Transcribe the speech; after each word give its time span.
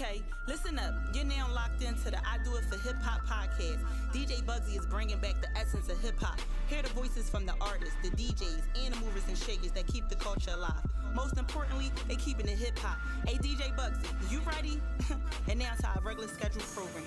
Okay, 0.00 0.22
listen 0.46 0.78
up. 0.78 0.94
You're 1.12 1.24
now 1.24 1.48
locked 1.52 1.82
into 1.82 2.12
the 2.12 2.18
I 2.18 2.38
Do 2.44 2.54
It 2.54 2.64
for 2.66 2.78
Hip 2.86 3.02
Hop 3.02 3.26
podcast. 3.26 3.80
DJ 4.12 4.44
Bugsy 4.44 4.78
is 4.78 4.86
bringing 4.86 5.18
back 5.18 5.40
the 5.40 5.48
essence 5.58 5.88
of 5.88 6.00
hip 6.00 6.14
hop. 6.20 6.38
Hear 6.68 6.82
the 6.82 6.88
voices 6.90 7.28
from 7.28 7.46
the 7.46 7.54
artists, 7.60 7.96
the 8.04 8.10
DJs, 8.10 8.62
and 8.84 8.94
the 8.94 9.00
movers 9.00 9.26
and 9.26 9.36
shakers 9.36 9.72
that 9.72 9.88
keep 9.88 10.08
the 10.08 10.14
culture 10.14 10.52
alive. 10.52 10.84
Most 11.14 11.36
importantly, 11.36 11.90
they 12.06 12.14
keeping 12.14 12.46
it 12.46 12.58
hip 12.58 12.78
hop. 12.78 12.96
Hey, 13.26 13.38
DJ 13.38 13.74
Bugsy, 13.74 14.30
you 14.30 14.38
ready? 14.46 14.80
and 15.48 15.58
now 15.58 15.74
to 15.80 15.88
our 15.88 16.00
regular 16.04 16.28
scheduled 16.28 16.62
program. 16.66 17.04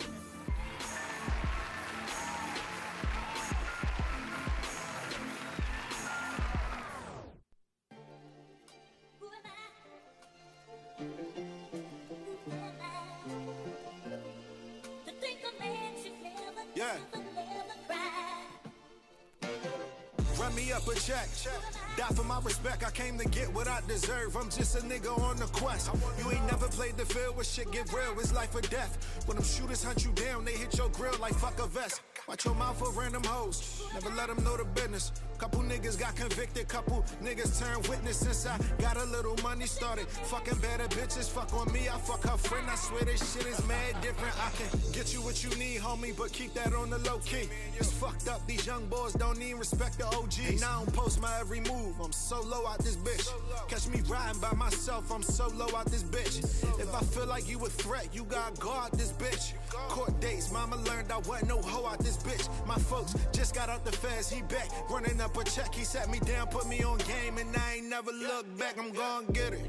Deserve. 23.92 24.36
I'm 24.38 24.50
just 24.50 24.76
a 24.78 24.82
nigga 24.82 25.12
on 25.20 25.38
the 25.38 25.48
quest. 25.48 25.90
You 26.20 26.32
ain't 26.32 26.46
never 26.46 26.68
played 26.68 26.96
the 26.98 27.06
field 27.06 27.36
where 27.36 27.44
shit 27.44 27.72
get 27.72 27.92
real. 27.92 28.18
It's 28.20 28.34
life 28.34 28.56
or 28.56 28.62
death. 28.62 28.98
When 29.26 29.36
them 29.36 29.46
shooters 29.46 29.84
hunt 29.84 30.06
you 30.06 30.12
down, 30.12 30.46
they 30.46 30.54
hit 30.54 30.78
your 30.78 30.90
grill 30.90 31.18
like 31.20 31.34
fuck 31.34 31.60
a 31.60 31.68
vest. 31.68 32.02
Watch 32.28 32.46
your 32.46 32.56
mouth 32.56 32.78
for 32.80 32.92
random 32.92 33.24
hoes. 33.24 33.84
Never 33.94 34.10
let 34.16 34.28
them 34.30 34.44
know 34.44 34.56
the 34.56 34.64
business. 34.64 35.12
Couple 35.42 35.64
niggas 35.64 36.00
got 36.00 36.16
convicted. 36.16 36.68
Couple 36.68 37.04
niggas 37.24 37.60
turned 37.60 37.88
witness 37.88 38.18
since 38.18 38.46
I 38.46 38.60
got 38.80 38.96
a 38.96 39.06
little 39.06 39.36
money 39.42 39.66
started. 39.66 40.08
Fucking 40.08 40.60
better 40.60 40.88
bitches. 40.90 41.28
Fuck 41.28 41.52
on 41.56 41.74
me. 41.74 41.90
I 41.90 41.98
fuck 41.98 42.22
her 42.30 42.38
friend. 42.38 42.68
I 42.70 42.76
swear 42.76 43.06
this 43.06 43.34
shit 43.34 43.48
is 43.48 43.68
mad 43.68 44.00
different. 44.04 44.36
I 44.38 44.52
can 44.52 44.70
get 44.94 45.16
you 45.16 45.24
what 45.24 45.44
you 45.44 45.50
need, 45.58 45.80
homie, 45.80 46.16
but 46.16 46.32
keep 46.32 46.54
that 46.54 46.76
on 46.76 46.92
the 46.92 47.00
low 47.00 47.18
key. 47.26 47.50
It's 47.80 47.92
fucked 47.92 48.28
up. 48.28 48.46
These 48.46 48.68
young 48.68 48.86
boys 48.86 49.14
don't 49.14 49.42
even 49.42 49.58
respect 49.58 49.98
the 49.98 50.06
OGs. 50.06 50.62
Now 50.62 50.82
I 50.82 50.86
don't 50.86 50.94
post 50.94 51.20
my 51.20 51.36
every 51.40 51.62
move. 51.62 52.00
I'm 52.00 52.12
so 52.12 52.40
low 52.42 52.68
out 52.68 52.78
this 52.78 52.98
bitch. 52.98 53.28
Catch 53.68 53.88
me 53.88 54.02
riding 54.08 54.40
by 54.40 54.54
myself. 54.54 55.12
I'm 55.12 55.24
so 55.24 55.48
low 55.56 55.76
out 55.76 55.88
this 55.88 56.04
bitch. 56.04 56.38
If 56.80 56.94
I 56.94 57.00
feel 57.00 57.26
like 57.26 57.50
you 57.50 57.58
a 57.66 57.68
threat, 57.68 58.10
you 58.14 58.26
got 58.26 58.60
guard 58.60 58.92
this 58.92 59.12
bitch. 59.14 59.54
Court 59.90 60.20
dates, 60.20 60.52
mama 60.52 60.76
learned 60.76 61.12
I 61.12 61.18
wasn't 61.18 61.50
no 61.50 61.64
hoe 61.64 61.88
out 61.88 61.98
this 61.98 62.18
bitch. 62.18 62.48
My 62.68 62.76
folks 62.76 63.16
just 63.34 63.56
got 63.56 63.70
out 63.70 63.84
the 63.86 63.92
feds. 63.92 64.30
He 64.30 64.44
back 64.44 64.70
running 64.88 65.20
up 65.20 65.31
a 65.38 65.44
check. 65.44 65.74
He 65.74 65.84
sat 65.84 66.10
me 66.10 66.20
down, 66.20 66.48
put 66.48 66.68
me 66.68 66.84
on 66.84 66.98
game, 67.00 67.38
and 67.38 67.56
I 67.56 67.76
ain't 67.76 67.90
never 67.90 68.12
looked 68.12 68.58
back. 68.58 68.78
I'm 68.78 68.92
gonna 68.92 69.32
get 69.32 69.54
it. 69.54 69.66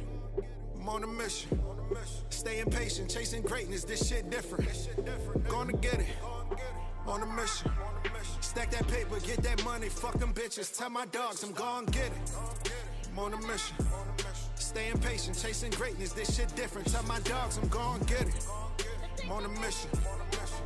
I'm 0.75 0.89
on 0.89 1.05
a 1.05 1.07
mission. 1.07 1.61
Staying 2.31 2.71
patient, 2.71 3.11
chasing 3.11 3.43
greatness. 3.43 3.85
This 3.85 4.09
shit 4.09 4.31
different. 4.31 4.69
Gonna 5.49 5.73
get 5.75 5.95
it. 5.95 6.07
On 7.07 7.23
a 7.23 7.27
mission. 7.27 7.71
Stack 8.41 8.71
that 8.71 8.87
paper, 8.89 9.19
get 9.21 9.43
that 9.43 9.63
money. 9.65 9.89
Fuck 9.89 10.19
them 10.19 10.33
bitches. 10.33 10.77
Tell 10.77 10.91
my 10.91 11.07
dogs 11.07 11.43
I'm 11.43 11.53
gonna 11.53 11.87
get 11.91 12.07
it. 12.07 12.33
I'm 13.13 13.19
on 13.19 13.35
a 13.35 13.47
mission. 13.47 13.77
Staying 14.55 14.99
patient, 14.99 15.39
chasing 15.41 15.71
greatness. 15.73 16.13
This 16.13 16.37
shit 16.37 16.55
different. 16.57 16.91
Tell 16.91 17.03
my 17.05 17.21
dogs 17.21 17.59
I'm 17.59 17.69
gonna 17.69 18.05
get 18.05 18.23
it. 18.23 18.47
I'm 19.23 19.31
on 19.33 19.45
a 19.45 19.49
mission. 19.61 19.91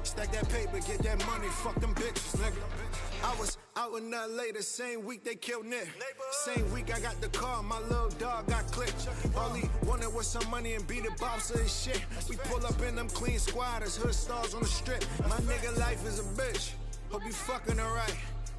Stack 0.03 0.33
that 0.33 0.49
paper, 0.49 0.79
get 0.87 1.03
that 1.03 1.27
money. 1.27 1.49
Fuck 1.49 1.81
them 1.81 1.95
bitches, 1.95 2.37
nigga. 2.37 2.63
I 3.27 3.35
was 3.41 3.59
out 3.77 3.93
in 3.99 4.13
LA 4.13 4.53
the 4.55 4.63
same 4.63 5.05
week 5.05 5.25
they 5.25 5.35
killed 5.35 5.67
Nick. 5.67 5.89
Same 6.45 6.73
week 6.73 6.95
I 6.95 7.01
got 7.01 7.21
the 7.21 7.29
car, 7.31 7.61
my 7.61 7.81
little 7.81 8.09
dog 8.21 8.47
got 8.47 8.71
clipped. 8.71 9.09
All 9.37 9.51
he 9.51 9.69
wanted 9.85 10.15
was 10.15 10.29
some 10.29 10.49
money 10.49 10.75
and 10.75 10.87
be 10.87 11.01
the 11.01 11.11
boss 11.19 11.51
of 11.51 11.59
his 11.59 11.77
shit. 11.77 12.01
We 12.31 12.37
pull 12.37 12.65
up 12.65 12.81
in 12.83 12.95
them 12.95 13.09
clean 13.09 13.41
squatters, 13.41 13.97
hood 13.97 14.15
stars 14.15 14.55
on 14.55 14.63
the 14.63 14.69
strip. 14.69 15.05
My 15.23 15.41
nigga 15.51 15.77
life 15.77 16.07
is 16.07 16.21
a 16.21 16.23
bitch. 16.41 16.71
Hope 17.11 17.25
you 17.27 17.33
fucking 17.33 17.81
alright. 17.81 18.17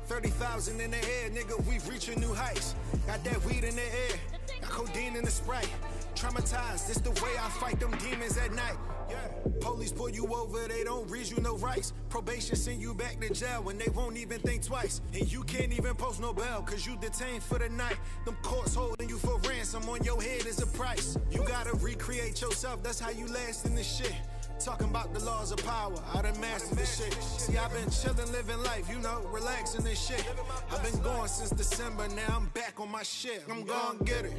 30,000 0.08 0.82
in 0.82 0.92
the 0.92 0.98
air, 0.98 1.30
nigga, 1.30 1.66
we 1.66 1.80
reaching 1.90 2.20
new 2.20 2.34
heights. 2.34 2.76
Got 3.06 3.24
that 3.24 3.42
weed 3.46 3.64
in 3.64 3.76
the 3.76 3.82
air, 3.82 4.20
got 4.60 4.70
codeine 4.70 5.16
in 5.16 5.24
the 5.24 5.32
sprite. 5.32 5.70
Traumatized, 6.18 6.90
it's 6.90 7.00
the 7.00 7.12
way 7.24 7.30
I 7.40 7.48
fight 7.48 7.80
them 7.80 7.92
demons 8.00 8.38
at 8.38 8.52
night. 8.52 8.76
Yeah. 9.08 9.18
Police 9.62 9.92
pull 9.92 10.10
you 10.10 10.26
over, 10.34 10.68
they 10.68 10.84
don't 10.84 11.08
read 11.12 11.28
you 11.28 11.38
no 11.42 11.58
rights. 11.58 11.94
Probation 12.10 12.56
send 12.56 12.82
you 12.82 12.96
back 12.96 13.22
to 13.22 13.32
jail 13.32 13.62
when 13.62 13.78
they 13.78 13.90
won't 13.90 14.18
even 14.18 14.40
think 14.40 14.66
twice. 14.66 15.00
And 15.14 15.32
you 15.32 15.44
can't 15.44 15.72
even 15.72 15.94
post 15.94 16.20
no 16.20 16.34
bail, 16.34 16.64
cause 16.64 16.88
you 16.88 16.98
detained 16.98 17.44
for 17.44 17.60
the 17.60 17.70
night. 17.70 17.98
Them 18.26 18.36
courts 18.42 18.74
holding 18.74 19.08
you 19.08 19.20
for 19.20 19.38
ransom 19.48 19.88
on 19.90 20.04
your 20.04 20.20
head 20.20 20.48
is 20.48 20.60
a 20.60 20.66
price. 20.66 21.20
You 21.30 21.44
gotta 21.48 21.74
recreate 21.78 22.42
yourself, 22.42 22.82
that's 22.82 23.00
how 23.00 23.12
you 23.12 23.28
last 23.28 23.68
in 23.68 23.76
this 23.76 23.98
shit. 23.98 24.16
Talking 24.60 24.88
about 24.90 25.14
the 25.14 25.24
laws 25.24 25.52
of 25.52 25.64
power, 25.64 25.94
I 26.16 26.24
done 26.24 26.42
mastered 26.42 26.80
this 26.80 26.98
shit. 26.98 27.14
See, 27.14 27.60
I've 27.60 27.72
been 27.72 27.90
chillin', 27.90 28.32
living 28.32 28.58
life, 28.64 28.90
you 28.92 28.98
know, 29.02 29.22
relaxing 29.32 29.84
this 29.84 30.04
shit. 30.04 30.26
I've 30.72 30.82
been 30.82 31.00
going 31.04 31.28
since 31.28 31.52
December, 31.52 32.08
now 32.08 32.38
I'm 32.38 32.48
back 32.56 32.80
on 32.80 32.92
my 32.92 33.04
shit. 33.04 33.44
I'm 33.52 33.64
gonna 33.66 34.04
get 34.04 34.26
it. 34.26 34.34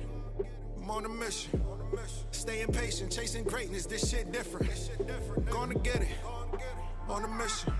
I'm 0.88 0.97
on 0.97 1.04
a 1.04 1.09
mission. 1.10 1.60
Staying 2.31 2.69
patient, 2.69 3.12
chasing 3.12 3.44
greatness, 3.44 3.84
this 3.84 4.09
shit 4.09 4.32
different. 4.32 4.71
Gonna 5.50 5.75
get 5.75 5.97
it. 5.97 6.09
On 7.10 7.25
a 7.25 7.28
mission. 7.28 7.75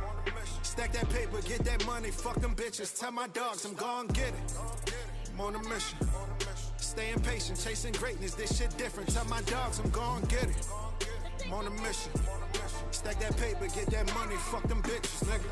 Stack 0.63 0.93
that 0.93 1.09
paper, 1.09 1.41
get 1.41 1.65
that 1.65 1.87
money, 1.87 2.11
fuck 2.11 2.39
them 2.43 2.55
bitches. 2.55 3.01
Tell 3.01 3.11
my 3.11 3.27
dogs 3.29 3.65
I'm 3.65 3.73
gonna 3.73 4.09
get 4.09 4.29
it. 4.29 4.53
I'm 5.33 5.41
on 5.41 5.55
a 5.55 5.69
mission. 5.71 5.99
Staying 6.77 7.21
patient, 7.21 7.59
chasing 7.59 7.93
greatness, 7.95 8.35
this 8.35 8.59
shit 8.59 8.77
different. 8.77 9.09
Tell 9.09 9.25
my 9.25 9.41
dogs 9.43 9.79
I'm 9.79 9.89
gonna 9.89 10.27
get 10.27 10.45
it. 10.45 10.69
I'm 11.47 11.55
on 11.55 11.67
a 11.67 11.71
mission. 11.71 12.13
Stack 12.91 13.19
that 13.21 13.35
paper, 13.39 13.69
get 13.69 13.87
that 13.87 14.13
money, 14.15 14.37
fuck 14.37 14.69
them 14.69 14.83
bitches, 14.83 15.25
nigga. 15.25 15.49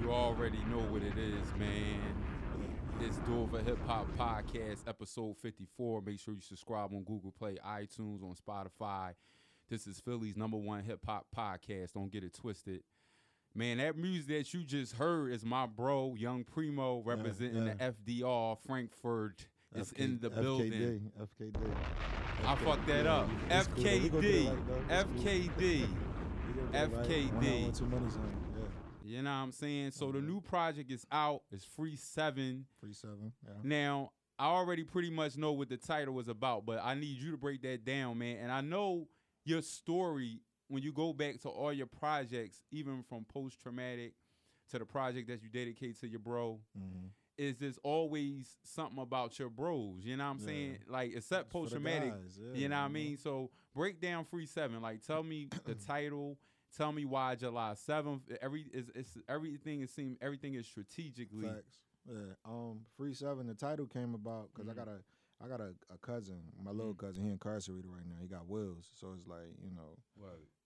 You 0.00 0.10
already 0.12 0.58
know 0.70 0.78
what 0.90 1.02
it 1.02 1.18
is, 1.18 1.54
man. 1.58 2.00
It's 3.00 3.18
Dover 3.18 3.60
Hip 3.60 3.78
Hop 3.86 4.06
Podcast, 4.16 4.88
episode 4.88 5.36
54. 5.36 6.00
Make 6.00 6.18
sure 6.18 6.32
you 6.32 6.40
subscribe 6.40 6.92
on 6.92 7.02
Google 7.04 7.32
Play, 7.38 7.58
iTunes, 7.66 8.22
on 8.22 8.34
Spotify. 8.34 9.12
This 9.68 9.86
is 9.86 10.00
Philly's 10.00 10.36
number 10.36 10.56
one 10.56 10.82
hip 10.84 11.00
hop 11.06 11.26
podcast. 11.36 11.92
Don't 11.92 12.10
get 12.10 12.24
it 12.24 12.32
twisted. 12.34 12.82
Man, 13.54 13.76
that 13.78 13.96
music 13.96 14.28
that 14.28 14.54
you 14.54 14.64
just 14.64 14.94
heard 14.94 15.32
is 15.32 15.44
my 15.44 15.66
bro, 15.66 16.14
Young 16.16 16.44
Primo, 16.44 17.02
representing 17.04 17.66
yeah. 17.66 17.74
the 17.74 18.22
FDR 18.22 18.56
Frankford. 18.66 19.44
It's 19.74 19.92
FK 19.92 19.98
in 19.98 20.18
the 20.20 20.30
building. 20.30 21.12
FKD. 21.20 21.52
FKD. 21.52 21.74
I 22.46 22.54
fucked 22.56 22.86
that 22.86 23.04
Yeah, 23.04 23.16
up. 23.16 23.28
it's 23.50 23.66
cool, 23.68 23.84
though. 23.84 23.90
We 23.92 24.08
gonna 24.08 24.22
do 24.22 24.28
it 24.28 24.88
FKD. 24.88 25.50
FKD. 25.58 25.86
We 26.50 26.54
gonna 26.54 26.88
do 26.88 26.96
it 26.96 26.96
right. 26.96 27.08
FKD. 27.08 28.49
You 29.10 29.22
know 29.22 29.30
what 29.30 29.36
I'm 29.36 29.52
saying? 29.52 29.90
So 29.92 30.12
the 30.12 30.20
new 30.20 30.40
project 30.40 30.90
is 30.90 31.04
out. 31.10 31.42
It's 31.50 31.64
Free 31.64 31.96
7. 31.96 32.64
Free 32.80 32.92
seven. 32.92 33.32
Yeah. 33.44 33.54
Now, 33.62 34.12
I 34.38 34.46
already 34.46 34.84
pretty 34.84 35.10
much 35.10 35.36
know 35.36 35.52
what 35.52 35.68
the 35.68 35.76
title 35.76 36.14
was 36.14 36.28
about, 36.28 36.64
but 36.64 36.80
I 36.82 36.94
need 36.94 37.18
you 37.18 37.30
to 37.32 37.36
break 37.36 37.62
that 37.62 37.84
down, 37.84 38.18
man. 38.18 38.38
And 38.38 38.52
I 38.52 38.60
know 38.60 39.08
your 39.44 39.62
story 39.62 40.40
when 40.68 40.82
you 40.82 40.92
go 40.92 41.12
back 41.12 41.40
to 41.40 41.48
all 41.48 41.72
your 41.72 41.86
projects, 41.86 42.62
even 42.70 43.02
from 43.02 43.24
post 43.24 43.60
traumatic 43.60 44.14
to 44.70 44.78
the 44.78 44.84
project 44.86 45.26
that 45.28 45.42
you 45.42 45.48
dedicate 45.48 45.98
to 46.00 46.06
your 46.06 46.20
bro, 46.20 46.60
Mhm. 46.78 47.10
is 47.36 47.56
there's 47.58 47.78
always 47.82 48.58
something 48.62 49.00
about 49.00 49.36
your 49.38 49.50
bros. 49.50 50.04
You 50.04 50.16
know 50.16 50.24
what 50.26 50.30
I'm 50.34 50.38
Yeah. 50.40 50.46
saying? 50.46 50.78
Like, 50.86 51.12
except 51.14 51.50
post 51.50 51.72
traumatic, 51.72 52.14
yeah, 52.38 52.52
You 52.54 52.68
know 52.68 52.76
what 52.78 52.84
I 52.84 52.88
mean? 52.88 53.16
So 53.16 53.50
break 53.74 54.00
down 54.00 54.24
Free 54.26 54.46
Seven. 54.46 54.80
Like, 54.80 55.02
tell 55.02 55.22
me 55.24 55.48
the 55.64 55.74
title. 55.86 56.38
Tell 56.76 56.92
me 56.92 57.04
why 57.04 57.34
July 57.34 57.74
seventh. 57.74 58.22
Every 58.40 58.62
is 58.72 58.90
it's 58.94 59.18
everything 59.28 59.80
is 59.82 59.90
seem 59.90 60.16
everything 60.20 60.54
is 60.54 60.66
strategically. 60.66 61.46
Facts. 61.48 61.78
Yeah. 62.08 62.34
Um, 62.44 62.80
Free 62.96 63.12
Seven. 63.14 63.46
The 63.46 63.54
title 63.54 63.86
came 63.86 64.14
about 64.14 64.50
because 64.54 64.68
Mhm. 64.68 64.72
I 64.72 64.74
got 64.74 64.88
a, 64.88 64.98
I 65.44 65.48
got 65.48 65.60
a, 65.60 65.74
a 65.92 65.98
cousin, 65.98 66.40
my 66.62 66.70
little 66.70 66.94
Mhm. 66.94 66.98
cousin. 66.98 67.24
He 67.24 67.30
incarcerated 67.30 67.90
right 67.90 68.06
now. 68.06 68.16
He 68.20 68.26
got 68.28 68.46
wills, 68.46 68.88
so 68.98 69.12
it's 69.12 69.26
like 69.26 69.54
you 69.62 69.70
know, 69.70 69.98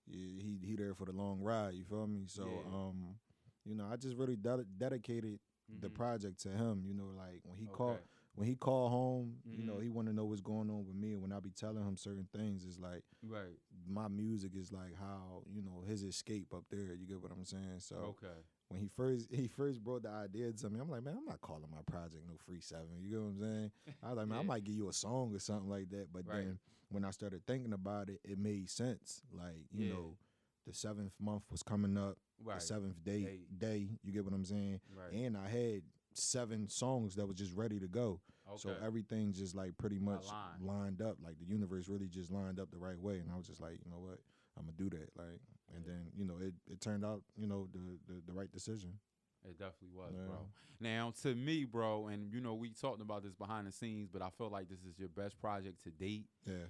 he 0.05 0.39
he, 0.41 0.67
he 0.67 0.75
there 0.75 0.93
for 0.93 1.05
the 1.05 1.11
long 1.11 1.41
ride. 1.41 1.73
You 1.73 1.83
feel 1.83 2.07
me? 2.07 2.25
So 2.27 2.43
Yeah. 2.65 2.73
um, 2.75 3.19
you 3.65 3.75
know, 3.75 3.85
I 3.85 3.95
just 3.97 4.15
really 4.15 4.35
de- 4.35 4.65
dedicated 4.77 5.39
the 5.67 5.89
Mhm. 5.89 5.93
project 5.95 6.39
to 6.41 6.49
him. 6.49 6.85
You 6.85 6.93
know, 6.93 7.07
like 7.17 7.41
when 7.43 7.57
he 7.57 7.65
called 7.65 7.97
Okay. 7.97 8.03
When 8.35 8.47
he 8.47 8.55
called 8.55 8.91
home, 8.91 9.37
you 9.45 9.63
know, 9.63 9.75
Mhm. 9.77 9.83
he 9.83 9.89
want 9.89 10.07
to 10.07 10.13
know 10.13 10.25
what's 10.25 10.41
going 10.41 10.69
on 10.69 10.85
with 10.85 10.95
me. 10.95 11.13
And 11.13 11.21
when 11.21 11.31
I 11.31 11.39
be 11.39 11.51
telling 11.51 11.83
him 11.87 11.97
certain 11.97 12.27
things, 12.33 12.65
it's 12.65 12.79
like 12.79 13.03
Right. 13.23 13.57
my 13.87 14.07
music 14.07 14.55
is 14.55 14.71
like 14.71 14.93
how 14.95 15.43
you 15.47 15.61
know 15.61 15.81
his 15.87 16.03
escape 16.03 16.53
up 16.53 16.65
there. 16.69 16.93
You 16.93 17.05
get 17.07 17.21
what 17.21 17.31
I'm 17.31 17.45
saying? 17.45 17.79
So 17.79 17.95
Okay. 17.95 18.41
when 18.67 18.79
he 18.81 18.87
first 18.87 19.31
he 19.31 19.47
first 19.47 19.83
brought 19.83 20.03
the 20.03 20.09
idea 20.09 20.51
to 20.51 20.69
me, 20.69 20.79
I'm 20.79 20.89
like, 20.89 21.03
man, 21.03 21.17
I'm 21.17 21.25
not 21.25 21.41
calling 21.41 21.69
my 21.71 21.81
project 21.85 22.25
no 22.27 22.35
free 22.37 22.59
seven. 22.61 22.99
You 22.99 23.09
get 23.09 23.19
what 23.21 23.27
I'm 23.27 23.39
saying? 23.39 23.71
I 24.03 24.09
was 24.09 24.17
like, 24.17 24.27
man, 24.27 24.39
I 24.39 24.41
might 24.53 24.63
give 24.63 24.75
you 24.75 24.89
a 24.89 24.93
song 24.93 25.33
or 25.33 25.39
something 25.39 25.69
like 25.69 25.89
that. 25.91 26.11
But 26.11 26.25
Right. 26.27 26.43
then 26.43 26.59
when 26.89 27.05
I 27.05 27.11
started 27.11 27.45
thinking 27.47 27.73
about 27.73 28.09
it, 28.09 28.19
it 28.23 28.37
made 28.37 28.69
sense. 28.69 29.21
Like 29.31 29.65
you 29.71 29.85
Yeah. 29.85 29.93
know, 29.93 30.17
the 30.67 30.73
seventh 30.73 31.13
month 31.19 31.43
was 31.51 31.63
coming 31.63 31.97
up, 31.97 32.17
Right. 32.43 32.55
the 32.55 32.61
seventh 32.65 33.01
day 33.03 33.23
Day. 33.23 33.39
day. 33.57 33.89
You 34.03 34.11
get 34.11 34.25
what 34.25 34.33
I'm 34.33 34.43
saying? 34.45 34.81
Right. 34.93 35.13
And 35.13 35.37
I 35.37 35.47
had 35.47 35.83
seven 36.17 36.67
songs 36.67 37.15
that 37.15 37.27
was 37.27 37.37
just 37.37 37.53
ready 37.55 37.79
to 37.79 37.87
go. 37.87 38.19
Okay. 38.47 38.57
So 38.57 38.75
everything 38.85 39.33
just 39.33 39.55
like 39.55 39.77
pretty 39.77 39.99
much 39.99 40.25
lined 40.61 41.01
up. 41.01 41.17
Like 41.23 41.39
the 41.39 41.45
universe 41.45 41.87
really 41.89 42.07
just 42.07 42.31
lined 42.31 42.59
up 42.59 42.69
the 42.71 42.77
right 42.77 42.99
way. 42.99 43.15
And 43.19 43.29
I 43.33 43.37
was 43.37 43.47
just 43.47 43.61
like, 43.61 43.79
you 43.83 43.91
know 43.91 43.99
what? 43.99 44.19
I'm 44.57 44.65
gonna 44.65 44.77
do 44.77 44.89
that. 44.97 45.09
Like 45.17 45.39
and 45.75 45.83
then, 45.85 46.07
you 46.15 46.25
know, 46.25 46.35
it, 46.39 46.53
it 46.71 46.79
turned 46.79 47.03
out, 47.03 47.21
you 47.35 47.47
know, 47.47 47.67
the, 47.73 47.79
the 48.07 48.21
the 48.27 48.33
right 48.33 48.51
decision. 48.51 48.93
It 49.47 49.59
definitely 49.59 49.89
was, 49.95 50.13
Yeah. 50.15 50.25
bro. 50.27 50.37
Now, 50.79 51.13
to 51.21 51.35
me, 51.35 51.65
bro, 51.65 52.07
and 52.07 52.33
you 52.33 52.41
know, 52.41 52.55
we 52.55 52.69
talked 52.69 53.01
about 53.01 53.23
this 53.23 53.33
behind 53.33 53.67
the 53.67 53.71
scenes, 53.71 54.09
but 54.11 54.21
I 54.21 54.29
feel 54.29 54.49
like 54.49 54.69
this 54.69 54.79
is 54.79 54.97
your 54.97 55.09
best 55.09 55.39
project 55.39 55.83
to 55.83 55.91
date. 55.91 56.25
Yeah. 56.47 56.65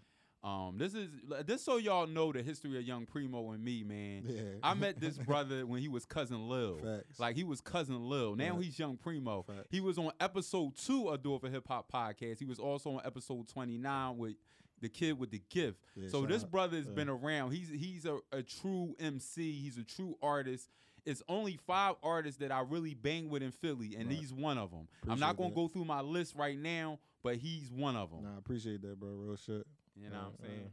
Um, 0.45 0.77
this 0.77 0.93
is 0.93 1.09
this 1.45 1.63
so 1.63 1.77
y'all 1.77 2.05
know 2.05 2.31
the 2.31 2.43
history 2.43 2.77
of 2.77 2.83
Young 2.83 3.05
Primo 3.07 3.51
and 3.51 3.63
me, 3.63 3.83
man. 3.83 4.23
Yeah. 4.27 4.41
I 4.61 4.75
met 4.75 4.99
this 4.99 5.17
brother 5.17 5.65
when 5.65 5.81
he 5.81 5.87
was 5.87 6.05
cousin 6.05 6.47
Lil. 6.47 6.77
Facts. 6.77 7.19
Like 7.19 7.35
he 7.35 7.43
was 7.43 7.61
cousin 7.61 8.07
Lil. 8.09 8.35
Now 8.35 8.53
Right. 8.55 8.63
he's 8.65 8.77
Young 8.77 8.95
Primo. 8.95 9.41
Facts. 9.41 9.67
He 9.71 9.79
was 9.81 9.97
on 9.97 10.11
episode 10.19 10.75
two 10.77 11.07
of 11.09 11.23
Do 11.23 11.33
It 11.35 11.41
for 11.41 11.49
Hip 11.49 11.67
Hop 11.67 11.91
podcast. 11.91 12.37
He 12.37 12.45
was 12.45 12.59
also 12.59 12.91
on 12.91 13.01
episode 13.03 13.47
twenty 13.47 13.79
nine 13.79 14.17
with 14.19 14.35
the 14.81 14.89
kid 14.89 15.17
with 15.17 15.31
the 15.31 15.41
gift. 15.49 15.79
Yeah, 15.95 16.09
so 16.09 16.27
this 16.27 16.43
brother 16.43 16.77
has 16.77 16.85
Yeah. 16.85 16.93
been 16.93 17.09
around. 17.09 17.51
He's 17.51 17.69
he's 17.69 18.05
a, 18.05 18.19
a 18.31 18.43
true 18.43 18.95
MC. 18.99 19.51
He's 19.51 19.79
a 19.79 19.83
true 19.83 20.15
artist. 20.21 20.69
It's 21.07 21.23
only 21.27 21.57
five 21.65 21.95
artists 22.03 22.39
that 22.41 22.51
I 22.51 22.59
really 22.61 22.93
bang 22.93 23.29
with 23.29 23.41
in 23.41 23.51
Philly, 23.51 23.95
and 23.95 24.09
Right. 24.09 24.17
he's 24.17 24.31
one 24.33 24.59
of 24.59 24.69
them. 24.69 24.87
I'm 25.07 25.19
not 25.19 25.37
gonna 25.37 25.49
that. 25.49 25.55
go 25.55 25.67
through 25.67 25.85
my 25.85 26.01
list 26.01 26.35
right 26.35 26.57
now, 26.57 26.99
but 27.23 27.37
he's 27.37 27.71
one 27.71 27.95
of 27.95 28.11
them. 28.11 28.23
Nah, 28.23 28.35
I 28.35 28.37
appreciate 28.37 28.81
that, 28.83 28.99
bro. 28.99 29.09
Real 29.09 29.37
shit. 29.37 29.65
You 29.95 30.09
know 30.09 30.15
what 30.17 30.25
I'm 30.25 30.45
saying? 30.45 30.71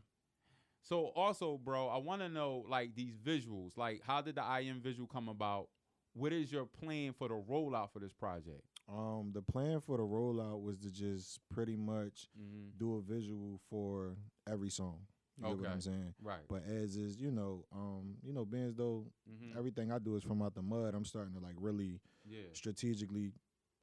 So 0.82 1.12
also, 1.14 1.58
bro, 1.62 1.88
I 1.88 1.98
want 1.98 2.22
to 2.22 2.28
know 2.28 2.64
like 2.68 2.94
these 2.94 3.16
visuals. 3.16 3.76
Like, 3.76 4.02
how 4.04 4.20
did 4.20 4.34
the 4.34 4.42
IM 4.60 4.80
visual 4.80 5.06
come 5.06 5.28
about? 5.28 5.68
What 6.14 6.32
is 6.32 6.52
your 6.52 6.66
plan 6.66 7.12
for 7.12 7.28
the 7.28 7.34
rollout 7.34 7.92
for 7.92 8.00
this 8.00 8.12
project? 8.12 8.62
Um, 8.88 9.30
the 9.32 9.40
plan 9.40 9.80
for 9.80 9.96
the 9.96 10.02
rollout 10.02 10.60
was 10.60 10.78
to 10.80 10.90
just 10.90 11.40
pretty 11.54 11.76
much 11.76 12.28
Mm-hmm. 12.38 12.78
do 12.78 12.96
a 12.96 13.00
visual 13.00 13.60
for 13.70 14.16
every 14.50 14.70
song. 14.70 14.98
You 15.38 15.44
know 15.44 15.54
what 15.54 15.70
I'm 15.70 15.80
saying? 15.80 16.14
Right. 16.22 16.40
But 16.48 16.64
as 16.66 16.96
is, 16.96 17.16
you 17.18 17.30
know, 17.30 17.64
um, 17.72 18.16
you 18.22 18.32
know, 18.32 18.44
being 18.44 18.74
though 18.76 19.06
mm-hmm. 19.30 19.58
everything 19.58 19.90
I 19.90 19.98
do 19.98 20.16
is 20.16 20.22
from 20.22 20.42
out 20.42 20.54
the 20.54 20.62
mud, 20.62 20.94
I'm 20.94 21.04
starting 21.04 21.34
to 21.34 21.40
like 21.40 21.54
really 21.58 22.00
yeah. 22.24 22.42
strategically 22.52 23.32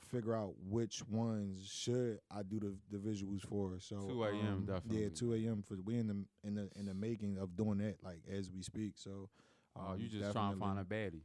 figure 0.09 0.35
out 0.35 0.53
which 0.67 1.01
ones 1.07 1.69
should 1.71 2.19
I 2.31 2.44
do 2.44 2.59
the, 2.59 2.75
the 2.91 2.97
visuals 2.97 3.41
for. 3.47 3.73
So 3.79 4.07
2 4.09 4.23
a.m. 4.23 4.47
um, 4.47 4.65
definitely. 4.65 5.03
Yeah, 5.03 5.09
two 5.13 5.33
a.m. 5.33 5.63
for 5.67 5.75
we 5.83 5.97
in 5.97 6.07
the 6.07 6.47
in 6.47 6.56
the 6.56 6.69
in 6.75 6.85
the 6.85 6.94
making 6.94 7.38
of 7.38 7.56
doing 7.56 7.77
that 7.79 7.97
like 8.03 8.21
as 8.31 8.50
we 8.51 8.61
speak. 8.61 8.94
So 8.95 9.29
Oh, 9.75 9.91
um, 9.91 10.00
you 10.00 10.07
just 10.09 10.31
trying 10.31 10.53
to 10.53 10.59
find 10.59 10.79
a 10.79 10.83
baddie. 10.83 11.21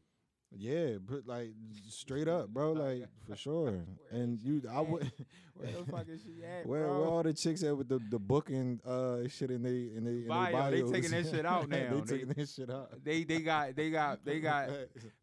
Yeah, 0.56 0.96
but 1.06 1.26
like 1.26 1.50
straight 1.88 2.28
up, 2.28 2.48
bro, 2.48 2.72
like 2.86 3.06
for 3.28 3.36
sure. 3.36 3.84
And 4.10 4.40
you, 4.42 4.62
I 4.70 4.80
would. 4.80 5.10
Where 5.56 5.70
the 5.70 5.84
fuck 5.88 6.08
is 6.08 6.20
she 6.22 6.44
at, 6.44 6.66
Where, 6.66 6.82
bro? 6.82 6.98
where 6.98 7.08
all 7.08 7.22
the 7.22 7.32
chicks 7.32 7.62
at 7.62 7.76
with 7.76 7.88
the 7.88 8.00
the 8.10 8.18
booking 8.18 8.80
uh 8.84 9.18
shit 9.28 9.52
in 9.52 9.62
they 9.62 9.88
in 9.96 10.02
they 10.04 10.22
in 10.22 10.26
Bio, 10.26 10.68
they 10.68 10.82
they 10.82 10.90
taking 10.90 11.10
that 11.12 11.26
shit 11.30 11.46
out 11.46 11.68
now. 11.68 11.76
they 11.76 12.00
They- 12.00 12.06
taking 12.16 12.28
that 12.30 12.48
shit 12.48 12.70
out. 12.70 13.04
they 13.04 13.22
they 13.22 13.38
got 13.38 13.76
they 13.76 13.88
got 13.90 14.24
they 14.24 14.40
got 14.40 14.68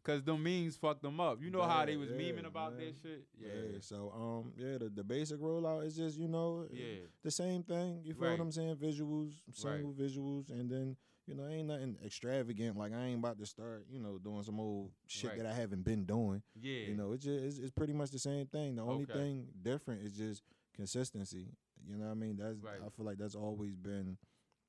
cause 0.02 0.22
the 0.22 0.34
memes 0.34 0.76
fucked 0.76 1.02
them 1.02 1.20
up. 1.20 1.42
You 1.42 1.50
know 1.50 1.60
how 1.60 1.84
they 1.84 1.96
was 1.98 2.08
yeah, 2.08 2.16
memeing 2.16 2.46
about 2.46 2.78
man. 2.78 2.86
that 2.86 2.94
shit? 3.02 3.24
Yeah. 3.38 3.78
So 3.80 4.10
um 4.16 4.52
yeah, 4.56 4.78
the, 4.78 4.88
the 4.88 5.04
basic 5.04 5.38
rollout 5.38 5.84
is 5.84 5.96
just 5.96 6.18
you 6.18 6.28
know 6.28 6.64
Yeah. 6.72 7.04
the 7.22 7.30
same 7.30 7.62
thing. 7.62 8.00
You 8.02 8.14
feel 8.14 8.28
Right. 8.28 8.38
what 8.38 8.44
I'm 8.44 8.52
saying? 8.52 8.76
Visuals, 8.76 9.32
single 9.52 9.92
visuals, 9.92 10.48
and 10.50 10.70
then 10.70 10.96
you 11.26 11.34
know 11.34 11.46
ain't 11.48 11.68
nothing 11.68 11.96
extravagant. 12.04 12.76
Like 12.76 12.92
I 12.92 13.04
ain't 13.06 13.18
about 13.18 13.38
to 13.38 13.46
start 13.46 13.86
you 13.90 14.00
know 14.00 14.18
doing 14.18 14.42
some 14.42 14.58
old 14.60 14.90
shit 15.06 15.30
Right. 15.30 15.38
that 15.38 15.46
I 15.46 15.54
haven't 15.54 15.84
been 15.84 16.04
doing. 16.04 16.42
Yeah. 16.60 16.86
You 16.88 16.94
know, 16.94 17.12
it's 17.12 17.24
just 17.24 17.44
it's, 17.44 17.58
it's 17.58 17.70
pretty 17.70 17.92
much 17.92 18.10
the 18.10 18.18
same 18.18 18.46
thing. 18.46 18.76
The 18.76 18.82
only 18.82 19.04
Okay. 19.04 19.12
thing 19.12 19.46
different 19.62 20.02
is 20.02 20.12
just 20.16 20.42
consistency. 20.74 21.46
You 21.86 21.96
know 21.96 22.06
what 22.06 22.12
I 22.12 22.14
mean? 22.14 22.36
That's 22.36 22.58
Right. 22.62 22.80
I 22.84 22.88
feel 22.90 23.04
like 23.06 23.18
that's 23.18 23.34
always 23.34 23.76
been 23.76 24.16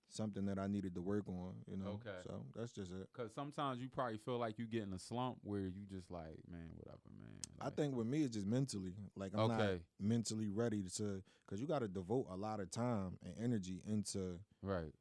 something 0.10 0.46
that 0.46 0.60
I 0.60 0.68
needed 0.68 0.94
to 0.96 1.02
work 1.02 1.28
on. 1.28 1.56
You 1.68 1.78
know, 1.78 2.00
Okay. 2.06 2.18
So 2.24 2.46
that's 2.56 2.72
just 2.72 2.92
it. 2.92 3.08
Cause 3.14 3.32
sometimes 3.34 3.80
you 3.82 3.90
probably 3.90 4.18
feel 4.18 4.38
like 4.38 4.60
you 4.60 4.66
get 4.68 4.84
in 4.84 4.94
a 4.94 5.00
slump 5.00 5.38
where 5.44 5.62
you 5.62 5.86
just 5.90 6.12
like, 6.12 6.38
man, 6.52 6.70
whatever, 6.76 7.00
man. 7.20 7.40
I 7.62 7.70
think 7.72 7.96
with 7.96 8.06
me 8.08 8.24
it's 8.24 8.36
just 8.36 8.46
mentally. 8.46 8.94
Like 9.16 9.32
I'm 9.34 9.48
not 9.48 9.70
mentally 10.00 10.50
ready 10.50 10.84
to, 10.98 11.24
because 11.46 11.60
you 11.62 11.68
got 11.68 11.80
to 11.80 11.88
devote 11.88 12.28
a 12.30 12.36
lot 12.36 12.60
of 12.60 12.70
time 12.70 13.18
and 13.24 13.34
energy 13.42 13.82
into 13.88 14.40
right. 14.62 14.94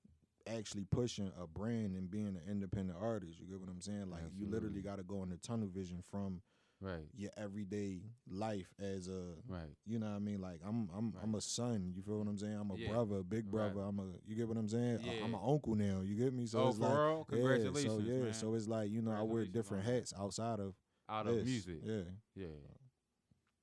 Actually 0.47 0.85
pushing 0.91 1.31
a 1.41 1.47
brand 1.47 1.95
and 1.97 2.11
being 2.11 2.29
an 2.29 2.41
independent 2.49 2.99
artist. 3.01 3.39
You 3.41 3.47
get 3.47 3.61
what 3.61 3.69
I'm 3.71 3.81
saying? 3.81 4.11
Like 4.11 4.23
you 4.35 4.47
literally 4.47 4.81
got 4.83 4.97
to 4.97 5.03
go 5.03 5.23
in 5.23 5.31
the 5.31 5.37
tunnel 5.37 5.69
vision 5.69 6.03
from 6.11 6.43
Right. 6.81 7.07
your 7.15 7.31
everyday 7.37 8.01
life 8.29 8.67
as 8.81 9.07
a 9.07 9.35
Right. 9.47 9.77
You 9.87 10.01
know 10.01 10.07
what 10.07 10.17
I 10.17 10.19
mean? 10.19 10.41
Like 10.41 10.61
I'm 10.67 10.89
I'm 10.97 11.15
I'm 11.23 11.35
a 11.37 11.41
son. 11.41 11.93
You 11.95 12.03
feel 12.03 12.19
what 12.19 12.27
I'm 12.27 12.37
saying? 12.39 12.57
I'm 12.61 12.71
a 12.73 12.77
Yeah. 12.77 12.89
brother, 12.89 13.19
a 13.19 13.23
big 13.23 13.45
Right. 13.45 13.73
brother. 13.73 13.87
I'm 13.89 14.01
a 14.01 14.07
you 14.27 14.35
get 14.35 14.49
what 14.49 14.57
I'm 14.57 14.69
saying? 14.69 14.99
I- 14.99 15.23
I'm 15.23 15.31
Yeah. 15.33 15.39
an 15.39 15.45
uncle 15.45 15.77
now. 15.77 16.01
You 16.01 16.17
get 16.17 16.33
me? 16.35 16.45
So 16.47 16.59
oh, 16.59 16.69
it's 16.71 16.79
for 16.79 16.83
like 16.89 16.99
real? 16.99 17.19
yeah, 17.19 17.25
Congratulations, 17.37 17.85
so 17.85 17.99
yeah, 18.01 18.23
man. 18.25 18.35
so 18.35 18.55
it's 18.55 18.67
like 18.67 18.91
you 18.91 19.01
know 19.01 19.13
I 19.13 19.23
wear 19.23 19.45
different 19.45 19.85
hats 19.85 20.13
outside 20.19 20.59
of 20.59 20.75
Out 21.09 21.29
of 21.29 21.37
this. 21.37 21.45
music. 21.45 21.83
Yeah. 21.85 22.03
Yeah. 22.35 22.47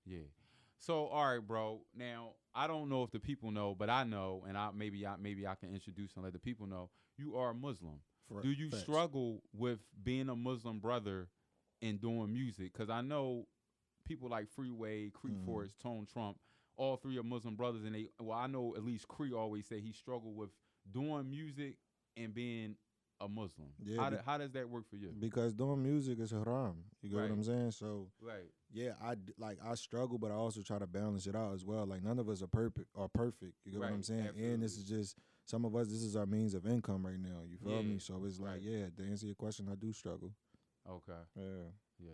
Yeah. 0.05 0.19
So 0.79 1.07
all 1.07 1.25
right, 1.33 1.45
bro. 1.45 1.81
Now 1.95 2.31
I 2.55 2.67
don't 2.67 2.89
know 2.89 3.03
if 3.03 3.11
the 3.11 3.19
people 3.19 3.51
know, 3.51 3.75
but 3.75 3.89
I 3.89 4.03
know, 4.03 4.45
and 4.47 4.57
I 4.57 4.71
maybe 4.73 5.05
I 5.05 5.15
maybe 5.17 5.45
I 5.45 5.55
can 5.55 5.73
introduce 5.73 6.15
and 6.15 6.23
let 6.23 6.33
the 6.33 6.39
people 6.39 6.65
know 6.67 6.89
you 7.17 7.35
are 7.35 7.51
a 7.51 7.53
Muslim. 7.53 8.01
For- 8.27 8.41
Do 8.41 8.49
you 8.49 8.69
facts. 8.69 8.83
struggle 8.83 9.41
with 9.53 9.79
being 10.03 10.29
a 10.29 10.35
Muslim 10.35 10.79
brother 10.79 11.27
and 11.81 11.99
doing 11.99 12.31
music? 12.33 12.71
Because 12.73 12.89
I 12.89 13.01
know 13.01 13.47
people 14.05 14.29
like 14.29 14.49
Freeway, 14.49 15.09
Creek 15.09 15.35
Mhm. 15.35 15.45
Forest, 15.45 15.79
Tone 15.79 16.05
Trump, 16.05 16.39
all 16.77 16.95
three 16.97 17.17
are 17.17 17.23
Muslim 17.23 17.55
brothers, 17.55 17.83
and 17.83 17.93
they. 17.93 18.09
Well, 18.19 18.37
I 18.37 18.47
know 18.47 18.75
at 18.75 18.83
least 18.83 19.07
Cree 19.07 19.33
always 19.33 19.67
say 19.67 19.81
he 19.81 19.91
struggled 19.91 20.35
with 20.35 20.49
doing 20.89 21.29
music 21.29 21.77
and 22.15 22.33
being 22.33 22.77
a 23.21 23.27
Muslim. 23.27 23.69
Yeah, 23.83 24.01
how, 24.01 24.10
do- 24.10 24.19
how 24.25 24.38
does 24.38 24.51
that 24.51 24.69
work 24.69 24.89
for 24.89 24.95
you? 24.95 25.13
Because 25.19 25.54
doing 25.54 25.81
music 25.83 26.19
is 26.19 26.31
haram. 26.31 26.83
You 27.01 27.10
get 27.10 27.18
Right. 27.18 27.30
what 27.30 27.36
I'm 27.36 27.44
saying? 27.44 27.71
So 27.71 28.07
Right. 28.21 28.51
yeah, 28.71 28.94
I 29.01 29.16
like 29.38 29.57
I 29.63 29.75
struggle, 29.75 30.18
but 30.18 30.31
I 30.31 30.36
also 30.36 30.62
try 30.62 30.80
to 30.80 30.88
balance 30.88 31.27
it 31.27 31.36
out 31.36 31.54
as 31.54 31.66
well. 31.66 31.86
Like 31.86 32.04
none 32.04 32.19
of 32.19 32.30
us 32.30 32.42
are 32.42 32.48
perfect 32.48 32.88
are 32.95 33.10
perfect. 33.10 33.54
You 33.66 33.71
get 33.74 33.80
what 33.81 33.88
I'm 33.89 33.95
Right, 33.95 34.06
saying? 34.06 34.27
And 34.38 34.63
this 34.63 34.77
is 34.77 34.83
just 34.86 35.18
some 35.45 35.66
of 35.66 35.75
us. 35.75 35.88
This 35.88 36.01
is 36.04 36.16
our 36.16 36.25
means 36.25 36.54
of 36.54 36.66
income 36.66 37.06
right 37.06 37.19
now. 37.19 37.42
You 37.48 37.57
feel 37.57 37.81
Yeah, 37.83 37.94
me? 37.94 38.00
So 38.00 38.24
it's 38.25 38.39
like 38.39 38.51
right. 38.54 38.62
yeah. 38.62 38.86
To 38.95 39.04
answer 39.04 39.25
your 39.25 39.36
question, 39.36 39.68
I 39.72 39.75
do 39.75 39.92
struggle. 39.92 40.31
Okay. 40.89 41.12
Yeah. 41.36 41.69
Yeah. 42.00 42.12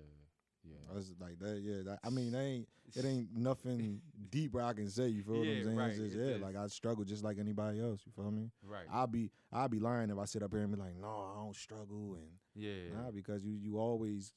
Yeah. 0.65 0.91
Oh, 0.91 0.95
That's 0.95 1.13
like 1.19 1.39
that. 1.39 1.61
Yeah, 1.63 1.83
that, 1.85 1.99
I 2.03 2.09
mean, 2.09 2.33
ain't 2.35 2.67
it 2.95 3.05
ain't 3.05 3.35
nothing 3.35 4.01
deep 4.29 4.53
where 4.53 4.63
I 4.63 4.73
can 4.73 4.89
say. 4.89 5.07
You 5.07 5.23
feel 5.23 5.39
what 5.39 5.47
I'm 5.47 5.63
saying? 5.63 5.75
right, 5.75 5.89
It's 5.89 5.99
just, 5.99 6.15
it's 6.15 6.39
yeah, 6.39 6.45
like 6.45 6.55
I 6.55 6.67
struggle 6.67 7.03
just 7.03 7.23
like 7.23 7.37
anybody 7.39 7.79
else. 7.81 8.01
You 8.05 8.11
feel 8.15 8.31
me? 8.31 8.49
Right. 8.63 8.85
I'll 8.91 9.07
be 9.07 9.31
I'll 9.51 9.69
be 9.69 9.79
lying 9.79 10.09
if 10.09 10.17
I 10.17 10.25
sit 10.25 10.43
up 10.43 10.51
here 10.51 10.61
and 10.61 10.71
be 10.71 10.79
like, 10.79 10.95
no, 10.99 11.07
I 11.07 11.43
don't 11.43 11.55
struggle, 11.55 12.15
and 12.15 12.27
yeah. 12.55 12.93
nah, 12.95 13.11
because 13.11 13.43
you 13.43 13.53
you 13.53 13.77
always 13.77 14.33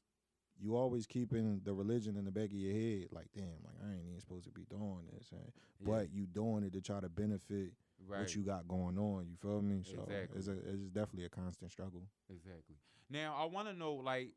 you 0.60 0.76
always 0.76 1.06
keeping 1.06 1.60
the 1.64 1.72
religion 1.72 2.16
in 2.16 2.24
the 2.24 2.30
back 2.30 2.46
of 2.46 2.54
your 2.54 2.74
head. 2.74 3.08
Like, 3.12 3.26
damn, 3.34 3.44
like 3.64 3.76
I 3.84 3.92
ain't 3.92 4.06
even 4.08 4.20
supposed 4.20 4.44
to 4.44 4.50
be 4.50 4.64
doing 4.68 5.04
this, 5.12 5.30
and, 5.32 5.52
yeah, 5.80 5.86
but 5.86 6.12
you 6.12 6.26
doing 6.26 6.64
it 6.64 6.72
to 6.72 6.80
try 6.80 7.00
to 7.00 7.08
benefit 7.08 7.72
right. 8.06 8.20
what 8.20 8.34
you 8.34 8.42
got 8.42 8.66
going 8.68 8.98
on. 8.98 9.26
You 9.28 9.36
feel 9.40 9.62
me? 9.62 9.82
So 9.84 10.02
Exactly. 10.02 10.38
it's 10.38 10.48
a, 10.48 10.52
it's 10.52 10.88
definitely 10.90 11.26
a 11.26 11.28
constant 11.28 11.70
struggle. 11.70 12.02
Exactly. 12.30 12.76
Now 13.10 13.36
I 13.38 13.44
want 13.46 13.68
to 13.68 13.74
know, 13.74 13.94
like, 13.94 14.30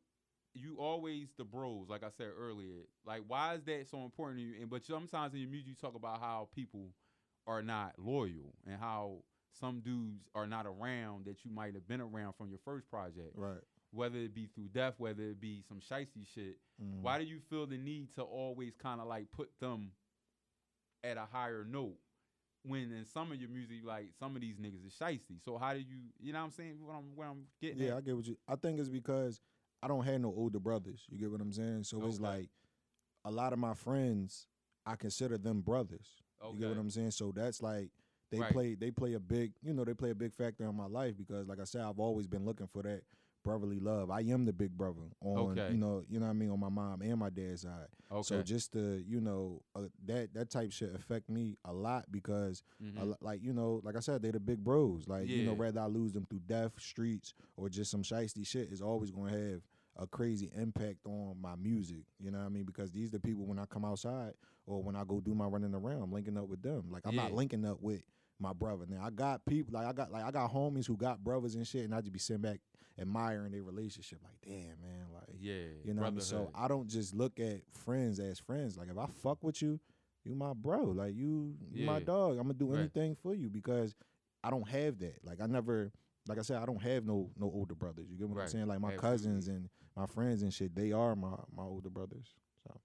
you 0.54 0.76
always 0.78 1.28
the 1.38 1.44
bros, 1.44 1.88
like 1.88 2.02
I 2.04 2.10
said 2.16 2.28
earlier. 2.38 2.86
Like, 3.06 3.22
why 3.26 3.54
is 3.54 3.64
that 3.64 3.88
so 3.90 4.04
important 4.04 4.38
to 4.40 4.44
you? 4.44 4.60
And 4.60 4.68
but 4.70 4.84
sometimes 4.84 5.34
in 5.34 5.40
your 5.40 5.50
music, 5.50 5.68
you 5.68 5.74
talk 5.74 5.94
about 5.94 6.20
how 6.20 6.48
people 6.54 6.90
are 7.46 7.62
not 7.62 7.94
loyal 7.98 8.54
and 8.66 8.78
how 8.78 9.18
some 9.58 9.80
dudes 9.80 10.24
are 10.34 10.46
not 10.46 10.66
around 10.66 11.24
that 11.26 11.44
you 11.44 11.50
might 11.50 11.74
have 11.74 11.86
been 11.86 12.00
around 12.00 12.34
from 12.34 12.48
your 12.48 12.58
first 12.64 12.88
project, 12.88 13.32
Right. 13.34 13.60
whether 13.90 14.18
it 14.18 14.34
be 14.34 14.46
through 14.46 14.68
death, 14.68 14.94
whether 14.98 15.22
it 15.24 15.40
be 15.40 15.62
some 15.62 15.80
shisty 15.80 16.26
shit. 16.26 16.58
Mhm. 16.80 17.00
Why 17.02 17.18
do 17.18 17.24
you 17.24 17.40
feel 17.40 17.66
the 17.66 17.76
need 17.78 18.12
to 18.14 18.22
always 18.22 18.74
kind 18.76 19.00
of 19.00 19.06
like 19.08 19.30
put 19.30 19.58
them 19.58 19.92
at 21.04 21.16
a 21.16 21.24
higher 21.26 21.64
note? 21.64 21.98
When 22.64 22.92
in 22.92 23.04
some 23.04 23.32
of 23.32 23.40
your 23.40 23.50
music, 23.50 23.78
like 23.84 24.12
some 24.18 24.36
of 24.36 24.40
these 24.40 24.56
niggas 24.56 24.86
is 24.86 24.94
shisty. 24.94 25.42
So 25.42 25.58
how 25.58 25.74
do 25.74 25.80
you, 25.80 25.98
you 26.20 26.32
know 26.32 26.38
what 26.38 26.44
I'm 26.44 26.50
saying? 26.52 26.76
What 26.86 26.94
I'm, 26.94 27.16
what 27.16 27.26
I'm 27.26 27.46
getting 27.60 27.78
Yeah, 27.82 27.92
at? 27.92 27.96
I 27.96 28.00
get 28.02 28.16
what 28.16 28.26
you. 28.26 28.38
I 28.46 28.54
think 28.54 28.78
it's 28.78 28.88
because 28.88 29.40
I 29.82 29.88
don't 29.88 30.04
have 30.04 30.20
no 30.20 30.28
older 30.28 30.60
brothers. 30.60 31.04
You 31.10 31.18
get 31.18 31.30
what 31.30 31.40
I'm 31.40 31.52
saying? 31.52 31.84
So 31.84 32.04
it's 32.06 32.16
Okay. 32.16 32.24
like 32.24 32.50
a 33.24 33.30
lot 33.30 33.52
of 33.52 33.58
my 33.58 33.74
friends, 33.74 34.46
I 34.86 34.96
consider 34.96 35.38
them 35.38 35.60
brothers. 35.60 36.22
You 36.52 36.58
get 36.58 36.68
what 36.70 36.78
I'm 36.78 36.90
saying? 36.90 37.12
So 37.12 37.32
that's 37.32 37.62
like 37.62 37.90
they 38.30 38.40
Right. 38.40 38.52
play 38.52 38.74
they 38.74 38.90
play 38.90 39.12
a 39.14 39.20
big 39.20 39.52
you 39.62 39.72
know 39.74 39.84
they 39.84 39.94
play 39.94 40.10
a 40.10 40.14
big 40.14 40.32
factor 40.32 40.64
in 40.64 40.74
my 40.74 40.86
life 40.86 41.16
because 41.16 41.46
like 41.48 41.60
I 41.60 41.64
said 41.64 41.82
I've 41.82 42.00
always 42.00 42.26
been 42.26 42.44
looking 42.44 42.66
for 42.66 42.82
that 42.82 43.02
brotherly 43.44 43.78
love. 43.78 44.08
I 44.10 44.20
am 44.22 44.44
the 44.44 44.52
big 44.52 44.76
brother 44.76 45.02
on 45.20 45.58
Okay. 45.58 45.72
you 45.72 45.76
know 45.78 46.02
you 46.08 46.18
know 46.18 46.26
what 46.26 46.30
I 46.30 46.34
mean 46.34 46.50
on 46.50 46.58
my 46.58 46.68
mom 46.68 47.02
and 47.02 47.18
my 47.18 47.28
dad's 47.30 47.62
side. 47.62 47.88
Okay. 48.10 48.22
So 48.22 48.42
just 48.42 48.72
to 48.72 49.02
you 49.06 49.20
know 49.20 49.62
uh, 49.76 49.82
that 50.06 50.32
that 50.34 50.50
type 50.50 50.72
shit 50.72 50.94
affect 50.94 51.28
me 51.28 51.58
a 51.64 51.72
lot 51.72 52.10
because 52.10 52.62
Mhm. 52.82 53.00
a 53.00 53.04
lo- 53.04 53.16
like 53.20 53.42
you 53.42 53.52
know, 53.52 53.80
like 53.84 53.96
I 53.96 54.00
said, 54.00 54.22
they're 54.22 54.32
the 54.32 54.40
big 54.40 54.64
bros. 54.64 55.06
Like 55.06 55.28
you 55.28 55.42
know, 55.44 55.52
Yeah. 55.52 55.58
whether 55.58 55.80
I 55.80 55.86
lose 55.86 56.12
them 56.12 56.24
through 56.26 56.40
death, 56.46 56.80
streets, 56.80 57.34
or 57.56 57.68
just 57.68 57.90
some 57.90 58.02
shiesty 58.02 58.46
shit, 58.46 58.72
is 58.72 58.80
always 58.82 59.10
gonna 59.10 59.30
have 59.30 59.62
a 59.96 60.06
crazy 60.06 60.50
impact 60.56 60.98
on 61.06 61.36
my 61.40 61.54
music. 61.56 62.04
You 62.18 62.30
know 62.30 62.38
what 62.38 62.46
I 62.46 62.48
mean? 62.48 62.64
Because 62.64 62.90
these 62.90 63.08
are 63.08 63.12
the 63.12 63.20
people 63.20 63.44
when 63.44 63.58
I 63.58 63.66
come 63.66 63.84
outside 63.84 64.32
or 64.66 64.82
when 64.82 64.96
I 64.96 65.04
go 65.04 65.20
do 65.20 65.34
my 65.34 65.44
running 65.46 65.74
around, 65.74 66.02
I'm 66.02 66.12
linking 66.12 66.36
up 66.38 66.48
with 66.48 66.62
them. 66.62 66.84
Like 66.90 67.02
I'm 67.06 67.16
not 67.16 67.32
linking 67.32 67.64
up 67.66 67.78
with 67.80 68.02
my 68.38 68.52
brother. 68.52 68.86
Now 68.88 69.02
I 69.04 69.10
got 69.10 69.44
people 69.44 69.74
like 69.74 69.86
I 69.86 69.92
got 69.92 70.10
like 70.10 70.24
I 70.24 70.30
got 70.30 70.50
homies 70.52 70.86
who 70.86 70.96
got 70.96 71.22
brothers 71.22 71.54
and 71.54 71.66
shit, 71.66 71.84
and 71.84 71.94
I 71.94 72.00
just 72.00 72.12
be 72.12 72.18
sitting 72.18 72.42
back 72.42 72.60
admiring 72.98 73.52
their 73.52 73.62
relationship. 73.62 74.18
Like, 74.22 74.34
damn 74.44 74.80
man, 74.80 75.06
like 75.14 75.36
Yeah, 75.38 75.54
you 75.84 75.94
know 75.94 76.02
what 76.02 76.08
I 76.08 76.10
mean? 76.10 76.20
So. 76.20 76.50
I 76.54 76.68
don't 76.68 76.88
just 76.88 77.14
look 77.14 77.38
at 77.40 77.60
friends 77.72 78.18
as 78.18 78.38
friends. 78.38 78.76
Like 78.76 78.88
if 78.90 78.98
I 78.98 79.06
fuck 79.22 79.42
with 79.42 79.60
you, 79.62 79.78
you 80.24 80.34
my 80.34 80.52
bro. 80.54 80.84
Like 80.84 81.14
you, 81.14 81.54
you 81.70 81.84
my 81.86 82.00
dog. 82.00 82.32
I'm 82.38 82.44
gonna 82.44 82.54
do 82.54 82.68
Right. 82.72 82.80
anything 82.80 83.14
for 83.22 83.34
you 83.34 83.50
because 83.50 83.94
I 84.42 84.50
don't 84.50 84.68
have 84.68 84.98
that. 85.00 85.18
Like 85.24 85.40
I 85.40 85.46
never, 85.46 85.92
like 86.28 86.38
I 86.38 86.42
said, 86.42 86.62
I 86.62 86.66
don't 86.66 86.82
have 86.82 87.04
no 87.04 87.30
no 87.38 87.46
older 87.52 87.74
brothers. 87.74 88.06
You 88.10 88.16
get 88.16 88.28
what 88.28 88.40
I'm 88.42 88.48
saying? 88.48 88.66
Like 88.66 88.80
my 88.80 88.92
Absolutely. 88.94 89.08
cousins 89.10 89.48
and 89.48 89.68
my 89.96 90.06
friends 90.06 90.42
and 90.42 90.52
shit, 90.52 90.74
they 90.74 90.92
are 90.92 91.14
my 91.16 91.36
my 91.54 91.64
older 91.64 91.90
brothers. 91.90 92.34
So 92.66 92.80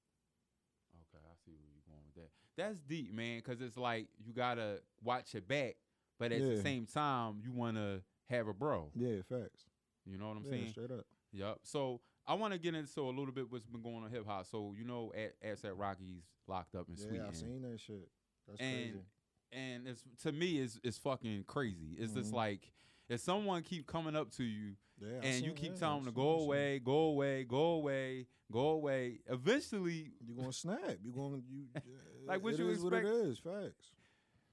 Okay, 0.95 1.23
I 1.23 1.35
see 1.45 1.51
where 1.51 1.69
you're 1.73 1.83
going 1.87 2.03
with 2.05 2.15
that. 2.15 2.29
That's 2.61 2.79
deep, 2.87 3.13
man, 3.13 3.39
because 3.43 3.61
it's 3.61 3.77
like 3.77 4.07
you 4.25 4.33
gotta 4.33 4.81
watch 5.03 5.33
your 5.33 5.41
back, 5.41 5.75
but 6.19 6.31
at 6.31 6.41
the 6.41 6.61
same 6.61 6.85
time, 6.85 7.39
you 7.43 7.51
wanna 7.51 8.01
have 8.29 8.47
a 8.47 8.53
bro. 8.53 8.91
yeah, 8.95 9.21
facts. 9.29 9.65
You 10.05 10.17
know 10.17 10.27
what 10.29 10.37
I'm 10.37 10.43
yeah, 10.45 10.51
saying? 10.51 10.69
straight 10.69 10.91
up. 10.91 11.05
Yep. 11.33 11.59
So 11.63 12.01
I 12.25 12.33
want 12.33 12.53
to 12.53 12.59
get 12.59 12.73
into 12.75 13.01
a 13.01 13.09
little 13.11 13.31
bit 13.33 13.51
what's 13.51 13.65
been 13.65 13.81
going 13.81 14.03
on 14.03 14.09
hip 14.09 14.25
hop. 14.25 14.45
So 14.45 14.73
you 14.77 14.85
know, 14.85 15.11
at 15.15 15.35
at 15.63 15.77
Rocky's 15.77 16.23
locked 16.47 16.75
up 16.75 16.87
in 16.89 16.95
Yeah, 16.95 17.03
Sweden, 17.03 17.25
I 17.29 17.33
seen 17.33 17.61
that 17.63 17.79
shit. 17.79 18.09
That's 18.47 18.59
and 18.61 18.91
crazy. 18.93 19.05
and 19.51 19.87
it's 19.87 20.03
to 20.23 20.31
me 20.31 20.59
it's 20.59 20.79
it's 20.83 20.97
fucking 20.97 21.43
crazy. 21.45 21.95
It's 21.99 22.13
just 22.13 22.31
Mhm. 22.31 22.35
like 22.35 22.71
if 23.09 23.19
someone 23.19 23.63
keep 23.63 23.85
coming 23.85 24.15
up 24.15 24.31
to 24.31 24.43
you 24.43 24.75
Yeah, 24.99 25.19
and 25.21 25.45
you 25.45 25.51
keep 25.51 25.75
telling 25.77 26.03
them 26.03 26.13
to 26.13 26.15
go 26.15 26.39
away, 26.41 26.79
go 26.79 26.97
away, 27.09 27.43
go 27.43 27.57
away, 27.73 28.25
go 28.51 28.69
away. 28.69 29.19
Eventually, 29.27 30.11
you're 30.25 30.37
gonna 30.37 30.53
snap? 30.53 30.97
You're 31.03 31.13
gonna 31.13 31.41
you? 31.49 31.65
Like, 32.27 32.43
what 32.43 32.53
it 32.55 32.59
you 32.59 32.67
is 32.69 32.83
what 32.83 32.91
it 32.93 33.05
expect- 33.05 33.43
Facts. 33.43 33.91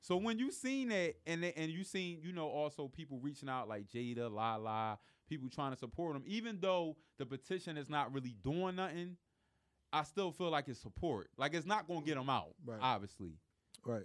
So 0.01 0.17
when 0.17 0.39
you 0.39 0.53
seen 0.53 0.89
that, 0.91 1.15
and 1.27 1.43
and 1.45 1.73
you 1.73 1.83
seen, 1.83 2.21
you 2.23 2.33
know, 2.33 2.47
also 2.49 2.87
people 2.89 3.19
reaching 3.21 3.49
out 3.49 3.69
like 3.69 3.89
Jada, 3.89 4.31
La 4.31 4.57
La, 4.57 4.97
people 5.29 5.49
trying 5.49 5.73
to 5.73 5.79
support 5.79 6.13
them, 6.13 6.23
even 6.27 6.59
though 6.61 6.97
the 7.19 7.27
petition 7.27 7.77
is 7.77 7.89
not 7.89 8.13
really 8.13 8.37
doing 8.45 8.77
nothing, 8.77 9.17
I 9.93 10.03
still 10.05 10.31
feel 10.31 10.51
like 10.51 10.69
it's 10.69 10.79
support. 10.79 11.31
Like 11.39 11.55
it's 11.55 11.67
not 11.67 11.89
gonna 11.89 12.03
get 12.03 12.15
them 12.17 12.29
out, 12.31 12.55
Right. 12.65 12.79
obviously, 12.81 13.39
Right. 13.85 14.05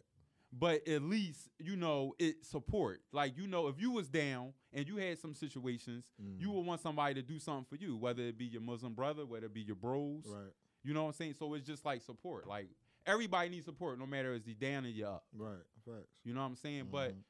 But 0.51 0.88
at 0.88 1.01
least 1.03 1.50
you 1.60 1.75
know 1.75 2.13
it 2.20 2.46
support. 2.46 3.01
Like 3.12 3.38
you 3.38 3.48
know, 3.48 3.68
if 3.68 3.79
you 3.79 3.91
was 3.91 4.08
down 4.10 4.53
and 4.74 4.88
you 4.88 4.98
had 4.98 5.20
some 5.20 5.34
situations, 5.36 6.06
Mm. 6.22 6.39
you 6.41 6.51
would 6.51 6.65
want 6.65 6.82
somebody 6.82 7.13
to 7.15 7.22
do 7.22 7.39
something 7.39 7.65
for 7.65 7.75
you, 7.75 7.96
whether 7.98 8.24
it 8.24 8.38
be 8.38 8.46
your 8.46 8.62
Muslim 8.62 8.94
brother, 8.94 9.25
whether 9.25 9.46
it 9.48 9.53
be 9.53 9.62
your 9.62 9.75
bros. 9.75 10.24
Right. 10.27 10.51
You 10.84 10.94
know 10.94 11.03
what 11.03 11.10
I'm 11.10 11.13
saying? 11.13 11.36
So 11.38 11.53
it's 11.53 11.65
just 11.68 11.86
like 11.86 12.01
support. 12.01 12.48
Like 12.48 12.70
everybody 13.06 13.50
needs 13.50 13.65
support, 13.65 14.00
no 14.00 14.06
matter 14.06 14.34
is 14.34 14.46
he 14.46 14.53
down 14.53 14.86
or 14.86 14.89
you 14.89 15.06
up. 15.08 15.25
Right. 15.36 15.58
Facts. 15.86 16.08
You 16.24 16.34
know 16.34 16.41
what 16.41 16.48
I'm 16.48 16.56
saying? 16.56 16.88
But 16.91 17.12
Mhm. 17.13 17.24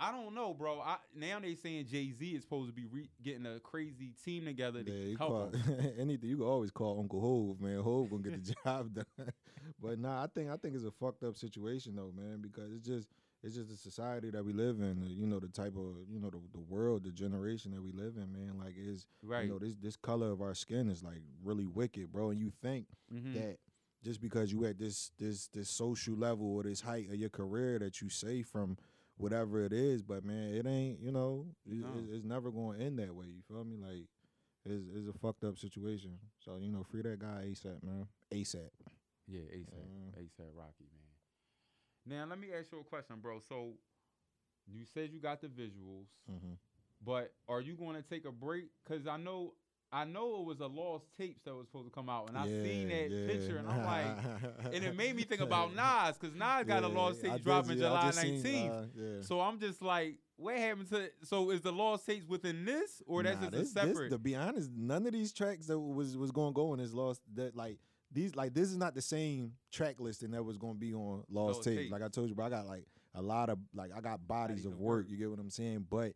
I 0.00 0.12
don't 0.12 0.32
know, 0.34 0.54
bro. 0.54 0.80
I 0.80 0.98
now 1.14 1.40
they 1.40 1.56
saying 1.56 1.86
Jay 1.86 2.12
Z 2.12 2.24
is 2.34 2.42
supposed 2.42 2.68
to 2.68 2.72
be 2.72 2.86
re- 2.86 3.10
getting 3.20 3.46
a 3.46 3.58
crazy 3.58 4.12
team 4.24 4.44
together 4.44 4.84
to 4.84 4.90
Yeah, 4.92 5.06
you 5.08 5.16
help 5.16 5.30
call 5.30 5.52
anything. 5.98 6.30
You 6.30 6.36
can 6.36 6.46
always 6.46 6.70
call 6.70 7.00
Uncle 7.00 7.20
Hove, 7.20 7.60
man. 7.60 7.80
Hove 7.80 8.10
gonna 8.10 8.22
get 8.22 8.44
the 8.44 8.54
job 8.64 8.94
done. 8.94 9.32
But 9.80 9.98
nah, 9.98 10.22
I 10.22 10.26
think 10.26 10.50
I 10.50 10.56
think 10.56 10.74
it's 10.74 10.84
a 10.84 10.90
fucked 10.90 11.22
up 11.24 11.36
situation 11.36 11.94
though, 11.96 12.12
man, 12.16 12.40
because 12.40 12.72
it's 12.72 12.86
just 12.86 13.08
it's 13.42 13.54
just 13.54 13.70
the 13.70 13.76
society 13.76 14.30
that 14.30 14.44
we 14.44 14.52
live 14.52 14.80
in. 14.80 15.04
You 15.08 15.26
know, 15.26 15.38
the 15.38 15.48
type 15.48 15.76
of 15.76 16.08
you 16.10 16.18
know 16.18 16.30
the 16.30 16.40
the 16.52 16.60
world, 16.60 17.04
the 17.04 17.10
generation 17.12 17.72
that 17.72 17.82
we 17.82 17.92
live 17.92 18.16
in, 18.16 18.32
man. 18.32 18.58
Like 18.58 18.74
is 18.76 19.06
Right. 19.22 19.44
you 19.44 19.48
know 19.52 19.58
this 19.58 19.74
this 19.76 19.96
color 19.96 20.30
of 20.30 20.40
our 20.42 20.54
skin 20.54 20.88
is 20.88 21.02
like 21.02 21.22
really 21.42 21.66
wicked, 21.66 22.12
bro. 22.12 22.30
And 22.30 22.40
you 22.40 22.50
think 22.62 22.86
Mhm. 23.12 23.32
that 23.34 23.58
just 24.02 24.20
because 24.20 24.52
you 24.52 24.64
at 24.64 24.78
this 24.78 25.10
this 25.18 25.48
this 25.48 25.68
social 25.70 26.14
level 26.16 26.46
or 26.56 26.62
this 26.64 26.80
height 26.80 27.08
of 27.08 27.14
your 27.16 27.30
career 27.30 27.78
that 27.78 28.00
you 28.00 28.08
say 28.08 28.42
from 28.42 28.76
whatever 29.16 29.64
it 29.64 29.72
is, 29.72 30.02
but 30.02 30.24
man, 30.24 30.54
it 30.54 30.66
ain't 30.66 31.00
you 31.00 31.10
know 31.12 31.46
it, 31.66 31.74
No. 31.74 31.98
it's, 31.98 32.08
it's 32.18 32.24
never 32.24 32.50
going 32.50 32.78
to 32.78 32.84
end 32.84 32.98
that 32.98 33.14
way. 33.14 33.26
You 33.26 33.42
feel 33.46 33.64
me? 33.64 33.76
Like 33.76 34.06
it's, 34.64 34.84
it's 34.94 35.08
a 35.08 35.12
fucked 35.18 35.44
up 35.44 35.56
situation. 35.58 36.18
So 36.38 36.58
you 36.60 36.70
know, 36.72 36.82
free 36.82 37.02
that 37.02 37.18
guy 37.20 37.46
ASAP, 37.48 37.82
man. 37.84 38.06
ASAP. 38.32 38.70
Yeah, 39.28 39.40
ASAP, 39.40 39.68
Yeah. 40.16 40.22
ASAP 40.22 40.50
Rocky, 40.56 40.86
man. 42.06 42.18
Now 42.18 42.26
let 42.28 42.38
me 42.40 42.48
ask 42.58 42.72
you 42.72 42.80
a 42.80 42.84
question, 42.84 43.16
bro. 43.20 43.40
So 43.46 43.74
you 44.66 44.84
said 44.84 45.10
you 45.12 45.20
got 45.20 45.40
the 45.40 45.48
visuals, 45.48 46.06
Mm-hmm. 46.30 46.54
but 47.04 47.32
are 47.48 47.60
you 47.60 47.74
going 47.74 47.96
to 47.96 48.02
take 48.02 48.24
a 48.24 48.32
break? 48.32 48.66
Cause 48.86 49.06
I 49.06 49.16
know, 49.18 49.54
I 49.92 50.04
know 50.04 50.40
it 50.40 50.46
was 50.46 50.60
a 50.60 50.66
lost 50.66 51.06
tapes 51.16 51.42
that 51.44 51.54
was 51.54 51.66
supposed 51.66 51.86
to 51.86 51.90
come 51.90 52.08
out, 52.08 52.28
and 52.28 52.36
I 52.38 52.46
seen 52.46 52.88
that 52.88 53.08
picture, 53.26 53.56
and 53.58 53.68
I'm 53.68 53.84
like, 53.84 54.44
and 54.74 54.84
it 54.84 54.96
made 54.96 55.14
me 55.16 55.22
think 55.24 55.40
about 55.42 55.74
Nas, 55.74 56.16
cause 56.18 56.34
Nas 56.34 56.64
got 56.66 56.82
a 56.84 56.88
lost 56.88 57.20
tape 57.22 57.42
dropping 57.42 57.78
July 57.78 58.10
19th. 58.14 58.70
uh, 58.70 58.86
yeah. 58.94 59.22
So 59.22 59.40
I'm 59.40 59.58
just 59.58 59.80
like, 59.82 60.16
what 60.36 60.56
happened 60.56 60.88
to? 60.90 61.10
So 61.24 61.50
is 61.50 61.62
the 61.62 61.72
lost 61.72 62.06
tapes 62.06 62.26
within 62.28 62.64
this, 62.64 63.02
or 63.06 63.22
that's 63.22 63.40
Nah, 63.40 63.50
just 63.50 63.74
this- 63.74 63.82
a 63.82 63.86
this- 63.86 63.94
separate? 63.94 64.10
to 64.10 64.18
be 64.18 64.34
honest, 64.36 64.70
none 64.70 65.06
of 65.06 65.12
these 65.12 65.32
tracks 65.32 65.66
that 65.66 65.78
was 65.78 66.16
was 66.16 66.30
going 66.30 66.52
to 66.52 66.54
go 66.54 66.72
on 66.72 66.78
this 66.78 66.92
lost 66.92 67.22
that 67.34 67.56
like 67.56 67.78
these 68.12 68.34
like 68.34 68.54
this 68.54 68.68
is 68.70 68.76
not 68.76 68.94
the 68.94 69.02
same 69.02 69.52
track 69.70 69.96
listing 70.00 70.30
that 70.32 70.42
was 70.42 70.56
going 70.56 70.74
to 70.74 70.78
be 70.80 70.94
on 70.94 71.24
lost 71.30 71.56
Lost 71.58 71.64
tape. 71.64 71.78
Tapes. 71.78 71.92
Like 71.92 72.02
I 72.02 72.08
told 72.08 72.28
you, 72.28 72.34
bro, 72.34 72.46
I 72.46 72.50
got 72.50 72.66
like 72.66 72.86
a 73.14 73.22
lot 73.22 73.50
of 73.50 73.58
like 73.74 73.90
I 73.96 74.00
got 74.00 74.26
bodies, 74.26 74.64
of 74.64 74.72
of 74.72 74.78
work, 74.78 74.96
work. 74.98 75.06
You 75.10 75.16
get 75.16 75.30
what 75.30 75.38
I'm 75.38 75.50
saying? 75.50 75.86
But 75.90 76.12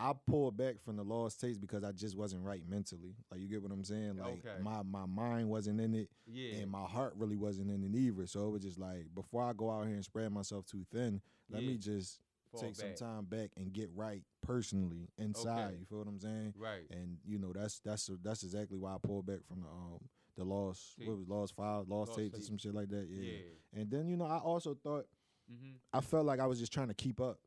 I 0.00 0.12
pulled 0.28 0.56
back 0.56 0.80
from 0.80 0.96
the 0.96 1.02
lost 1.02 1.40
tapes 1.40 1.58
because 1.58 1.82
I 1.82 1.90
just 1.92 2.16
wasn't 2.16 2.44
right 2.44 2.62
mentally. 2.68 3.16
Like 3.30 3.40
you 3.40 3.48
get 3.48 3.62
what 3.62 3.72
I'm 3.72 3.82
saying? 3.84 4.16
Like 4.18 4.44
Okay. 4.46 4.62
my 4.62 4.82
my 4.82 5.06
mind 5.06 5.48
wasn't 5.50 5.80
in 5.80 5.94
it. 5.94 6.08
yeah, 6.26 6.58
And 6.60 6.70
my 6.70 6.84
heart 6.84 7.14
really 7.16 7.36
wasn't 7.36 7.70
in 7.70 7.82
it 7.82 7.94
either. 7.98 8.26
So 8.26 8.46
it 8.46 8.50
was 8.50 8.62
just 8.62 8.78
like 8.78 9.12
before 9.14 9.42
I 9.42 9.52
go 9.52 9.70
out 9.70 9.86
here 9.86 9.96
and 9.96 10.04
spread 10.04 10.30
myself 10.32 10.66
too 10.66 10.86
thin, 10.92 11.20
let 11.50 11.62
Yeah. 11.62 11.68
me 11.70 11.76
just 11.78 12.20
Fall 12.52 12.60
take 12.62 12.78
back. 12.78 12.96
some 12.96 13.06
time 13.08 13.24
back 13.26 13.50
and 13.56 13.72
get 13.72 13.90
right 13.94 14.22
personally 14.40 15.08
inside. 15.18 15.64
Okay. 15.66 15.76
You 15.80 15.84
feel 15.86 15.98
what 15.98 16.06
I'm 16.08 16.20
saying? 16.20 16.54
right. 16.56 16.86
and 16.90 17.18
you 17.26 17.38
know 17.38 17.52
that's 17.52 17.80
that's 17.80 18.08
that's 18.22 18.44
exactly 18.44 18.78
why 18.78 18.94
I 18.94 18.98
pulled 19.02 19.26
back 19.26 19.44
from 19.46 19.60
the 19.62 19.68
um 19.68 19.98
the 20.38 20.44
lost 20.44 20.96
Tape. 20.98 21.08
what 21.08 21.18
was 21.18 21.28
lost 21.28 21.54
five 21.56 21.86
lost, 21.88 22.10
Lost 22.10 22.18
tapes 22.18 22.34
or 22.34 22.38
Tape. 22.38 22.46
some 22.46 22.56
shit 22.58 22.74
like 22.74 22.88
that 22.88 23.06
yeah. 23.10 23.32
Yeah. 23.32 23.80
and 23.80 23.90
then 23.90 24.08
you 24.08 24.16
know 24.16 24.24
I 24.26 24.38
also 24.38 24.74
thought 24.74 25.06
Mm-hmm. 25.50 25.76
I 25.94 26.02
felt 26.02 26.26
like 26.26 26.40
I 26.40 26.46
was 26.46 26.58
just 26.58 26.72
trying 26.74 26.88
to 26.88 26.94
keep 26.94 27.20
up 27.22 27.38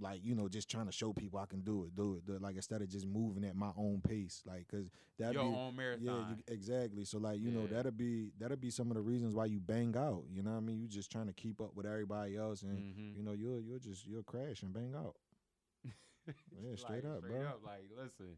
like 0.00 0.24
you 0.24 0.34
know 0.34 0.48
just 0.48 0.68
trying 0.68 0.86
to 0.86 0.92
show 0.92 1.12
people 1.12 1.38
I 1.38 1.46
can 1.46 1.60
do 1.60 1.84
it 1.84 1.94
do 1.94 2.14
it, 2.16 2.26
do 2.26 2.32
it. 2.34 2.42
like 2.42 2.56
instead 2.56 2.82
of 2.82 2.88
just 2.88 3.06
moving 3.06 3.44
at 3.44 3.54
my 3.54 3.70
own 3.76 4.00
pace 4.04 4.42
like 4.44 4.66
because 4.68 4.90
that 5.20 5.32
Your 5.34 5.44
be 5.44 5.48
own 5.50 5.66
yeah 5.66 5.70
marathon. 5.76 6.36
you, 6.48 6.52
exactly 6.52 7.04
so 7.04 7.18
like 7.18 7.38
you 7.38 7.52
know 7.52 7.68
that'll 7.68 7.92
be 7.92 8.32
that'll 8.40 8.56
be 8.56 8.70
some 8.70 8.90
of 8.90 8.96
the 8.96 9.02
reasons 9.02 9.34
why 9.36 9.44
you 9.44 9.60
bang 9.60 9.94
out 9.96 10.24
you 10.32 10.42
know 10.42 10.50
what 10.50 10.56
I 10.56 10.60
mean 10.60 10.80
you 10.80 10.88
just 10.88 11.12
trying 11.12 11.28
to 11.28 11.32
keep 11.32 11.60
up 11.60 11.76
with 11.76 11.86
everybody 11.86 12.36
else 12.36 12.62
and 12.62 12.76
Mhm. 12.76 13.16
you 13.16 13.22
know 13.22 13.32
you'll 13.32 13.60
you'll 13.60 13.78
just 13.78 14.04
you'll 14.04 14.24
crash 14.24 14.62
and 14.62 14.72
bang 14.72 14.94
out 14.96 15.14
Yeah, 16.26 16.74
straight 16.76 17.04
Like, 17.04 17.12
up, 17.12 17.18
straight 17.18 17.38
bro. 17.38 17.46
Up, 17.48 17.60
like, 17.64 17.84
listen, 17.96 18.36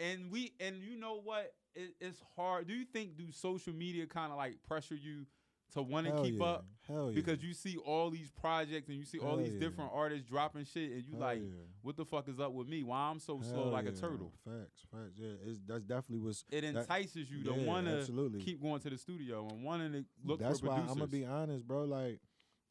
and 0.00 0.30
we 0.30 0.52
and 0.60 0.82
you 0.82 0.98
know 0.98 1.20
what? 1.22 1.52
It, 1.74 1.94
it's 2.00 2.20
hard. 2.36 2.68
Do 2.68 2.74
you 2.74 2.84
think 2.84 3.16
do 3.16 3.30
social 3.32 3.72
media 3.72 4.06
kind 4.06 4.30
of 4.30 4.38
like 4.38 4.62
pressure 4.62 4.94
you 4.94 5.26
to 5.74 5.82
want 5.82 6.06
to 6.06 6.22
keep 6.22 6.38
yeah. 6.38 6.46
up 6.46 6.66
Hell 6.86 7.10
yeah. 7.10 7.14
because 7.14 7.42
you 7.42 7.52
see 7.52 7.76
all 7.76 8.10
these 8.10 8.30
projects 8.30 8.88
and 8.88 8.96
you 8.96 9.04
see 9.04 9.18
all 9.18 9.36
these 9.36 9.54
yeah. 9.54 9.60
different 9.60 9.90
artists 9.92 10.28
dropping 10.28 10.64
shit, 10.64 10.92
and 10.92 11.04
you 11.04 11.12
Hell 11.12 11.20
like, 11.20 11.40
yeah. 11.40 11.50
what 11.82 11.96
the 11.96 12.04
fuck 12.04 12.28
is 12.28 12.38
up 12.38 12.52
with 12.52 12.68
me? 12.68 12.82
Why 12.82 13.10
I'm 13.10 13.18
so 13.18 13.40
slow 13.42 13.64
Hell 13.64 13.72
like 13.72 13.86
a 13.86 13.92
turtle? 13.92 14.32
Facts, 14.44 14.82
facts. 14.90 15.18
Yeah, 15.18 15.32
it's, 15.46 15.58
that's 15.66 15.82
definitely 15.82 16.20
what's. 16.20 16.44
It 16.50 16.60
that- 16.60 16.80
entices 16.80 17.30
you 17.30 17.42
to 17.44 17.52
want 17.52 17.86
to 17.86 18.38
keep 18.38 18.62
going 18.62 18.80
to 18.80 18.90
the 18.90 18.98
studio 18.98 19.48
and 19.50 19.64
wanting 19.64 19.92
to 19.92 20.04
look 20.24 20.40
that's 20.40 20.62
why. 20.62 20.76
I'm 20.76 20.86
gonna 20.86 21.06
be 21.06 21.24
honest, 21.24 21.66
bro. 21.66 21.84
Like, 21.84 22.20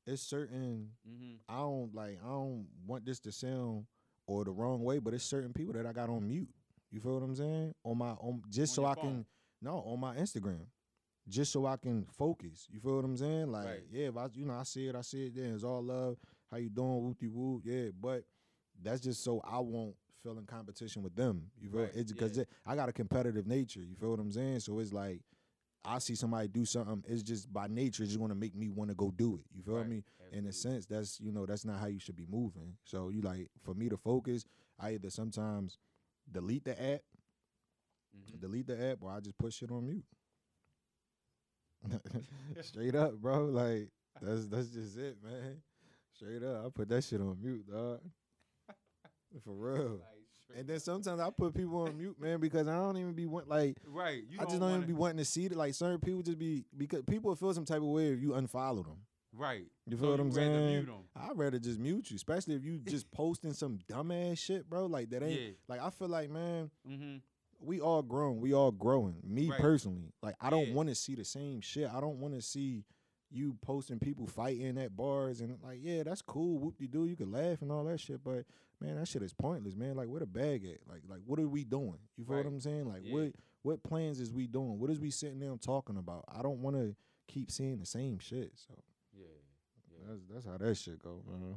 it's 0.07 0.21
certain. 0.21 0.89
hmm 1.05 1.35
I 1.49 1.57
don't 1.57 1.93
like. 1.93 2.19
I 2.23 2.27
don't 2.27 2.67
want 2.85 3.05
this 3.05 3.19
to 3.21 3.31
sound 3.31 3.85
or 4.27 4.45
the 4.45 4.51
wrong 4.51 4.81
way, 4.83 4.99
but 4.99 5.13
it's 5.13 5.25
certain 5.25 5.51
people 5.51 5.73
that 5.73 5.85
I 5.85 5.91
got 5.91 6.09
on 6.09 6.27
mute. 6.27 6.49
You 6.93 6.99
feel 6.99 7.15
what 7.15 7.23
I'm 7.23 7.35
saying? 7.35 7.73
On 7.83 7.97
my 7.97 8.11
on 8.11 8.43
just 8.49 8.77
On 8.77 8.83
so 8.83 8.85
I 8.85 8.93
can 8.93 9.25
no 9.61 9.77
on 9.77 9.99
my 9.99 10.15
Instagram, 10.15 10.67
just 11.27 11.51
so 11.51 11.65
I 11.65 11.75
can 11.75 12.05
focus. 12.15 12.67
You 12.71 12.79
feel 12.79 12.97
what 12.97 13.05
I'm 13.05 13.17
saying? 13.17 13.51
Like, 13.51 13.65
Right. 13.65 13.83
yeah, 13.91 14.07
if 14.09 14.17
I 14.17 14.27
you 14.33 14.45
know 14.45 14.53
I 14.53 14.63
see 14.63 14.87
it, 14.87 14.95
I 14.95 15.01
see 15.01 15.25
it. 15.25 15.35
Then 15.35 15.55
it's 15.55 15.63
all 15.63 15.81
love. 15.81 16.17
How 16.51 16.57
you 16.57 16.69
doing? 16.69 17.03
Wooty 17.03 17.27
woo. 17.27 17.61
Yeah, 17.65 17.89
but 17.99 18.23
that's 18.79 19.01
just 19.01 19.23
so 19.23 19.41
I 19.43 19.57
won't 19.57 19.95
feel 20.21 20.37
in 20.37 20.45
competition 20.45 21.01
with 21.01 21.15
them. 21.15 21.49
You 21.59 21.69
feel 21.69 21.81
Right, 21.81 21.91
it's 21.95 22.11
because 22.11 22.37
yeah. 22.37 22.43
I 22.63 22.75
got 22.75 22.89
a 22.89 22.93
competitive 22.93 23.47
nature. 23.47 23.81
You 23.81 23.95
feel 23.95 24.11
what 24.11 24.19
I'm 24.19 24.31
saying? 24.31 24.59
So 24.59 24.77
it's 24.77 24.93
like 24.93 25.21
I 25.83 25.97
see 25.97 26.13
somebody 26.13 26.47
do 26.47 26.63
something. 26.63 27.03
It's 27.07 27.23
just 27.23 27.51
by 27.51 27.65
nature, 27.67 28.03
it's 28.03 28.13
just 28.13 28.23
to 28.23 28.35
make 28.35 28.55
me 28.55 28.69
want 28.69 28.91
to 28.91 28.95
go 28.95 29.09
do 29.09 29.35
it. 29.37 29.45
You 29.51 29.63
feel 29.63 29.77
Right, 29.77 29.87
me? 29.87 30.03
In 30.31 30.45
a 30.45 30.53
sense, 30.53 30.85
that's 30.85 31.19
you 31.19 31.31
know 31.31 31.47
that's 31.47 31.65
not 31.65 31.79
how 31.79 31.87
you 31.87 31.99
should 31.99 32.15
be 32.15 32.27
moving. 32.29 32.75
So 32.83 33.09
you 33.09 33.21
like 33.21 33.49
for 33.63 33.73
me 33.73 33.89
to 33.89 33.97
focus, 33.97 34.45
I 34.79 34.91
either 34.91 35.09
sometimes 35.09 35.77
delete 36.31 36.63
the 36.65 36.81
app, 36.81 37.01
Mhm. 38.15 38.39
delete 38.39 38.67
the 38.67 38.91
app, 38.91 38.97
or 39.01 39.11
I 39.11 39.19
just 39.19 39.37
put 39.37 39.53
shit 39.53 39.71
on 39.71 39.85
mute. 39.87 40.05
Straight 42.61 42.95
up, 42.95 43.13
bro. 43.15 43.45
Like 43.45 43.89
that's 44.21 44.47
that's 44.47 44.67
just 44.69 44.97
it, 44.97 45.17
man. 45.23 45.61
Straight 46.15 46.43
up, 46.43 46.65
I 46.65 46.69
put 46.69 46.89
that 46.89 47.03
shit 47.03 47.19
on 47.21 47.37
mute, 47.41 47.67
dog. 47.69 47.99
For 49.43 49.51
real. 49.53 49.89
Like 49.93 50.57
And 50.59 50.67
then 50.67 50.79
sometimes 50.79 51.19
I 51.19 51.29
put 51.31 51.55
people 51.55 51.81
on 51.81 51.97
mute, 51.97 52.19
man, 52.19 52.39
because 52.39 52.67
I 52.67 52.75
don't 52.75 52.97
even 52.97 53.13
be 53.13 53.25
want 53.25 53.47
like 53.47 53.77
right. 53.87 54.23
I 54.39 54.43
just 54.43 54.51
don't 54.59 54.61
wanna, 54.61 54.75
even 54.75 54.87
be 54.87 54.93
wanting 54.93 55.17
to 55.17 55.25
see 55.25 55.45
it. 55.45 55.55
Like 55.55 55.73
certain 55.73 55.99
people 55.99 56.21
just 56.21 56.37
be 56.37 56.65
because 56.77 57.01
people 57.03 57.35
feel 57.35 57.53
some 57.53 57.65
type 57.65 57.77
of 57.77 57.83
way 57.87 58.09
if 58.09 58.21
you 58.21 58.29
unfollow 58.29 58.83
them. 58.85 58.99
Right. 59.35 59.65
You 59.87 59.97
So 59.97 60.01
feel 60.03 60.11
what 60.11 60.19
I'm 60.19 60.31
saying? 60.31 60.87
I'd 61.15 61.37
rather 61.37 61.59
just 61.59 61.79
mute 61.79 62.09
you, 62.11 62.15
especially 62.15 62.55
if 62.55 62.63
you 62.63 62.77
just 62.85 63.09
posting 63.11 63.53
some 63.53 63.79
dumbass 63.89 64.37
shit, 64.39 64.69
bro. 64.69 64.85
Like 64.85 65.09
that 65.11 65.23
ain't 65.23 65.39
Yeah. 65.41 65.47
like 65.67 65.81
I 65.81 65.89
feel 65.89 66.07
like 66.09 66.29
man, 66.29 66.69
Mm-hmm. 66.89 67.17
we 67.59 67.79
all 67.81 68.01
grown. 68.01 68.39
We 68.41 68.53
all 68.53 68.71
growing. 68.71 69.15
Me 69.23 69.49
Right. 69.49 69.59
personally, 69.59 70.13
like 70.21 70.35
I 70.41 70.49
don't 70.49 70.73
want 70.73 70.89
to 70.89 70.95
see 70.95 71.15
the 71.15 71.25
same 71.25 71.61
shit. 71.61 71.89
I 71.89 71.99
don't 72.01 72.19
want 72.19 72.33
to 72.35 72.41
see 72.41 72.83
you 73.31 73.57
posting 73.61 73.97
people 73.97 74.27
fighting 74.27 74.77
at 74.77 74.95
bars 74.95 75.41
and 75.41 75.57
like, 75.63 75.79
yeah, 75.81 76.03
that's 76.03 76.21
cool. 76.21 76.59
Whoop 76.59 76.77
de 76.77 76.85
doo. 76.87 77.05
You 77.07 77.15
can 77.15 77.31
laugh 77.31 77.63
and 77.63 77.71
all 77.71 77.83
that 77.85 77.99
shit, 77.99 78.23
but 78.23 78.45
man, 78.79 78.95
that 78.97 79.07
shit 79.07 79.23
is 79.23 79.33
pointless, 79.33 79.75
man. 79.75 79.95
Like, 79.95 80.07
where 80.07 80.19
the 80.19 80.27
bag 80.27 80.63
at? 80.65 80.87
Like, 80.87 81.01
like 81.09 81.21
what 81.25 81.39
are 81.39 81.47
we 81.47 81.63
doing? 81.63 81.97
You 82.15 82.25
feel 82.25 82.35
Right. 82.35 82.45
what 82.45 82.51
I'm 82.53 82.59
saying? 82.59 82.87
Like, 82.87 83.03
Yeah. 83.05 83.13
what 83.13 83.33
what 83.63 83.81
plans 83.83 84.19
is 84.19 84.31
we 84.33 84.45
doing? 84.45 84.77
What 84.77 84.89
is 84.89 84.99
we 84.99 85.09
sitting 85.09 85.39
there 85.39 85.55
talking 85.57 85.95
about? 85.97 86.25
I 86.27 86.41
don't 86.41 86.61
want 86.61 86.75
to 86.75 86.95
keep 87.27 87.49
seeing 87.49 87.79
the 87.79 87.85
same 87.85 88.19
shit. 88.19 88.51
So. 88.57 88.73
That's 90.07 90.21
that's 90.31 90.45
how 90.45 90.57
that 90.57 90.75
shit 90.75 90.99
go, 91.03 91.21
man. 91.29 91.55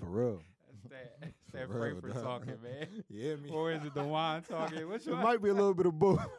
For 0.00 0.06
real. 0.06 0.40
That's 0.68 0.82
that. 0.90 1.16
That's 1.20 1.32
that 1.52 1.68
For 1.68 1.80
real, 1.80 2.00
Frankford 2.00 2.14
dog. 2.14 2.22
talking, 2.22 2.58
man. 2.62 2.86
Yeah, 3.08 3.36
me. 3.36 3.50
or 3.50 3.72
is 3.72 3.84
it 3.84 3.94
the 3.94 4.02
wine 4.04 4.42
talking? 4.42 4.88
Which 4.88 5.06
It 5.06 5.12
one? 5.12 5.22
might 5.22 5.42
be 5.42 5.48
a 5.50 5.54
little 5.54 5.74
bit 5.74 5.86
of 5.86 5.98
both. 5.98 6.20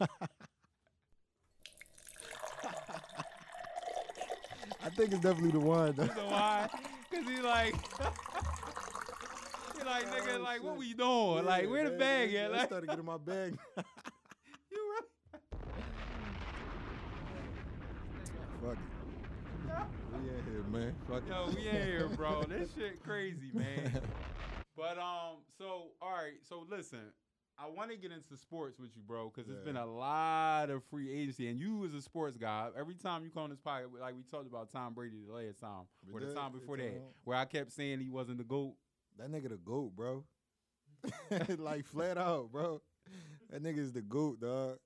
I 4.84 4.90
think 4.90 5.12
it's 5.12 5.20
definitely 5.20 5.50
the 5.52 5.60
one. 5.60 5.92
Though. 5.96 6.04
It's 6.04 6.14
the 6.14 6.24
wine. 6.24 6.68
Cause 7.12 7.24
he 7.26 7.40
like, 7.40 7.74
he 9.76 9.84
like 9.84 10.06
nigga, 10.10 10.36
Oh, 10.38 10.42
like 10.42 10.62
what 10.62 10.72
shit. 10.72 10.78
we 10.78 10.94
doing? 10.94 11.44
like 11.44 11.68
where 11.68 11.84
the 11.84 11.90
man, 11.90 11.98
bag 11.98 12.30
yeah, 12.32 12.40
at? 12.44 12.52
I 12.54 12.56
Like 12.58 12.66
started 12.68 12.88
getting 12.90 13.04
my 13.04 13.16
bag. 13.16 13.58
you 14.70 14.78
really? 14.92 15.06
Fuck 18.62 18.76
it. 18.76 18.78
We 20.12 20.28
in 20.28 20.44
here, 20.52 20.57
man. 20.68 20.94
Fuck. 21.08 21.22
Yo, 21.28 21.48
we 21.54 21.68
in 21.68 21.74
here, 21.86 22.08
bro. 22.16 22.44
This 22.48 22.70
shit 22.74 23.02
crazy, 23.02 23.50
man. 23.52 24.00
But 24.76 24.96
um, 24.96 25.38
so 25.58 25.88
all 26.00 26.12
right, 26.12 26.34
so 26.48 26.64
listen, 26.70 27.00
I 27.58 27.66
want 27.68 27.90
to 27.90 27.96
get 27.96 28.12
into 28.12 28.36
sports 28.36 28.78
with 28.78 28.90
you, 28.94 29.02
bro, 29.04 29.28
because 29.34 29.50
it's 29.50 29.60
been 29.64 29.76
a 29.76 29.84
lot 29.84 30.70
of 30.70 30.84
free 30.84 31.12
agency, 31.12 31.48
and 31.48 31.58
you 31.58 31.84
as 31.84 31.94
a 31.94 32.00
sports 32.00 32.36
guy, 32.36 32.68
every 32.78 32.94
time 32.94 33.24
you 33.24 33.30
come 33.30 33.42
on 33.42 33.50
this 33.50 33.58
podcast, 33.58 33.88
like 34.00 34.14
we 34.14 34.22
talked 34.22 34.46
about 34.46 34.70
Tom 34.70 34.94
Brady 34.94 35.16
the 35.26 35.32
last 35.34 35.58
time, 35.58 35.88
We 36.06 36.12
or 36.12 36.24
the 36.24 36.32
time 36.32 36.52
before 36.52 36.76
that, 36.76 37.02
where 37.24 37.36
I 37.36 37.44
kept 37.44 37.72
saying 37.72 37.98
he 37.98 38.08
wasn't 38.08 38.38
the 38.38 38.44
goat. 38.44 38.74
That 39.18 39.32
nigga 39.32 39.48
the 39.48 39.56
goat, 39.56 39.96
bro. 39.96 40.24
like 41.58 41.84
flat 41.84 42.16
out, 42.16 42.52
bro. 42.52 42.80
That 43.50 43.64
nigga 43.64 43.78
is 43.78 43.90
the 43.92 44.02
goat, 44.02 44.40
dog. 44.40 44.78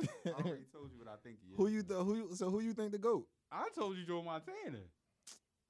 I 0.00 0.30
already 0.30 0.66
told 0.72 0.92
you 0.92 0.98
what 0.98 1.08
I 1.08 1.16
think 1.24 1.38
he 1.42 1.50
is. 1.50 1.56
who 1.56 1.66
you 1.66 1.82
th- 1.82 1.98
who 2.04 2.14
you, 2.14 2.28
so 2.36 2.48
who 2.48 2.60
you 2.60 2.74
think 2.74 2.92
the 2.92 2.98
goat? 2.98 3.26
I 3.50 3.66
told 3.74 3.96
you 3.96 4.04
Joe 4.06 4.22
Montana. 4.22 4.84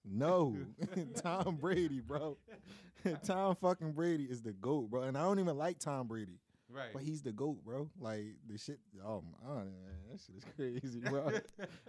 No, 0.08 0.56
Tom 1.16 1.56
Brady, 1.56 2.00
bro. 2.00 2.36
Tom 3.24 3.56
fucking 3.56 3.92
Brady 3.92 4.24
is 4.24 4.42
the 4.42 4.52
goat, 4.52 4.90
bro. 4.90 5.02
And 5.02 5.16
I 5.18 5.22
don't 5.22 5.38
even 5.40 5.56
like 5.58 5.78
Tom 5.78 6.06
Brady, 6.06 6.38
Right. 6.70 6.92
but 6.92 7.02
he's 7.02 7.22
the 7.22 7.32
goat, 7.32 7.64
bro. 7.64 7.88
Like 8.00 8.24
the 8.48 8.56
shit. 8.58 8.78
Oh 9.04 9.22
my, 9.22 9.48
oh, 9.50 9.54
man, 9.56 9.72
that 10.10 10.20
shit 10.20 10.36
is 10.36 10.44
crazy, 10.56 11.00
bro. 11.00 11.30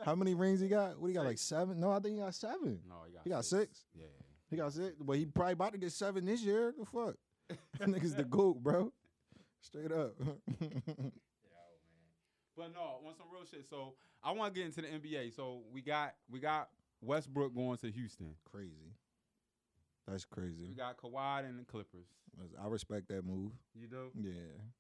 How 0.04 0.16
many 0.16 0.34
rings 0.34 0.60
he 0.60 0.68
got? 0.68 1.00
What 1.00 1.08
he 1.08 1.14
got? 1.14 1.26
Like 1.26 1.38
seven? 1.38 1.80
No, 1.80 1.92
I 1.92 2.00
think 2.00 2.16
he 2.16 2.22
got 2.22 2.34
seven. 2.36 2.80
no, 2.88 2.96
he 3.08 3.14
got 3.14 3.24
He 3.24 3.30
got 3.30 3.46
six? 3.46 3.86
Yeah. 3.96 4.06
He 4.50 4.56
got 4.58 4.74
six, 4.74 4.96
but 5.00 5.18
he 5.18 5.26
probably 5.26 5.54
about 5.54 5.74
to 5.74 5.78
get 5.78 5.92
seven 5.92 6.26
this 6.26 6.42
year. 6.42 6.74
The 6.78 6.86
fuck, 6.86 7.16
that 7.80 7.88
nigga's 7.90 8.16
the 8.16 8.24
goat, 8.24 8.64
bro. 8.64 8.92
Straight 9.62 9.92
up. 9.92 10.14
But 12.56 12.74
no, 12.74 13.00
on 13.06 13.14
some 13.16 13.28
real 13.32 13.44
shit. 13.50 13.66
So 13.70 13.94
I 14.24 14.32
want 14.32 14.54
to 14.54 14.60
get 14.60 14.66
into 14.68 14.82
the 14.82 14.88
NBA. 14.88 15.36
So 15.36 15.62
we 15.72 15.82
got 15.82 16.16
we 16.32 16.40
got 16.40 16.70
Westbrook 17.02 17.54
going 17.56 17.78
to 17.78 17.92
Houston. 17.92 18.36
crazy. 18.52 18.94
That's 20.08 20.24
crazy. 20.26 20.68
We 20.70 20.74
got 20.74 20.96
Kawhi 20.98 21.48
and 21.48 21.60
the 21.60 21.66
Clippers. 21.66 22.08
I 22.64 22.68
respect 22.68 23.10
that 23.10 23.26
move. 23.26 23.52
You 23.76 23.88
do? 23.88 24.10
Yeah. 24.16 24.32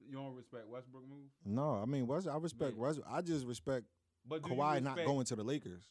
You 0.07 0.13
don't 0.13 0.33
respect 0.35 0.67
Westbrook 0.69 1.03
move? 1.09 1.27
No, 1.45 1.71
I 1.81 1.85
mean, 1.85 2.07
West, 2.07 2.27
I 2.27 2.37
respect 2.37 2.75
Yeah. 2.75 2.81
West. 2.83 2.99
I 3.09 3.21
just 3.21 3.45
respect 3.45 3.85
But 4.25 4.45
you 4.47 4.53
Kawhi 4.55 4.81
not 4.81 4.95
going 4.97 5.25
to 5.25 5.35
the 5.35 5.43
Lakers. 5.43 5.83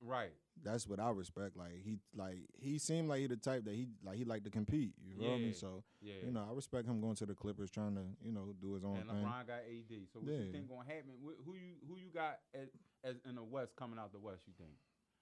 right. 0.00 0.32
That's 0.62 0.86
what 0.86 1.00
I 1.00 1.10
respect. 1.10 1.56
Like 1.56 1.72
he, 1.82 1.98
like 2.14 2.38
he 2.60 2.78
seemed 2.78 3.08
like 3.08 3.18
he 3.20 3.26
the 3.26 3.36
type 3.36 3.64
that 3.64 3.74
he 3.74 3.88
like 4.04 4.16
he 4.16 4.24
liked 4.24 4.44
to 4.44 4.50
compete. 4.50 4.92
You 5.04 5.16
feel 5.16 5.36
me? 5.36 5.46
Yeah. 5.48 5.52
So 5.52 5.82
Yeah. 6.00 6.14
you 6.24 6.30
know, 6.30 6.46
I 6.48 6.54
respect 6.54 6.86
him 6.86 7.00
going 7.00 7.16
to 7.16 7.26
the 7.26 7.34
Clippers, 7.34 7.70
trying 7.72 7.96
to 7.96 8.02
you 8.22 8.30
know 8.30 8.54
do 8.62 8.72
his 8.74 8.84
own 8.84 8.96
and 8.96 9.08
thing. 9.08 9.16
And 9.18 9.26
LeBron 9.26 9.46
got 9.48 9.58
AD. 9.66 10.06
So 10.12 10.20
what 10.20 10.30
you 10.32 10.52
think 10.52 10.68
gonna 10.68 10.84
happen? 10.86 11.10
Who 11.44 11.54
you 11.54 11.74
who 11.88 11.96
you 11.98 12.08
got 12.14 12.38
as, 12.54 12.68
as 13.02 13.16
in 13.28 13.34
the 13.34 13.42
West 13.42 13.74
coming 13.76 13.98
out 13.98 14.12
the 14.12 14.20
West? 14.20 14.42
You 14.46 14.52
think 14.56 14.70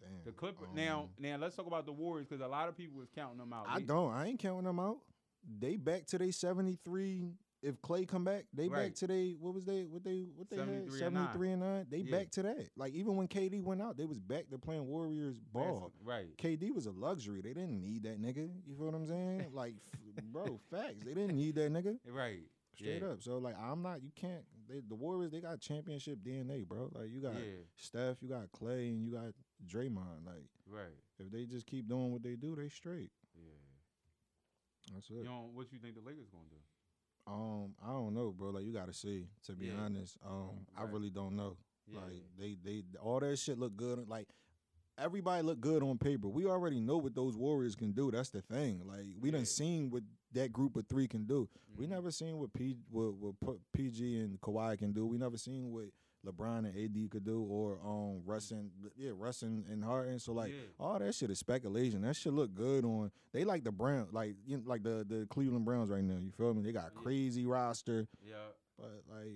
Damn. 0.03 0.25
the 0.25 0.33
Clipper? 0.33 0.67
now 0.75 1.03
Um, 1.03 1.09
now 1.19 1.37
let's 1.37 1.57
talk 1.57 1.67
about 1.67 1.87
the 1.87 1.93
Warriors 1.93 2.27
because 2.29 2.45
a 2.45 2.49
lot 2.49 2.69
of 2.69 2.77
people 2.77 2.99
was 2.99 3.09
counting 3.15 3.39
them 3.39 3.53
out. 3.53 3.67
I 3.69 3.81
don't. 3.81 4.13
I 4.13 4.27
ain't 4.27 4.39
counting 4.41 4.65
them 4.65 4.81
out. 4.81 4.99
They 5.59 5.77
back 5.77 6.07
to 6.09 6.19
they 6.19 6.31
seventy 6.31 6.79
three. 6.85 7.33
If 7.63 7.81
Klay 7.81 8.09
come 8.09 8.25
back, 8.25 8.47
they 8.53 8.69
Right. 8.69 8.87
back 8.89 8.95
to 8.97 9.07
they 9.07 9.37
what 9.39 9.55
was 9.55 9.65
they 9.65 9.85
what 9.85 10.03
they 10.03 10.27
what 10.35 10.51
they 10.51 10.57
had 10.57 10.67
73 10.67 10.83
and 10.85 10.99
seventy 10.99 11.33
three 11.33 11.51
and 11.53 11.63
nine. 11.63 11.87
They 11.89 11.99
Yeah. 11.99 12.17
back 12.17 12.31
to 12.33 12.43
that. 12.43 12.71
Like 12.77 12.93
even 12.95 13.17
when 13.17 13.29
KD 13.29 13.63
went 13.63 13.81
out, 13.81 13.97
they 13.97 14.05
was 14.05 14.19
back 14.19 14.51
to 14.51 14.59
playing 14.59 14.87
Warriors 14.89 15.39
ball. 15.39 15.93
Right. 16.03 16.37
KD 16.39 16.73
was 16.75 16.87
a 16.87 16.91
luxury. 16.91 17.41
They 17.41 17.55
didn't 17.55 17.81
need 17.81 18.03
that 18.03 18.21
nigga. 18.21 18.51
You 18.67 18.75
feel 18.75 18.87
what 18.87 18.95
I'm 18.95 19.07
saying? 19.07 19.47
Like, 19.55 19.75
bro, 20.33 20.59
facts. 20.71 21.05
They 21.05 21.15
didn't 21.15 21.37
need 21.37 21.55
that 21.55 21.73
nigga. 21.73 21.99
Right. 22.09 22.41
Straight 22.75 23.01
yeah. 23.03 23.09
up. 23.11 23.23
So 23.23 23.39
like, 23.39 23.57
I'm 23.61 23.81
not. 23.83 24.03
You 24.03 24.11
can't. 24.17 24.43
They, 24.69 24.81
the 24.81 24.95
Warriors, 24.97 25.31
they 25.31 25.41
got 25.41 25.61
championship 25.61 26.19
DNA, 26.25 26.67
bro. 26.67 26.91
Like 26.93 27.11
you 27.13 27.21
got 27.21 27.35
Yeah. 27.35 27.63
Steph, 27.77 28.17
you 28.23 28.29
got 28.29 28.51
Klay, 28.51 28.89
and 28.89 29.05
you 29.05 29.13
got 29.13 29.35
Draymond. 29.67 30.25
Like 30.27 30.49
Right. 30.67 30.97
if 31.19 31.31
they 31.31 31.45
just 31.45 31.67
keep 31.67 31.89
doing 31.89 32.11
what 32.13 32.23
they 32.23 32.37
do, 32.37 32.55
they 32.57 32.69
straight. 32.69 33.11
Yeah. 33.35 34.95
That's 34.95 35.09
it. 35.11 35.15
You 35.19 35.25
know 35.25 35.51
what 35.55 35.73
you 35.73 35.79
think 35.79 35.95
the 35.95 36.01
Lakers 36.01 36.29
gonna 36.31 36.45
do? 36.51 36.57
Um, 37.33 37.75
I 37.83 37.89
don't 37.93 38.15
know, 38.15 38.33
bro. 38.33 38.51
Like 38.51 38.65
you 38.65 38.73
got 38.73 38.87
to 38.87 38.93
see. 38.93 39.29
To 39.47 39.53
be 39.53 39.67
Yeah. 39.67 39.75
honest, 39.81 40.17
um, 40.25 40.67
I 40.77 40.83
really 40.83 41.11
don't 41.11 41.37
know. 41.37 41.57
Yeah. 41.87 42.01
Like 42.01 42.23
they, 42.39 42.55
they, 42.63 42.83
all 43.01 43.21
that 43.21 43.37
shit 43.39 43.59
look 43.59 43.77
good. 43.77 44.09
Like 44.09 44.29
everybody 44.99 45.43
look 45.43 45.61
good 45.61 45.83
on 45.83 45.99
paper. 45.99 46.29
We 46.29 46.47
already 46.47 46.81
know 46.81 46.97
what 46.99 47.15
those 47.15 47.37
Warriors 47.37 47.77
can 47.77 47.93
do. 47.93 48.11
That's 48.11 48.31
the 48.31 48.43
thing. 48.43 48.83
Like 48.85 49.07
we 49.21 49.29
Yeah. 49.31 49.37
done 49.37 49.47
seen 49.47 49.91
what 49.91 50.03
that 50.33 50.53
group 50.53 50.75
of 50.77 50.87
three 50.89 51.07
can 51.07 51.25
do. 51.25 51.49
We 51.77 51.87
Mhm. 51.87 51.91
never 51.91 52.11
seen 52.11 52.39
what 52.39 52.53
P, 52.53 52.77
what, 52.91 53.15
what 53.41 53.59
PG 53.73 54.19
and 54.21 54.41
Kawhi 54.41 54.77
can 54.79 54.93
do. 54.93 55.07
We 55.07 55.17
never 55.19 55.39
seen 55.39 55.71
what 55.71 55.91
LeBron 56.27 56.59
and 56.59 56.69
AD 56.77 57.11
could 57.11 57.25
do, 57.25 57.43
or 57.43 57.79
um 57.85 58.23
Russ 58.25 58.51
and 58.53 58.71
yeah 58.97 59.11
Russ 59.17 59.43
and, 59.43 59.65
and 59.67 59.83
Harden. 59.85 60.19
So 60.19 60.33
like 60.33 60.51
Yeah. 60.51 60.61
all 60.79 60.99
that 60.99 61.15
shit 61.15 61.31
is 61.31 61.39
speculation. 61.39 62.03
That 62.03 62.15
shit 62.17 62.33
look 62.33 62.55
good 62.55 62.85
on. 62.85 63.11
They 63.33 63.45
like 63.45 63.65
the 63.65 63.73
Brown, 63.73 64.09
like 64.13 64.35
you 64.47 64.59
know, 64.59 64.63
like 64.67 64.83
the 64.83 65.05
the 65.09 65.27
Cleveland 65.31 65.65
Browns 65.65 65.91
right 65.91 66.05
now. 66.05 66.19
You 66.19 66.31
feel 66.37 66.55
me? 66.55 66.63
They 66.63 66.73
got 66.73 66.93
Yeah. 66.95 67.03
crazy 67.03 67.45
roster. 67.47 68.07
Yeah. 68.25 68.35
But 68.79 69.03
like 69.11 69.33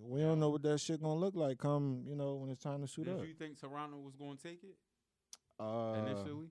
we 0.00 0.20
don't 0.20 0.38
know 0.38 0.50
what 0.50 0.62
that 0.62 0.78
shit 0.78 1.02
gonna 1.02 1.18
look 1.18 1.34
like 1.34 1.58
come, 1.58 2.04
you 2.06 2.14
know, 2.14 2.36
when 2.36 2.50
it's 2.50 2.62
time 2.62 2.82
to 2.82 2.86
suit 2.88 3.06
Did 3.06 3.18
up. 3.18 3.26
you 3.26 3.34
think 3.34 3.58
Toronto 3.58 3.98
was 3.98 4.14
gonna 4.14 4.36
take 4.36 4.62
it 4.62 4.76
Uh 5.58 6.04
initially? 6.06 6.50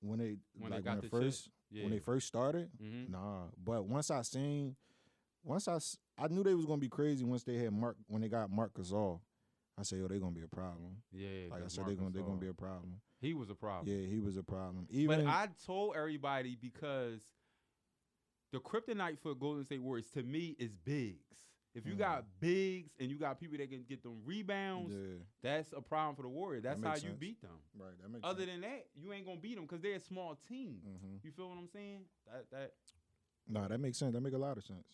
when 0.00 0.18
they 0.18 0.36
When 0.58 0.70
they 0.70 0.76
like 0.76 0.84
got 0.84 0.90
when 0.96 1.00
the 1.02 1.08
first 1.08 1.48
Yeah. 1.70 1.84
when 1.84 1.92
they 1.92 1.98
first 2.00 2.26
started, 2.26 2.70
mm-hmm. 2.82 3.10
nah. 3.12 3.44
But 3.62 3.86
once 3.86 4.10
I 4.10 4.20
seen 4.22 4.76
once 5.42 5.68
I 5.68 5.78
I 6.18 6.28
knew 6.28 6.42
they 6.42 6.54
was 6.54 6.66
gonna 6.66 6.78
be 6.78 6.88
crazy 6.88 7.24
once 7.24 7.42
they 7.44 7.56
had 7.56 7.72
Marc 7.72 7.96
when 8.06 8.22
they 8.22 8.28
got 8.28 8.50
Marc 8.50 8.74
Gasol. 8.74 9.20
I 9.78 9.82
said, 9.84 9.98
yo, 10.00 10.08
they 10.08 10.18
gonna 10.18 10.32
be 10.32 10.42
a 10.42 10.48
problem. 10.48 11.02
Yeah. 11.12 11.48
Like 11.50 11.64
I 11.64 11.68
said, 11.68 11.84
they 11.86 11.94
Marc 11.94 11.98
gonna 11.98 12.10
they 12.10 12.22
gonna 12.22 12.40
be 12.40 12.48
a 12.48 12.54
problem. 12.54 13.00
He 13.20 13.34
was 13.34 13.50
a 13.50 13.54
problem. 13.54 13.88
Yeah, 13.88 14.06
he 14.06 14.18
was 14.18 14.36
a 14.36 14.42
problem. 14.42 14.86
Even 14.90 15.24
But 15.24 15.26
I 15.26 15.48
told 15.64 15.96
everybody 15.96 16.56
because 16.60 17.22
the 18.52 18.58
kryptonite 18.60 19.18
for 19.20 19.34
Golden 19.34 19.64
State 19.64 19.80
Warriors 19.82 20.10
to 20.10 20.22
me 20.22 20.54
is 20.58 20.74
bigs. 20.84 21.18
If 21.74 21.86
you 21.86 21.94
Mhm. 21.94 21.98
got 21.98 22.24
bigs 22.38 22.90
and 23.00 23.10
you 23.10 23.16
got 23.16 23.40
people 23.40 23.56
that 23.56 23.70
can 23.70 23.82
get 23.84 24.02
them 24.02 24.22
rebounds, 24.26 24.92
yeah, 24.94 25.24
that's 25.40 25.72
a 25.72 25.80
problem 25.80 26.14
for 26.16 26.22
the 26.22 26.28
Warriors. 26.28 26.62
That's 26.62 26.82
how 26.82 26.90
makes 26.90 27.02
you 27.02 27.08
sense. 27.10 27.18
beat 27.20 27.40
them. 27.40 27.58
right. 27.74 27.96
That 28.02 28.10
makes 28.10 28.26
Other 28.26 28.44
than 28.44 28.60
that, 28.60 28.88
you 28.94 29.10
ain't 29.14 29.24
gonna 29.24 29.40
beat 29.40 29.54
them 29.54 29.64
because 29.64 29.80
they're 29.80 29.94
a 29.96 30.00
small 30.00 30.36
team. 30.46 30.82
hmm 30.82 31.16
You 31.22 31.30
feel 31.32 31.48
what 31.48 31.56
I'm 31.56 31.68
saying? 31.68 32.04
That 32.26 32.50
that 32.50 32.74
Nah, 33.48 33.68
that 33.68 33.78
makes 33.78 33.96
sense. 33.98 34.12
That 34.12 34.20
make 34.20 34.34
a 34.34 34.38
lot 34.38 34.58
of 34.58 34.64
sense. 34.64 34.86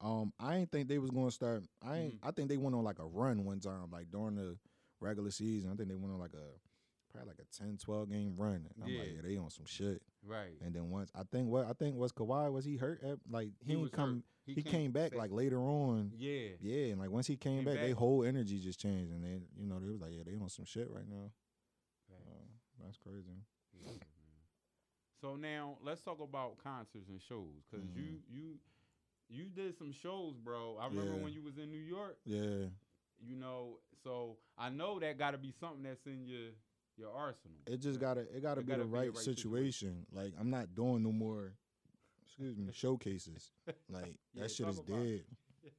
Um, 0.00 0.32
I 0.38 0.56
ain't 0.56 0.70
think 0.70 0.88
they 0.88 0.98
was 0.98 1.10
gonna 1.10 1.30
start. 1.30 1.64
I 1.82 1.96
ain't. 1.98 2.14
Mm-hmm. 2.20 2.28
I 2.28 2.30
think 2.32 2.48
they 2.48 2.56
went 2.56 2.76
on 2.76 2.84
like 2.84 2.98
a 3.00 3.06
run 3.06 3.44
one 3.44 3.60
time, 3.60 3.90
like 3.92 4.10
during 4.10 4.36
the 4.36 4.56
regular 5.00 5.30
season. 5.30 5.70
I 5.72 5.76
think 5.76 5.88
they 5.88 5.94
went 5.96 6.12
on 6.12 6.20
like 6.20 6.34
a 6.34 6.46
probably 7.12 7.28
like 7.30 7.38
a 7.40 7.56
10, 7.64 7.78
12 7.82 8.10
game 8.10 8.34
run. 8.36 8.66
And 8.74 8.84
I'm 8.84 8.98
like, 8.98 9.06
Yeah. 9.08 9.12
yeah, 9.16 9.22
they 9.22 9.36
on 9.38 9.50
some 9.50 9.64
shit. 9.66 10.02
right. 10.24 10.52
And 10.60 10.74
then 10.74 10.90
once 10.90 11.10
I 11.14 11.22
think 11.32 11.48
what 11.48 11.66
I 11.66 11.72
think 11.72 11.96
was 11.96 12.12
Kawhi 12.12 12.52
was 12.52 12.64
he 12.64 12.76
hurt? 12.76 13.02
At, 13.02 13.18
like 13.30 13.48
he, 13.64 13.76
was 13.76 13.90
come. 13.90 14.22
hurt. 14.46 14.54
He, 14.54 14.62
came, 14.62 14.92
back 14.92 15.14
like 15.14 15.30
later 15.32 15.58
on. 15.60 16.12
Yeah. 16.16 16.50
Yeah, 16.60 16.92
and 16.92 17.00
like 17.00 17.10
once 17.10 17.26
he 17.26 17.36
came, 17.36 17.64
Came 17.64 17.74
back, 17.74 17.86
back. 17.86 17.92
whole 17.94 18.24
energy 18.24 18.58
just 18.60 18.80
changed, 18.80 19.12
and 19.12 19.22
then 19.24 19.42
you 19.58 19.66
know 19.66 19.78
they 19.78 19.88
was 19.90 20.00
like, 20.00 20.12
yeah, 20.12 20.22
they 20.24 20.36
on 20.40 20.48
some 20.48 20.64
shit 20.64 20.88
right 20.90 21.08
now. 21.08 21.30
Uh, 22.10 22.44
that's 22.82 22.96
crazy. 22.98 23.42
Yeah. 23.74 23.92
So 25.20 25.34
now 25.36 25.76
let's 25.84 26.00
talk 26.00 26.20
about 26.20 26.58
concerts 26.62 27.08
and 27.08 27.20
shows 27.20 27.64
because 27.70 27.86
you 27.94 28.02
Mhm. 28.02 28.20
you 28.30 28.58
you 29.28 29.44
did 29.44 29.76
some 29.76 29.92
shows, 29.92 30.34
bro. 30.36 30.76
I 30.80 30.86
remember 30.86 31.14
Yeah. 31.16 31.22
when 31.22 31.32
you 31.32 31.42
was 31.42 31.58
in 31.58 31.70
New 31.70 31.78
York. 31.82 32.18
Yeah. 32.24 32.66
You 33.20 33.36
know, 33.36 33.78
so 34.04 34.36
I 34.56 34.70
know 34.70 34.98
that 35.00 35.18
got 35.18 35.32
to 35.32 35.38
be 35.38 35.52
something 35.60 35.82
that's 35.82 36.06
in 36.06 36.26
your 36.26 36.50
your 36.96 37.12
arsenal. 37.12 37.58
It 37.66 37.76
just 37.78 38.00
gotta 38.00 38.22
it 38.22 38.42
gotta 38.42 38.60
It 38.60 38.66
be 38.66 38.72
gotta 38.72 38.82
the 38.82 38.88
be 38.88 38.96
a 38.96 39.00
right, 39.00 39.14
right 39.14 39.24
situation. 39.24 40.04
Like 40.12 40.32
I'm 40.38 40.50
not 40.50 40.74
doing 40.74 41.02
no 41.02 41.12
more 41.12 41.52
excuse 42.24 42.56
me, 42.56 42.72
showcases. 42.72 43.52
Like 43.88 44.18
Yeah, 44.32 44.42
that 44.42 44.50
shit 44.50 44.66
is 44.68 44.80
dead. 44.80 45.24
yeah, 45.62 45.70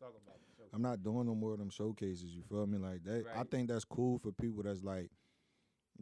talk 0.00 0.14
about. 0.22 0.38
I'm 0.72 0.80
not 0.80 1.02
doing 1.02 1.26
no 1.26 1.34
more 1.34 1.52
of 1.52 1.58
them 1.58 1.68
showcases. 1.70 2.34
You 2.34 2.42
feel 2.42 2.66
me? 2.66 2.78
Like 2.78 3.02
that. 3.04 3.26
I 3.36 3.42
think 3.44 3.68
that's 3.68 3.84
cool 3.84 4.18
for 4.18 4.32
people 4.32 4.62
that's 4.62 4.82
like, 4.82 5.10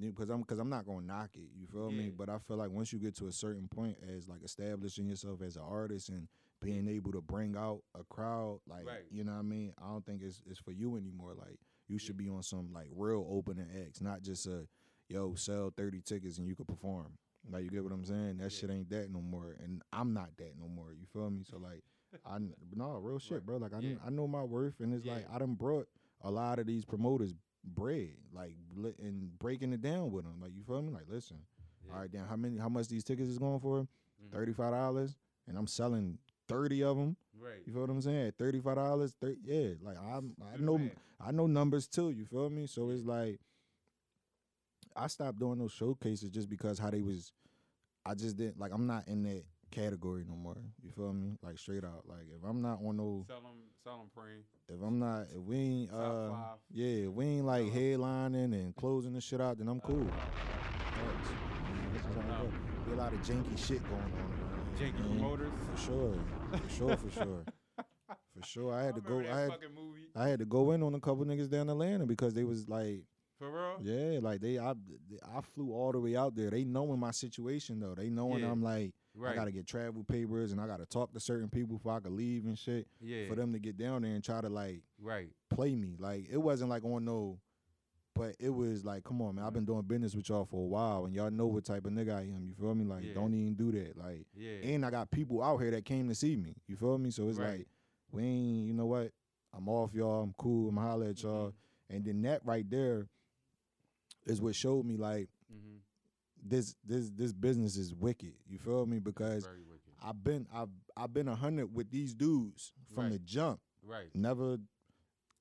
because 0.01 0.31
I'm 0.31 0.41
because 0.41 0.61
I'm 0.61 0.71
not 0.71 0.87
gonna 0.87 1.05
knock 1.07 1.31
it. 1.35 1.51
You 1.57 1.67
feel 1.67 1.91
Yeah. 1.91 1.99
me? 2.03 2.11
But 2.11 2.29
I 2.29 2.39
feel 2.39 2.57
like 2.57 2.71
once 2.71 2.93
you 2.93 3.01
get 3.01 3.17
to 3.17 3.27
a 3.27 3.33
certain 3.33 3.67
point 3.69 3.99
as 4.09 4.29
like 4.29 4.45
establishing 4.45 5.09
yourself 5.09 5.43
as 5.43 5.57
an 5.57 5.63
artist 5.63 6.09
and 6.11 6.29
being 6.61 6.88
able 6.88 7.12
to 7.12 7.20
bring 7.20 7.57
out 7.57 7.83
a 7.99 8.05
crowd, 8.05 8.61
like 8.66 8.87
Right. 8.87 9.05
you 9.11 9.25
know 9.25 9.33
what 9.33 9.38
I 9.38 9.42
mean. 9.42 9.73
I 9.79 9.88
don't 9.88 10.05
think 10.05 10.23
it's 10.23 10.42
it's 10.46 10.59
for 10.59 10.73
you 10.73 10.96
anymore. 10.96 11.35
Like 11.35 11.59
you 11.88 11.99
should 11.99 12.16
be 12.16 12.29
on 12.29 12.42
some 12.42 12.73
like 12.73 12.88
real 12.94 13.27
opening 13.31 13.66
acts, 13.85 14.01
not 14.01 14.23
just 14.23 14.46
a 14.46 14.66
yo 15.09 15.35
sell 15.35 15.70
thirty 15.77 16.01
tickets 16.01 16.38
and 16.38 16.46
you 16.46 16.55
could 16.55 16.68
perform. 16.68 17.12
Like 17.51 17.64
you 17.64 17.70
get 17.70 17.83
what 17.83 17.92
I'm 17.92 18.05
saying? 18.05 18.37
That 18.38 18.44
Yeah. 18.44 18.49
shit 18.51 18.70
ain't 18.70 18.90
that 18.90 19.11
no 19.11 19.20
more, 19.23 19.57
and 19.62 19.83
I'm 19.92 20.12
not 20.12 20.37
that 20.37 20.59
no 20.61 20.68
more. 20.68 20.92
You 20.92 21.07
feel 21.12 21.31
me? 21.31 21.42
So 21.44 21.59
like. 21.62 21.83
I 22.27 22.38
no 22.75 22.96
real 22.99 23.20
shit, 23.20 23.35
Right. 23.37 23.46
bro. 23.46 23.57
Like 23.59 23.73
I, 23.73 23.79
Yeah. 23.79 23.94
I 24.05 24.11
know 24.11 24.27
my 24.27 24.42
worth, 24.42 24.81
and 24.81 24.92
it's 24.92 25.07
like 25.07 25.23
Yeah. 25.29 25.35
I 25.37 25.38
done 25.38 25.55
brought 25.55 25.88
a 26.23 26.31
lot 26.31 26.59
of 26.59 26.66
these 26.66 26.85
promoters 26.85 27.33
bread, 27.62 28.16
like 28.33 28.57
and 28.99 29.38
breaking 29.38 29.73
it 29.73 29.81
down 29.81 30.11
with 30.11 30.25
them. 30.25 30.40
Like 30.40 30.53
you 30.57 30.64
feel 30.64 30.83
me? 30.83 30.90
Like 30.92 31.09
listen, 31.09 31.38
all 31.88 32.01
right, 32.01 32.11
then 32.11 32.25
how 32.27 32.35
many, 32.37 32.59
how 32.59 32.68
much 32.68 32.88
these 32.88 33.05
tickets 33.05 33.29
is 33.29 33.38
going 33.38 33.61
for? 33.61 33.83
Mhm. 34.23 34.33
Thirty 34.33 34.53
five 34.53 34.73
dollars, 34.73 35.16
and 35.46 35.57
I'm 35.57 35.68
selling 35.68 36.18
thirty 36.51 36.83
of 36.83 36.97
them. 36.97 37.17
Right. 37.39 37.63
You 37.67 37.73
feel 37.73 37.83
what 37.83 37.91
I'm 37.91 38.03
saying? 38.03 38.33
Thirty 38.39 38.61
five 38.61 38.77
dollars, 38.77 39.15
yeah. 39.45 39.69
Like 39.83 39.97
I'm, 39.99 40.35
I 40.53 40.57
know. 40.59 40.81
I 41.25 41.31
know 41.33 41.47
numbers 41.47 41.87
too. 41.87 42.11
You 42.11 42.25
feel 42.25 42.49
me? 42.51 42.67
So 42.67 42.91
it's 42.91 43.05
like 43.05 43.41
I 44.97 45.07
stopped 45.07 45.39
doing 45.39 45.59
those 45.59 45.73
showcases 45.73 46.31
just 46.31 46.49
because 46.49 46.79
how 46.79 46.91
they 46.91 47.01
was. 47.03 47.33
I 48.05 48.15
just 48.15 48.37
didn't 48.37 48.59
like. 48.59 48.73
I'm 48.73 48.87
not 48.87 49.07
in 49.09 49.23
that 49.25 49.45
category 49.71 50.25
no 50.29 50.35
more. 50.35 50.57
You 50.83 50.91
feel 50.91 51.13
me? 51.13 51.37
Like 51.43 51.59
straight 51.59 51.85
out. 51.85 52.05
Like 52.07 52.27
if 52.35 52.43
I'm 52.49 52.61
not 52.63 52.81
on 52.85 52.97
no, 52.97 53.25
Sell 53.29 53.41
them, 53.41 53.51
sell 53.85 53.99
them, 53.99 54.11
praying. 54.17 54.43
if 54.69 54.83
I'm 54.83 54.99
not, 54.99 55.27
if 55.35 55.41
we 55.43 55.57
ain't, 55.57 55.93
uh, 55.93 56.33
yeah, 56.73 57.07
if 57.07 57.11
we 57.13 57.25
ain't 57.27 57.45
like 57.47 57.67
Uh-huh. 57.67 57.79
headlining 57.79 58.53
and 58.55 58.75
closing 58.75 59.13
the 59.13 59.21
shit 59.21 59.41
out, 59.41 59.59
then 59.59 59.69
I'm 59.69 59.81
cool. 59.81 60.05
Facts. 60.07 61.29
This 61.93 62.03
is 62.03 62.17
how 62.17 62.43
it 62.43 62.49
Uh-huh. 62.49 62.95
a 62.95 62.97
lot 62.97 63.13
of 63.13 63.21
janky 63.21 63.59
shit 63.59 63.83
going 63.89 64.03
on. 64.03 64.50
Janky 64.81 64.93
man. 64.95 65.03
Mm-hmm. 65.03 65.19
promoters. 65.19 65.53
For 65.75 65.81
sure. 65.83 66.14
For 66.53 66.69
sure. 66.77 66.97
For 66.97 67.11
sure. 67.11 67.45
For 68.40 68.47
sure. 68.47 68.75
I 68.75 68.85
had 68.85 68.95
to 68.95 69.01
go. 69.01 69.19
I 69.21 69.40
had. 69.40 69.51
I 70.16 70.29
had 70.29 70.38
to 70.38 70.45
go 70.47 70.71
in 70.73 70.83
on 70.83 70.95
a 70.95 71.01
couple 71.01 71.25
niggas 71.25 71.51
down 71.51 71.69
Atlanta 71.69 72.07
because 72.07 72.33
they 72.33 72.45
was 72.45 72.69
like, 72.69 73.03
For 73.38 73.51
real? 73.51 73.77
yeah, 73.83 74.19
like 74.23 74.40
they, 74.40 74.59
I, 74.59 74.71
I 74.71 75.40
flew 75.55 75.73
all 75.73 75.93
the 75.93 76.01
way 76.01 76.16
out 76.16 76.35
there. 76.35 76.51
They 76.51 76.64
knowing 76.64 76.99
my 76.99 77.11
situation 77.11 77.81
though. 77.81 77.95
They 77.95 78.09
knowing 78.09 78.43
Yeah. 78.43 78.51
I'm 78.51 78.62
like, 78.62 78.93
Right. 79.14 79.33
I 79.33 79.35
gotta 79.35 79.51
get 79.51 79.66
travel 79.66 80.05
papers 80.05 80.53
and 80.53 80.61
I 80.61 80.66
gotta 80.69 80.87
talk 80.87 81.12
to 81.12 81.21
certain 81.21 81.49
people 81.51 81.77
before 81.77 81.93
I 81.97 82.01
could 82.01 82.12
leave 82.12 82.45
and 82.47 82.57
shit. 82.59 82.87
yeah. 83.01 83.29
For 83.29 83.35
them 83.35 83.53
to 83.53 83.59
get 83.59 83.77
down 83.77 84.03
there 84.03 84.12
and 84.14 84.23
try 84.25 84.40
to 84.40 84.49
like 84.49 84.83
Right. 85.03 85.31
play 85.51 85.75
me. 85.75 85.97
Like 85.99 86.29
it 86.31 86.38
wasn't 86.38 86.71
like 86.71 86.85
on 86.85 87.05
no, 87.05 87.38
but 88.21 88.37
it 88.39 88.51
was 88.51 88.85
like, 88.85 89.03
come 89.03 89.23
on, 89.23 89.37
man. 89.37 89.47
I've 89.47 89.55
been 89.55 89.65
doing 89.65 89.81
business 89.81 90.15
with 90.15 90.29
y'all 90.29 90.45
for 90.45 90.63
a 90.63 90.67
while, 90.67 91.07
and 91.07 91.15
y'all 91.15 91.31
know 91.31 91.47
what 91.47 91.65
type 91.65 91.87
of 91.87 91.93
nigga 91.93 92.15
I 92.15 92.21
am. 92.23 92.45
You 92.47 92.55
feel 92.55 92.75
me? 92.75 92.85
Like, 92.85 93.03
Yeah. 93.03 93.15
don't 93.15 93.33
even 93.33 93.55
do 93.55 93.73
that. 93.73 93.97
Like, 93.97 94.27
Yeah. 94.35 94.59
and 94.63 94.85
I 94.85 94.91
got 94.91 95.11
people 95.11 95.43
out 95.43 95.57
here 95.59 95.71
that 95.71 95.87
came 95.87 96.07
to 96.09 96.15
see 96.15 96.37
me. 96.37 96.55
You 96.67 96.77
feel 96.77 96.99
me? 96.99 97.11
So 97.11 97.31
it's 97.31 97.39
Right. 97.39 97.61
like, 97.61 97.69
we 98.13 98.23
ain't. 98.25 98.67
You 98.67 98.75
know 98.75 98.85
what? 98.85 99.13
I'm 99.55 99.69
off, 99.71 99.95
y'all. 99.95 100.23
I'm 100.23 100.35
cool. 100.35 100.69
I'm 100.69 100.77
holler 100.77 101.07
at 101.07 101.23
y'all. 101.23 101.49
Mm-hmm. 101.49 101.95
And 101.97 102.05
then 102.05 102.23
that 102.23 102.45
right 102.45 102.69
there 102.69 103.09
is 104.27 104.43
what 104.43 104.55
showed 104.55 104.85
me 104.85 104.99
like 104.99 105.31
mm-hmm. 105.51 105.79
this 106.43 106.77
this 106.85 107.09
this 107.11 107.33
business 107.33 107.77
is 107.79 107.95
wicked. 107.95 108.35
You 108.47 108.59
feel 108.59 108.85
me? 108.85 108.99
Because 108.99 109.49
I've 110.03 110.23
been 110.23 110.47
I've 110.53 110.69
I've 110.95 111.15
been 111.15 111.27
a 111.29 111.35
hundred 111.35 111.75
with 111.75 111.91
these 111.91 112.13
dudes 112.15 112.75
from 112.95 113.05
Right. 113.05 113.13
the 113.13 113.19
jump. 113.21 113.61
Right. 113.83 114.15
Never, 114.15 114.59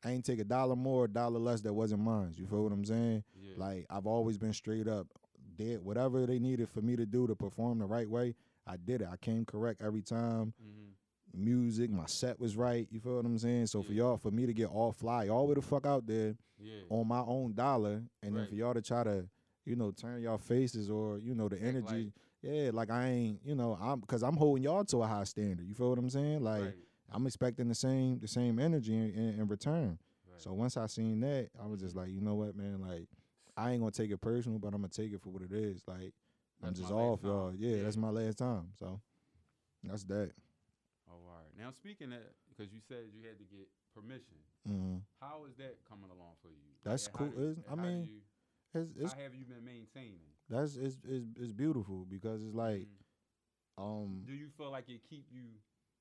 I 0.04 0.12
ain't 0.12 0.24
take 0.26 0.40
a 0.40 0.44
dollar 0.46 0.76
more, 0.76 1.06
a 1.06 1.08
dollar 1.10 1.40
less 1.40 1.62
that 1.62 1.74
wasn't 1.74 2.02
mine. 2.02 2.34
You 2.38 2.46
feel 2.48 2.64
what 2.64 2.72
I'm 2.72 2.86
saying? 2.86 3.24
Yeah. 3.42 3.54
Like 3.58 3.86
I've 3.90 4.08
always 4.08 4.38
been 4.38 4.54
straight 4.54 4.88
up. 4.88 5.08
Did 5.58 5.84
whatever 5.84 6.26
they 6.26 6.40
needed 6.40 6.70
for 6.70 6.82
me 6.82 6.96
to 6.96 7.06
do 7.06 7.28
to 7.28 7.36
perform 7.36 7.80
the 7.80 7.86
right 7.86 8.10
way. 8.10 8.34
I 8.66 8.78
did 8.78 9.02
it. 9.02 9.10
I 9.12 9.18
came 9.18 9.44
correct 9.46 9.82
every 9.84 10.02
time. 10.02 10.54
mm-hmm. 10.62 10.86
Music, 11.34 11.92
my 11.92 12.06
set 12.08 12.40
was 12.40 12.56
right. 12.56 12.88
You 12.90 13.00
feel 13.00 13.18
what 13.18 13.26
I'm 13.26 13.38
saying? 13.38 13.68
So 13.68 13.84
for 13.84 13.92
y'all, 13.94 14.18
for 14.18 14.32
me 14.32 14.46
to 14.48 14.54
get 14.54 14.66
all 14.70 14.92
fly 14.92 15.28
all 15.28 15.46
the 15.48 15.62
fuck 15.62 15.86
out 15.86 16.08
there 16.08 16.36
Yeah. 16.60 16.82
on 16.90 17.08
my 17.08 17.20
own 17.20 17.54
dollar, 17.54 18.02
and 18.24 18.36
then 18.36 18.48
for 18.48 18.56
y'all 18.56 18.74
to 18.74 18.82
try 18.82 19.04
to, 19.04 19.28
you 19.66 19.76
know, 19.76 19.92
turn 19.92 20.22
y'all 20.24 20.38
faces 20.40 20.90
or 20.90 21.20
you 21.20 21.36
know 21.36 21.48
the 21.50 21.62
energy. 21.62 21.86
like- 22.06 22.14
yeah, 22.42 22.72
like 22.74 22.90
I 22.90 23.10
ain't, 23.10 23.42
you 23.44 23.54
know, 23.54 23.78
I'm 23.80 24.00
because 24.00 24.24
I'm 24.24 24.38
holding 24.38 24.64
y'all 24.64 24.86
to 24.86 25.04
a 25.04 25.08
high 25.08 25.26
standard. 25.26 25.68
You 25.68 25.76
feel 25.76 25.90
what 25.90 26.00
I'm 26.00 26.10
saying? 26.10 26.42
Like 26.42 26.62
right. 26.64 26.74
I'm 27.12 27.26
expecting 27.28 27.68
the 27.68 27.76
same 27.76 28.20
the 28.20 28.28
same 28.28 28.60
energy 28.60 28.96
in, 28.96 29.10
in, 29.14 29.40
in 29.42 29.48
return. 29.48 29.98
Right. 30.30 30.42
So 30.42 30.54
once 30.54 30.78
I 30.78 30.86
seen 30.88 31.20
that, 31.22 31.50
I 31.62 31.66
was 31.68 31.80
just 31.80 31.96
like, 31.96 32.10
you 32.10 32.22
know 32.22 32.36
what, 32.36 32.56
man, 32.56 32.82
like 32.82 33.08
I 33.58 33.72
ain't 33.72 33.80
gonna 33.82 33.92
take 33.92 34.12
it 34.12 34.22
personal, 34.22 34.60
but 34.60 34.68
I'm 34.70 34.82
gonna 34.82 34.90
take 34.90 35.12
it 35.14 35.22
for 35.22 35.30
what 35.30 35.42
it 35.42 35.52
is. 35.52 35.82
Like 35.88 36.14
I'm 36.64 36.74
just 36.74 36.92
off, 36.92 37.22
y'all. 37.24 37.54
Yeah, 37.56 37.78
Yeah. 37.78 37.84
that's 37.84 37.98
my 37.98 38.10
last 38.10 38.38
time. 38.38 38.70
So 38.80 39.00
that's 39.84 40.04
that. 40.06 40.32
Oh, 41.10 41.14
all 41.14 41.20
right. 41.36 41.48
Now 41.58 41.72
speaking 41.72 42.12
of, 42.14 42.20
because 42.50 42.72
you 42.74 42.80
said 42.88 43.06
you 43.14 43.28
had 43.28 43.38
to 43.40 43.46
get 43.46 43.68
permission. 43.96 44.38
Mm-hmm. 44.70 44.98
How 45.20 45.46
is 45.50 45.56
that 45.58 45.78
coming 45.90 46.10
along 46.12 46.34
for 46.42 46.50
you? 46.50 46.68
That's 46.84 47.08
how 47.08 47.14
cool. 47.14 47.28
do 47.30 47.58
I 47.72 47.76
mean, 47.76 48.04
you- 48.04 48.80
It's, 48.82 48.92
it's 49.00 49.14
how 49.14 49.20
have 49.20 49.34
you 49.34 49.46
been 49.46 49.64
maintaining? 49.66 50.20
that's 50.50 50.76
it's, 50.76 50.98
it's 51.08 51.26
it's 51.40 51.52
beautiful 51.54 52.06
because 52.10 52.44
it's 52.44 52.54
like 52.54 52.88
Mhm. 52.88 53.84
um 53.84 54.22
do 54.28 54.34
you 54.34 54.50
feel 54.58 54.70
like 54.72 54.90
it 54.90 55.02
keep 55.10 55.26
you 55.32 55.46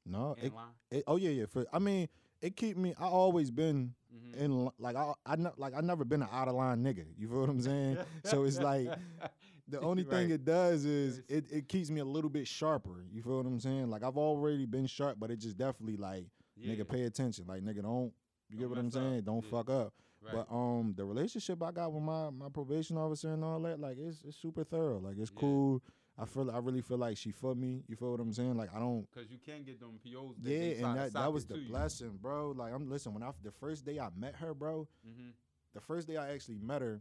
no 0.09 0.35
it, 0.43 0.53
it 0.91 1.05
oh 1.07 1.17
yeah 1.17 1.31
yeah 1.31 1.47
for 1.47 1.65
I 1.73 1.79
mean 1.79 2.09
it 2.41 2.57
keep 2.57 2.77
me 2.77 2.95
I 2.99 3.05
always 3.07 3.51
been 3.51 3.95
Mhm. 4.15 4.35
in 4.37 4.71
like 4.79 4.97
I 4.97 5.13
I 5.27 5.37
ne- 5.37 5.51
like 5.59 5.75
I 5.75 5.81
never 5.83 6.03
been 6.05 6.23
an 6.23 6.29
out 6.33 6.49
of 6.49 6.55
line 6.55 6.83
nigga. 6.83 7.05
You 7.19 7.29
feel 7.29 7.41
what 7.41 7.51
I'm 7.51 7.61
saying? 7.61 7.99
so 8.25 8.45
it's 8.45 8.59
like 8.59 8.89
the 9.69 9.81
only 9.81 10.03
thing 10.05 10.31
it 10.31 10.45
does 10.47 10.87
is 10.87 11.19
Yes. 11.29 11.43
it, 11.45 11.53
it 11.53 11.69
keeps 11.69 11.91
me 11.91 12.01
a 12.01 12.05
little 12.07 12.31
bit 12.31 12.49
sharper. 12.49 13.05
You 13.13 13.23
feel 13.23 13.37
what 13.37 13.45
I'm 13.47 13.61
saying? 13.61 13.91
Like 13.91 14.03
I've 14.03 14.17
already 14.17 14.65
been 14.65 14.87
sharp, 14.87 15.19
but 15.21 15.31
it 15.31 15.37
just 15.41 15.59
definitely 15.59 15.99
like 15.99 16.25
Yeah. 16.57 16.75
nigga 16.75 16.89
pay 16.89 17.03
attention. 17.03 17.45
Like 17.47 17.63
nigga 17.63 17.83
don't 17.83 18.13
you 18.49 18.57
get 18.57 18.63
Don't 18.63 18.71
what 18.71 18.79
I'm 18.79 18.85
mess 18.87 18.97
up. 18.97 19.03
saying? 19.03 19.21
Don't 19.23 19.45
Yeah. 19.45 19.51
fuck 19.51 19.69
up. 19.71 19.93
Right. 20.23 20.35
But 20.49 20.55
um 20.55 20.95
the 20.97 21.05
relationship 21.05 21.63
I 21.63 21.71
got 21.71 21.93
with 21.93 22.03
my 22.03 22.31
my 22.31 22.49
probation 22.49 22.97
officer 22.97 23.33
and 23.35 23.45
all 23.45 23.61
that, 23.61 23.79
like 23.79 23.99
it's 23.99 24.23
it's 24.25 24.39
super 24.39 24.65
thorough. 24.65 25.01
Like 25.01 25.19
it's 25.19 25.31
Yeah. 25.35 25.41
cool. 25.41 25.83
I 26.21 26.25
feel 26.25 26.51
I 26.51 26.59
really 26.59 26.81
feel 26.83 26.99
like 26.99 27.17
she 27.17 27.31
for 27.31 27.55
me. 27.55 27.85
You 27.89 27.95
feel 27.97 28.11
what 28.11 28.21
I'm 28.21 28.33
saying? 28.33 28.57
Like 28.57 28.75
I 28.75 28.79
don't 28.81 29.07
Because 29.13 29.31
you 29.31 29.39
can't 29.39 29.65
get 29.65 29.79
them 29.81 30.01
POs. 30.03 30.35
Yeah, 30.43 30.87
and 30.87 30.97
that, 30.97 31.13
that 31.13 31.33
was 31.33 31.47
the 31.47 31.59
you. 31.59 31.69
blessing, 31.69 32.19
bro. 32.21 32.51
Like 32.57 32.73
I'm 32.75 32.91
listen, 32.91 33.15
when 33.15 33.23
I 33.23 33.31
the 33.43 33.53
first 33.53 33.85
day 33.85 34.01
I 34.01 34.09
met 34.17 34.35
her, 34.37 34.53
bro, 34.55 34.89
Mhm. 35.07 35.33
the 35.75 35.81
first 35.81 36.09
day 36.09 36.17
I 36.17 36.33
actually 36.33 36.59
met 36.59 36.83
her, 36.83 37.01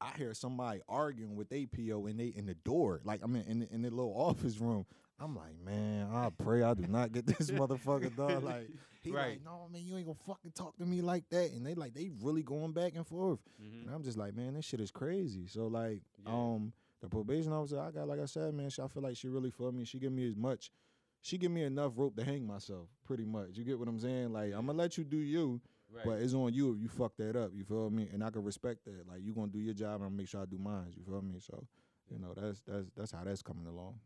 I 0.00 0.12
hear 0.16 0.34
somebody 0.34 0.80
arguing 0.88 1.36
with 1.36 1.52
a 1.52 1.66
PO 1.66 2.06
and 2.06 2.18
they 2.18 2.26
in 2.28 2.46
the 2.46 2.54
door, 2.54 3.00
like 3.04 3.20
I 3.22 3.26
mean 3.26 3.44
in 3.48 3.60
the, 3.60 3.72
in 3.72 3.82
the 3.82 3.90
little 3.90 4.14
office 4.16 4.58
room. 4.58 4.86
I'm 5.20 5.36
like, 5.36 5.56
man, 5.64 6.08
I 6.12 6.30
pray 6.30 6.62
I 6.64 6.74
do 6.74 6.86
not 6.88 7.12
get 7.12 7.26
this 7.26 7.50
motherfucker 7.50 8.14
dog. 8.16 8.42
Like 8.44 8.68
he 9.02 9.10
Right. 9.10 9.30
like, 9.32 9.44
no 9.44 9.68
man, 9.72 9.82
you 9.84 9.96
ain't 9.96 10.06
gonna 10.06 10.18
fucking 10.26 10.52
talk 10.52 10.76
to 10.78 10.86
me 10.86 11.00
like 11.00 11.28
that. 11.30 11.50
And 11.52 11.64
they 11.66 11.74
like 11.74 11.94
they 11.94 12.10
really 12.20 12.42
going 12.42 12.72
back 12.72 12.94
and 12.94 13.06
forth. 13.06 13.40
Mhm. 13.60 13.86
And 13.86 13.94
I'm 13.94 14.02
just 14.02 14.18
like, 14.18 14.34
man, 14.34 14.54
this 14.54 14.64
shit 14.64 14.80
is 14.80 14.90
crazy. 14.90 15.46
So 15.48 15.66
like, 15.66 16.02
Yeah. 16.24 16.32
um, 16.32 16.72
the 17.02 17.08
probation 17.08 17.52
officer 17.52 17.78
I 17.80 17.90
got, 17.90 18.08
like 18.08 18.20
I 18.20 18.24
said, 18.26 18.54
man, 18.54 18.70
she, 18.70 18.80
I 18.80 18.88
feel 18.88 19.02
like 19.02 19.16
she 19.16 19.28
really 19.28 19.50
for 19.50 19.70
me. 19.72 19.84
She 19.84 19.98
give 19.98 20.12
me 20.12 20.26
as 20.28 20.36
much, 20.36 20.70
she 21.20 21.36
give 21.36 21.50
me 21.50 21.62
enough 21.64 21.92
rope 21.96 22.16
to 22.16 22.24
hang 22.24 22.46
myself, 22.46 22.88
pretty 23.04 23.24
much. 23.24 23.50
You 23.52 23.64
get 23.64 23.78
what 23.78 23.88
I'm 23.88 23.98
saying? 23.98 24.32
Like 24.32 24.52
I'm 24.54 24.66
gonna 24.66 24.78
let 24.78 24.96
you 24.96 25.04
do 25.04 25.18
you, 25.18 25.60
Right. 25.94 26.06
but 26.06 26.22
it's 26.22 26.32
on 26.32 26.54
you 26.54 26.72
if 26.72 26.80
you 26.80 26.88
fuck 26.88 27.12
that 27.18 27.36
up. 27.36 27.50
You 27.54 27.64
feel 27.64 27.90
me? 27.90 28.08
And 28.12 28.24
I 28.24 28.30
can 28.30 28.42
respect 28.42 28.84
that. 28.86 29.06
Like 29.06 29.20
you 29.22 29.34
gonna 29.34 29.48
do 29.52 29.58
your 29.58 29.74
job 29.74 29.96
and 29.96 30.04
I'll 30.04 30.10
make 30.10 30.28
sure 30.28 30.40
I 30.40 30.46
do 30.46 30.56
mine. 30.58 30.94
You 30.96 31.04
feel 31.04 31.20
me? 31.20 31.38
So, 31.38 31.66
you 32.10 32.18
know, 32.18 32.32
that's 32.34 32.62
that's 32.62 32.86
that's 32.96 33.12
how 33.12 33.24
that's 33.24 33.42
coming 33.42 33.66
along. 33.66 33.98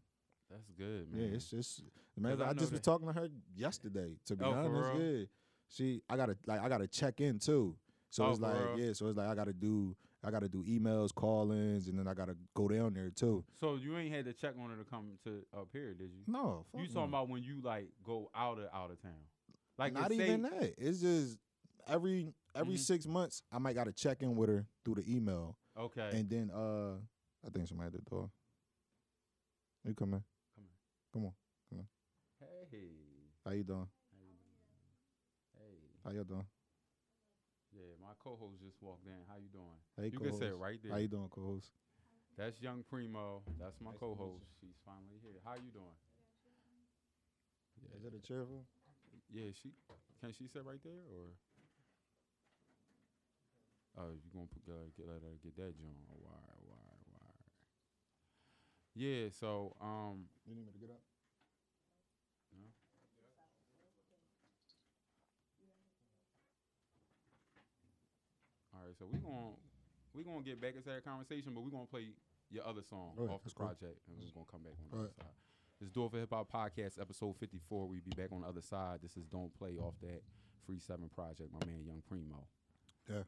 That's 0.51 0.69
good, 0.77 1.13
man. 1.13 1.21
Yeah, 1.29 1.35
it's 1.37 1.51
just 1.51 1.83
man. 2.19 2.41
I 2.43 2.51
I, 2.51 2.53
just 2.55 2.73
was 2.73 2.81
talking 2.81 3.07
to 3.09 3.13
her 3.13 3.29
yesterday. 3.55 4.17
To 4.27 4.37
be 4.37 4.45
Oh, 4.45 4.53
honest, 4.53 4.91
yeah. 5.01 5.25
She, 5.69 6.01
I 6.09 6.17
gotta 6.17 6.37
like 6.47 6.61
I 6.61 6.69
gotta 6.69 6.87
check 6.87 7.21
in 7.21 7.39
too. 7.39 7.77
So 8.11 8.25
Oh, 8.25 8.31
it's 8.31 8.41
like 8.41 8.55
real? 8.57 8.79
yeah. 8.79 8.93
So 8.93 9.09
it's 9.09 9.17
like 9.19 9.29
I 9.29 9.35
gotta 9.35 9.53
do 9.53 9.95
I 10.25 10.31
gotta 10.31 10.49
do 10.49 10.65
emails, 10.65 11.15
call-ins, 11.15 11.89
and 11.89 11.99
then 11.99 12.09
I 12.09 12.15
gotta 12.15 12.37
go 12.55 12.67
down 12.69 12.95
there 12.95 13.11
too. 13.11 13.45
so 13.61 13.77
you 13.77 13.97
ain't 13.97 14.13
had 14.15 14.25
to 14.25 14.33
check 14.33 14.55
on 14.61 14.71
her 14.71 14.77
to 14.77 14.85
come 14.85 15.19
to 15.25 15.45
up 15.57 15.69
here, 15.73 15.95
did 15.95 16.11
you? 16.13 16.23
No, 16.27 16.65
You 16.75 16.81
no. 16.89 16.95
talking 16.95 17.09
about 17.11 17.29
when 17.29 17.43
you 17.43 17.61
like 17.63 17.89
go 18.03 18.31
out 18.35 18.59
of 18.59 18.69
out 18.75 18.91
of 18.91 19.01
town? 19.01 19.13
Like 19.79 19.93
not 19.93 20.11
even 20.13 20.43
that. 20.43 20.75
It's 20.79 21.01
just 21.01 21.39
every 21.87 22.33
every 22.55 22.75
Mhm. 22.77 22.79
six 22.79 23.07
months 23.07 23.43
I 23.53 23.59
might 23.59 23.75
gotta 23.75 23.93
check 23.93 24.23
in 24.23 24.35
with 24.37 24.49
her 24.49 24.67
through 24.85 24.97
the 24.97 25.15
email, 25.17 25.57
Okay. 25.77 26.11
and 26.19 26.29
then 26.29 26.51
uh 26.51 26.95
I 27.47 27.51
think 27.51 27.69
somebody 27.69 27.89
at 27.89 27.93
the 27.93 28.11
door. 28.11 28.31
You 29.85 29.95
come 29.95 30.15
in. 30.15 30.25
Come 31.13 31.27
on. 31.27 31.33
Come 31.71 31.79
on. 31.81 31.87
Hey. 32.71 32.89
How 33.45 33.53
you 33.53 33.63
doing? 33.63 33.87
Hey. 35.55 35.79
How 36.05 36.11
you 36.11 36.25
doing? 36.25 36.47
Yeah, 37.77 37.93
my 38.01 38.15
co-host 38.25 38.61
just 38.65 38.81
walked 38.81 39.07
in. 39.07 39.21
How 39.29 39.37
you 39.37 39.49
doing? 39.53 39.77
Hey, 39.97 40.09
you 40.13 40.19
can 40.19 40.33
say 40.33 40.47
it 40.47 40.57
co-host. 40.57 40.61
right 40.61 40.81
there. 40.83 40.93
How 40.93 40.99
you 40.99 41.09
doing, 41.09 41.29
co-host? 41.29 41.69
That's 42.37 42.61
Young 42.61 42.85
Primo. 42.89 43.43
That's 43.61 43.81
my 43.81 43.91
Nice 43.91 44.01
co-host. 44.01 44.45
She's 44.61 44.77
finally 44.85 45.19
here. 45.23 45.41
How 45.45 45.55
you 45.55 45.71
doing? 45.73 45.97
Yeah. 47.83 47.97
Is 47.99 48.05
it 48.05 48.15
a 48.15 48.21
cheerful? 48.21 48.65
Yeah, 49.33 49.51
she 49.53 49.73
can 50.21 50.33
she 50.33 50.47
sit 50.47 50.65
right 50.65 50.83
there 50.83 51.03
or? 51.13 51.35
Oh, 53.99 54.11
you 54.13 54.31
gonna 54.33 54.47
put, 54.47 54.63
uh, 54.69 54.89
get 54.97 55.07
let 55.09 55.23
her 55.23 55.37
get 55.43 55.57
that 55.57 55.77
joint? 55.77 55.97
Wire, 56.09 56.61
wire, 56.69 57.01
wire. 57.09 57.41
Yeah. 58.95 59.29
So, 59.31 59.77
um, 59.81 60.29
You 60.47 60.55
need 60.55 60.67
me 60.67 60.73
to 60.73 60.79
get 60.79 60.91
up? 60.91 61.01
no? 62.53 62.69
All 68.75 68.81
right. 68.85 68.86
So 68.99 69.07
we 69.11 69.19
gonna 69.19 69.53
we 70.15 70.25
gonna 70.25 70.43
get 70.43 70.61
back 70.61 70.75
into 70.77 70.89
that 70.89 71.05
conversation, 71.05 71.53
but 71.55 71.61
we 71.63 71.71
gonna 71.71 71.85
play 71.87 72.09
your 72.51 72.67
other 72.67 72.83
song 72.83 73.13
All 73.19 73.27
right, 73.27 73.35
off 73.35 73.43
the 73.43 73.51
that's 73.51 73.55
cool. 73.55 73.67
project, 73.67 74.01
and 74.09 74.17
we're 74.19 74.33
gonna 74.33 74.47
come 74.51 74.63
back 74.63 74.73
on 74.81 74.89
the 74.91 74.97
All 74.97 75.03
other 75.05 75.13
side. 75.13 75.37
This 75.79 75.87
is 75.89 75.93
Door 75.93 76.11
for 76.11 76.19
Hip 76.19 76.33
Hop 76.33 76.51
Podcast, 76.51 76.99
episode 77.01 77.37
54. 77.37 77.89
We 77.89 78.01
be 78.01 78.13
back 78.17 78.33
on 78.33 78.41
the 78.41 78.49
other 78.49 78.63
side. 78.63 79.01
This 79.03 79.17
is 79.17 79.27
Don't 79.27 79.53
Play 79.53 79.77
off 79.77 79.95
that 80.01 80.23
Free 80.65 80.79
7 80.79 81.11
project, 81.15 81.53
my 81.53 81.67
man 81.67 81.85
Young 81.85 82.03
Primo. 82.09 82.47
Yeah. 83.11 83.25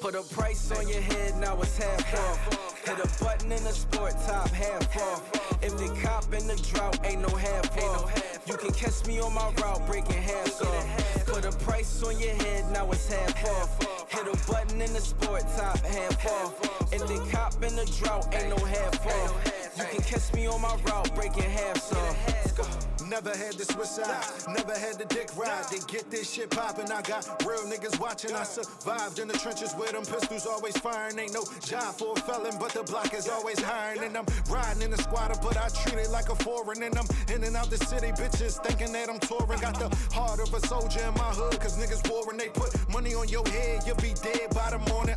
Put 0.00 0.14
a 0.14 0.22
price 0.22 0.70
on 0.70 0.88
your 0.88 1.00
head, 1.00 1.36
now 1.38 1.60
it's 1.60 1.76
half 1.76 2.14
off. 2.14 2.67
Hit 2.88 3.04
a 3.04 3.22
button 3.22 3.52
in 3.52 3.62
the 3.64 3.72
sport 3.72 4.14
top, 4.26 4.48
half 4.48 4.96
off. 4.96 5.62
If 5.62 5.76
the 5.76 5.88
cop 6.02 6.24
in 6.32 6.46
the 6.46 6.56
drought, 6.72 6.98
ain't 7.04 7.20
no 7.20 7.28
half 7.28 7.76
off. 7.84 8.40
You 8.46 8.56
can 8.56 8.72
catch 8.72 9.06
me 9.06 9.20
on 9.20 9.34
my 9.34 9.52
route, 9.60 9.86
breaking 9.86 10.22
halves 10.22 10.62
off. 10.62 11.26
Put 11.26 11.44
a 11.44 11.52
price 11.64 12.02
on 12.02 12.18
your 12.18 12.32
head, 12.32 12.64
now 12.72 12.90
it's 12.90 13.06
half 13.12 13.44
off. 13.44 14.10
Hit 14.10 14.26
a 14.26 14.50
button 14.50 14.80
in 14.80 14.90
the 14.94 15.00
sport 15.02 15.44
top, 15.54 15.78
half 15.80 16.26
off. 16.28 16.90
If 16.90 17.06
the 17.06 17.18
cop 17.30 17.62
in 17.62 17.76
the 17.76 17.84
drought, 18.00 18.34
ain't 18.34 18.56
no 18.56 18.64
half 18.64 19.06
off. 19.06 19.72
You 19.76 19.84
can 19.84 20.02
catch 20.04 20.32
me 20.32 20.46
on 20.46 20.62
my 20.62 20.74
route, 20.86 21.14
breaking 21.14 21.42
halves 21.42 21.92
off. 21.92 22.97
Never 23.08 23.34
had 23.34 23.54
the 23.54 23.64
switch 23.64 23.88
side, 23.88 24.22
never 24.48 24.76
had 24.76 24.98
the 24.98 25.06
dick 25.06 25.34
ride. 25.34 25.64
They 25.70 25.78
get 25.86 26.10
this 26.10 26.30
shit 26.30 26.50
poppin'. 26.50 26.92
I 26.92 27.00
got 27.00 27.24
real 27.46 27.64
niggas 27.64 27.98
watching. 27.98 28.34
I 28.34 28.42
survived 28.42 29.18
in 29.18 29.28
the 29.28 29.38
trenches 29.38 29.72
where 29.72 29.90
them 29.90 30.04
pistols 30.04 30.46
always 30.46 30.76
firing. 30.76 31.18
Ain't 31.18 31.32
no 31.32 31.44
job 31.64 31.94
for 31.94 32.12
a 32.12 32.20
felon, 32.20 32.56
but 32.60 32.72
the 32.72 32.82
block 32.82 33.14
is 33.14 33.26
always 33.26 33.60
hiring. 33.60 34.04
And 34.04 34.16
I'm 34.16 34.26
riding 34.50 34.82
in 34.82 34.90
the 34.90 34.98
squatter, 34.98 35.40
but 35.42 35.56
I 35.56 35.68
treat 35.70 35.98
it 35.98 36.10
like 36.10 36.28
a 36.28 36.36
foreign. 36.36 36.82
And 36.82 36.98
I'm 36.98 37.06
in 37.34 37.44
and 37.44 37.56
out 37.56 37.70
the 37.70 37.78
city, 37.78 38.08
bitches 38.08 38.62
thinking 38.62 38.92
that 38.92 39.08
I'm 39.08 39.20
touring. 39.20 39.60
Got 39.60 39.78
the 39.78 39.88
heart 40.12 40.40
of 40.40 40.52
a 40.52 40.60
soldier 40.66 41.00
in 41.00 41.14
my 41.14 41.32
hood, 41.32 41.58
cause 41.60 41.78
niggas 41.78 42.04
warring. 42.10 42.36
They 42.36 42.50
put 42.50 42.76
money 42.90 43.14
on 43.14 43.28
your 43.28 43.46
head, 43.48 43.84
you'll 43.86 43.96
be 43.96 44.12
dead 44.22 44.54
by 44.54 44.68
the 44.70 44.78
morning. 44.90 45.16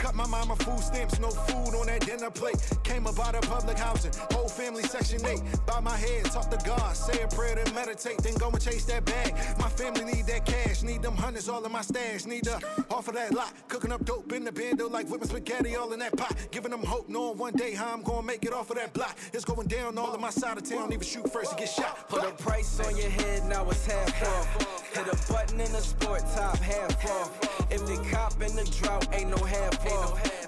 Cut 0.00 0.14
my 0.14 0.26
mama 0.26 0.56
food 0.56 0.80
stamps, 0.80 1.20
no 1.20 1.28
food 1.28 1.74
on 1.74 1.86
that 1.86 2.00
dinner 2.06 2.30
plate. 2.30 2.56
Came 2.84 3.06
about 3.06 3.34
a 3.34 3.40
public 3.46 3.78
housing, 3.78 4.12
whole 4.30 4.48
family 4.48 4.82
section 4.82 5.20
8. 5.24 5.42
Bow 5.66 5.80
my 5.82 5.94
head, 5.94 6.24
talk 6.24 6.50
to 6.50 6.56
God, 6.66 6.96
say 6.96 7.20
a 7.22 7.28
prayer, 7.28 7.54
then 7.54 7.74
meditate, 7.74 8.16
then 8.22 8.34
go 8.36 8.48
and 8.48 8.62
chase 8.62 8.86
that 8.86 9.04
bag. 9.04 9.34
My 9.58 9.68
family 9.68 10.04
need 10.10 10.26
that 10.26 10.46
cash, 10.46 10.82
need 10.82 11.02
them 11.02 11.14
hundreds 11.14 11.50
all 11.50 11.62
in 11.66 11.70
my 11.70 11.82
stash, 11.82 12.24
need 12.24 12.44
the 12.44 12.54
off 12.90 13.08
of 13.08 13.14
that 13.14 13.34
lot. 13.34 13.52
Cooking 13.68 13.92
up 13.92 14.02
dope 14.06 14.32
in 14.32 14.42
the 14.42 14.52
bando 14.52 14.88
like 14.88 15.06
whipping 15.10 15.28
spaghetti 15.28 15.76
all 15.76 15.92
in 15.92 15.98
that 15.98 16.16
pot. 16.16 16.34
Giving 16.50 16.70
them 16.70 16.82
hope, 16.82 17.10
knowing 17.10 17.36
one 17.36 17.52
day 17.52 17.74
how 17.74 17.92
I'm 17.92 18.02
gonna 18.02 18.26
make 18.26 18.46
it 18.46 18.54
off 18.54 18.70
of 18.70 18.76
that 18.76 18.94
block. 18.94 19.18
It's 19.34 19.44
going 19.44 19.68
down 19.68 19.98
all 19.98 20.14
in 20.14 20.20
my 20.22 20.30
side 20.30 20.56
of 20.56 20.64
town, 20.64 20.94
even 20.94 21.04
shoot 21.04 21.30
first 21.30 21.50
to 21.50 21.56
get 21.58 21.68
shot. 21.68 22.08
Put 22.08 22.24
a 22.24 22.32
price 22.42 22.80
on 22.80 22.96
your 22.96 23.10
head, 23.10 23.46
now 23.50 23.68
it's 23.68 23.84
half 23.84 24.22
off. 24.22 24.80
Hit 24.94 25.06
a 25.06 25.32
button 25.32 25.60
in 25.60 25.70
the 25.72 25.80
sport 25.82 26.22
top, 26.34 26.56
half 26.56 27.04
off. 27.04 27.70
If 27.70 27.86
the 27.86 27.96
cop 28.10 28.32
in 28.42 28.56
the 28.56 28.64
drought, 28.64 29.06
ain't 29.12 29.30
no 29.30 29.36
half 29.36 29.86
off. 29.86 29.89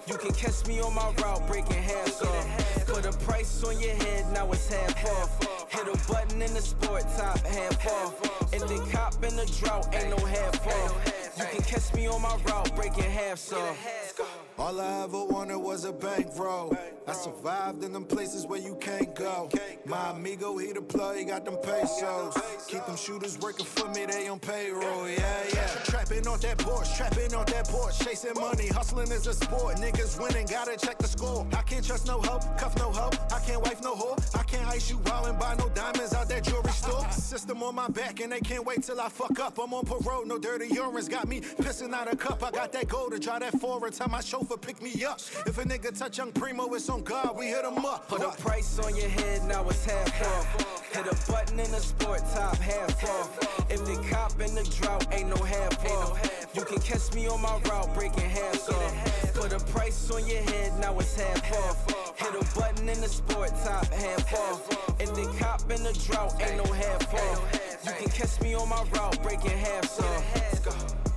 You 0.07 0.19
can 0.19 0.33
catch 0.33 0.67
me 0.67 0.81
on 0.81 0.95
my 0.95 1.13
route, 1.23 1.47
breaking 1.47 1.83
halves 1.83 2.23
off. 2.23 2.87
Put 2.87 3.07
a 3.07 3.13
price 3.25 3.65
on 3.65 3.81
your 3.81 3.95
head, 3.95 4.33
now 4.33 4.51
it's 4.53 4.69
half 4.69 5.05
off. 5.07 5.73
Hit 5.73 5.89
a 5.89 6.13
button 6.13 6.43
in 6.43 6.53
the 6.55 6.61
sport 6.61 7.03
top, 7.17 7.39
half 7.41 7.87
off. 7.87 8.53
If 8.53 8.61
the 8.69 8.79
cop 8.93 9.15
in 9.25 9.37
the 9.37 9.47
drought, 9.59 9.93
ain't 9.95 10.11
no 10.11 10.25
half 10.25 10.67
off. 10.67 11.22
You 11.37 11.45
can 11.47 11.63
catch 11.63 11.95
me 11.95 12.07
on 12.07 12.21
my 12.21 12.37
route, 12.45 12.75
breaking 12.77 13.05
halves 13.05 13.53
off. 13.53 14.21
All 14.59 14.79
I 14.79 15.05
ever 15.05 15.25
wanted 15.25 15.59
was 15.59 15.87
a 15.87 15.93
bankroll. 15.93 16.77
I 17.09 17.13
survived 17.13 17.83
in 17.83 17.93
them 17.93 18.05
places 18.05 18.47
where 18.47 18.61
you 18.61 18.77
can't 18.77 19.15
go. 19.15 19.49
My 19.87 20.11
amigo, 20.11 20.59
he 20.59 20.73
the 20.73 20.83
plug, 20.83 21.17
he 21.17 21.25
got 21.25 21.45
them 21.45 21.57
pesos. 21.57 22.37
Keep 22.69 22.85
them 22.87 22.97
shooters 22.97 23.39
working 23.39 23.65
for 23.65 23.89
me, 23.89 24.05
they 24.05 24.29
on 24.29 24.41
payroll. 24.41 25.09
Yeah, 25.09 25.43
yeah. 25.55 25.67
Trapping 25.85 26.27
on 26.29 26.39
that 26.41 26.59
Porsche, 26.59 26.97
trapping 26.97 27.35
on 27.35 27.47
that 27.47 27.67
Porsche, 27.67 28.05
chasing 28.05 28.35
money. 28.35 28.69
Hustling 28.69 29.11
is 29.11 29.27
a 29.27 29.33
sport. 29.33 29.77
Niggas 29.77 30.21
winning, 30.21 30.47
gotta 30.47 30.77
check 30.77 30.99
the 30.99 31.09
score. 31.09 31.47
I 31.57 31.63
can't 31.63 31.85
trust 31.85 32.07
no 32.07 32.21
hoe, 32.21 32.41
cuff 32.59 32.77
no 32.77 32.93
hoe. 32.93 33.11
I 33.35 33.41
can't 33.41 33.63
wife 33.63 33.83
no 33.83 33.95
whore. 33.95 34.19
I 34.39 34.43
can't 34.45 34.67
ice 34.69 34.91
you 34.91 35.01
out 35.07 35.27
and 35.29 35.39
buy 35.39 35.55
no 35.59 35.69
diamonds 35.71 36.15
out 36.15 36.29
that 36.29 36.45
jewelry 36.45 36.71
store. 36.73 37.11
System 37.11 37.63
on 37.63 37.75
my 37.75 37.89
back 37.89 38.21
and 38.21 38.31
they 38.31 38.41
can't 38.41 38.65
wait 38.65 38.83
till 38.83 39.01
I 39.01 39.09
fuck 39.09 39.41
up. 39.41 39.59
I'm 39.59 39.73
on 39.73 39.85
parole, 39.85 40.27
no 40.27 40.39
dirty 40.39 40.69
urines 40.69 41.09
got 41.09 41.22
me 41.29 41.41
pissing 41.41 41.93
out 41.93 42.13
a 42.13 42.17
cup. 42.17 42.43
I 42.43 42.51
got 42.51 42.73
that 42.73 42.89
gold 42.89 43.13
to 43.13 43.19
drive 43.19 43.41
that 43.41 43.61
forward. 43.61 43.93
Time 43.93 44.11
my 44.11 44.21
chauffeur 44.21 44.57
pick 44.57 44.83
me 44.83 45.05
up. 45.05 45.21
If 45.47 45.59
a 45.59 45.65
nigga 45.65 45.97
touch 45.97 46.19
young 46.19 46.33
primo, 46.33 46.73
it's 46.75 46.89
on 46.89 47.03
God. 47.03 47.37
We 47.37 47.47
hit 47.47 47.65
him 47.65 47.85
up. 47.85 48.09
Put 48.09 48.23
a 48.23 48.31
price 48.43 48.79
on 48.79 48.97
your 48.97 49.09
head, 49.09 49.45
now 49.45 49.69
it's 49.69 49.85
half 49.85 50.23
off. 50.23 50.93
Hit 50.93 51.07
a 51.07 51.31
button 51.31 51.61
in 51.61 51.71
the 51.71 51.81
sport 51.81 52.21
top, 52.35 52.57
half 52.57 53.05
off. 53.05 53.71
If 53.71 53.85
the 53.85 53.97
cop 54.11 54.33
in 54.41 54.55
the 54.55 54.65
drought, 54.65 55.07
ain't 55.13 55.29
no 55.29 55.37
half 55.37 55.85
off. 55.91 56.49
You 56.55 56.65
can 56.65 56.79
catch 56.81 57.15
me 57.15 57.29
on 57.29 57.41
my 57.41 57.59
route, 57.69 57.95
breaking 57.95 58.29
halves 58.29 58.69
off. 58.69 59.35
Put 59.35 59.53
a 59.53 59.61
price 59.73 60.11
on 60.11 60.27
your 60.27 60.43
head, 60.43 60.79
now 60.81 60.99
it's 60.99 61.15
half 61.15 61.53
off. 61.53 62.19
Hit 62.19 62.35
a 62.35 62.59
button 62.59 62.89
in 62.89 63.01
the 63.01 63.09
sport 63.09 63.51
top, 63.65 63.87
half 63.87 64.33
off. 64.35 65.01
If 65.01 65.15
the 65.15 65.25
cop 65.39 65.63
in 65.71 65.83
the 65.83 65.93
drought, 66.07 66.35
ain't 66.43 66.65
no 66.65 66.73
half 66.73 67.15
off. 67.15 67.81
You 67.85 67.93
can 67.93 68.09
catch 68.11 68.41
me 68.41 68.55
on 68.55 68.69
my 68.69 68.85
route, 68.93 69.23
breaking 69.23 69.51
halves 69.51 69.99
off. 69.99 71.12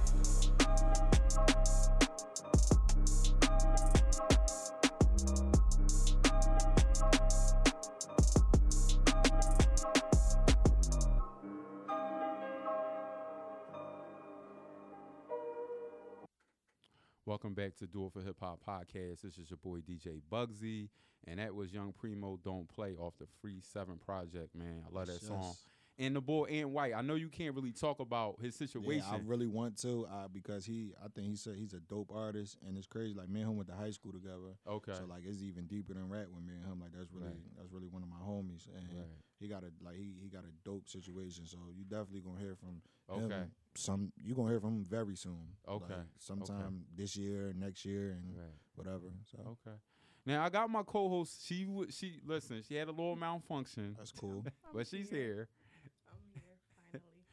Welcome 17.45 17.63
back 17.63 17.75
to 17.75 17.86
Do 17.86 18.08
It 18.08 18.12
for 18.12 18.23
Hip 18.23 18.38
Hop 18.39 18.60
Podcast. 18.67 19.21
This 19.21 19.38
is 19.38 19.51
your 19.51 19.60
boy 19.62 19.77
DJ 19.77 20.19
Bugsy, 20.31 20.89
and 21.27 21.38
that 21.38 21.53
was 21.53 21.71
Young 21.71 21.93
Primo 21.93 22.39
Don't 22.43 22.67
Play 22.67 22.95
off 22.95 23.13
the 23.19 23.27
Free 23.39 23.62
7 23.62 23.99
project, 24.03 24.55
man. 24.55 24.81
I 24.84 24.91
love 24.91 25.05
that 25.05 25.21
Yes, 25.21 25.27
song. 25.27 25.53
And 25.99 26.15
the 26.15 26.21
boy 26.21 26.45
Ant 26.45 26.69
White, 26.69 26.95
I 26.95 27.03
know 27.03 27.13
you 27.13 27.29
can't 27.29 27.53
really 27.53 27.71
talk 27.71 27.99
about 27.99 28.41
his 28.41 28.55
situation. 28.55 29.05
Yeah, 29.08 29.17
I 29.17 29.21
really 29.23 29.45
want 29.45 29.77
to 29.84 30.08
uh, 30.12 30.27
because 30.27 30.65
he, 30.65 30.93
I 30.99 31.08
think 31.13 31.27
he 31.27 31.36
said 31.36 31.53
he's 31.58 31.73
a 31.75 31.79
dope 31.81 32.10
artist, 32.12 32.58
and 32.67 32.79
it's 32.79 32.88
crazy. 32.88 33.13
Like 33.13 33.29
me 33.29 33.41
and 33.41 33.51
him 33.51 33.58
went 33.58 33.69
to 33.69 33.75
high 33.75 33.91
school 33.91 34.12
together. 34.12 34.58
okay. 34.67 34.93
So 34.97 35.05
like 35.08 35.21
it's 35.23 35.43
even 35.43 35.67
deeper 35.67 35.93
than 35.93 36.10
rap 36.10 36.25
with 36.34 36.43
me 36.43 36.53
and 36.55 36.65
him. 36.65 36.79
Like 36.81 36.93
that's 36.97 37.12
really 37.13 37.27
Right. 37.27 37.58
that's 37.60 37.71
really 37.71 37.88
one 37.89 38.01
of 38.01 38.10
my 38.10 38.25
homies, 38.25 38.65
and 38.75 38.89
Right. 38.91 39.05
he 39.39 39.47
got 39.47 39.62
a 39.62 39.69
like 39.86 39.97
he, 39.97 40.15
he 40.19 40.29
got 40.29 40.45
a 40.45 40.51
dope 40.67 40.89
situation. 40.89 41.45
So 41.45 41.60
you 41.77 41.84
definitely 41.84 42.21
gonna 42.21 42.39
hear 42.39 42.55
from 42.55 42.81
Okay. 43.08 43.36
him. 43.36 43.51
Some 43.77 44.11
you're 44.23 44.35
gonna 44.35 44.49
hear 44.49 44.59
from 44.59 44.77
him 44.77 44.85
very 44.85 45.15
soon. 45.15 45.55
Okay, 45.67 45.93
like, 45.93 46.03
sometime 46.17 46.85
this 46.95 47.15
year, 47.15 47.53
next 47.57 47.85
year, 47.85 48.11
and 48.11 48.38
Right. 48.38 48.59
whatever. 48.75 49.13
So 49.25 49.57
Okay. 49.61 49.77
Now 50.25 50.43
I 50.43 50.49
got 50.49 50.69
my 50.69 50.81
co-host. 50.83 51.45
She 51.45 51.65
would. 51.65 51.93
She 51.93 52.19
listen. 52.25 52.63
She 52.67 52.75
had 52.75 52.88
a 52.88 52.91
little 52.91 53.15
malfunction, 53.15 53.95
that's 53.97 54.11
cool. 54.11 54.43
but 54.73 54.88
she's 54.88 55.09
here. 55.09 55.49
I'm 56.11 56.19
here 56.33 56.57
finally. 56.91 57.25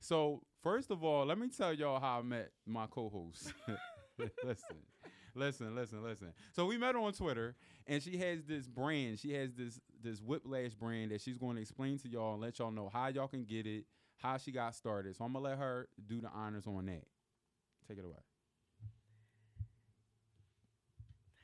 So 0.00 0.42
first 0.62 0.90
of 0.90 1.04
all, 1.04 1.26
let 1.26 1.38
me 1.38 1.48
tell 1.48 1.72
y'all 1.72 2.00
how 2.00 2.20
I 2.20 2.22
met 2.22 2.52
my 2.66 2.86
co-host. 2.86 3.52
listen, 4.44 4.76
listen, 5.34 5.74
listen, 5.74 6.02
listen. 6.02 6.32
So 6.52 6.66
we 6.66 6.78
met 6.78 6.94
her 6.94 7.00
on 7.00 7.12
Twitter, 7.12 7.54
and 7.86 8.02
she 8.02 8.16
has 8.18 8.44
this 8.44 8.66
brand. 8.66 9.18
She 9.18 9.32
has 9.32 9.52
this 9.54 9.80
this 10.02 10.20
Whiplash 10.20 10.74
brand 10.74 11.10
that 11.10 11.20
she's 11.20 11.38
going 11.38 11.56
to 11.56 11.62
explain 11.62 11.98
to 11.98 12.08
y'all 12.08 12.32
and 12.34 12.42
let 12.42 12.58
y'all 12.58 12.70
know 12.70 12.88
how 12.92 13.08
y'all 13.08 13.28
can 13.28 13.44
get 13.44 13.66
it, 13.66 13.84
how 14.18 14.36
she 14.36 14.52
got 14.52 14.74
started. 14.74 15.16
So 15.16 15.24
I'm 15.24 15.32
gonna 15.32 15.44
let 15.44 15.58
her 15.58 15.88
do 16.06 16.20
the 16.20 16.28
honors 16.28 16.66
on 16.66 16.86
that. 16.86 17.04
Take 17.88 17.98
it 17.98 18.04
away. 18.04 18.18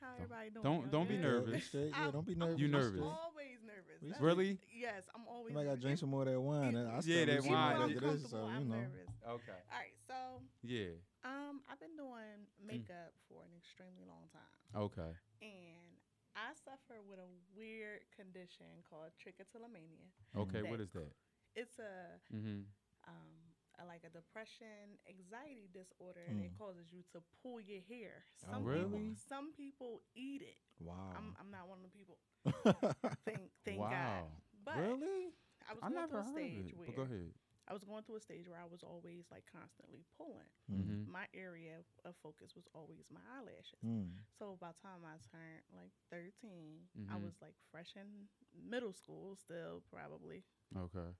How 0.01 0.13
everybody 0.15 0.49
doing? 0.51 0.63
don't- 0.63 0.81
Y'all 0.81 0.91
don't 0.91 1.09
be 1.09 1.17
nervous. 1.17 1.73
Yeah. 1.73 1.81
Yeah, 1.85 2.11
don't 2.11 2.25
be 2.27 2.35
nervous. 2.35 2.59
You 2.59 2.67
That's 2.69 2.83
nervous? 2.85 2.99
straight. 2.99 3.09
Always 3.25 3.63
nervous. 3.63 4.01
We 4.01 4.07
That's- 4.09 4.21
Really? 4.21 4.59
Yes, 4.71 5.09
I'm 5.15 5.27
always. 5.27 5.51
You 5.51 5.57
might 5.57 5.65
gotta 5.65 5.81
drink 5.81 5.97
some 5.97 6.09
more 6.09 6.21
of 6.21 6.27
that 6.27 6.39
wine. 6.39 6.75
I 6.75 6.99
Yeah, 7.03 7.25
that 7.25 7.35
lose 7.41 7.47
wine. 7.47 7.75
Even 7.75 7.79
when 7.79 7.79
Like 7.79 7.81
I'm 7.81 7.93
so 7.95 7.99
comfortable, 8.05 8.39
you 8.49 8.55
I'm 8.55 8.69
know. 8.69 8.75
nervous. 8.81 9.09
Okay. 9.25 9.61
All 9.71 9.77
right, 9.79 9.97
so 10.07 10.41
Yeah. 10.61 10.89
Um, 11.23 11.63
I've 11.67 11.79
been 11.79 11.95
doing 11.97 12.45
makeup 12.59 13.13
for 13.27 13.43
an 13.45 13.55
extremely 13.57 14.05
long 14.05 14.29
time, 14.29 14.75
Okay. 14.75 15.15
and 15.41 15.97
I 16.35 16.53
suffer 16.53 17.01
with 17.01 17.17
a 17.17 17.27
weird 17.55 18.01
condition 18.11 18.83
called 18.83 19.11
trichotillomania. 19.17 20.11
Okay. 20.35 20.61
What 20.61 20.79
is 20.81 20.91
that? 20.91 21.11
It's 21.55 21.79
a 21.79 22.19
Mm-hmm. 22.33 22.61
um 23.07 23.31
a, 23.79 23.85
like 23.85 24.03
a 24.05 24.09
depression 24.09 24.97
anxiety 25.09 25.69
disorder, 25.73 26.21
and 26.29 26.39
it 26.39 26.51
Mm. 26.51 26.57
causes 26.57 26.91
you 26.91 27.03
to 27.13 27.21
pull 27.41 27.59
your 27.59 27.81
hair. 27.89 28.23
Oh, 28.47 28.51
Some 28.51 28.63
really? 28.63 28.83
people, 28.89 29.01
some 29.15 29.51
people 29.53 30.01
eat 30.15 30.41
it. 30.41 30.57
Wow. 30.79 30.93
I'm 31.15 31.33
I'm 31.39 31.51
not 31.51 31.67
one 31.67 31.79
of 31.79 31.85
the 31.85 31.95
people. 31.95 32.17
Thank 33.25 33.51
thank 33.65 33.79
wow. 33.79 33.89
God. 33.89 34.25
But 34.63 34.77
really? 34.79 35.33
I 35.69 35.73
was 35.73 35.83
I 35.83 35.89
going 35.89 36.05
through 36.07 36.19
a 36.19 36.25
stage 36.25 36.73
where 36.75 36.87
go 36.95 37.01
ahead. 37.03 37.31
I 37.67 37.73
was 37.73 37.83
going 37.83 38.03
through 38.03 38.17
a 38.17 38.21
stage 38.21 38.47
where 38.47 38.59
I 38.59 38.67
was 38.69 38.83
always 38.83 39.25
like 39.31 39.45
constantly 39.51 40.03
pulling. 40.17 40.49
Mm-hmm. 40.71 41.11
My 41.11 41.25
area 41.33 41.81
of 42.05 42.15
focus 42.21 42.53
was 42.55 42.67
always 42.73 43.05
my 43.11 43.21
eyelashes. 43.37 43.85
Mm. 43.85 44.09
So 44.37 44.57
by 44.59 44.71
the 44.73 44.81
time 44.81 45.01
I 45.05 45.17
turned 45.31 45.63
like 45.75 45.93
13, 46.11 46.89
I 47.09 47.15
Mhm. 47.15 47.21
was 47.21 47.35
like 47.41 47.55
fresh 47.71 47.95
in 47.95 48.27
middle 48.53 48.93
school 48.93 49.35
still 49.35 49.81
probably. 49.91 50.43
Okay. 50.75 51.15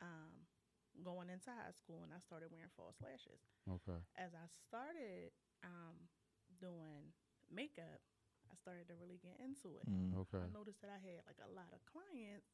Um, 0.00 0.46
going 1.04 1.30
into 1.30 1.50
high 1.54 1.70
school 1.74 2.02
and 2.02 2.10
I 2.10 2.18
started 2.18 2.50
wearing 2.50 2.70
false 2.74 2.98
lashes. 2.98 3.38
Okay. 3.70 3.98
As 4.18 4.34
I 4.34 4.46
started 4.66 5.30
um, 5.62 6.10
doing 6.58 7.14
makeup, 7.50 8.02
I 8.50 8.54
started 8.58 8.90
to 8.90 8.98
really 8.98 9.18
get 9.22 9.38
into 9.38 9.78
it. 9.78 9.86
Mm. 9.86 10.16
Okay. 10.26 10.42
I 10.42 10.50
noticed 10.50 10.82
that 10.82 10.90
I 10.90 10.98
had 10.98 11.22
like 11.28 11.38
a 11.38 11.50
lot 11.54 11.70
of 11.70 11.78
clients 11.86 12.50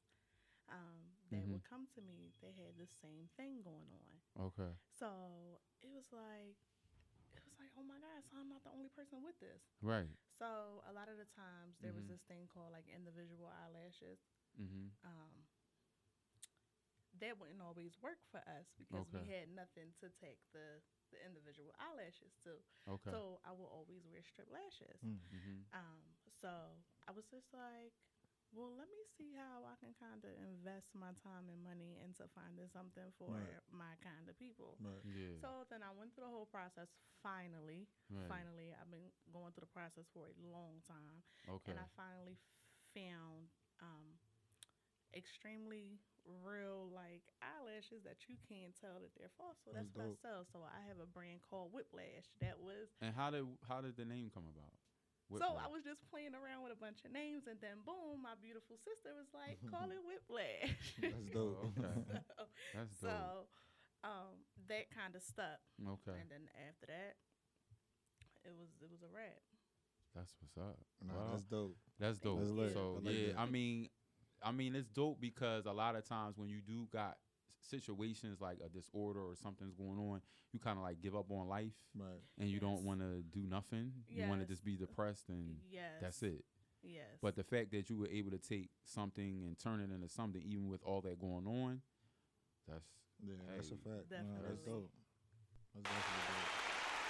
um, 0.69 1.17
that 1.33 1.45
Mhm. 1.45 1.53
would 1.57 1.65
come 1.65 1.87
to 1.97 2.01
me. 2.05 2.33
They 2.45 2.53
had 2.53 2.77
the 2.77 2.89
same 2.89 3.29
thing 3.37 3.63
going 3.65 3.89
on. 3.93 4.13
Okay. 4.53 4.73
So 4.93 5.61
it 5.81 5.89
was 5.93 6.13
like, 6.13 6.57
it 7.37 7.45
was 7.49 7.57
like, 7.61 7.73
oh 7.77 7.85
my 7.85 7.97
God, 8.01 8.21
so 8.29 8.37
I'm 8.37 8.49
not 8.49 8.65
the 8.65 8.73
only 8.77 8.89
person 8.93 9.23
with 9.25 9.39
this. 9.41 9.63
Right. 9.81 10.09
So 10.37 10.83
a 10.89 10.93
lot 10.93 11.09
of 11.09 11.17
the 11.17 11.29
times 11.33 11.79
there 11.81 11.93
Mhm. 11.93 11.97
was 12.05 12.07
this 12.09 12.23
thing 12.29 12.49
called 12.49 12.73
like 12.73 12.89
individual 12.89 13.49
eyelashes. 13.49 14.21
Mm-hmm. 14.61 14.89
Um, 15.05 15.33
that 17.23 17.39
wouldn't 17.39 17.63
always 17.63 17.95
work 18.03 18.19
for 18.31 18.43
us 18.47 18.67
because 18.79 19.07
we 19.15 19.23
had 19.31 19.51
nothing 19.55 19.95
to 20.03 20.11
take 20.19 20.41
the 20.51 20.83
the 21.15 21.21
individual 21.23 21.71
eyelashes 21.79 22.35
to. 22.43 22.59
Okay. 22.91 23.13
So 23.15 23.39
I 23.47 23.55
will 23.55 23.71
always 23.71 24.03
wear 24.11 24.25
strip 24.27 24.51
lashes. 24.51 24.99
Mm. 25.05 25.23
mm-hmm. 25.31 25.59
Um, 25.71 26.03
so 26.43 26.75
I 27.07 27.15
was 27.15 27.23
just 27.31 27.47
like, 27.55 27.95
well, 28.51 28.75
let 28.75 28.91
me 28.91 29.03
see 29.15 29.31
how 29.35 29.63
I 29.67 29.79
can 29.79 29.95
kind 29.99 30.23
of 30.27 30.35
invest 30.43 30.91
my 30.95 31.15
time 31.23 31.47
and 31.51 31.59
money 31.63 31.99
into 32.03 32.27
finding 32.35 32.67
something 32.71 33.11
for 33.19 33.31
Right. 33.31 33.63
my 33.71 33.95
kind 34.03 34.27
of 34.27 34.35
people. 34.39 34.79
Right. 34.83 35.03
Yeah. 35.07 35.39
So 35.39 35.67
then 35.71 35.83
I 35.87 35.91
went 35.95 36.15
through 36.15 36.27
the 36.27 36.35
whole 36.35 36.51
process. 36.51 36.91
Finally, 37.23 37.89
right. 38.13 38.29
finally, 38.29 38.77
I've 38.77 38.93
been 38.93 39.09
going 39.33 39.49
through 39.57 39.65
the 39.65 39.73
process 39.73 40.05
for 40.13 40.29
a 40.29 40.37
long 40.45 40.85
time, 40.85 41.25
Okay. 41.49 41.73
and 41.73 41.81
I 41.81 41.89
finally 41.97 42.37
found 42.93 43.49
um, 43.81 44.21
extremely 45.17 45.97
real 46.45 46.89
like 46.93 47.25
eyelashes 47.45 48.05
that 48.09 48.29
you 48.29 48.37
can't 48.49 48.73
tell 48.77 49.01
that 49.01 49.13
they're 49.17 49.33
false. 49.37 49.61
So 49.65 49.73
that's, 49.73 49.89
That's 49.93 49.97
what 49.97 50.17
I 50.17 50.25
sell. 50.25 50.41
So 50.49 50.65
I 50.65 50.81
have 50.89 51.01
a 51.01 51.09
brand 51.09 51.45
called 51.49 51.73
Whiplash 51.73 52.29
that 52.41 52.61
was 52.61 52.89
And 53.05 53.13
how 53.13 53.31
did 53.31 53.45
how 53.69 53.85
did 53.85 53.97
the 53.97 54.09
name 54.09 54.33
come 54.33 54.49
about? 54.49 54.75
So 55.33 55.57
I 55.57 55.67
was 55.73 55.83
just 55.83 56.05
playing 56.13 56.37
around 56.37 56.63
with 56.63 56.71
a 56.71 56.79
bunch 56.79 57.01
of 57.03 57.11
names, 57.11 57.49
and 57.49 57.57
then 57.59 57.81
boom, 57.83 58.21
my 58.21 58.37
beautiful 58.39 58.77
sister 58.77 59.17
was 59.17 59.27
like, 59.33 59.57
"Call 59.73 59.89
it 59.89 59.99
Whiplash." 60.05 60.95
That's 61.01 61.27
dope. 61.33 61.65
Oh, 61.65 61.73
okay. 61.73 61.97
so, 62.37 62.45
That's 62.77 62.95
dope. 63.01 63.11
so, 63.11 63.25
um, 64.05 64.45
that 64.69 64.93
kind 64.93 65.17
of 65.17 65.25
stuck, 65.25 65.65
okay. 65.81 66.15
and 66.21 66.29
then 66.29 66.45
after 66.69 66.87
that, 66.93 67.17
it 68.45 68.53
was 68.53 68.69
it 68.85 68.93
was 68.93 69.01
a 69.01 69.11
wrap. 69.11 69.41
That's 70.15 70.31
what's 70.39 70.55
up. 70.61 70.79
Nah, 71.03 71.15
Well, 71.17 71.29
that's 71.33 71.49
dope. 71.51 71.77
That's 71.99 72.19
dope. 72.19 72.39
That's. 72.39 72.73
So 72.73 73.03
I 73.03 73.07
like 73.09 73.17
yeah, 73.17 73.33
that. 73.35 73.41
I 73.41 73.47
mean, 73.51 73.89
I 74.45 74.53
mean 74.53 74.75
it's 74.75 74.89
dope 74.89 75.21
because 75.21 75.65
a 75.67 75.73
lot 75.73 75.97
of 75.97 76.07
times 76.07 76.37
when 76.37 76.49
you 76.51 76.61
do 76.61 76.87
got 76.93 77.17
situations 77.61 78.41
like 78.41 78.59
a 78.65 78.69
disorder 78.69 79.21
or 79.21 79.35
something's 79.43 79.75
going 79.75 79.99
on, 79.99 80.21
you 80.53 80.59
kind 80.61 80.77
of 80.79 80.85
like 80.85 81.01
give 81.01 81.17
up 81.17 81.31
on 81.31 81.49
life 81.49 81.73
Right. 81.97 82.21
and 82.39 82.49
you 82.51 82.61
don't 82.61 82.85
want 82.85 83.01
to 83.01 83.23
do 83.33 83.47
nothing. 83.49 83.93
You 84.11 84.27
want 84.29 84.43
to 84.43 84.47
just 84.47 84.65
be 84.65 84.77
depressed 84.77 85.29
and 85.31 85.57
Yes, 85.73 85.93
that's 86.01 86.23
it. 86.23 86.45
Yes, 86.83 87.07
But 87.23 87.35
the 87.37 87.43
fact 87.45 87.71
that 87.71 87.89
you 87.89 87.97
were 87.97 88.09
able 88.09 88.31
to 88.33 88.39
take 88.39 88.69
something 88.85 89.43
and 89.47 89.59
turn 89.59 89.81
it 89.81 89.91
into 89.91 90.09
something, 90.11 90.43
even 90.45 90.69
with 90.69 90.83
all 90.85 91.01
that 91.01 91.19
going 91.19 91.47
on, 91.47 91.81
that's 92.69 92.85
Yeah, 93.23 93.35
that's 93.57 93.69
a 93.71 93.75
Hey. 93.75 93.81
fact. 93.81 94.11
Nah, 94.11 94.19
that's 94.45 94.61
Definitely. 94.61 94.71
dope. 94.71 94.91
That's 95.75 95.87
definitely 95.89 96.25
dope. 96.29 96.53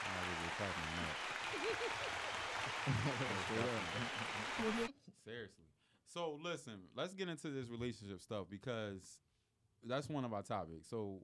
I 0.07 0.15
really 0.23 0.55
clapping 0.57 0.89
on 0.95 1.05
that. 1.05 1.19
Seriously. 5.25 5.65
So 6.15 6.39
listen, 6.43 6.75
let's 6.97 7.13
get 7.13 7.29
into 7.29 7.49
this 7.51 7.69
relationship 7.69 8.21
stuff 8.21 8.47
because 8.49 9.19
that's 9.85 10.09
one 10.09 10.25
of 10.25 10.33
our 10.33 10.43
topics. 10.43 10.89
So 10.89 11.23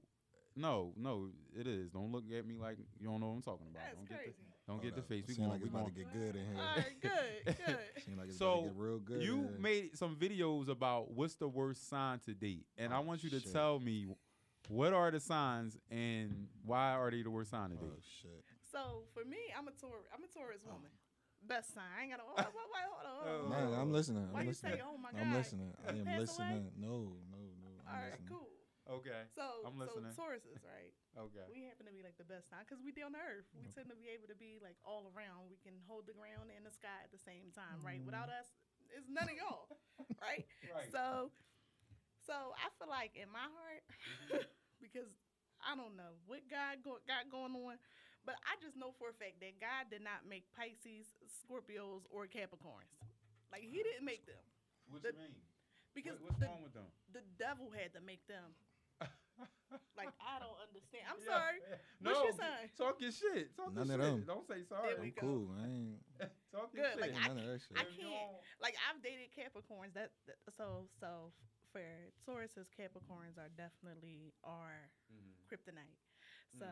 no, 0.55 0.91
no, 0.97 1.29
it 1.57 1.65
is. 1.65 1.91
Don't 1.91 2.11
look 2.11 2.25
at 2.37 2.45
me 2.45 2.57
like 2.59 2.77
you 2.99 3.07
don't 3.07 3.21
know 3.21 3.27
what 3.27 3.35
I'm 3.35 3.41
talking 3.41 3.67
about. 3.71 3.83
that's 3.83 3.95
don't 3.95 4.09
get 4.09 4.25
the, 4.25 4.33
don't 4.67 4.81
get 4.83 4.95
the 4.95 5.01
face. 5.01 5.23
We 5.27 5.33
Seem 5.35 5.45
going, 5.45 5.51
like 5.53 5.61
we 5.61 5.67
it's 5.67 5.73
about 5.73 5.83
going. 5.83 5.93
to 5.93 5.99
get 6.01 6.13
good 6.13 6.35
in 6.35 6.45
here. 6.45 6.55
All 6.57 6.75
right, 6.75 7.01
good, 7.01 7.55
good. 7.65 8.17
Like 8.17 8.27
it's 8.27 8.37
So, 8.37 8.63
get 8.63 8.73
real 8.75 8.99
good. 8.99 9.23
You 9.23 9.49
made 9.59 9.97
some 9.97 10.15
videos 10.17 10.67
about 10.67 11.11
what's 11.11 11.35
the 11.35 11.47
worst 11.47 11.87
sign 11.89 12.19
to 12.25 12.33
date, 12.33 12.65
and 12.77 12.93
I 12.93 12.97
Oh, 12.97 13.01
want 13.01 13.23
you 13.23 13.29
to 13.29 13.39
shit. 13.39 13.53
tell 13.53 13.79
me 13.79 14.07
what 14.67 14.91
are 14.93 15.09
the 15.09 15.19
signs 15.21 15.77
and 15.89 16.47
why 16.65 16.91
are 16.93 17.09
they 17.09 17.21
the 17.21 17.31
worst 17.31 17.51
sign 17.51 17.69
to 17.69 17.75
oh, 17.75 17.85
date. 17.85 17.91
Oh 17.95 18.01
shit. 18.21 18.43
So 18.71 19.03
for 19.13 19.23
me, 19.27 19.37
I'm 19.57 19.67
a 19.67 19.71
tour. 19.71 20.03
I'm 20.13 20.23
a 20.23 20.27
Taurus 20.27 20.63
woman. 20.65 20.91
Best 21.41 21.73
sign. 21.73 21.89
I 21.89 22.05
ain't 22.05 22.11
gotta. 22.13 22.23
Oh, 22.23 22.37
hold 22.37 22.45
on, 22.45 22.53
wait, 22.53 22.69
wait, 22.69 22.85
hold 22.85 23.05
on. 23.05 23.15
Hold 23.21 23.53
on. 23.53 23.71
Nah, 23.71 23.81
I'm 23.81 23.91
listening. 23.91 24.25
Why 24.29 24.39
I'm 24.39 24.45
you 24.45 24.51
listening. 24.53 24.77
say, 24.77 24.85
"Oh 24.85 24.97
my 24.97 25.09
I'm 25.13 25.33
listening. 25.33 25.73
I 25.81 25.89
am 25.89 26.05
Pass 26.05 26.13
away? 26.13 26.19
listening. 26.21 26.65
No, 26.77 27.17
no, 27.33 27.41
no. 27.59 27.71
I'm 27.81 27.89
All 27.89 27.97
right, 27.97 28.13
listening. 28.13 28.29
cool. 28.29 28.51
Okay. 28.89 29.21
So, 29.37 29.45
I'm 29.63 29.77
so 29.77 29.83
listening. 29.87 30.13
Tauruses, 30.17 30.61
right? 30.65 30.93
Okay. 31.11 31.43
We 31.51 31.67
happen 31.67 31.83
to 31.83 31.91
be 31.91 32.07
like 32.07 32.15
the 32.15 32.23
best 32.23 32.47
sign 32.47 32.63
because 32.63 32.79
we 32.79 32.95
down 32.95 33.11
to 33.11 33.19
earth. 33.19 33.43
We 33.51 33.67
tend 33.75 33.91
to 33.91 33.99
be 33.99 34.07
able 34.15 34.31
to 34.31 34.37
be 34.39 34.63
like 34.63 34.79
all 34.87 35.11
around. 35.11 35.51
We 35.51 35.59
can 35.59 35.75
hold 35.83 36.07
the 36.07 36.15
ground 36.15 36.55
and 36.55 36.63
the 36.63 36.71
sky 36.71 37.03
at 37.03 37.11
the 37.11 37.19
same 37.19 37.51
time, 37.51 37.83
right? 37.83 37.99
Mm-hmm. 37.99 38.07
Without 38.15 38.31
us, 38.31 38.47
it's 38.95 39.11
none 39.11 39.27
of 39.27 39.35
y'all, 39.35 39.67
right? 40.23 40.47
Right. 40.71 40.87
So, 40.87 41.35
so 42.23 42.55
I 42.55 42.71
feel 42.79 42.87
like 42.87 43.19
in 43.19 43.27
my 43.27 43.43
heart, 43.43 43.83
mm-hmm. 43.91 44.47
because 44.85 45.11
I 45.59 45.75
don't 45.75 45.99
know 45.99 46.15
what 46.31 46.47
God 46.47 46.79
go, 46.79 47.03
got 47.03 47.27
going 47.27 47.59
on, 47.59 47.75
but 48.25 48.35
I 48.45 48.55
just 48.61 48.77
know 48.77 48.93
for 48.97 49.09
a 49.09 49.15
fact 49.17 49.39
that 49.41 49.57
God 49.59 49.89
did 49.89 50.01
not 50.05 50.25
make 50.29 50.45
Pisces, 50.53 51.09
Scorpios, 51.25 52.05
or 52.09 52.27
Capricorns. 52.27 52.93
Like 53.51 53.63
He 53.65 53.81
didn't 53.83 54.05
make 54.05 54.25
them 54.25 54.41
What 54.89 55.01
the- 55.03 55.13
you 55.13 55.19
mean? 55.19 55.35
because 55.93 56.19
What- 56.21 56.31
what's 56.31 56.39
the, 56.39 56.47
wrong 56.47 56.63
with 56.63 56.73
them? 56.73 56.87
the 57.11 57.21
devil 57.37 57.69
had 57.71 57.93
to 57.93 58.01
make 58.01 58.25
them. 58.27 58.55
like 59.97 60.11
I 60.21 60.37
don't 60.39 60.59
understand. 60.61 61.03
I'm 61.09 61.19
Yeah, 61.23 61.31
sorry. 61.31 61.59
yeah. 61.69 61.77
What's 62.03 62.19
no, 62.19 62.23
your 62.29 62.33
sign? 62.37 62.65
Talk 62.77 62.95
your 63.01 63.11
shit. 63.11 63.55
Talk 63.57 63.73
None 63.73 63.87
your 63.87 63.95
of 63.97 64.01
shit. 64.05 64.11
them. 64.21 64.23
Don't 64.27 64.45
say 64.47 64.61
There 64.61 64.69
sorry. 64.69 64.95
we 65.01 65.09
I'm 65.09 65.17
go. 65.17 65.21
cool. 65.21 65.45
I 65.57 65.65
ain't 65.67 65.99
Talk 66.53 66.69
your 66.75 66.83
Good, 66.85 66.91
shit. 66.99 67.01
like, 67.01 67.15
I, 67.17 67.25
of 67.31 67.35
that 67.39 67.59
shit. 67.63 67.77
I 67.79 67.85
can't. 67.87 68.35
Like 68.61 68.75
I've 68.87 69.01
dated 69.01 69.31
Capricorns. 69.33 69.93
That, 69.95 70.11
that 70.27 70.37
so 70.53 70.85
so 70.99 71.31
for 71.71 71.81
Tauruses, 72.27 72.67
Capricorns 72.75 73.39
are 73.39 73.49
definitely 73.55 74.35
our 74.43 74.91
Mhm. 75.09 75.33
kryptonite. 75.49 75.97
So 76.59 76.67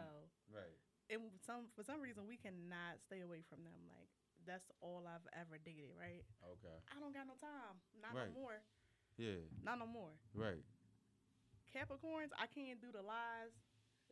Right. 0.51 0.75
And 1.09 1.21
some 1.45 1.67
for 1.75 1.83
some 1.83 2.01
reason 2.01 2.23
we 2.27 2.37
cannot 2.37 3.01
stay 3.01 3.21
away 3.21 3.41
from 3.49 3.63
them. 3.65 3.77
Like 3.89 4.09
that's 4.45 4.71
all 4.81 5.03
I've 5.05 5.25
ever 5.33 5.57
dated. 5.61 5.91
Right? 5.97 6.23
Okay. 6.45 6.77
I 6.95 6.99
don't 6.99 7.13
got 7.13 7.27
no 7.27 7.35
time. 7.39 7.81
Not 8.01 8.13
Right. 8.15 8.33
no 8.33 8.39
more. 8.39 8.57
Yeah. 9.17 9.41
Not 9.63 9.79
no 9.79 9.87
more. 9.87 10.13
Right. 10.33 10.63
Capricorns, 11.69 12.33
I 12.39 12.47
can't 12.47 12.81
do 12.81 12.89
the 12.91 13.01
lies. 13.05 13.53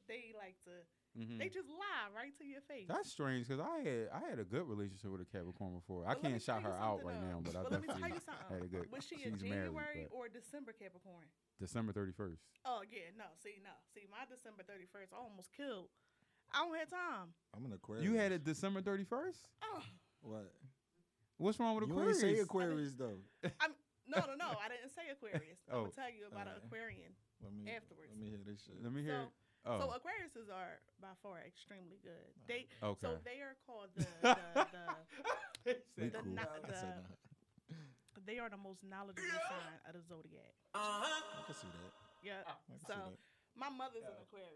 They 0.08 0.32
like 0.38 0.56
to. 0.64 0.86
Mhm. 1.18 1.40
They 1.40 1.50
just 1.50 1.68
lie 1.68 2.08
right 2.14 2.38
to 2.38 2.46
your 2.46 2.62
face. 2.62 2.86
That's 2.88 3.10
strange 3.10 3.48
because 3.48 3.60
I 3.60 3.80
had 3.82 4.10
I 4.14 4.20
had 4.30 4.38
a 4.40 4.46
good 4.46 4.68
relationship 4.70 5.10
with 5.12 5.22
a 5.22 5.26
Capricorn 5.26 5.74
before. 5.74 6.06
I 6.06 6.14
But 6.14 6.24
me 6.24 6.30
can't 6.38 6.42
shout 6.42 6.62
her 6.62 6.72
out 6.72 7.04
right 7.04 7.20
now, 7.20 7.42
but 7.42 7.56
I 7.56 7.64
But 7.64 7.72
let 7.72 7.82
me 7.82 7.88
tell 7.88 8.08
you 8.08 8.20
something. 8.22 8.48
had 8.54 8.62
a 8.64 8.68
good. 8.68 8.92
Was 8.92 9.04
she 9.04 9.24
a 9.24 9.32
January 9.32 9.72
married, 9.74 10.08
or 10.12 10.30
December 10.30 10.72
Capricorn? 10.74 11.26
December 11.60 11.92
thirty 11.92 12.12
first. 12.12 12.44
Oh 12.64 12.84
yeah, 12.88 13.10
no. 13.18 13.26
See, 13.42 13.60
no. 13.64 13.74
See, 13.94 14.06
my 14.06 14.26
December 14.30 14.62
thirty 14.64 14.86
first, 14.86 15.12
I 15.12 15.18
almost 15.18 15.52
killed. 15.52 15.90
I 16.54 16.64
don't 16.66 16.76
have 16.78 16.90
time. 16.90 17.28
I'm 17.56 17.66
an 17.66 17.74
Aquarius. 17.74 18.06
You 18.06 18.14
had 18.16 18.32
it 18.32 18.44
December 18.44 18.82
thirty 18.82 19.04
first. 19.04 19.48
Oh, 19.64 19.82
what? 20.22 20.52
What's 21.38 21.60
wrong 21.60 21.76
with 21.76 21.86
You 21.88 21.94
Aquarius? 21.94 22.24
ain't 22.24 22.36
say 22.38 22.42
Aquarius 22.42 22.94
though. 22.94 23.20
I'm 23.62 23.72
no, 24.08 24.24
no, 24.24 24.36
no. 24.40 24.56
I 24.58 24.70
didn't 24.72 24.90
say 24.96 25.04
Aquarius. 25.12 25.60
I'm 25.70 25.76
Oh. 25.76 25.80
gonna 25.86 25.92
tell 25.92 26.10
you 26.10 26.26
about 26.32 26.48
an 26.48 26.58
Aquarian. 26.66 27.12
Let 27.44 27.54
me 27.54 27.70
Afterwards. 27.70 28.10
Let 28.10 28.20
me 28.20 28.28
hear 28.32 28.40
this 28.46 28.64
shit. 28.66 28.80
Let 28.82 28.92
me 28.94 29.04
hear. 29.04 29.20
So, 29.22 29.28
it. 29.28 29.30
oh, 29.68 29.80
so 29.80 29.86
Aquariuses 30.00 30.48
are 30.50 30.80
by 31.04 31.14
far 31.22 31.44
extremely 31.46 32.00
good. 32.02 32.32
They 32.48 32.66
okay. 32.82 32.98
so 33.04 33.20
they 33.28 33.44
are 33.44 33.54
called 33.68 33.92
the 33.94 34.08
the, 34.24 34.66
the 35.68 35.76
We 36.00 36.10
the 36.10 36.20
cool. 36.24 36.34
no- 36.34 36.58
the- 36.66 37.04
they 38.26 38.40
are 38.40 38.50
the 38.50 38.58
most 38.58 38.84
knowledgeable 38.84 39.40
sign 39.48 39.78
of 39.88 39.94
the 39.94 40.02
zodiac. 40.08 40.52
I 40.74 41.06
can 41.46 41.56
see 41.56 41.68
that. 41.70 41.94
Yeah. 42.26 42.42
I 42.48 42.56
can 42.66 42.80
see 42.80 42.86
So 42.88 42.94
that. 42.98 43.16
My 43.60 43.70
mother's 43.70 44.04
an 44.04 44.10
Aquarius. 44.22 44.54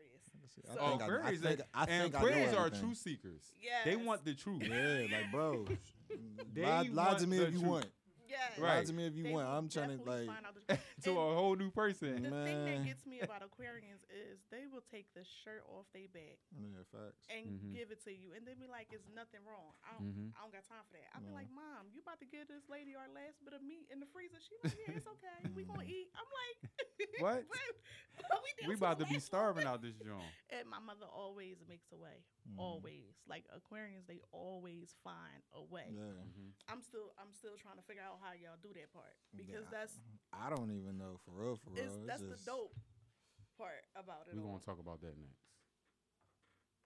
So- 0.55 0.79
I 0.79 0.83
Oh, 0.85 0.89
think 0.89 1.01
I, 1.01 1.05
I 1.05 1.07
Aquarius, 1.17 1.41
think, 1.41 1.61
I 1.73 1.83
and 1.85 1.89
think 1.89 2.15
I 2.15 2.19
know 2.21 2.27
Aquarius 2.27 2.53
are 2.53 2.65
everything. 2.67 2.79
truth 2.81 2.97
seekers. 2.97 3.51
Yes. 3.61 3.85
They 3.85 3.95
want 3.95 4.25
the 4.25 4.33
truth. 4.35 4.63
Yeah, 4.63 5.05
like 5.11 5.31
bro, 5.31 5.65
They 6.53 6.61
lie, 6.63 6.89
lie 6.91 7.13
to 7.17 7.27
me 7.27 7.37
if 7.37 7.53
you 7.53 7.59
truth. 7.59 7.63
want. 7.71 7.85
Yes. 8.29 8.39
Right. 8.59 8.77
Lie 8.79 8.83
to 8.85 8.93
me 8.93 9.07
if 9.07 9.15
you 9.15 9.23
They 9.23 9.31
want. 9.31 9.47
I'm 9.47 9.69
trying 9.69 9.89
to 9.89 9.97
definitely 9.97 10.27
like. 10.69 10.79
Find 11.03 11.17
out 11.17 11.21
the- 11.21 11.21
to 11.21 11.21
And 11.21 11.31
a 11.31 11.35
whole 11.41 11.55
new 11.55 11.71
person. 11.71 12.23
The 12.23 12.43
thing 12.45 12.65
that 12.65 12.85
gets 12.85 13.05
me 13.05 13.19
about 13.21 13.41
Aquarians 13.41 14.03
is 14.09 14.39
they 14.49 14.67
will 14.67 14.81
take 14.91 15.11
the 15.13 15.23
shirt 15.23 15.63
off 15.67 15.85
their 15.93 16.07
back 16.09 16.39
Yeah, 16.53 16.83
facts. 16.91 17.25
and 17.29 17.59
Mhm. 17.59 17.73
give 17.73 17.91
it 17.91 18.01
to 18.05 18.11
you, 18.13 18.33
and 18.33 18.45
they 18.45 18.53
be 18.53 18.67
like, 18.67 18.91
"It's 18.93 19.07
nothing 19.09 19.43
wrong. 19.45 19.73
I 19.83 19.93
don't, 19.97 20.13
Mhm. 20.15 20.33
I 20.37 20.41
don't 20.41 20.51
got 20.53 20.63
time 20.65 20.83
for 20.85 20.93
that." 20.93 21.09
I 21.15 21.19
be 21.19 21.29
like, 21.29 21.49
"Mom, 21.49 21.89
you 21.91 22.01
about 22.01 22.19
to 22.19 22.25
give 22.25 22.47
this 22.47 22.67
lady 22.69 22.95
our 22.95 23.07
last 23.09 23.43
bit 23.43 23.53
of 23.53 23.61
meat 23.61 23.89
in 23.89 23.99
the 23.99 24.07
freezer?" 24.07 24.39
She 24.41 24.55
like, 24.63 24.77
"Yeah, 24.77 24.95
it's 24.95 25.07
okay. 25.07 25.41
we 25.55 25.65
gonna 25.65 25.83
eat." 25.83 26.09
I'm 26.15 26.29
like, 26.31 26.57
What? 27.21 27.45
we, 27.49 27.57
down 28.21 28.41
We 28.67 28.75
about 28.75 28.99
to 28.99 29.05
be 29.05 29.19
starving 29.19 29.65
out 29.65 29.81
this 29.81 29.97
joint. 29.97 30.21
And 30.51 30.67
my 30.69 30.79
mother 30.79 31.05
always 31.05 31.57
makes 31.67 31.91
a 31.91 31.97
way. 31.97 32.23
Mm. 32.49 32.59
Always, 32.59 33.15
like 33.25 33.47
Aquarians, 33.49 34.05
they 34.05 34.19
always 34.31 34.93
find 35.03 35.41
a 35.53 35.63
way. 35.63 35.87
Yeah, 35.89 36.11
I'm 36.67 36.81
still, 36.81 37.13
I'm 37.17 37.31
still 37.33 37.55
trying 37.57 37.77
to 37.77 37.81
figure 37.83 38.03
out 38.03 38.19
how 38.21 38.33
y'all 38.33 38.57
do 38.61 38.73
that 38.73 38.91
part 38.91 39.15
because 39.35 39.63
Yeah, 39.63 39.71
that's 39.71 39.99
I 40.33 40.49
don't 40.49 40.71
even 40.71 40.90
know 40.91 41.17
for 41.25 41.31
real, 41.31 41.57
for 41.57 41.71
real. 41.71 41.83
it's, 41.83 41.97
It's 41.97 42.05
that's 42.07 42.21
just 42.21 42.45
the 42.45 42.51
dope 42.51 42.75
part 43.57 43.83
about 43.95 44.27
it. 44.29 44.35
We're 44.35 44.41
gonna 44.41 44.59
talk 44.59 44.79
about 44.79 45.01
that 45.01 45.17
next. 45.17 45.45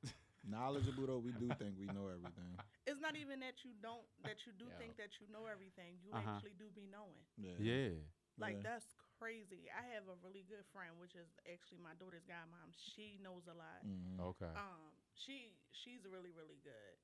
knowledgeable 0.47 1.06
though. 1.08 1.20
We 1.20 1.32
do 1.32 1.49
think 1.58 1.76
we 1.80 1.88
know 1.88 2.08
everything. 2.08 2.58
It's 2.86 3.01
not 3.01 3.16
even 3.18 3.39
that 3.41 3.64
you 3.66 3.74
don't 3.82 4.06
that 4.24 4.45
you 4.45 4.53
do 4.53 4.70
Yeah. 4.70 4.78
think 4.78 4.97
that 4.97 5.20
you 5.20 5.28
know 5.32 5.45
everything. 5.49 5.97
You 6.03 6.12
Uh-huh. 6.14 6.32
actually 6.32 6.53
do 6.58 6.70
be 6.70 6.86
knowing. 6.86 7.26
Yeah, 7.38 7.58
Yeah. 7.60 7.89
Like 8.38 8.58
Yeah. 8.58 8.64
that's 8.64 8.93
crazy. 9.18 9.70
I 9.72 9.84
have 9.95 10.08
a 10.08 10.16
really 10.22 10.43
good 10.43 10.66
friend, 10.74 10.99
which 10.99 11.16
is 11.16 11.30
actually 11.47 11.80
my 11.80 11.95
daughter's 11.95 12.26
godmom. 12.26 12.72
She 12.76 13.18
knows 13.22 13.47
a 13.47 13.53
lot. 13.56 13.82
Mhm. 13.86 14.20
Okay. 14.20 14.51
Um, 14.56 14.91
she 15.16 15.58
she's 15.72 16.06
really 16.06 16.32
really 16.32 16.60
good, 16.64 16.95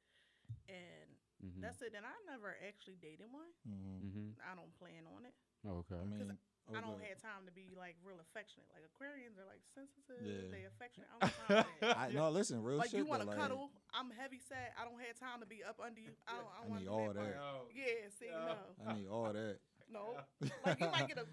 and 0.70 1.10
Mhm. 1.44 1.62
that's 1.62 1.82
it. 1.82 1.94
And 1.96 2.06
I 2.06 2.16
never 2.28 2.58
actually 2.68 2.98
dated 3.02 3.32
one. 3.32 3.52
Mhm. 3.66 4.02
Mhm. 4.04 4.36
I 4.44 4.56
don't 4.56 4.74
plan 4.78 5.06
on 5.08 5.26
it. 5.26 5.36
Okay. 5.66 5.96
I 5.96 6.06
mean, 6.06 6.38
I 6.70 6.80
don't 6.80 7.02
have 7.02 7.20
time 7.20 7.44
to 7.50 7.54
be 7.54 7.74
like 7.74 7.98
real 8.06 8.22
affectionate. 8.22 8.70
Like 8.72 8.86
Aquarians 8.88 9.36
are 9.42 9.48
like 9.50 9.60
sensitive. 9.74 10.22
Yeah. 10.24 10.48
They 10.54 10.64
affectionate. 10.70 11.10
I 11.10 11.18
don't 11.18 11.26
have 11.26 11.42
time 11.42 11.66
for 11.66 11.86
that. 11.86 11.98
I 12.06 12.14
no, 12.14 12.30
listen, 12.30 12.62
real 12.62 12.78
shit. 12.78 12.86
like 12.86 12.92
shit. 12.94 13.00
you 13.02 13.10
want 13.10 13.22
to 13.22 13.28
though, 13.28 13.36
like, 13.36 13.42
cuddle. 13.42 13.72
I'm 13.92 14.14
heavy 14.14 14.40
set. 14.40 14.72
I 14.80 14.86
don't 14.88 15.02
have 15.02 15.18
time 15.20 15.42
to 15.42 15.48
be 15.50 15.66
up 15.66 15.82
under 15.84 16.00
you. 16.00 16.14
I 16.30 16.38
don't. 16.38 16.48
I, 16.48 16.54
I 16.54 16.62
don't 16.62 16.70
want 16.70 16.82
need 16.82 16.88
to 16.88 16.94
do 16.94 16.96
all 16.96 17.12
that. 17.12 17.18
part. 17.18 17.36
that. 17.36 17.76
Yeah. 17.76 18.08
See, 18.16 18.32
no, 18.32 18.56
I 18.88 18.94
need 18.96 19.10
all 19.10 19.32
that. 19.34 19.58
no. 19.92 20.16
Like 20.64 20.80
you 20.80 20.88
might 20.88 21.08
get 21.10 21.20
a 21.20 21.26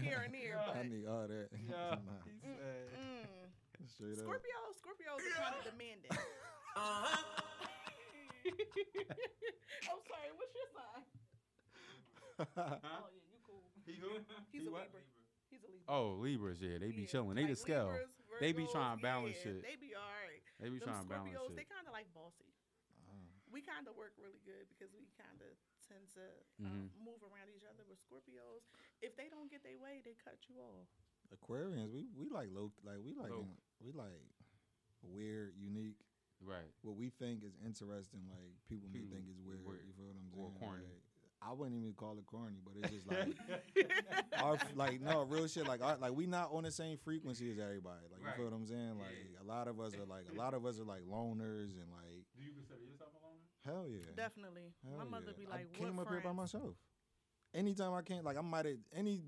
here 0.00 0.22
and 0.24 0.32
there, 0.32 0.56
But 0.56 0.76
I 0.76 0.82
need 0.88 1.04
all 1.04 1.26
that. 1.28 1.48
Yeah. 1.52 2.00
Nah, 2.00 2.24
He 2.24 2.38
said. 2.40 2.96
mm. 2.96 3.28
straight 3.84 4.16
up. 4.16 4.24
Scorpio, 4.24 4.58
Scorpios 4.78 5.20
are 5.20 5.42
kind 5.42 5.58
of 5.58 5.64
demanding. 5.68 6.14
I'm 9.88 10.00
sorry. 10.06 10.30
What's 10.38 10.54
your 10.54 10.70
sign? 10.72 11.02
Oh 12.38 12.46
yeah, 12.46 12.54
you 12.54 13.20
cool. 13.20 13.27
He 13.88 13.96
who? 13.96 14.20
He's 14.52 14.62
He 14.62 14.68
a 14.68 14.70
what? 14.70 14.92
Libra. 14.92 15.02
He's 15.48 15.62
a 15.64 15.70
Libra. 15.72 15.88
Oh, 15.88 16.20
Libras, 16.20 16.60
yeah, 16.60 16.76
they 16.76 16.92
be 16.92 17.08
Yeah, 17.08 17.12
chilling. 17.12 17.34
They 17.40 17.48
the 17.48 17.56
scale. 17.56 17.88
Libras, 17.96 18.40
They 18.44 18.52
be 18.52 18.68
trying 18.68 18.96
to 18.96 19.02
balance 19.02 19.36
yeah, 19.40 19.56
shit. 19.56 19.62
They 19.64 19.76
be 19.80 19.96
all 19.96 20.04
right. 20.28 20.44
They 20.60 20.68
be 20.68 20.78
Them 20.78 20.92
trying 20.92 21.04
to 21.04 21.10
balance 21.10 21.32
Scorpios, 21.32 21.48
shit. 21.48 21.56
they 21.56 21.66
kind 21.66 21.86
of 21.88 21.92
like 21.96 22.06
bossy. 22.12 22.52
Oh. 23.08 23.16
We 23.48 23.64
kind 23.64 23.88
of 23.88 23.96
work 23.96 24.12
really 24.20 24.42
good 24.44 24.68
because 24.68 24.92
we 24.92 25.08
kind 25.16 25.40
of 25.40 25.52
tend 25.88 26.04
to 26.20 26.24
um, 26.68 26.92
move 27.00 27.24
around 27.24 27.48
each 27.48 27.64
other. 27.64 27.80
With 27.88 27.96
Scorpios, 28.04 28.68
if 29.00 29.16
they 29.16 29.32
don't 29.32 29.48
get 29.48 29.64
their 29.64 29.80
way, 29.80 30.04
they 30.04 30.14
cut 30.20 30.36
you 30.52 30.60
off. 30.60 30.86
Aquarians, 31.32 31.88
we 31.92 32.08
we 32.12 32.28
like 32.28 32.52
low, 32.52 32.68
like 32.84 33.00
we 33.00 33.12
like 33.16 33.32
Low. 33.32 33.48
in- 33.48 33.56
we 33.80 33.92
like 33.96 34.20
weird, 35.02 35.54
unique. 35.56 35.96
Right. 36.38 36.70
What 36.86 36.94
we 36.94 37.10
think 37.18 37.42
is 37.42 37.56
interesting, 37.66 38.22
like 38.30 38.54
people 38.70 38.86
may 38.92 39.02
People 39.02 39.16
think 39.18 39.26
is 39.26 39.40
weird. 39.42 39.58
weird 39.66 39.82
You 39.88 39.94
feel 39.96 40.06
what 40.06 40.14
I'm 40.20 40.28
saying? 40.30 40.38
or 40.38 40.48
saying? 40.54 40.60
corny. 40.62 40.86
Like, 40.86 41.07
I 41.40 41.52
wouldn't 41.52 41.76
even 41.76 41.92
call 41.94 42.18
it 42.18 42.26
corny, 42.26 42.58
but 42.64 42.74
it's 42.80 42.90
just 42.92 43.06
like 43.06 43.28
our 44.42 44.58
like 44.74 45.00
no 45.00 45.22
real 45.22 45.46
shit. 45.46 45.66
Like 45.66 45.82
our, 45.82 45.96
like 45.96 46.12
we 46.14 46.26
not 46.26 46.50
on 46.52 46.64
the 46.64 46.70
same 46.70 46.96
frequency 46.98 47.50
as 47.50 47.58
everybody. 47.58 48.00
Like 48.10 48.20
you 48.24 48.32
feel 48.36 48.44
what 48.50 48.54
I'm 48.56 48.66
saying? 48.66 48.98
Like 48.98 49.16
a 49.40 49.44
lot 49.44 49.68
of 49.68 49.78
us 49.80 49.94
are 49.94 50.04
like 50.04 50.24
a 50.34 50.36
lot 50.38 50.54
of 50.54 50.66
us 50.66 50.80
are 50.80 50.84
like 50.84 51.02
loners 51.02 51.72
and 51.78 51.86
like 51.92 52.26
Do 52.36 52.42
you 52.44 52.50
consider 52.54 52.80
yourself 52.84 53.10
a 53.14 53.22
loner? 53.24 53.38
hell 53.64 53.86
yeah. 53.88 54.04
Definitely, 54.16 54.72
Hell 54.88 54.98
my 54.98 55.04
mother 55.04 55.26
yeah. 55.28 55.44
be 55.44 55.46
like, 55.46 55.68
I 55.72 55.78
came 55.78 55.96
"What 55.96 56.06
up 56.08 56.12
here 56.12 56.20
by 56.22 56.32
myself. 56.32 56.74
Anytime 57.54 57.94
I 57.94 58.02
came, 58.02 58.24
like 58.24 58.36
I 58.36 58.42
might 58.42 58.66
have 58.66 58.76
any, 58.94 59.22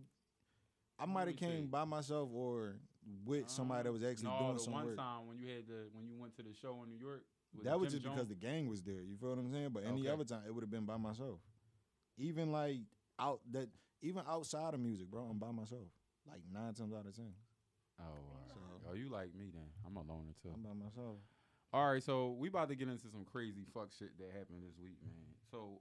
I 0.98 1.06
might 1.06 1.28
have 1.28 1.36
came 1.36 1.62
see. 1.62 1.66
by 1.66 1.84
myself 1.84 2.28
or 2.34 2.76
with 3.24 3.44
uh, 3.44 3.48
somebody 3.48 3.84
that 3.84 3.92
was 3.92 4.02
actually 4.02 4.28
no, 4.28 4.38
doing 4.40 4.54
the 4.54 4.60
some 4.60 4.72
one 4.74 4.86
work. 4.86 4.96
time 4.96 5.26
when 5.26 5.38
you 5.38 5.46
had 5.48 5.66
the 5.66 5.88
when 5.92 6.06
you 6.08 6.16
went 6.18 6.36
to 6.36 6.42
the 6.42 6.52
show 6.52 6.82
in 6.82 6.90
New 6.90 6.98
York. 6.98 7.22
with 7.54 7.64
That 7.64 7.78
was 7.80 7.92
Jim 7.92 8.02
just 8.02 8.14
because 8.14 8.28
the 8.28 8.34
gang 8.34 8.68
was 8.68 8.82
there. 8.82 9.00
You 9.00 9.16
feel 9.16 9.30
what 9.30 9.38
I'm 9.38 9.50
saying? 9.50 9.70
But 9.72 9.84
any 9.84 10.00
Okay. 10.02 10.10
other 10.10 10.24
time, 10.24 10.42
it 10.46 10.54
would 10.54 10.62
have 10.62 10.70
been 10.70 10.84
by 10.84 10.96
myself. 10.98 11.38
Even 12.20 12.52
like 12.52 12.78
out 13.18 13.40
that, 13.52 13.68
even 14.02 14.22
outside 14.28 14.74
of 14.74 14.80
music, 14.80 15.10
bro, 15.10 15.22
I'm 15.30 15.38
by 15.38 15.50
myself. 15.50 15.88
Like 16.28 16.40
nine 16.52 16.74
times 16.74 16.92
out 16.92 17.06
of 17.06 17.16
ten, 17.16 17.32
Oh, 17.98 18.04
all 18.04 18.08
right. 18.12 18.48
So- 18.48 18.90
oh, 18.90 18.94
you 18.94 19.08
like 19.10 19.34
me 19.34 19.50
then? 19.52 19.66
I'm 19.86 19.96
a 19.96 20.00
loner 20.00 20.32
too. 20.42 20.50
I'm 20.54 20.62
by 20.62 20.72
myself. 20.74 21.16
All 21.72 21.92
right, 21.92 22.02
so 22.02 22.32
we 22.38 22.48
about 22.48 22.68
to 22.68 22.74
get 22.74 22.88
into 22.88 23.08
some 23.08 23.24
crazy 23.24 23.64
fuck 23.72 23.90
shit 23.96 24.16
that 24.18 24.26
happened 24.36 24.62
this 24.66 24.76
week, 24.82 24.96
man. 25.02 25.14
So 25.50 25.80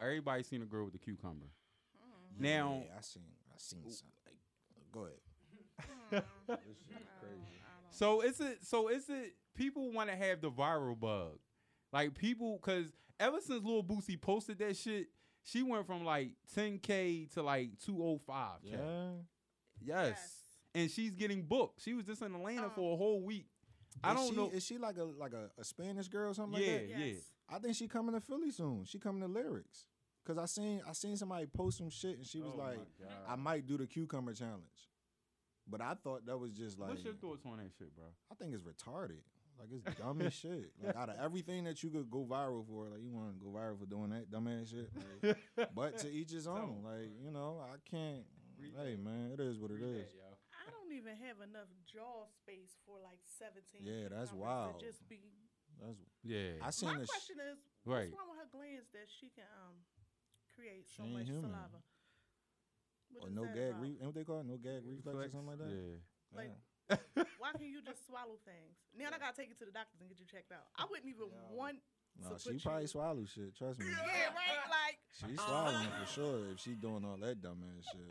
everybody 0.00 0.42
seen 0.42 0.62
a 0.62 0.64
girl 0.64 0.86
with 0.86 0.94
a 0.94 0.98
cucumber. 0.98 1.44
Mm-hmm. 1.44 2.42
Now, 2.42 2.82
yeah, 2.86 2.92
I 2.98 3.00
seen, 3.02 3.22
I 3.50 3.54
seen 3.58 3.80
some. 3.90 4.08
Like, 4.24 4.36
go 4.92 5.00
ahead. 5.00 6.22
Mm, 6.22 6.24
This 6.66 6.78
shit 6.88 6.96
is 7.02 7.08
crazy. 7.20 7.60
So 7.90 8.20
is 8.22 8.40
it? 8.40 8.64
So 8.64 8.88
is 8.88 9.08
it? 9.10 9.34
People 9.54 9.92
want 9.92 10.08
to 10.10 10.16
have 10.16 10.40
the 10.40 10.50
viral 10.50 10.98
bug, 10.98 11.38
like 11.92 12.14
people, 12.14 12.58
because 12.60 12.86
ever 13.20 13.38
since 13.40 13.62
Lil 13.64 13.82
Boosie 13.82 14.20
posted 14.20 14.58
that 14.60 14.76
shit, 14.76 15.08
she 15.46 15.62
went 15.62 15.86
from 15.86 16.04
like 16.04 16.32
10k 16.54 17.32
to 17.34 17.42
like 17.42 17.70
205k. 17.86 18.20
Yeah. 18.62 19.10
Yes. 19.80 20.18
and 20.74 20.90
she's 20.90 21.12
getting 21.14 21.42
booked. 21.42 21.82
She 21.82 21.94
was 21.94 22.04
just 22.04 22.20
in 22.22 22.34
Atlanta 22.34 22.64
Um, 22.64 22.70
for 22.74 22.92
a 22.94 22.96
whole 22.96 23.22
week. 23.22 23.46
I 24.04 24.10
Is 24.12 24.16
don't 24.18 24.30
she, 24.30 24.36
know. 24.36 24.50
Is 24.52 24.64
she 24.66 24.78
like 24.78 24.98
a 24.98 25.04
like 25.04 25.32
a, 25.32 25.50
a 25.58 25.64
Spanish 25.64 26.08
girl 26.08 26.30
or 26.30 26.34
something 26.34 26.60
Yeah, 26.62 26.72
like 26.72 26.80
that? 26.82 26.88
yeah. 26.98 27.04
Yes. 27.04 27.22
I 27.48 27.58
think 27.60 27.76
she 27.76 27.88
coming 27.88 28.14
to 28.14 28.20
Philly 28.20 28.50
soon. 28.50 28.84
She 28.84 28.98
coming 28.98 29.22
to 29.22 29.28
lyrics. 29.28 29.86
Cause 30.26 30.36
I 30.38 30.46
seen 30.46 30.82
I 30.88 30.92
seen 30.92 31.16
somebody 31.16 31.46
post 31.46 31.78
some 31.78 31.88
shit 31.88 32.16
and 32.18 32.26
she 32.26 32.40
was 32.40 32.50
Oh 32.54 32.58
like, 32.58 32.78
I 33.28 33.36
might 33.36 33.64
do 33.66 33.76
the 33.78 33.86
cucumber 33.86 34.34
challenge. 34.34 34.90
But 35.68 35.80
I 35.80 35.94
thought 35.94 36.26
that 36.26 36.36
was 36.36 36.50
just 36.52 36.78
like 36.78 36.90
What's 36.90 37.04
your 37.04 37.14
thoughts 37.14 37.44
on 37.46 37.58
that 37.58 37.70
shit, 37.78 37.94
bro? 37.94 38.06
I 38.30 38.34
think 38.34 38.52
it's 38.54 38.62
retarded. 38.64 39.20
Like 39.58 39.68
it's 39.72 39.98
dumb 39.98 40.20
as 40.22 40.32
shit. 40.34 40.70
Like 40.82 40.94
out 40.96 41.08
of 41.08 41.16
everything 41.20 41.64
that 41.64 41.82
you 41.82 41.90
could 41.90 42.10
go 42.10 42.24
viral 42.28 42.66
for, 42.66 42.88
like 42.88 43.00
you 43.02 43.10
want 43.10 43.38
to 43.38 43.44
go 43.44 43.50
viral 43.56 43.78
for 43.78 43.86
doing 43.86 44.10
that 44.10 44.30
dumb 44.30 44.48
ass 44.48 44.68
shit. 44.70 44.90
Like, 45.56 45.70
but 45.74 45.98
to 45.98 46.10
each 46.12 46.30
his 46.32 46.46
own. 46.46 46.80
Like 46.84 47.10
you 47.24 47.30
know, 47.30 47.60
I 47.64 47.76
can't. 47.90 48.24
Read 48.60 48.72
hey 48.76 48.92
that. 48.96 49.04
man, 49.04 49.30
it 49.34 49.40
is 49.40 49.58
what 49.58 49.70
it 49.70 49.82
is. 49.82 50.08
I 50.56 50.70
don't 50.72 50.92
even 50.96 51.12
have 51.28 51.40
enough 51.44 51.68
jaw 51.84 52.24
space 52.40 52.72
for 52.86 52.96
like 53.04 53.20
17. 53.38 53.84
Yeah, 53.84 54.08
that's 54.08 54.32
wild. 54.32 54.80
Just 54.80 55.06
be. 55.08 55.20
That's 55.80 56.00
Yeah. 56.24 56.56
I 56.64 56.70
seen 56.70 56.88
My 56.88 56.98
this. 57.00 57.10
question 57.10 57.36
is, 57.52 57.58
Right. 57.84 58.08
what's 58.08 58.16
wrong 58.16 58.32
with 58.32 58.40
her 58.40 58.48
glands 58.52 58.88
that 58.96 59.08
she 59.12 59.28
can 59.28 59.44
um 59.60 59.76
create 60.56 60.88
She 60.88 60.96
so 60.96 61.04
much 61.04 61.28
human. 61.28 61.52
saliva? 61.52 61.80
What 63.12 63.28
or 63.28 63.30
no 63.30 63.44
gag. 63.52 63.76
about? 63.76 63.82
Re- 63.82 63.98
what 64.00 64.14
they 64.14 64.24
call 64.24 64.40
it? 64.40 64.46
No 64.48 64.56
gag 64.56 64.82
reflex 64.88 65.16
or 65.16 65.28
something 65.28 65.46
like 65.52 65.58
that. 65.60 65.68
Yeah. 65.68 65.96
Like, 66.32 66.48
Yeah. 66.48 66.65
Why 66.88 67.50
can't 67.54 67.70
you 67.70 67.82
just 67.82 68.06
swallow 68.06 68.38
things? 68.46 68.74
Now 68.94 69.10
I 69.14 69.18
gotta 69.18 69.34
take 69.36 69.48
you 69.50 69.58
to 69.58 69.66
the 69.66 69.74
doctors 69.74 69.98
and 70.00 70.08
get 70.08 70.18
you 70.20 70.26
checked 70.26 70.52
out. 70.52 70.66
I 70.78 70.86
wouldn't 70.88 71.08
even 71.08 71.30
want. 71.50 71.82
No, 72.16 72.32
to 72.32 72.38
she 72.40 72.56
put 72.56 72.62
probably 72.64 72.88
you- 72.88 72.94
swallow 72.94 73.24
shit. 73.28 73.52
Trust 73.56 73.78
me. 73.80 73.86
Yeah, 73.90 74.32
right. 74.32 74.64
Like 74.70 74.96
She's 75.12 75.38
uh-uh. 75.38 75.46
swallowing 75.46 75.84
it 75.84 75.94
for 76.00 76.08
sure 76.08 76.38
if 76.52 76.58
she 76.60 76.72
doing 76.78 77.04
all 77.04 77.18
that 77.20 77.40
dumbass 77.42 77.84
shit. 77.92 78.08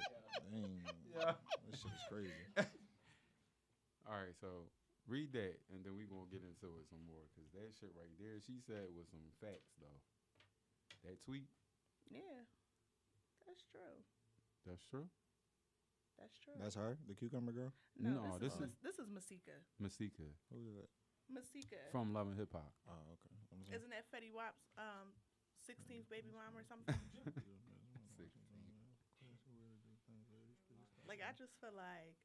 Dang. 0.51 0.82
That 1.17 1.38
shit 1.73 1.89
is 1.93 2.05
crazy. 2.11 2.43
All 4.05 4.13
right, 4.21 4.38
so 4.38 4.69
read 5.09 5.34
that, 5.34 5.57
and 5.73 5.82
then 5.82 5.97
we 5.97 6.05
gonna 6.05 6.30
get 6.30 6.45
into 6.45 6.69
it 6.78 6.86
some 6.86 7.01
more, 7.09 7.26
cause 7.34 7.49
that 7.57 7.73
shit 7.73 7.89
right 7.97 8.13
there, 8.21 8.38
she 8.45 8.61
said 8.61 8.86
was 8.93 9.09
some 9.09 9.26
facts 9.41 9.73
though. 9.82 9.97
That 11.09 11.17
tweet, 11.26 11.49
yeah, 12.13 12.45
that's 13.49 13.65
true. 13.73 13.97
that's 14.65 14.86
true. 14.86 15.09
That's 16.20 16.38
true. 16.39 16.53
That's 16.59 16.76
her, 16.76 16.97
the 17.07 17.13
cucumber 17.13 17.51
girl. 17.51 17.74
no, 17.99 18.24
No, 18.24 18.38
this, 18.39 18.41
this 18.51 18.53
is, 18.55 18.59
Mas- 18.61 18.80
this 18.84 18.99
is 18.99 19.07
Masika. 19.11 19.55
Masika 19.80 20.24
Who 20.53 20.59
is 20.70 20.76
that? 20.80 20.89
Masika. 21.28 21.76
from 21.91 22.13
Love 22.13 22.28
and 22.32 22.38
Hip 22.38 22.53
Hop. 22.53 22.72
Oh, 22.88 23.03
okay. 23.20 23.76
Isn't 23.76 23.89
that 23.91 24.05
Fetty 24.13 24.32
Wap's 24.32 24.63
um 24.78 25.11
16th 25.68 26.07
baby 26.09 26.32
mom 26.32 26.55
or 26.55 26.63
something? 26.63 26.95
like 31.07 31.22
I 31.22 31.32
just 31.38 31.53
feel 31.61 31.74
like 31.76 32.16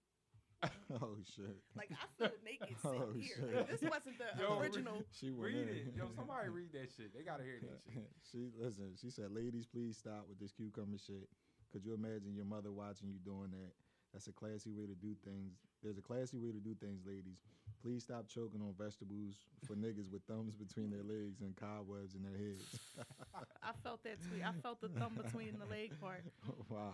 oh 1.01 1.16
shit. 1.24 1.57
like 1.76 1.88
I 1.93 2.05
feel 2.20 2.36
naked 2.45 2.76
sitting 2.84 3.01
Oh, 3.01 3.12
here. 3.16 3.32
shit. 3.32 3.64
This 3.72 3.80
wasn't 3.80 4.20
the 4.20 4.28
Yo, 4.36 4.61
re- 4.61 4.68
original. 4.68 5.01
She 5.16 5.30
went 5.32 5.57
Read 5.57 5.68
in. 5.72 5.88
it, 5.88 5.97
yo. 5.97 6.12
Somebody 6.14 6.49
read 6.53 6.68
that 6.76 6.93
shit. 6.93 7.14
They 7.16 7.24
gotta 7.24 7.41
hear 7.45 7.61
that 7.64 7.80
shit. 7.88 8.05
she 8.30 8.53
listen. 8.61 8.93
She 9.01 9.09
said, 9.09 9.32
"Ladies, 9.32 9.64
please 9.66 9.97
stop 9.97 10.28
with 10.28 10.36
this 10.38 10.53
cucumber 10.53 10.99
shit. 11.01 11.28
Could 11.73 11.85
you 11.85 11.95
imagine 11.95 12.35
your 12.35 12.45
mother 12.45 12.71
watching 12.71 13.09
you 13.11 13.18
doing 13.25 13.51
that? 13.53 13.73
That's 14.12 14.27
a 14.27 14.33
classy 14.33 14.73
way 14.75 14.87
to 14.87 14.95
do 14.99 15.14
things. 15.25 15.55
There's 15.83 15.99
a 15.99 16.03
classy 16.03 16.37
way 16.37 16.51
to 16.51 16.59
do 16.59 16.75
things, 16.75 17.07
ladies. 17.07 17.39
Please 17.81 18.03
stop 18.03 18.27
choking 18.29 18.61
on 18.61 18.75
vegetables 18.77 19.39
for 19.66 19.75
niggas 19.75 20.11
with 20.11 20.23
thumbs 20.27 20.57
between 20.57 20.91
their 20.91 21.07
legs 21.07 21.41
and 21.41 21.55
cobwebs 21.55 22.14
in 22.14 22.23
their 22.27 22.37
heads. 22.37 22.66
I 23.62 23.71
felt 23.83 24.03
that 24.03 24.18
tweet. 24.21 24.43
I 24.45 24.53
felt 24.61 24.81
the 24.81 24.89
thumb 24.89 25.14
between 25.14 25.55
the 25.59 25.66
leg 25.71 25.95
part. 26.01 26.27
wow. 26.68 26.93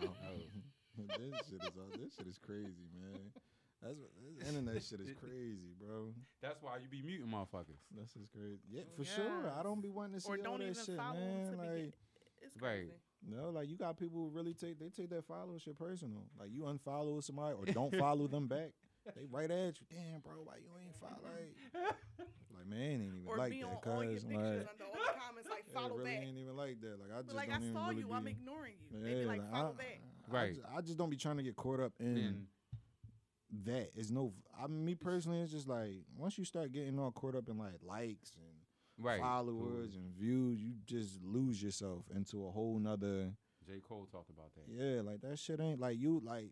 this 0.95 1.41
shit 1.49 1.61
is 1.65 1.75
all, 1.75 1.89
this 1.97 2.13
shit 2.15 2.27
is 2.27 2.37
crazy, 2.37 2.85
man. 2.93 3.33
That's 3.81 3.97
what 3.97 4.09
this 4.37 4.47
internet 4.47 4.81
shit 4.81 5.01
is 5.01 5.13
crazy, 5.17 5.73
bro. 5.81 6.13
That's 6.41 6.61
why 6.61 6.77
you 6.77 6.87
be 6.89 7.01
muting 7.01 7.27
motherfuckers. 7.27 7.81
This 7.93 8.15
is 8.15 8.29
crazy. 8.33 8.61
Yeah, 8.71 8.81
oh, 8.85 8.97
for 8.97 9.05
sure. 9.05 9.53
I 9.57 9.63
don't 9.63 9.81
be 9.81 9.89
wanting 9.89 10.15
to 10.15 10.21
see 10.21 10.29
Or 10.29 10.37
all 10.37 10.43
don't 10.43 10.59
that 10.59 10.71
even 10.71 10.85
shit, 10.85 10.97
follow 10.97 11.19
man. 11.19 11.51
to 11.51 11.57
Like, 11.57 11.71
begin. 11.73 11.93
It's 12.41 12.61
Right. 12.61 12.93
Crazy. 13.25 13.35
no, 13.41 13.49
like 13.49 13.69
you 13.69 13.77
got 13.77 13.97
people 13.97 14.19
who 14.19 14.29
really 14.29 14.53
take 14.53 14.79
they 14.79 14.89
take 14.89 15.09
that 15.09 15.25
follow 15.25 15.57
shit 15.57 15.77
personal. 15.77 16.23
Like 16.39 16.49
you 16.51 16.63
unfollow 16.63 17.23
somebody 17.23 17.55
or 17.57 17.65
don't 17.65 17.95
follow 17.95 18.27
them 18.27 18.47
back. 18.49 18.71
They 19.15 19.23
right 19.31 19.49
at 19.49 19.79
you. 19.79 19.85
Damn, 19.89 20.19
bro, 20.19 20.33
why 20.43 20.55
you 20.57 20.69
ain't 20.83 20.95
follow? 20.97 21.13
Like, 21.23 21.95
like 22.53 22.67
man, 22.67 22.79
ain't 22.91 23.01
even 23.03 23.21
Or 23.25 23.37
like 23.37 23.51
be 23.51 23.63
on 23.63 23.71
that. 23.83 23.89
all 23.89 24.03
your 24.03 24.13
Cause 24.13 24.23
pictures 24.25 24.33
like, 24.65 24.69
under 24.69 24.83
all 24.83 24.91
the 24.93 25.19
comments 25.19 25.49
like 25.49 25.63
it 25.67 25.73
follow 25.73 25.97
really 25.97 26.11
back. 26.11 26.23
ain't 26.23 26.37
even 26.37 26.55
like 26.57 26.81
that. 26.81 26.99
Like 26.99 27.11
I 27.13 27.17
just 27.21 27.27
But 27.27 27.35
like 27.37 27.49
don't 27.49 27.63
I 27.69 27.73
saw 27.73 27.87
really 27.87 28.01
you, 28.01 28.07
be, 28.07 28.13
I'm 28.13 28.27
ignoring 28.27 28.73
you. 28.91 28.99
they 29.03 29.13
be 29.13 29.25
like 29.25 29.39
like, 29.41 29.51
follow 29.51 29.75
I, 29.75 29.77
back. 29.77 30.01
I 30.29 30.33
Right. 30.33 30.55
ju- 30.55 30.61
I 30.77 30.81
just 30.81 30.97
don't 30.97 31.09
be 31.09 31.15
trying 31.15 31.37
to 31.37 31.43
get 31.43 31.55
caught 31.55 31.79
up 31.79 31.93
in 32.01 32.17
And 32.17 32.47
that. 33.63 33.91
It's 33.95 34.11
no. 34.11 34.33
I 34.61 34.67
mean, 34.67 34.83
me 34.83 34.95
personally, 34.95 35.39
it's 35.39 35.53
just 35.53 35.69
like 35.69 36.03
once 36.17 36.37
you 36.37 36.43
start 36.43 36.73
getting 36.73 36.99
all 36.99 37.11
caught 37.11 37.35
up 37.35 37.47
in 37.47 37.57
like 37.57 37.75
likes 37.81 38.33
and 38.35 38.56
right. 38.97 39.19
followers 39.19 39.95
and 39.95 40.13
views, 40.15 40.59
you 40.61 40.73
just 40.85 41.21
lose 41.23 41.61
yourself 41.61 42.03
into 42.15 42.45
a 42.47 42.51
whole 42.51 42.79
nother. 42.79 43.31
J. 43.65 43.81
Cole 43.87 44.07
talked 44.11 44.29
about 44.29 44.51
that. 44.55 44.63
Yeah, 44.67 45.01
like 45.01 45.21
that 45.21 45.37
shit 45.39 45.59
ain't 45.59 45.79
like 45.79 45.97
you 45.99 46.21
like. 46.23 46.51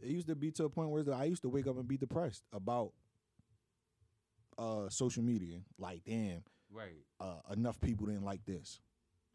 It 0.00 0.08
used 0.10 0.28
to 0.28 0.36
be 0.36 0.50
to 0.52 0.64
a 0.64 0.70
point 0.70 0.90
where 0.90 1.04
I 1.12 1.24
used 1.24 1.42
to 1.42 1.48
wake 1.48 1.66
up 1.66 1.76
and 1.76 1.86
be 1.88 1.96
depressed 1.96 2.44
about 2.52 2.92
uh 4.56 4.88
social 4.88 5.22
media. 5.22 5.58
Like, 5.78 6.02
damn, 6.04 6.42
Right. 6.70 7.04
uh, 7.20 7.40
enough 7.52 7.80
people 7.80 8.06
didn't 8.06 8.24
like 8.24 8.44
this, 8.44 8.80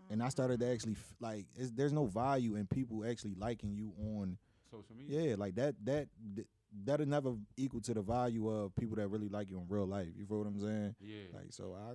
and 0.10 0.22
I 0.24 0.30
started 0.30 0.60
to 0.62 0.72
actually 0.72 0.96
like. 1.20 1.46
It's, 1.56 1.72
there's 1.72 1.94
no 1.94 2.06
value 2.06 2.56
in 2.56 2.68
people 2.68 3.04
actually 3.06 3.36
liking 3.36 3.76
you 3.76 3.94
on. 4.18 4.38
Social 4.72 4.96
media. 4.96 5.30
Yeah, 5.30 5.36
like 5.38 5.56
that. 5.56 5.76
That 5.84 6.08
th- 6.36 6.48
that'll 6.86 7.06
never 7.06 7.34
equal 7.58 7.82
to 7.82 7.94
the 7.94 8.02
value 8.02 8.48
of 8.50 8.76
people 8.76 8.96
that 8.98 9.08
really 9.08 9.30
like 9.30 9.50
you 9.50 9.58
in 9.58 9.66
real 9.68 9.86
life. 9.88 10.08
You 10.18 10.26
feel 10.26 10.40
what 10.40 10.48
I'm 10.48 10.60
saying? 10.60 10.96
Yeah. 11.00 11.24
Like, 11.34 11.52
so 11.52 11.76
I, 11.78 11.92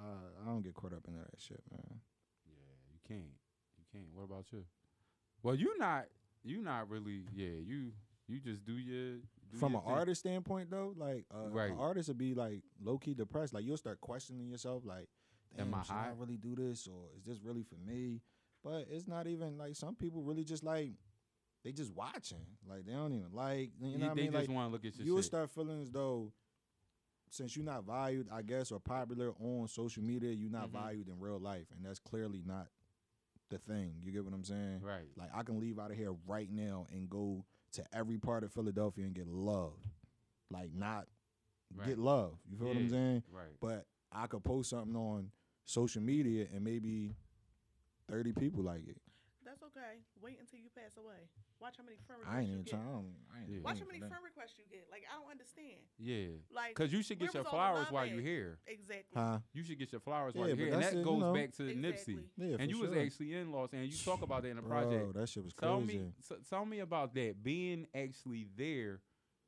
I, 0.00 0.42
I 0.42 0.46
don't 0.46 0.62
get 0.62 0.74
caught 0.74 0.92
up 0.92 1.04
in 1.08 1.14
that 1.14 1.28
shit, 1.38 1.60
man. 1.70 2.00
Yeah, 2.46 2.74
you 2.92 2.98
can't. 3.06 3.32
You 3.78 3.84
can't. 3.92 4.06
What 4.14 4.24
about 4.24 4.46
you? 4.52 4.64
Well, 5.42 5.54
you 5.54 5.76
not. 5.78 6.06
You 6.42 6.62
not 6.62 6.88
really. 6.90 7.24
Yeah, 7.34 7.48
you. 7.64 7.92
You 8.26 8.40
just 8.40 8.64
do 8.64 8.72
your. 8.78 9.16
Do 9.52 9.58
From 9.58 9.72
your 9.72 9.80
an 9.82 9.86
thing. 9.86 9.94
artist 9.96 10.20
standpoint, 10.20 10.70
though, 10.70 10.94
like 10.96 11.24
uh, 11.34 11.48
Right. 11.50 11.70
an 11.70 11.78
artist 11.78 12.08
would 12.08 12.18
be 12.18 12.34
like 12.34 12.62
low 12.82 12.98
key 12.98 13.14
depressed. 13.14 13.52
Like 13.54 13.64
you'll 13.64 13.76
start 13.76 14.00
questioning 14.00 14.48
yourself, 14.48 14.82
like, 14.84 15.08
Am 15.58 15.66
damn, 15.70 15.74
I 15.74 15.82
should 15.82 15.92
high? 15.92 16.06
I 16.08 16.12
really 16.18 16.36
do 16.38 16.54
this, 16.56 16.86
or 16.88 17.08
is 17.18 17.24
this 17.24 17.40
really 17.44 17.62
for 17.62 17.76
me? 17.86 18.20
But 18.64 18.86
it's 18.90 19.06
not 19.06 19.26
even 19.26 19.58
like 19.58 19.76
some 19.76 19.94
people 19.94 20.22
really 20.22 20.42
just 20.44 20.64
like 20.64 20.92
they 21.64 21.72
just 21.72 21.92
watching, 21.94 22.44
like 22.68 22.84
they 22.86 22.92
don't 22.92 23.12
even 23.12 23.32
like. 23.32 23.70
You 23.80 23.86
know 23.86 23.88
You- 23.88 23.98
what 24.00 24.10
I 24.10 24.14
they 24.14 24.22
mean? 24.22 24.32
just 24.32 24.48
Like 24.48 24.54
want 24.56 24.68
to 24.68 24.72
look 24.72 24.84
at 24.84 24.96
your 24.96 25.06
you'll 25.06 25.16
shit. 25.18 25.24
start 25.24 25.50
feeling 25.50 25.80
as 25.82 25.90
though 25.90 26.32
since 27.30 27.56
you're 27.56 27.64
not 27.64 27.84
valued, 27.84 28.28
I 28.30 28.42
guess, 28.42 28.70
or 28.70 28.78
popular 28.78 29.32
on 29.40 29.66
social 29.66 30.02
media, 30.04 30.30
you're 30.30 30.50
not 30.50 30.68
Mhm. 30.68 30.72
valued 30.72 31.08
in 31.08 31.18
real 31.18 31.38
life, 31.40 31.66
and 31.72 31.84
that's 31.84 31.98
clearly 31.98 32.42
not 32.44 32.68
the 33.48 33.58
thing. 33.58 33.98
You 34.02 34.12
get 34.12 34.24
what 34.24 34.32
I'm 34.34 34.44
saying? 34.44 34.80
right. 34.82 35.08
Like 35.16 35.30
I 35.34 35.42
can 35.42 35.58
leave 35.58 35.78
out 35.78 35.90
of 35.90 35.96
here 35.96 36.12
right 36.26 36.50
now 36.50 36.86
and 36.90 37.08
go 37.10 37.44
to 37.72 37.84
every 37.96 38.18
part 38.18 38.44
of 38.44 38.52
Philadelphia 38.52 39.04
and 39.04 39.14
get 39.14 39.26
love, 39.26 39.74
like 40.50 40.72
not 40.72 41.08
Right. 41.74 41.88
get 41.88 41.98
love. 41.98 42.38
You 42.48 42.56
feel 42.58 42.68
what 42.68 42.76
I'm 42.76 42.88
saying? 42.88 43.24
Right. 43.32 43.58
But 43.60 43.86
I 44.12 44.26
could 44.28 44.44
post 44.44 44.70
something 44.70 44.94
on 44.96 45.32
social 45.64 46.02
media 46.02 46.46
and 46.52 46.62
maybe 46.62 47.16
thirty 48.06 48.32
people 48.32 48.62
like 48.62 48.86
it. 48.86 49.00
That's 49.44 49.62
okay. 49.62 50.04
Wait 50.20 50.38
until 50.40 50.60
you 50.60 50.70
pass 50.70 50.96
away. 50.96 51.28
Watch 51.64 51.76
how 51.80 51.84
many 51.84 51.96
friend 52.06 52.20
requests 52.20 52.36
I 52.36 52.40
ain't 52.40 52.48
you 52.48 52.52
even 52.60 52.64
get. 52.68 52.74
trying. 52.76 53.08
I 53.32 53.40
ain't 53.40 53.48
Yeah. 53.48 53.60
Watch 53.64 53.78
how 53.80 53.86
many 53.86 53.98
friend 54.00 54.20
requests 54.22 54.54
you 54.60 54.64
get. 54.70 54.84
Like 54.92 55.04
I 55.08 55.16
don't 55.16 55.30
understand. 55.32 55.80
Yeah. 55.96 56.36
Like 56.52 56.74
Cause 56.76 56.92
you 56.92 57.00
should 57.02 57.18
get 57.18 57.32
where 57.32 57.40
your 57.40 57.44
was 57.44 57.46
all 57.48 57.52
the 57.52 57.56
flowers 57.56 57.84
love 57.88 57.92
while 57.92 58.04
at? 58.04 58.10
you're 58.12 58.20
here. 58.20 58.58
Exactly. 58.68 59.14
Huh? 59.16 59.38
You 59.56 59.62
should 59.64 59.78
get 59.78 59.90
your 59.92 60.00
flowers 60.04 60.34
while 60.34 60.44
Yeah, 60.48 60.54
you're 60.54 60.56
but 60.56 60.64
here, 60.64 60.74
and 60.74 60.82
that's 60.82 60.92
that 60.92 60.98
it, 61.00 61.00
you 61.00 61.08
goes 61.08 61.20
know. 61.24 61.32
back 61.32 61.50
to 61.56 61.62
Exactly. 61.64 62.14
Nipsey. 62.14 62.18
Yeah, 62.36 62.46
and 62.60 62.60
for 62.60 62.68
you 62.68 62.78
was 62.84 62.90
sure. 62.92 63.00
actually 63.02 63.32
in 63.34 63.50
Los 63.50 63.72
Angeles. 63.72 63.96
You 64.06 64.12
talk 64.12 64.20
about 64.22 64.42
that 64.44 64.48
in 64.52 64.56
the 64.56 64.62
Bro, 64.62 64.70
project. 64.82 65.14
that 65.14 65.28
shit 65.30 65.44
was 65.44 65.54
Tell 65.54 65.78
crazy. 65.80 65.98
me, 65.98 66.12
so, 66.20 66.36
tell 66.48 66.64
me 66.66 66.80
about 66.80 67.14
that 67.14 67.42
being 67.42 67.86
actually 67.94 68.46
there 68.56 69.00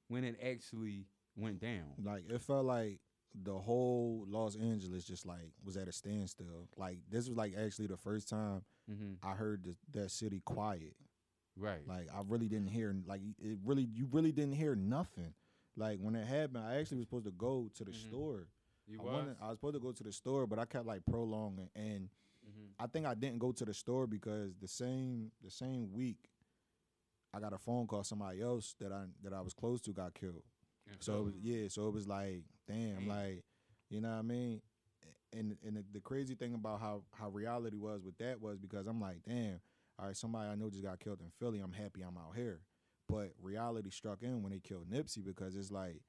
when 0.08 0.24
it 0.24 0.40
actually 0.42 1.04
went 1.36 1.60
down. 1.60 1.84
Like 2.02 2.24
it 2.30 2.40
felt 2.40 2.64
like 2.64 3.00
the 3.34 3.58
whole 3.58 4.24
Los 4.26 4.56
Angeles 4.56 5.04
just 5.04 5.26
like 5.26 5.52
was 5.62 5.76
at 5.76 5.86
a 5.88 5.92
standstill. 5.92 6.68
Like 6.78 7.00
this 7.10 7.28
was 7.28 7.36
like 7.36 7.52
actually 7.62 7.88
the 7.88 7.98
first 7.98 8.30
time 8.30 8.62
Mm-hmm. 8.88 9.28
I 9.28 9.34
heard 9.34 9.64
th- 9.64 9.76
that 9.94 10.12
city 10.12 10.40
quiet. 10.44 10.94
Right. 11.56 11.86
Like 11.86 12.08
I 12.14 12.20
really 12.26 12.48
didn't 12.48 12.68
hear 12.68 12.94
like 13.06 13.20
it 13.40 13.58
really 13.64 13.88
you 13.94 14.08
really 14.12 14.32
didn't 14.32 14.54
hear 14.54 14.74
nothing. 14.76 15.32
Like 15.76 15.98
when 16.00 16.14
it 16.14 16.26
happened, 16.26 16.64
I 16.64 16.76
actually 16.76 16.98
was 16.98 17.06
supposed 17.06 17.24
to 17.26 17.30
go 17.32 17.70
to 17.74 17.84
the 17.84 17.90
Mhm. 17.92 18.08
store. 18.08 18.48
you 18.88 19.00
I, 19.00 19.02
was. 19.02 19.12
wanted, 19.12 19.36
I 19.42 19.48
was 19.48 19.56
supposed 19.58 19.74
to 19.74 19.80
go 19.80 19.92
to 19.92 20.02
the 20.04 20.12
store, 20.12 20.46
but 20.46 20.58
I 20.60 20.64
kept 20.64 20.86
like 20.86 21.04
prolonging, 21.06 21.68
and 21.74 22.08
Mhm. 22.48 22.68
I 22.78 22.86
think 22.86 23.04
I 23.06 23.14
didn't 23.14 23.38
go 23.40 23.50
to 23.52 23.64
the 23.64 23.74
store 23.74 24.06
because 24.06 24.54
the 24.58 24.68
same 24.68 25.32
the 25.42 25.50
same 25.50 25.92
week, 25.92 26.30
I 27.34 27.40
got 27.40 27.52
a 27.52 27.58
phone 27.58 27.86
call. 27.86 28.04
Somebody 28.04 28.40
else 28.40 28.74
that 28.78 28.92
I 28.92 29.06
that 29.22 29.32
I 29.32 29.40
was 29.40 29.54
close 29.54 29.80
to 29.82 29.92
got 29.92 30.14
killed. 30.14 30.44
And 30.88 31.02
So 31.02 31.18
it 31.20 31.24
was, 31.24 31.36
yeah, 31.38 31.68
so 31.68 31.88
it 31.88 31.94
was 31.94 32.06
like, 32.06 32.44
damn, 32.68 33.00
Damn. 33.00 33.08
like, 33.08 33.44
you 33.88 34.00
know 34.00 34.10
what 34.10 34.18
I 34.18 34.22
mean? 34.22 34.62
And 35.32 35.56
and 35.64 35.76
the, 35.78 35.84
the 35.92 36.00
crazy 36.00 36.34
thing 36.36 36.54
about 36.54 36.80
how 36.80 37.02
how 37.10 37.28
reality 37.30 37.76
was 37.76 38.04
with 38.04 38.16
that 38.18 38.40
was 38.40 38.58
because 38.58 38.86
I'm 38.86 39.00
like, 39.00 39.22
damn, 39.24 39.60
all 39.98 40.06
right, 40.06 40.16
somebody 40.16 40.50
I 40.50 40.54
know 40.54 40.68
just 40.70 40.82
got 40.82 41.00
killed 41.00 41.20
in 41.20 41.30
Philly. 41.38 41.60
I'm 41.60 41.72
happy 41.72 42.02
I'm 42.02 42.16
out 42.18 42.36
here. 42.36 42.60
But 43.08 43.32
reality 43.40 43.90
struck 43.90 44.22
in 44.22 44.42
when 44.42 44.52
they 44.52 44.58
killed 44.58 44.90
Nipsey 44.90 45.24
because 45.24 45.54
it's 45.54 45.70
like, 45.70 46.00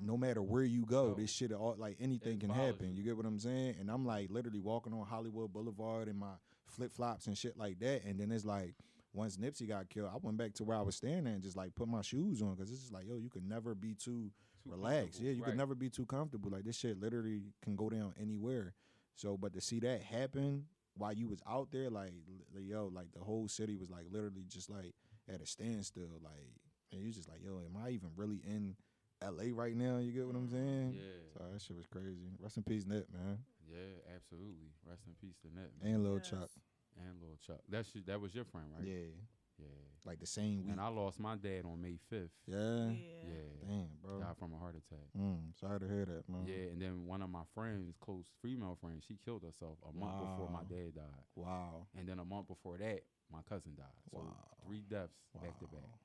no 0.00 0.16
mm. 0.16 0.20
matter 0.20 0.42
where 0.42 0.62
you 0.62 0.84
go, 0.84 1.14
this 1.14 1.30
shit 1.30 1.52
all 1.52 1.74
like 1.78 1.96
anything 2.00 2.38
can 2.38 2.50
happen. 2.50 2.90
you. 2.90 2.98
You 2.98 3.02
get 3.02 3.16
what 3.16 3.26
I'm 3.26 3.38
saying? 3.38 3.76
And 3.80 3.90
I'm 3.90 4.04
like 4.04 4.30
literally 4.30 4.60
walking 4.60 4.92
on 4.92 5.06
Hollywood 5.06 5.52
Boulevard 5.52 6.08
in 6.08 6.16
my 6.16 6.34
flip 6.68 6.94
flops 6.94 7.26
and 7.26 7.36
shit 7.36 7.56
like 7.56 7.78
that. 7.80 8.04
And 8.04 8.20
then 8.20 8.30
it's 8.30 8.44
like 8.44 8.74
once 9.14 9.38
Nipsey 9.38 9.66
got 9.66 9.88
killed, 9.88 10.10
I 10.12 10.18
went 10.20 10.36
back 10.36 10.52
to 10.54 10.64
where 10.64 10.76
I 10.76 10.82
was 10.82 10.96
standing 10.96 11.32
and 11.32 11.42
just 11.42 11.56
like 11.56 11.74
put 11.74 11.88
my 11.88 12.02
shoes 12.02 12.42
on 12.42 12.54
because 12.54 12.70
it's 12.70 12.80
just 12.80 12.92
like 12.92 13.06
yo, 13.08 13.16
you 13.16 13.30
could 13.30 13.48
never 13.48 13.74
be 13.74 13.94
too 13.94 14.30
Too 14.62 14.70
relaxed. 14.70 15.20
Yeah, 15.20 15.30
you 15.30 15.42
Right. 15.42 15.50
could 15.50 15.58
never 15.58 15.74
be 15.74 15.88
too 15.88 16.04
comfortable. 16.04 16.50
Like 16.50 16.64
this 16.64 16.76
shit 16.76 17.00
literally 17.00 17.44
can 17.62 17.76
go 17.76 17.88
down 17.88 18.14
anywhere. 18.20 18.74
So, 19.14 19.38
but 19.38 19.54
to 19.54 19.62
see 19.62 19.80
that 19.80 20.02
happen 20.02 20.66
while 20.96 21.12
you 21.12 21.28
was 21.28 21.40
out 21.48 21.68
there, 21.72 21.90
like, 21.90 22.12
yo, 22.58 22.90
like 22.92 23.12
the 23.12 23.20
whole 23.20 23.48
city 23.48 23.76
was 23.76 23.90
like 23.90 24.04
literally 24.10 24.44
just 24.48 24.70
like 24.70 24.94
at 25.32 25.40
a 25.40 25.46
standstill. 25.46 26.20
Like, 26.22 26.48
and 26.92 27.02
you 27.02 27.12
just 27.12 27.28
like, 27.28 27.40
yo, 27.44 27.58
am 27.58 27.76
I 27.82 27.90
even 27.90 28.10
really 28.16 28.40
in 28.46 28.76
L.A. 29.22 29.50
right 29.52 29.76
now? 29.76 29.98
You 29.98 30.12
get 30.12 30.26
what 30.26 30.36
I'm 30.36 30.48
saying? 30.48 30.94
Yeah. 30.96 31.02
So 31.36 31.44
that 31.52 31.60
shit 31.62 31.76
was 31.76 31.86
crazy. 31.86 32.32
Rest 32.40 32.56
in 32.56 32.62
peace, 32.62 32.84
Nip, 32.86 33.06
man, 33.12 33.38
Yeah, 33.68 34.14
absolutely. 34.14 34.70
Rest 34.88 35.02
in 35.06 35.14
peace 35.20 35.36
to 35.42 35.48
Nip 35.48 35.70
man. 35.82 35.94
and 35.94 36.02
Lil 36.04 36.16
Yes. 36.18 36.30
Chuck. 36.30 36.50
and 36.96 37.20
Lil 37.20 37.36
Chuck. 37.46 37.60
That 37.68 37.86
shit, 37.86 38.06
that 38.06 38.20
was 38.20 38.34
your 38.34 38.44
friend, 38.44 38.66
right? 38.76 38.86
Yeah, 38.86 39.12
Yeah. 39.58 39.66
like 40.04 40.20
the 40.20 40.26
same 40.26 40.62
week. 40.62 40.72
And 40.72 40.80
I 40.80 40.88
lost 40.88 41.18
my 41.18 41.34
dad 41.36 41.64
on 41.64 41.80
May 41.82 41.98
fifth. 42.10 42.30
yeah. 42.46 42.90
Yeah. 42.90 42.92
Yeah. 43.26 43.66
Damn, 43.66 43.86
bro. 44.02 44.20
Died 44.20 44.36
from 44.38 44.52
a 44.54 44.58
heart 44.58 44.76
attack. 44.76 45.08
Mm, 45.18 45.58
sorry 45.58 45.80
to 45.80 45.86
hear 45.88 46.04
that, 46.04 46.28
man. 46.28 46.46
Yeah, 46.46 46.70
and 46.72 46.80
then 46.80 47.06
one 47.06 47.22
of 47.22 47.30
my 47.30 47.42
friends, 47.54 47.96
close 48.00 48.26
female 48.42 48.76
friends, 48.80 49.04
she 49.08 49.16
killed 49.24 49.42
herself 49.42 49.78
a 49.82 49.92
month 49.98 50.20
before 50.20 50.48
my 50.52 50.62
dad 50.68 50.94
died. 50.94 51.24
Wow. 51.34 51.86
And 51.98 52.08
then 52.08 52.18
a 52.20 52.24
month 52.24 52.48
before 52.48 52.78
that, 52.78 53.00
my 53.32 53.40
cousin 53.48 53.72
died. 53.76 53.86
So 54.10 54.18
Wow. 54.18 54.36
three 54.66 54.82
deaths 54.88 55.18
back 55.34 55.58
to 55.58 55.64
Wow. 55.66 55.72
back. 55.80 55.98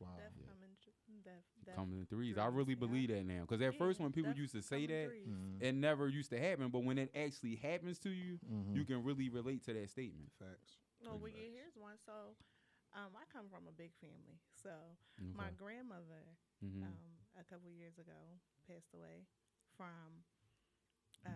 Wow. 0.00 0.16
Death 0.18 0.32
Yeah. 0.36 0.46
coming, 0.50 0.74
death, 1.22 1.44
death. 1.64 1.76
Coming 1.76 1.98
in 2.00 2.06
threes. 2.06 2.36
I 2.36 2.44
threes, 2.46 2.54
really 2.56 2.72
yeah. 2.74 2.78
believe 2.80 3.08
that 3.10 3.24
now. 3.24 3.40
Because 3.42 3.62
at 3.62 3.78
first, 3.78 4.00
when 4.00 4.10
people 4.12 4.32
death 4.32 4.38
used 4.38 4.52
to 4.54 4.62
say 4.62 4.86
that, 4.86 5.06
threes. 5.08 5.28
Mhm. 5.28 5.62
it 5.62 5.72
never 5.76 6.08
used 6.08 6.30
to 6.30 6.38
happen. 6.40 6.70
But 6.70 6.80
when 6.80 6.98
it 6.98 7.10
actually 7.14 7.54
happens 7.54 7.98
to 8.00 8.10
you, 8.10 8.38
Mhm. 8.50 8.74
you 8.74 8.84
can 8.84 9.04
really 9.04 9.28
relate 9.28 9.62
to 9.64 9.72
that 9.74 9.88
statement. 9.90 10.32
Facts. 10.32 10.78
Oh, 11.06 11.10
well, 11.10 11.18
Pretty 11.20 11.38
yeah, 11.38 11.48
here's 11.52 11.76
one. 11.76 11.96
So, 12.04 12.34
um, 12.94 13.10
I 13.16 13.24
come 13.32 13.46
from 13.50 13.66
a 13.68 13.72
big 13.72 13.92
family. 14.00 14.38
So, 14.62 14.70
Okay. 15.18 15.32
my 15.34 15.50
grandmother, 15.52 16.36
Mhm. 16.62 16.82
um, 16.84 17.18
a 17.36 17.44
couple 17.44 17.70
years 17.70 17.98
ago, 17.98 18.38
passed 18.66 18.92
away 18.94 19.26
from 19.76 20.24
uh, 21.26 21.30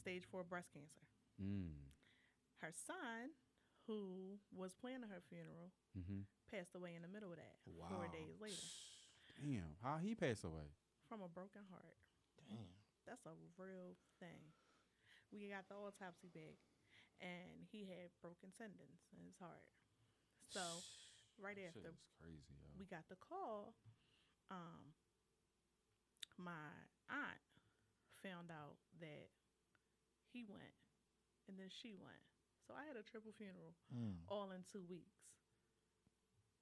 stage 0.00 0.24
four 0.26 0.44
breast 0.44 0.70
cancer. 0.72 1.06
Mm. 1.40 1.90
Her 2.58 2.70
son, 2.72 3.34
who 3.86 4.38
was 4.52 4.74
planning 4.74 5.08
her 5.08 5.20
funeral, 5.22 5.72
Mhm. 5.96 6.26
passed 6.48 6.74
away 6.74 6.94
in 6.94 7.02
the 7.02 7.08
middle 7.08 7.30
of 7.32 7.38
that. 7.38 7.56
Wow. 7.66 7.88
Four 7.88 8.08
days 8.08 8.38
later, 8.40 8.62
Damn, 9.40 9.74
how 9.82 9.98
he 9.98 10.14
passed 10.14 10.44
away? 10.44 10.68
from 11.08 11.22
a 11.22 11.28
broken 11.28 11.64
heart. 11.64 11.96
Damn. 12.36 12.74
That's 13.06 13.24
a 13.26 13.34
real 13.56 13.96
thing. 14.18 14.52
We 15.30 15.48
got 15.48 15.66
the 15.68 15.74
autopsy 15.76 16.28
back, 16.28 16.58
and 17.20 17.66
he 17.70 17.84
had 17.86 18.10
broken 18.20 18.52
tendons 18.52 19.00
in 19.18 19.24
his 19.24 19.36
heart. 19.38 19.64
So, 20.52 20.84
right 21.40 21.56
Shit 21.56 21.68
after 21.72 21.88
is 21.88 22.00
crazy, 22.20 22.52
yo. 22.60 22.68
we 22.78 22.84
got 22.84 23.08
the 23.08 23.16
call, 23.16 23.72
um, 24.52 24.92
my 26.36 26.68
aunt 27.08 27.40
found 28.20 28.52
out 28.52 28.76
that 29.00 29.32
he 30.32 30.44
went, 30.44 30.76
and 31.48 31.56
then 31.58 31.72
she 31.72 31.96
went. 31.96 32.20
So 32.68 32.76
I 32.76 32.84
had 32.86 32.94
a 33.00 33.02
triple 33.02 33.32
funeral 33.32 33.74
Mm. 33.90 34.22
all 34.28 34.52
in 34.52 34.62
two 34.68 34.84
weeks. 34.86 35.18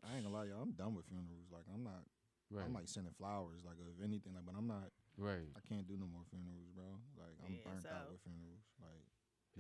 I 0.01 0.17
ain't 0.17 0.25
gonna 0.25 0.33
lie, 0.35 0.49
y'all. 0.49 0.63
I'm 0.65 0.73
done 0.73 0.95
with 0.97 1.05
funerals. 1.11 1.53
Like 1.53 1.69
I'm 1.69 1.85
not. 1.85 2.09
right, 2.49 2.65
I'm 2.65 2.73
like 2.73 2.89
sending 2.89 3.13
flowers, 3.13 3.61
like 3.67 3.77
if 3.77 4.01
anything. 4.01 4.33
Like, 4.33 4.47
but 4.49 4.57
I'm 4.57 4.67
not. 4.67 4.89
right. 5.21 5.51
I 5.53 5.61
can't 5.69 5.85
do 5.85 6.01
no 6.01 6.09
more 6.09 6.25
funerals, 6.33 6.73
bro. 6.73 6.89
Like 7.21 7.37
I'm 7.45 7.53
Yeah, 7.53 7.69
burnt 7.69 7.85
out 7.85 8.09
with 8.09 8.25
funerals. 8.25 8.65
Like 8.81 9.05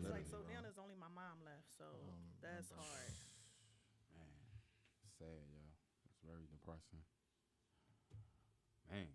It's 0.00 0.08
like 0.08 0.24
so 0.26 0.40
bro. 0.40 0.48
now 0.48 0.64
there's 0.64 0.80
only 0.80 0.96
my 0.96 1.12
mom 1.12 1.44
left, 1.44 1.68
so 1.76 1.84
Um, 1.92 2.24
that's 2.40 2.72
hard. 2.72 3.12
Man, 5.20 5.28
sad, 5.28 5.44
yo. 5.52 5.60
It's 6.08 6.20
very 6.24 6.48
depressing. 6.50 7.04
Man. 8.90 9.12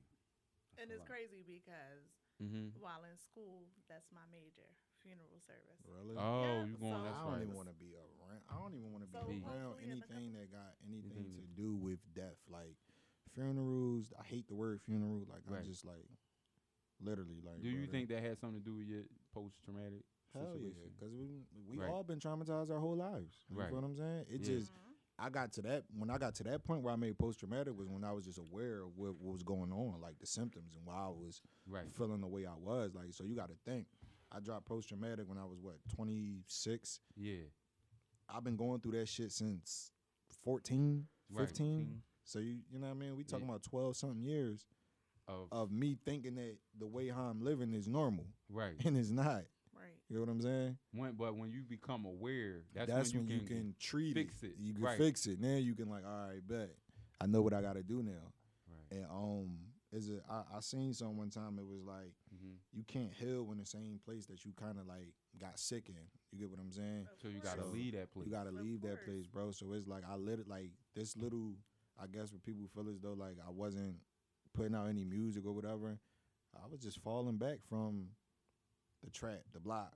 And 0.78 0.91
it's 0.91 1.03
crazy 1.03 1.41
because 1.45 2.06
Mm-hmm. 2.36 2.76
while 2.84 2.99
in 3.08 3.16
school, 3.16 3.64
that's 3.88 4.12
my 4.12 4.28
major 4.28 4.68
funeral 4.99 5.39
service. 5.39 5.80
Really? 5.88 6.20
Oh, 6.20 6.43
Yeah, 6.43 6.68
you 6.68 6.76
going? 6.76 6.91
so- 6.91 7.03
That's 7.08 7.16
I 7.16 7.24
don't 7.24 7.32
right. 7.32 7.41
even 7.47 7.56
want 7.56 7.70
to 7.72 7.80
be 7.80 7.95
around. 7.95 8.43
I 8.51 8.60
don't 8.60 8.76
even 8.76 8.91
want 8.91 9.08
to 9.08 9.10
be 9.10 9.16
So 9.16 9.24
around 9.47 9.80
hopefully 9.80 9.88
in 9.88 10.03
a 10.03 10.03
anything 10.03 10.34
that 10.36 10.51
got 10.51 10.76
anything 10.84 11.16
Anything 11.16 11.32
to 11.32 11.47
to- 11.47 11.56
do 11.56 11.76
with 11.80 11.99
death. 12.14 12.36
Like 12.51 12.76
funerals, 13.32 14.12
I 14.20 14.24
hate 14.28 14.49
the 14.51 14.56
word 14.60 14.82
funeral. 14.84 15.24
Like 15.32 15.47
Right. 15.47 15.64
I'm 15.64 15.66
just 15.66 15.86
like, 15.88 16.03
literally, 16.99 17.39
like. 17.39 17.64
Do 17.64 17.70
you 17.72 17.88
brother, 17.88 17.91
think 17.95 18.10
that 18.10 18.20
had 18.22 18.36
something 18.38 18.60
to 18.60 18.66
do 18.68 18.76
with 18.76 18.88
your 18.91 19.08
post 19.32 19.64
traumatic 19.64 20.03
Hell 20.36 20.60
yeah, 20.60 20.76
because 20.91 21.16
we 21.16 21.39
we 21.66 21.78
Right. 21.80 21.88
all 21.89 22.03
been 22.03 22.20
traumatized 22.20 22.70
our 22.70 22.80
whole 22.84 22.97
lives. 22.99 23.45
You 23.47 23.56
Right. 23.56 23.70
feel 23.72 23.80
what 23.80 23.86
I'm 23.88 23.95
saying? 23.95 24.26
It 24.28 24.41
Yeah. 24.41 24.60
just 24.60 24.74
I 25.18 25.30
got 25.30 25.53
to 25.53 25.61
that 25.61 25.84
when 25.97 26.09
I 26.09 26.18
got 26.18 26.36
to 26.36 26.43
that 26.43 26.63
point 26.66 26.82
where 26.82 26.93
I 26.93 26.97
made 26.97 27.18
post 27.18 27.39
traumatic 27.39 27.78
was 27.78 27.88
when 27.88 28.03
I 28.03 28.11
was 28.11 28.26
just 28.26 28.38
aware 28.38 28.82
of 28.82 28.97
what, 28.97 29.16
what 29.20 29.32
was 29.34 29.43
going 29.43 29.72
on, 29.72 30.01
like 30.01 30.20
the 30.20 30.26
symptoms 30.28 30.76
and 30.76 30.86
why 30.86 30.95
I 31.05 31.09
was 31.09 31.41
Right. 31.68 31.86
feeling 31.93 32.20
the 32.22 32.28
way 32.28 32.45
I 32.45 32.55
was. 32.59 32.93
Like 32.95 33.07
so, 33.13 33.24
you 33.24 33.36
got 33.36 33.49
to 33.49 33.55
think. 33.66 33.86
I 34.32 34.39
dropped 34.41 34.66
post 34.66 34.89
traumatic 34.89 35.26
when 35.30 35.38
I 35.38 35.45
was 35.45 35.59
what 35.61 35.76
26. 35.95 36.99
Yeah. 37.16 37.36
I've 38.28 38.43
been 38.43 38.57
going 38.57 38.82
through 38.82 38.93
that 38.99 39.07
shit 39.07 39.32
since 39.32 39.91
14, 40.43 41.05
15. 41.38 41.55
Teen 41.78 42.01
So 42.24 42.39
you 42.39 42.57
you 42.70 42.80
know 42.80 42.88
what 42.88 42.91
I 42.95 42.99
mean? 42.99 43.16
We 43.16 43.24
talking 43.24 43.45
Yeah. 43.45 43.51
about 43.53 43.63
12 43.63 43.95
something 43.95 44.24
years 44.24 44.66
Of, 45.28 45.47
of 45.51 45.72
me 45.72 45.95
thinking 46.05 46.36
that 46.36 46.57
the 46.78 46.88
way 46.88 47.07
how 47.09 47.24
I'm 47.24 47.41
living 47.41 47.74
is 47.74 47.88
normal 47.88 48.26
right. 48.49 48.76
and 48.86 48.97
it's 48.97 49.09
not. 49.11 49.43
Right. 50.10 50.14
You 50.14 50.16
know 50.18 50.22
what 50.26 50.32
I'm 50.32 50.41
saying? 50.41 50.78
When, 50.93 51.12
but 51.14 51.36
when 51.36 51.51
you 51.51 51.62
become 51.64 52.06
aware, 52.06 52.64
that's, 52.74 52.91
That's, 52.91 53.14
when, 53.14 53.26
when, 53.28 53.39
you 53.39 53.45
can, 53.45 53.76
treat 53.80 54.14
fix 54.14 54.43
it. 54.43 54.47
it. 54.47 54.56
You 54.60 54.74
can 54.74 54.84
Right. 54.84 54.97
fix 54.97 55.26
it. 55.28 55.39
Now 55.39 55.56
you 55.58 55.76
can 55.76 55.89
like, 55.89 56.06
all 56.06 56.28
right, 56.28 56.47
bet. 56.47 56.76
I 57.22 57.26
know 57.28 57.41
what 57.41 57.53
I 57.53 57.62
got 57.62 57.74
to 57.74 57.84
do 57.84 58.03
now. 58.03 58.34
Right. 58.68 58.99
And 58.99 59.06
um, 59.10 59.58
is 59.91 60.10
it? 60.10 60.22
I, 60.30 60.43
I 60.58 60.60
seen 60.60 60.93
some 60.93 61.18
one 61.18 61.30
time. 61.30 61.58
It 61.58 61.66
was 61.66 61.82
like 61.84 62.14
hmm 62.30 62.53
you 62.74 62.84
can't 62.84 63.14
heal 63.14 63.47
in 63.51 63.58
the 63.58 63.66
same 63.66 63.99
place 64.03 64.26
that 64.26 64.43
you 64.43 64.51
kind 64.60 64.78
of 64.78 64.86
like 64.86 65.14
got 65.39 65.58
sick 65.58 65.88
in. 65.89 65.95
You 66.32 66.39
get 66.39 66.49
what 66.49 66.60
I'm 66.60 66.72
saying? 66.72 67.08
So 67.22 67.30
you 67.30 67.39
gotta 67.41 67.62
So, 67.64 67.70
leave 67.72 67.93
that 67.93 68.12
place. 68.12 68.26
You 68.28 68.34
got 68.34 68.43
to 68.43 68.49
Of 68.49 68.62
leave 68.62 68.82
that 68.82 69.06
place, 69.06 69.26
bro. 69.26 69.51
So 69.51 69.72
it's 69.74 69.88
like 69.88 70.03
I 70.10 70.16
let 70.16 70.39
it 70.39 70.47
like 70.47 70.72
this 70.93 71.16
little. 71.16 71.53
I 71.97 72.08
guess 72.08 72.34
what 72.34 72.43
people 72.43 72.68
feel 72.76 72.89
as 72.89 72.99
though 72.99 73.14
like 73.14 73.38
I 73.45 73.49
wasn't 73.49 73.95
putting 74.53 74.76
out 74.76 74.89
any 74.89 75.06
music 75.06 75.45
or 75.45 75.53
whatever. 75.53 75.97
I 76.53 76.68
was 76.70 76.82
just 76.82 76.99
falling 77.01 77.38
back 77.38 77.60
from 77.70 78.10
the 79.06 79.12
trap, 79.12 79.41
the 79.53 79.60
block, 79.60 79.93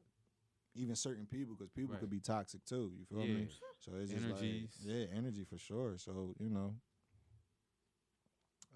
even 0.76 0.96
certain 0.96 1.26
people 1.26 1.56
because 1.56 1.72
people 1.72 1.94
Right. 1.94 2.00
could 2.00 2.10
be 2.10 2.20
toxic 2.20 2.64
too. 2.64 2.94
You 2.98 3.06
feel 3.06 3.26
yeah. 3.26 3.34
me? 3.34 3.48
So 3.80 3.92
it's 3.96 4.12
just 4.12 4.26
Energies. 4.26 4.78
like 4.86 4.96
yeah, 4.96 5.06
energy 5.18 5.44
for 5.44 5.58
sure. 5.58 5.98
So 5.98 6.36
you 6.40 6.50
know, 6.50 6.76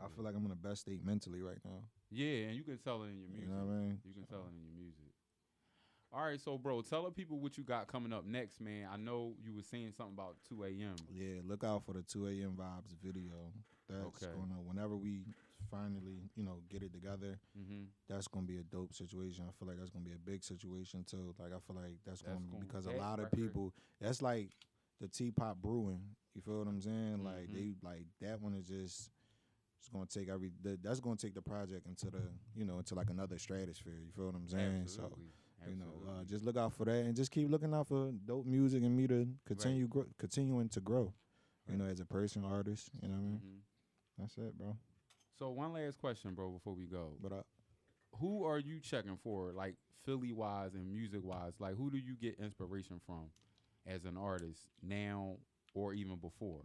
I 0.03 0.07
feel 0.09 0.23
like 0.23 0.35
I'm 0.35 0.43
in 0.43 0.49
the 0.49 0.55
best 0.55 0.81
state 0.81 1.03
mentally 1.05 1.41
right 1.41 1.59
now. 1.63 1.83
Yeah, 2.09 2.47
and 2.47 2.55
you 2.55 2.63
can 2.63 2.77
tell 2.77 3.03
it 3.03 3.07
in 3.07 3.19
your 3.19 3.29
music. 3.29 3.47
You 3.49 3.53
know 3.55 3.65
what 3.65 3.73
I 3.73 3.77
mean? 3.77 3.99
You 4.03 4.13
can 4.13 4.23
tell 4.25 4.39
it 4.45 4.53
in 4.53 4.61
your 4.61 4.73
music. 4.75 5.11
All 6.11 6.23
right, 6.23 6.39
so 6.39 6.59
bro, 6.59 6.81
tell 6.81 7.05
the 7.05 7.11
people 7.11 7.39
what 7.39 7.57
you 7.57 7.63
got 7.63 7.87
coming 7.87 8.13
up 8.13 8.23
next, 8.25 8.61
man. 8.61 8.87
I 8.91 8.97
know 8.97 9.33
you 9.43 9.51
were 9.55 9.63
saying 9.63 9.93
something 9.97 10.13
about 10.13 10.35
2 10.47 10.63
a.m. 10.65 10.95
Yeah, 11.11 11.41
look 11.43 11.63
out 11.63 11.85
for 11.85 11.93
the 11.93 12.03
2 12.03 12.27
a.m. 12.27 12.55
vibes 12.55 12.95
video. 13.01 13.51
That's 13.89 14.21
Okay. 14.23 14.31
gonna 14.31 14.61
whenever 14.63 14.95
we 14.95 15.25
finally 15.73 16.29
you 16.35 16.43
know 16.43 16.57
get 16.69 16.83
it 16.83 16.93
together. 16.93 17.39
Mm-hmm. 17.57 17.83
That's 18.09 18.27
gonna 18.27 18.45
be 18.45 18.57
a 18.57 18.63
dope 18.63 18.93
situation. 18.93 19.45
I 19.47 19.51
feel 19.57 19.67
like 19.67 19.77
that's 19.77 19.89
gonna 19.89 20.05
be 20.05 20.13
a 20.13 20.17
big 20.31 20.43
situation 20.43 21.03
too. 21.09 21.33
Like 21.39 21.49
I 21.53 21.59
feel 21.65 21.75
like 21.75 21.97
that's, 22.05 22.21
That's 22.21 22.33
gonna, 22.33 22.45
gonna- 22.51 22.65
because 22.65 22.85
a 22.85 22.91
lot 22.91 23.19
of 23.19 23.31
people. 23.31 23.73
That's 23.99 24.21
like 24.21 24.49
the 25.01 25.07
teapot 25.07 25.61
brewing. 25.61 26.01
You 26.35 26.41
feel 26.41 26.59
what 26.59 26.67
I'm 26.67 26.81
saying? 26.81 27.23
Like 27.23 27.47
Mhm. 27.49 27.53
they 27.53 27.75
like 27.81 28.05
that 28.21 28.41
one 28.41 28.53
is 28.53 28.67
just. 28.67 29.09
It's 29.79 29.89
gonna 29.89 30.05
take 30.05 30.29
every. 30.29 30.49
The, 30.61 30.77
that's 30.81 31.01
gonna 31.01 31.17
take 31.17 31.33
the 31.33 31.41
project 31.41 31.87
into 31.87 32.09
the 32.09 32.21
you 32.55 32.63
know 32.65 32.77
into 32.77 32.95
like 32.95 33.09
another 33.09 33.37
stratosphere. 33.37 33.99
You 34.05 34.11
feel 34.15 34.27
what 34.27 34.35
I'm 34.35 34.47
saying? 34.47 34.87
So 34.87 35.03
Absolutely. 35.03 35.33
you 35.69 35.75
know, 35.75 35.93
uh, 36.09 36.23
just 36.23 36.45
look 36.45 36.55
out 36.55 36.71
for 36.73 36.85
that 36.85 37.03
and 37.05 37.13
just 37.15 37.31
keep 37.31 37.49
looking 37.49 37.73
out 37.73 37.87
for 37.87 38.11
dope 38.25 38.45
music 38.45 38.81
and 38.83 38.95
me 38.95 39.07
to 39.07 39.27
continue 39.45 39.87
grow, 39.87 40.05
continuing 40.17 40.69
to 40.69 40.79
grow. 40.79 41.13
You 41.67 41.73
Right. 41.73 41.77
know, 41.79 41.85
as 41.85 41.99
a 41.99 42.05
person, 42.05 42.45
artist. 42.45 42.89
You 43.01 43.09
know 43.09 43.15
what 43.15 43.19
I 43.19 43.23
mean? 43.23 43.41
Mhm. 43.43 43.59
That's 44.19 44.37
it, 44.37 44.57
bro. 44.57 44.77
So 45.37 45.49
one 45.49 45.73
last 45.73 45.99
question, 45.99 46.33
bro, 46.33 46.51
before 46.51 46.73
we 46.73 46.85
go. 46.85 47.13
But 47.21 47.31
uh, 47.31 47.41
Who 48.19 48.43
are 48.45 48.59
you 48.59 48.79
checking 48.79 49.17
for, 49.17 49.51
like 49.53 49.75
Philly 50.05 50.33
wise 50.33 50.73
and 50.75 50.91
music 50.91 51.21
wise? 51.23 51.53
Like 51.59 51.75
who 51.75 51.89
do 51.91 51.97
you 51.97 52.15
get 52.15 52.39
inspiration 52.39 52.99
from 53.05 53.31
as 53.87 54.05
an 54.05 54.17
artist 54.17 54.61
now 54.81 55.37
or 55.73 55.93
even 55.93 56.17
before? 56.17 56.63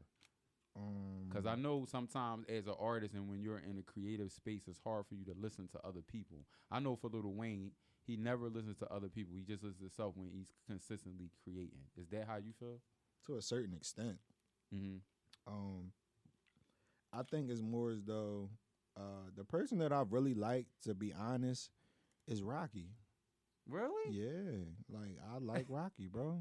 um, 0.77 1.29
Because 1.29 1.47
I 1.47 1.55
know 1.57 1.85
sometimes 1.85 2.47
as 2.49 2.66
an 2.66 2.75
artist 2.79 3.14
and 3.14 3.29
when 3.29 3.41
you're 3.41 3.59
in 3.59 3.79
a 3.79 3.83
creative 3.83 4.33
space, 4.33 4.62
it's 4.66 4.79
hard 4.83 5.07
for 5.07 5.14
you 5.14 5.25
to 5.27 5.35
listen 5.39 5.69
to 5.69 5.79
other 5.87 6.01
people. 6.01 6.45
I 6.71 6.81
know 6.81 6.97
for 6.97 7.09
Lil 7.11 7.33
Wayne, 7.35 7.73
he 8.07 8.16
never 8.16 8.49
listens 8.49 8.77
to 8.79 8.93
other 8.93 9.09
people. 9.09 9.35
He 9.37 9.43
just 9.43 9.62
listens 9.62 9.79
to 9.79 9.85
himself 9.85 10.14
when 10.16 10.31
he's 10.31 10.53
consistently 10.66 11.31
creating. 11.45 11.81
Is 11.97 12.09
that 12.09 12.27
how 12.27 12.37
you 12.37 12.53
feel? 12.59 12.81
to 13.27 13.37
a 13.37 13.43
certain 13.43 13.75
extent, 13.75 14.19
Mm-hmm. 14.75 14.99
um, 15.47 15.93
I 17.13 17.23
think 17.23 17.51
it's 17.51 17.63
more 17.63 17.91
as 17.91 18.03
though 18.03 18.51
uh, 18.97 19.31
the 19.37 19.45
person 19.45 19.79
that 19.79 19.93
I 19.93 20.03
really 20.09 20.35
like, 20.35 20.67
to 20.85 20.95
be 20.95 21.13
honest, 21.13 21.71
is 22.27 22.43
Rocky. 22.43 22.91
Really? 23.69 24.13
Yeah, 24.13 24.65
like 24.91 25.17
I 25.33 25.39
like 25.39 25.67
Rocky, 25.69 26.09
bro. 26.09 26.41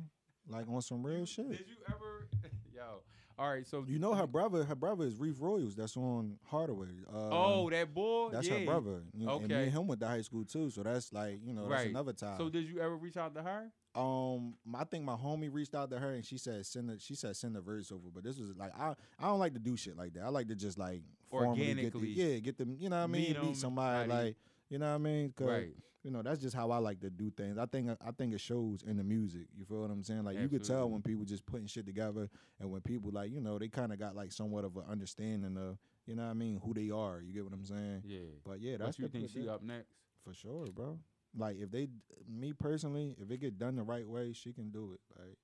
Like 0.49 0.67
on 0.69 0.81
some 0.81 1.05
real 1.05 1.25
shit. 1.25 1.49
Did 1.49 1.59
you 1.67 1.75
ever? 1.87 2.27
Yo. 2.73 3.01
All 3.37 3.49
right. 3.49 3.67
So 3.67 3.83
You 3.87 3.99
know 3.99 4.13
her 4.13 4.25
brother. 4.27 4.63
Her 4.63 4.75
brother 4.75 5.03
is 5.05 5.15
Reef 5.17 5.35
Royals. 5.39 5.75
That's 5.75 5.95
on 5.97 6.39
Hardaway. 6.49 6.87
Uh, 7.13 7.29
Oh, 7.31 7.69
that 7.69 7.93
boy. 7.93 8.29
that's 8.31 8.47
yeah. 8.47 8.59
her 8.59 8.65
brother. 8.65 9.01
Know, 9.13 9.39
And 9.39 9.47
me 9.49 9.55
Okay. 9.55 9.63
and 9.65 9.71
him 9.73 9.87
went 9.87 9.99
to 10.01 10.07
high 10.07 10.21
school 10.21 10.45
too. 10.45 10.69
So 10.69 10.83
that's 10.83 11.11
like 11.11 11.39
you 11.45 11.53
know 11.53 11.67
that's 11.67 11.83
Right. 11.83 11.89
another 11.89 12.13
tie. 12.13 12.37
So 12.37 12.49
did 12.49 12.65
you 12.67 12.79
ever 12.79 12.95
reach 12.95 13.17
out 13.17 13.35
to 13.35 13.43
her? 13.43 13.71
Um, 13.97 14.53
I 14.75 14.83
think 14.83 15.03
my 15.03 15.15
homie 15.15 15.49
reached 15.51 15.73
out 15.75 15.89
to 15.91 15.99
her 15.99 16.13
and 16.13 16.23
she 16.25 16.37
said 16.37 16.65
send 16.65 16.89
the 16.89 16.99
she 16.99 17.15
said 17.15 17.35
send 17.35 17.55
the 17.55 17.61
verse 17.61 17.91
over, 17.91 18.09
but 18.13 18.23
this 18.23 18.37
was 18.39 18.55
like 18.55 18.71
I 18.79 18.93
I 19.19 19.27
don't 19.27 19.39
like 19.39 19.53
to 19.53 19.59
do 19.59 19.75
shit 19.75 19.97
like 19.97 20.13
that. 20.13 20.23
I 20.23 20.29
like 20.29 20.47
to 20.49 20.55
just 20.55 20.77
like 20.77 21.01
formally 21.29 21.57
get 21.59 21.75
the, 21.75 21.85
Organically 21.97 22.09
yeah 22.09 22.39
get 22.39 22.57
them 22.57 22.77
you 22.79 22.89
know 22.89 22.97
what 22.97 23.03
I 23.03 23.07
mean 23.07 23.33
meet 23.33 23.43
meet 23.43 23.57
somebody 23.57 24.07
body. 24.07 24.23
like 24.25 24.35
you 24.69 24.77
know 24.79 24.89
what 24.89 24.95
I 24.95 24.97
mean 24.99 25.33
'Cause, 25.35 25.47
Right. 25.47 25.73
you 26.03 26.11
know 26.11 26.21
that's 26.21 26.41
just 26.41 26.55
how 26.55 26.69
I 26.71 26.77
like 26.77 26.99
to 27.01 27.09
do 27.09 27.31
things. 27.31 27.57
I 27.57 27.65
think 27.65 27.89
I 28.05 28.11
think 28.11 28.33
it 28.33 28.39
shows 28.41 28.83
in 28.83 28.97
the 28.97 29.03
music. 29.03 29.47
You 29.57 29.65
feel 29.65 29.81
what 29.81 29.89
I'm 29.91 30.03
saying? 30.03 30.23
Like 30.25 30.37
you 30.39 30.47
could 30.47 30.63
tell 30.63 30.89
when 30.89 31.01
people 31.01 31.25
just 31.25 31.45
putting 31.45 31.67
shit 31.67 31.85
together 31.85 32.29
and 32.59 32.69
when 32.71 32.81
people 32.81 33.09
like 33.11 33.31
you 33.31 33.41
know 33.41 33.57
they 33.57 33.67
kind 33.67 33.91
of 33.91 33.97
got 33.99 34.15
like 34.15 34.31
somewhat 34.31 34.63
of 34.63 34.77
an 34.77 34.83
understanding 34.89 35.57
of 35.57 35.77
you 36.05 36.15
know 36.15 36.23
what 36.23 36.29
I 36.31 36.33
mean 36.33 36.61
who 36.63 36.73
they 36.73 36.89
are. 36.91 37.19
You 37.21 37.33
get 37.33 37.43
what 37.45 37.53
I'm 37.53 37.65
saying? 37.65 38.03
Yeah. 38.05 38.19
But 38.45 38.61
yeah, 38.61 38.77
that's 38.77 38.99
What 38.99 38.99
you 38.99 39.07
think 39.07 39.29
she 39.31 39.41
that- 39.45 39.53
up 39.53 39.63
next? 39.63 39.87
for 40.23 40.33
sure, 40.33 40.65
bro. 40.67 40.99
Like 41.37 41.57
if 41.59 41.71
they, 41.71 41.87
me 42.27 42.53
personally, 42.53 43.15
if 43.21 43.29
it 43.31 43.37
get 43.39 43.57
done 43.57 43.75
the 43.75 43.83
right 43.83 44.07
way, 44.07 44.33
she 44.33 44.53
can 44.53 44.69
do 44.69 44.93
it. 44.93 44.99
Like, 45.19 45.37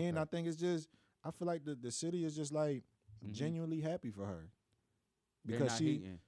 and 0.00 0.18
I 0.18 0.24
think 0.24 0.48
it's 0.48 0.56
just, 0.56 0.88
I 1.22 1.30
feel 1.30 1.46
like 1.46 1.64
the 1.64 1.74
the 1.74 1.90
city 1.92 2.24
is 2.24 2.34
just 2.34 2.52
like 2.52 2.82
Mhm. 3.24 3.32
genuinely 3.32 3.80
happy 3.80 4.10
for 4.10 4.26
her 4.26 4.50
because 5.46 5.76
she. 5.76 5.84
hating. 5.98 6.20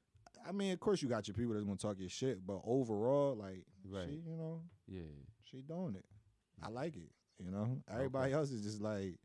I 0.47 0.53
mean, 0.53 0.73
of 0.73 0.79
course, 0.81 1.03
you 1.03 1.09
got 1.09 1.27
your 1.27 1.35
people 1.35 1.55
that's 1.55 1.65
gonna 1.65 1.77
talk 1.77 1.99
your 1.99 2.09
shit, 2.09 2.47
but 2.47 2.61
overall, 2.65 3.35
like, 3.35 3.65
Right. 3.85 4.09
she, 4.09 4.15
you 4.31 4.37
know, 4.37 4.63
Yeah. 4.87 5.03
she 5.43 5.61
doing 5.63 5.97
it. 5.97 6.05
I 6.63 6.69
like 6.69 6.97
it. 6.97 7.11
You 7.43 7.51
know, 7.51 7.83
everybody 7.89 8.33
else 8.33 8.51
is 8.51 8.63
just 8.63 8.81
like, 8.81 9.19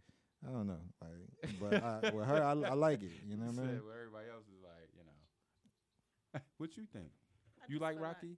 I 0.45 0.51
don't 0.51 0.67
know, 0.67 0.81
like, 1.01 1.59
but 1.59 1.73
I, 1.83 2.09
with 2.13 2.25
her, 2.25 2.41
I, 2.43 2.51
I 2.51 2.73
like 2.73 3.03
it. 3.03 3.11
You 3.27 3.37
know 3.37 3.45
what 3.45 3.59
I 3.59 3.67
mean? 3.67 3.75
Everybody 3.75 4.29
else 4.29 4.47
is 4.47 4.61
like, 4.63 4.89
you 4.97 5.03
know. 5.03 6.41
what 6.57 6.75
you 6.77 6.85
think? 6.91 7.11
I 7.61 7.65
You 7.69 7.77
like 7.79 7.95
feel 7.95 8.03
Rocky? 8.03 8.37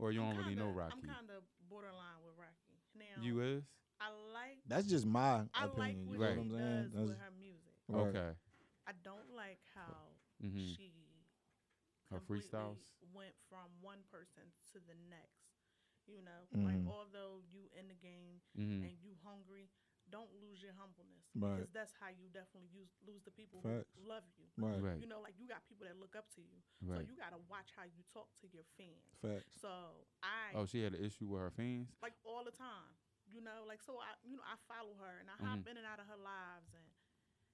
Or 0.00 0.12
you 0.12 0.20
I'm 0.20 0.28
don't 0.28 0.36
really 0.36 0.54
know 0.54 0.68
Rocky? 0.70 0.94
I'm 0.94 1.02
kind 1.02 1.30
of 1.30 1.42
borderline 1.68 2.20
with 2.24 2.34
Rocky. 2.38 2.80
Now, 2.96 3.20
you 3.22 3.40
is? 3.40 3.64
I 4.00 4.08
like 4.32 4.62
That's 4.66 4.86
just 4.88 5.06
my 5.06 5.42
I 5.54 5.64
like 5.66 5.98
opinion. 5.98 6.08
what 6.08 6.18
you 6.18 6.24
know 6.24 6.28
Right. 6.28 6.36
what 6.36 6.42
I'm 6.42 6.50
saying? 6.50 6.90
does 6.90 6.92
That's, 6.94 7.08
with 7.10 7.18
her 7.18 7.32
music. 7.38 7.76
right. 7.88 8.08
Okay. 8.08 8.30
I 8.86 8.92
don't 9.04 9.30
like 9.36 9.60
how 9.74 10.16
Mm-hmm. 10.42 10.58
she 10.58 11.26
Her 12.10 12.20
freestyles? 12.20 12.78
went 13.12 13.34
from 13.48 13.68
one 13.80 14.02
person 14.10 14.50
to 14.72 14.78
the 14.80 14.94
next. 15.08 15.52
You 16.06 16.22
know, 16.22 16.48
Mhm. 16.56 16.64
like 16.66 16.80
although 16.88 17.40
you 17.52 17.70
in 17.78 17.86
the 17.88 17.94
game 17.94 18.42
Mm-hmm. 18.58 18.82
and 18.82 18.98
you 19.00 19.14
hungry, 19.22 19.70
don't 20.10 20.30
lose 20.42 20.58
your 20.60 20.74
humbleness 20.74 21.30
Right. 21.38 21.56
because 21.56 21.70
that's 21.70 21.94
how 21.96 22.10
you 22.10 22.26
definitely 22.34 22.68
use, 22.74 22.90
lose 23.06 23.22
the 23.22 23.30
people 23.30 23.62
Facts. 23.62 23.94
who 23.94 24.02
love 24.04 24.26
you. 24.36 24.50
Right. 24.58 24.82
Right. 24.82 24.98
You 25.00 25.06
know, 25.06 25.22
like 25.22 25.38
you 25.38 25.46
got 25.46 25.62
people 25.70 25.86
that 25.86 25.96
look 25.96 26.12
up 26.18 26.26
to 26.36 26.42
you, 26.42 26.58
so 26.82 26.98
you 27.00 27.14
gotta 27.16 27.38
watch 27.48 27.70
how 27.78 27.86
you 27.86 28.02
talk 28.12 28.28
to 28.42 28.46
your 28.50 28.66
fans. 28.76 29.14
Facts. 29.22 29.54
So 29.62 30.04
I 30.22 30.52
Oh, 30.58 30.66
she 30.66 30.82
had 30.82 30.92
an 30.98 31.02
issue 31.04 31.30
with 31.30 31.40
her 31.40 31.54
fans. 31.54 31.94
like 32.02 32.18
all 32.26 32.42
the 32.44 32.52
time. 32.54 32.92
You 33.30 33.38
know, 33.40 33.62
like 33.62 33.78
so 33.80 34.02
I 34.02 34.18
you 34.26 34.34
know 34.34 34.42
I 34.42 34.58
follow 34.66 34.98
her 34.98 35.22
and 35.22 35.30
I 35.30 35.38
Mhm. 35.38 35.46
hop 35.46 35.66
in 35.70 35.76
and 35.78 35.86
out 35.86 36.02
of 36.02 36.06
her 36.10 36.18
lives 36.18 36.74
and 36.74 36.82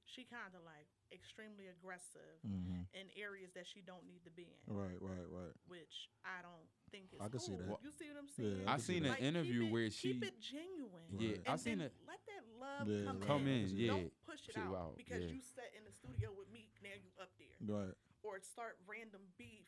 she 0.06 0.22
kind 0.24 0.54
of 0.54 0.62
like 0.62 0.86
extremely 1.12 1.66
aggressive 1.66 2.38
hmm 2.46 2.86
in 2.94 3.06
areas 3.20 3.50
that 3.52 3.66
she 3.66 3.82
don't 3.82 4.06
need 4.06 4.22
to 4.24 4.30
be 4.30 4.46
in, 4.48 4.62
Right. 4.72 4.96
Right. 5.02 5.26
Right. 5.28 5.54
which 5.68 6.08
I 6.24 6.40
don't 6.40 6.66
think 6.90 7.12
is 7.12 7.20
I 7.20 7.28
can 7.28 7.38
cool. 7.38 7.46
see 7.46 7.56
that. 7.58 7.78
You 7.84 7.90
see 7.92 8.06
what 8.08 8.18
I'm 8.22 8.30
Yeah, 8.30 8.54
saying? 8.56 8.68
I 8.68 8.72
I 8.72 8.76
see 8.78 8.92
seen 8.94 9.04
an 9.04 9.10
Like, 9.10 9.20
interview 9.22 9.62
it- 9.66 9.72
where 9.72 9.90
she 9.90 10.12
keep 10.14 10.24
it 10.24 10.38
genuine. 10.40 11.10
Yeah, 11.18 11.28
Right. 11.36 11.42
I 11.46 11.52
And 11.52 11.60
seen 11.60 11.80
it. 11.82 11.92
let 12.06 12.20
that 12.26 12.44
love 12.58 12.88
Yeah, 12.88 13.04
come, 13.04 13.18
right. 13.18 13.26
Come 13.26 13.44
in, 13.48 13.62
in. 13.68 13.76
yeah. 13.76 13.86
Don't 13.92 14.12
push 14.24 14.48
it 14.48 14.56
out, 14.56 14.74
out, 14.74 14.96
because 14.96 15.22
yeah. 15.26 15.30
you 15.34 15.40
sat 15.42 15.70
in 15.76 15.84
the 15.84 15.92
studio 15.92 16.32
with 16.32 16.48
me. 16.50 16.70
Now 16.82 16.94
you 16.96 17.10
up 17.20 17.30
there, 17.36 17.58
Right. 17.60 17.94
or 18.22 18.40
start 18.40 18.78
random 18.86 19.22
beef 19.36 19.66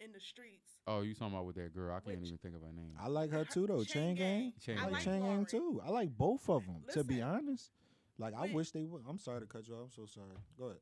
in 0.00 0.12
the 0.12 0.20
streets. 0.20 0.80
Oh, 0.86 1.02
you 1.02 1.14
talking 1.14 1.34
about 1.34 1.46
with 1.46 1.56
that 1.56 1.72
girl? 1.72 1.94
I 1.94 2.00
can't 2.00 2.18
Which- 2.18 2.26
even 2.28 2.38
think 2.38 2.54
of 2.56 2.62
her 2.62 2.72
name. 2.72 2.96
I 2.98 3.08
like 3.08 3.30
her 3.30 3.44
too 3.44 3.66
though. 3.66 3.84
Chain 3.84 4.14
Gang. 4.16 4.52
Chain 4.60 4.78
I 4.78 4.88
like 4.88 5.04
Gang. 5.04 5.20
Chain 5.20 5.22
Gang 5.22 5.46
too. 5.46 5.80
I 5.84 5.90
like 5.90 6.10
both 6.16 6.48
of 6.50 6.64
them. 6.66 6.82
To 6.92 7.04
be 7.04 7.22
honest, 7.22 7.70
like 8.18 8.34
I 8.34 8.42
Wait. 8.42 8.54
wish 8.54 8.70
they 8.70 8.84
would. 8.84 9.02
I'm 9.08 9.18
sorry 9.18 9.40
to 9.40 9.46
cut 9.46 9.66
you 9.68 9.74
off. 9.74 9.84
I'm 9.84 9.90
so 9.90 10.06
sorry. 10.06 10.36
Go 10.58 10.66
ahead. 10.66 10.78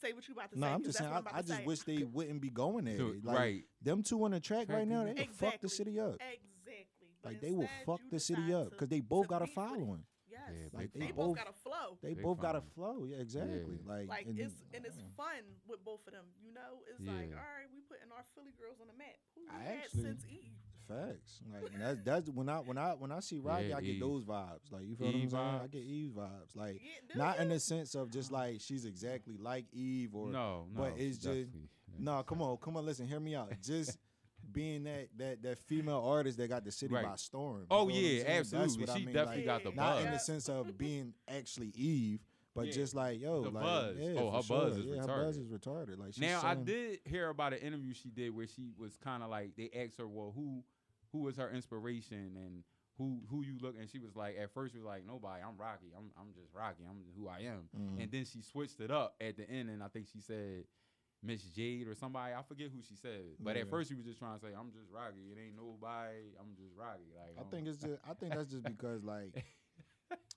Say 0.00 0.12
what 0.12 0.26
you 0.28 0.34
about 0.34 0.52
to 0.52 0.58
No, 0.58 0.66
say. 0.66 0.68
No, 0.70 0.74
I'm 0.74 0.84
just 0.84 0.98
saying. 0.98 1.10
I, 1.10 1.14
I'm 1.16 1.20
about 1.22 1.34
I 1.34 1.42
just 1.42 1.58
say. 1.58 1.64
wish 1.64 1.80
they 1.80 2.02
wouldn't 2.04 2.40
be 2.40 2.50
going 2.50 2.84
there. 2.84 2.98
Dude, 2.98 3.24
Like 3.24 3.38
right. 3.38 3.62
them 3.82 4.02
two 4.02 4.22
on 4.24 4.30
the 4.32 4.40
track 4.40 4.66
Track 4.66 4.78
right 4.78 4.88
now, 4.88 5.02
they 5.04 5.10
together. 5.10 5.26
can 5.26 5.34
fuck 5.34 5.60
the 5.60 5.68
city 5.68 5.98
up. 5.98 6.14
Exactly. 6.20 7.08
But 7.22 7.32
Like 7.32 7.40
they 7.40 7.52
will 7.52 7.68
fuck 7.86 8.00
the 8.10 8.20
city 8.20 8.42
decide 8.42 8.54
up 8.54 8.70
because 8.70 8.88
they 8.88 9.00
both 9.00 9.26
got 9.28 9.42
a 9.42 9.46
beef 9.46 9.56
with 9.56 9.66
following. 9.66 10.04
Yes. 10.30 10.40
Yeah, 10.52 10.78
Like 10.78 10.92
they 10.92 11.00
they 11.00 11.06
both 11.12 11.16
both 11.16 11.36
got 11.36 11.48
a 11.48 11.52
flow. 11.64 11.98
They 12.02 12.14
Big 12.14 12.22
both 12.22 12.38
got 12.40 12.54
a 12.56 12.60
flow. 12.60 13.04
Yeah, 13.08 13.16
exactly. 13.16 13.80
Yeah. 13.80 13.90
Like, 13.92 14.08
Like 14.08 14.26
and, 14.26 14.38
it's 14.38 14.54
and 14.74 14.84
it's 14.84 14.98
fun 15.16 15.42
with 15.66 15.82
both 15.84 16.06
of 16.06 16.12
them. 16.12 16.26
You 16.44 16.52
know, 16.52 16.84
it's 16.88 17.00
like 17.00 17.32
all 17.32 17.40
right, 17.42 17.66
we 17.72 17.80
putting 17.88 18.12
our 18.12 18.24
Philly 18.36 18.52
girls 18.60 18.78
on 18.80 18.86
the 18.86 18.96
map. 18.96 19.16
Who 19.34 19.42
we 19.48 19.64
had 19.64 19.78
actually- 19.82 20.02
since 20.02 20.22
Eve? 20.30 20.57
Facts. 20.88 21.40
Like 21.52 21.70
and 21.74 21.82
that's 21.82 21.98
that's 22.04 22.30
when 22.30 22.48
I 22.48 22.56
when 22.58 22.78
I 22.78 22.90
when 22.92 23.12
I 23.12 23.20
see 23.20 23.38
Rocky, 23.38 23.66
Yeah, 23.68 23.76
I 23.76 23.80
get 23.80 23.90
Eve. 23.90 24.00
those 24.00 24.24
vibes. 24.24 24.70
Like 24.72 24.86
you 24.86 24.96
feel 24.96 25.08
Eve 25.08 25.32
what 25.32 25.40
I'm 25.42 25.50
saying? 25.50 25.60
I 25.62 25.66
get 25.68 25.82
Eve 25.82 26.10
vibes. 26.16 26.56
Like 26.56 26.74
Yeah, 26.82 27.12
do 27.12 27.18
not 27.18 27.38
in 27.38 27.48
the 27.50 27.60
sense 27.60 27.94
of 27.94 28.10
just 28.10 28.32
like 28.32 28.60
she's 28.60 28.84
exactly 28.84 29.36
like 29.38 29.66
Eve 29.72 30.14
or 30.14 30.30
no, 30.30 30.66
no. 30.72 30.82
but 30.82 30.92
it's 30.96 31.16
just- 31.18 31.24
definitely- 31.24 31.68
no. 32.00 32.22
Come 32.22 32.42
on, 32.42 32.56
come 32.58 32.76
on. 32.76 32.86
Listen, 32.86 33.06
hear 33.08 33.18
me 33.20 33.34
out. 33.34 33.52
Just 33.62 33.98
being 34.52 34.84
that 34.84 35.08
that 35.16 35.42
that 35.42 35.58
female 35.58 36.02
artist 36.06 36.38
that 36.38 36.48
got 36.48 36.64
the 36.64 36.70
city 36.72 36.94
Right. 36.94 37.04
by 37.04 37.16
storm. 37.16 37.66
Oh 37.70 37.86
feel 37.86 37.86
what 37.86 37.94
I'm 37.94 38.00
yeah, 38.00 38.08
saying? 38.10 38.24
That's 38.26 38.54
absolutely. 38.54 38.80
what 38.84 38.90
I 38.90 38.98
She 38.98 39.04
mean, 39.06 39.14
definitely 39.14 39.46
like, 39.46 39.46
got 39.46 39.62
the 39.64 39.70
Yeah. 39.70 39.74
not 39.82 39.94
buzz. 39.96 40.04
in 40.04 40.10
the 40.12 40.18
sense 40.18 40.48
of 40.48 40.78
being 40.78 41.14
actually 41.26 41.68
Eve, 41.74 42.20
but 42.54 42.66
Yeah. 42.66 42.72
just 42.72 42.94
like 42.94 43.20
yo, 43.20 43.42
The 43.42 43.50
like 43.50 43.64
buzz. 43.64 43.96
yeah, 43.98 44.10
Oh, 44.20 44.30
her 44.30 44.42
sure. 44.42 44.60
buzz 44.60 44.76
is 44.78 44.84
yeah, 44.86 45.00
her 45.00 45.06
buzz 45.06 45.36
is 45.38 45.48
retarded. 45.48 45.98
Like 45.98 46.14
she's 46.14 46.20
Now 46.20 46.40
I 46.44 46.54
did 46.54 47.00
hear 47.04 47.28
about 47.30 47.52
an 47.52 47.58
interview 47.60 47.92
she 47.94 48.10
did 48.10 48.34
where 48.34 48.46
she 48.46 48.70
was 48.78 48.96
kind 48.96 49.22
of 49.24 49.28
like 49.30 49.56
they 49.56 49.70
asked 49.74 49.98
her, 49.98 50.06
well, 50.06 50.32
who 50.34 50.62
who 51.12 51.20
was 51.20 51.36
her 51.36 51.50
inspiration 51.50 52.36
and 52.36 52.64
who 52.98 53.20
who 53.30 53.42
you 53.44 53.56
look 53.60 53.76
and 53.78 53.88
she 53.88 53.98
was 53.98 54.16
like 54.16 54.36
at 54.40 54.52
first 54.52 54.72
she 54.72 54.78
was 54.78 54.86
like 54.86 55.06
nobody 55.06 55.40
I'm 55.42 55.56
Rocky 55.56 55.86
I'm 55.96 56.10
I'm 56.18 56.32
just 56.34 56.52
Rocky 56.52 56.82
I'm 56.88 56.98
who 57.16 57.28
I 57.28 57.40
am. 57.46 57.68
Mhm. 57.78 58.02
and 58.02 58.10
then 58.10 58.24
she 58.24 58.42
switched 58.42 58.80
it 58.80 58.90
up 58.90 59.14
at 59.20 59.36
the 59.36 59.48
end 59.48 59.70
and 59.70 59.82
I 59.82 59.88
think 59.88 60.06
she 60.12 60.20
said 60.20 60.64
Miss 61.22 61.42
Jade 61.42 61.86
or 61.88 61.94
somebody 61.94 62.34
I 62.34 62.42
forget 62.42 62.70
who 62.74 62.80
she 62.82 62.94
said. 62.94 63.22
But 63.40 63.56
at 63.56 63.68
first 63.70 63.88
she 63.88 63.94
was 63.96 64.04
just 64.04 64.18
trying 64.18 64.34
to 64.34 64.40
say 64.40 64.48
I'm 64.58 64.70
just 64.72 64.90
Rocky 64.90 65.30
it 65.32 65.38
ain't 65.38 65.56
nobody 65.56 66.34
I'm 66.40 66.54
just 66.56 66.74
Rocky 66.76 67.10
like 67.16 67.34
I 67.36 67.40
I'm- 67.42 67.50
think 67.50 67.68
it's 67.68 67.78
just 67.78 68.00
I 68.08 68.14
think 68.14 68.34
that's 68.34 68.50
just 68.50 68.64
because 68.76 69.04
like 69.04 69.44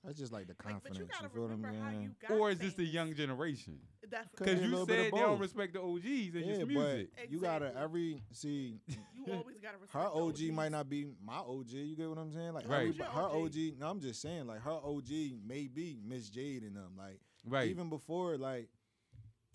that's 0.04 0.18
just 0.18 0.32
like 0.32 0.48
the 0.48 0.56
Like, 0.66 0.82
but 0.84 0.94
confidence. 0.94 0.98
you 1.00 1.04
you, 1.06 1.10
gotta 1.12 1.30
feel 1.30 1.42
what 1.44 1.52
I'm 1.52 1.62
remember 1.62 1.84
how 1.86 1.90
saying? 1.92 2.02
you 2.04 2.28
got 2.28 2.38
or 2.40 2.50
is 2.52 2.58
this 2.60 2.74
the 2.74 2.84
young 2.86 3.14
generation 3.14 3.78
because 4.02 4.60
you 4.62 4.68
little 4.70 4.86
bit 4.86 5.00
of 5.00 5.06
said 5.06 5.14
they 5.14 5.20
don't 5.20 5.40
respect 5.40 5.74
the 5.74 5.82
OGs 5.82 6.04
and 6.06 6.46
yeah, 6.46 6.56
your 6.58 6.66
music 6.66 7.10
but 7.16 7.32
you 7.32 7.40
gotta 7.40 7.66
Exactly. 7.68 7.84
every 7.84 8.24
see 8.32 8.80
you 9.16 9.26
always 9.34 9.58
gotta 9.62 9.78
respect. 9.78 9.94
her 10.04 10.10
the 10.10 10.16
OG 10.22 10.34
OGs. 10.34 10.52
might 10.52 10.72
not 10.72 10.90
be 10.90 11.06
my 11.24 11.38
OG. 11.38 11.70
You 11.72 11.96
get 11.96 12.10
what 12.10 12.18
I'm 12.18 12.32
saying? 12.34 12.54
Like 12.54 12.68
Right. 12.68 12.88
everybo- 12.88 12.88
Who's 12.88 12.98
your 12.98 13.06
her 13.08 13.22
OG? 13.22 13.46
OG. 13.46 13.80
No, 13.80 13.90
I'm 13.90 14.00
just 14.02 14.22
saying 14.22 14.48
like 14.48 14.62
her 14.62 14.72
OG 14.84 15.10
may 15.46 15.68
be 15.68 16.00
Miss 16.04 16.30
Jade 16.30 16.64
and 16.64 16.76
them. 16.76 16.94
Like 16.98 17.20
right 17.46 17.70
even 17.70 17.90
before 17.90 18.38
like. 18.38 18.70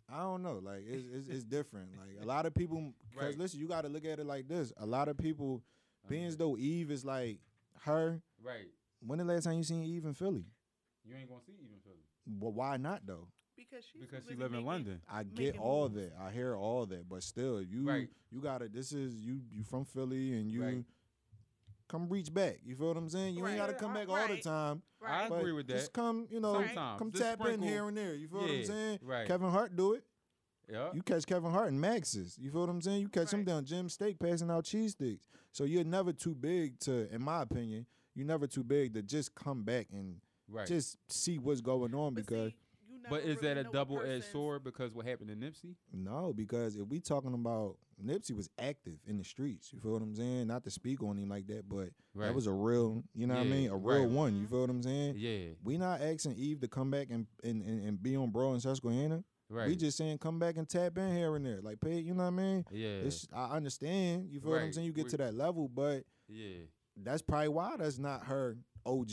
I 0.08 0.20
don't 0.20 0.44
know, 0.44 0.60
like 0.62 0.84
it's, 0.86 1.04
it's 1.12 1.26
it's 1.26 1.42
different. 1.44 1.88
Like 1.98 2.22
a 2.22 2.24
lot 2.24 2.46
of 2.46 2.54
people, 2.54 2.92
because 3.10 3.30
Right. 3.30 3.38
listen, 3.38 3.58
you 3.58 3.66
got 3.66 3.82
to 3.82 3.88
look 3.88 4.04
at 4.04 4.20
it 4.20 4.24
like 4.26 4.46
this. 4.46 4.72
A 4.76 4.86
lot 4.86 5.08
of 5.08 5.18
people, 5.18 5.64
being 6.08 6.26
as 6.26 6.36
though 6.36 6.56
Eve 6.56 6.92
is 6.92 7.04
like 7.04 7.40
her. 7.80 8.22
right 8.40 8.68
When 9.00 9.18
the 9.18 9.24
last 9.24 9.44
time 9.44 9.54
you 9.54 9.62
seen 9.64 9.82
Eve 9.84 10.04
in 10.04 10.14
Philly? 10.14 10.44
you 11.04 11.14
ain't 11.16 11.28
gonna 11.28 11.40
see 11.46 11.52
even 11.52 11.78
Philly 11.84 12.02
Well, 12.40 12.52
why 12.52 12.76
not 12.76 13.06
though? 13.06 13.28
because 13.56 13.84
she's 13.90 14.02
because 14.02 14.24
she 14.28 14.34
live 14.36 14.52
in 14.54 14.64
London 14.64 15.00
I 15.08 15.22
get 15.22 15.56
all 15.58 15.88
moves. 15.88 15.94
that. 15.96 16.12
I 16.20 16.30
hear 16.30 16.54
all 16.56 16.84
that, 16.86 17.08
but 17.08 17.22
still, 17.22 17.62
you 17.62 17.88
Right. 17.88 18.08
you 18.30 18.40
gotta. 18.40 18.68
This 18.68 18.92
is 18.92 19.14
you. 19.20 19.40
You 19.50 19.62
from 19.64 19.84
Philly, 19.84 20.34
and 20.34 20.50
you 20.50 20.62
Right. 20.62 20.84
come 21.88 22.08
reach 22.08 22.32
back. 22.34 22.58
You 22.64 22.74
feel 22.76 22.88
what 22.88 22.96
I'm 22.96 23.08
saying? 23.08 23.34
You 23.36 23.46
ain't 23.46 23.56
gotta 23.56 23.74
come 23.74 23.94
back 23.94 24.08
all 24.08 24.28
the 24.28 24.36
time. 24.38 24.82
I 25.00 25.20
Right. 25.22 25.28
but 25.30 25.36
agree 25.36 25.52
with 25.52 25.66
that. 25.68 25.78
Just 25.78 25.92
come, 25.92 26.26
you 26.30 26.40
know, 26.40 26.54
Sometimes. 26.54 26.98
come 26.98 27.12
Just 27.12 27.22
tap 27.22 27.46
in 27.46 27.62
here 27.62 27.86
and 27.86 27.96
there. 27.96 28.14
You 28.14 28.28
feel 28.28 28.40
what 28.40 28.50
I'm 28.50 28.64
saying? 28.64 28.98
right. 29.02 29.26
Kevin 29.26 29.50
Hart 29.50 29.76
do 29.76 29.92
it. 29.94 30.04
yeah 30.68 30.92
You 30.92 31.02
catch 31.02 31.24
Kevin 31.26 31.52
Hart 31.52 31.68
and 31.68 31.80
Max's. 31.80 32.36
You 32.38 32.50
feel 32.50 32.62
what 32.62 32.70
I'm 32.70 32.82
saying? 32.82 33.00
You 33.02 33.08
catch 33.08 33.32
him 33.32 33.44
down 33.44 33.64
Jim 33.64 33.88
Steak 33.88 34.18
passing 34.18 34.50
out 34.50 34.64
cheese 34.64 34.92
sticks. 34.92 35.28
So 35.52 35.62
you're 35.64 35.84
never 35.84 36.12
too 36.12 36.34
big 36.34 36.78
to, 36.80 37.08
in 37.14 37.22
my 37.22 37.42
opinion, 37.42 37.86
you're 38.16 38.26
never 38.26 38.46
too 38.48 38.64
big 38.64 38.94
to 38.94 39.02
just 39.02 39.34
come 39.36 39.62
back 39.62 39.86
and 39.92 40.16
right 40.48 40.66
just 40.66 40.96
see 41.08 41.38
what's 41.38 41.60
going 41.60 41.94
on 41.94 42.14
But 42.14 42.26
because. 42.26 42.50
see, 42.52 42.56
But 43.08 43.20
never 43.24 43.28
is 43.32 43.38
that 43.40 43.56
a 43.58 43.64
double 43.64 44.00
edged 44.00 44.24
sword 44.32 44.64
because 44.64 44.92
what 44.94 45.06
happened 45.06 45.28
to 45.28 45.36
Nipsey? 45.36 45.76
No, 45.92 46.32
because 46.34 46.74
if 46.76 46.88
we 46.88 46.98
talking 47.00 47.34
about 47.34 47.76
Nipsey 48.04 48.32
was 48.32 48.48
active 48.58 48.98
in 49.06 49.16
the 49.18 49.24
streets, 49.24 49.72
you 49.72 49.78
feel 49.80 49.92
what 49.92 50.02
I'm 50.02 50.14
saying? 50.14 50.48
Not 50.48 50.64
to 50.64 50.70
speak 50.70 51.02
on 51.02 51.16
him 51.16 51.28
like 51.28 51.46
that, 51.46 51.68
but 51.68 51.90
Right. 52.14 52.26
that 52.26 52.34
was 52.34 52.46
a 52.46 52.52
real, 52.52 53.04
you 53.14 53.26
know 53.26 53.34
what 53.34 53.46
I 53.46 53.50
mean? 53.50 53.70
A 53.70 53.76
real 53.76 54.00
right. 54.02 54.10
one. 54.10 54.36
You 54.40 54.46
feel 54.46 54.62
what 54.62 54.70
I'm 54.70 54.82
saying? 54.82 55.14
Yeah, 55.18 55.50
We 55.62 55.76
not 55.78 56.00
asking 56.02 56.34
Eve 56.36 56.60
to 56.60 56.68
come 56.68 56.90
back 56.90 57.08
and 57.10 57.26
and, 57.44 57.62
and, 57.62 57.84
and 57.86 58.02
be 58.02 58.16
on 58.16 58.30
Broad 58.30 58.52
and 58.54 58.62
Susquehanna. 58.62 59.22
right. 59.48 59.68
We 59.68 59.76
just 59.76 59.96
saying 59.98 60.18
come 60.18 60.38
back 60.38 60.56
and 60.56 60.68
tap 60.68 60.98
in 60.98 61.14
here 61.16 61.36
and 61.36 61.44
there, 61.46 61.60
like 61.62 61.80
pay. 61.80 62.00
You 62.00 62.12
know 62.14 62.24
what 62.24 62.28
I 62.28 62.42
mean? 62.42 62.64
yeah, 62.72 62.88
It's, 63.06 63.26
I 63.32 63.50
understand. 63.56 64.28
You 64.30 64.40
feel 64.40 64.50
what 64.50 64.62
I'm 64.62 64.72
saying? 64.72 64.86
You 64.86 64.92
get 64.92 65.04
We- 65.04 65.10
to 65.10 65.16
that 65.18 65.34
level, 65.34 65.68
but 65.68 66.04
yeah, 66.28 66.64
that's 67.02 67.22
probably 67.22 67.48
why 67.48 67.76
that's 67.78 67.98
not 67.98 68.24
her 68.26 68.56
OG. 68.84 69.10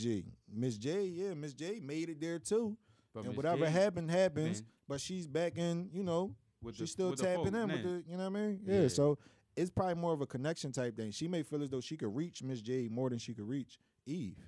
Miss 0.52 0.76
J, 0.78 1.04
yeah, 1.04 1.34
Miss 1.34 1.52
J 1.52 1.80
made 1.80 2.08
it 2.10 2.20
there 2.20 2.38
too. 2.38 2.76
but 3.12 3.20
and 3.20 3.28
Miss 3.28 3.36
whatever 3.36 3.64
Jade 3.64 3.72
happened 3.72 4.10
happens. 4.10 4.60
been 4.60 4.70
But 4.88 5.00
she's 5.00 5.26
back 5.26 5.56
in, 5.56 5.90
you 5.92 6.02
know, 6.02 6.34
with 6.62 6.76
she's 6.76 6.80
the, 6.82 6.86
still 6.88 7.10
with 7.10 7.20
tapping 7.20 7.36
folk 7.36 7.46
in 7.46 7.52
now. 7.52 7.66
with 7.66 7.82
the, 7.82 8.04
you 8.10 8.16
know 8.16 8.30
what 8.30 8.38
I 8.38 8.42
mean? 8.46 8.60
Yeah. 8.66 8.82
Yeah. 8.82 8.88
So 8.88 9.18
it's 9.56 9.70
probably 9.70 9.94
more 9.94 10.12
of 10.12 10.20
a 10.20 10.26
connection 10.26 10.72
type 10.72 10.96
thing. 10.96 11.10
She 11.10 11.28
may 11.28 11.42
feel 11.42 11.62
as 11.62 11.70
though 11.70 11.80
she 11.80 11.96
could 11.96 12.14
reach 12.14 12.42
Miss 12.42 12.60
J 12.60 12.88
more 12.88 13.10
than 13.10 13.18
she 13.18 13.34
could 13.34 13.48
reach 13.48 13.78
Eve. 14.06 14.38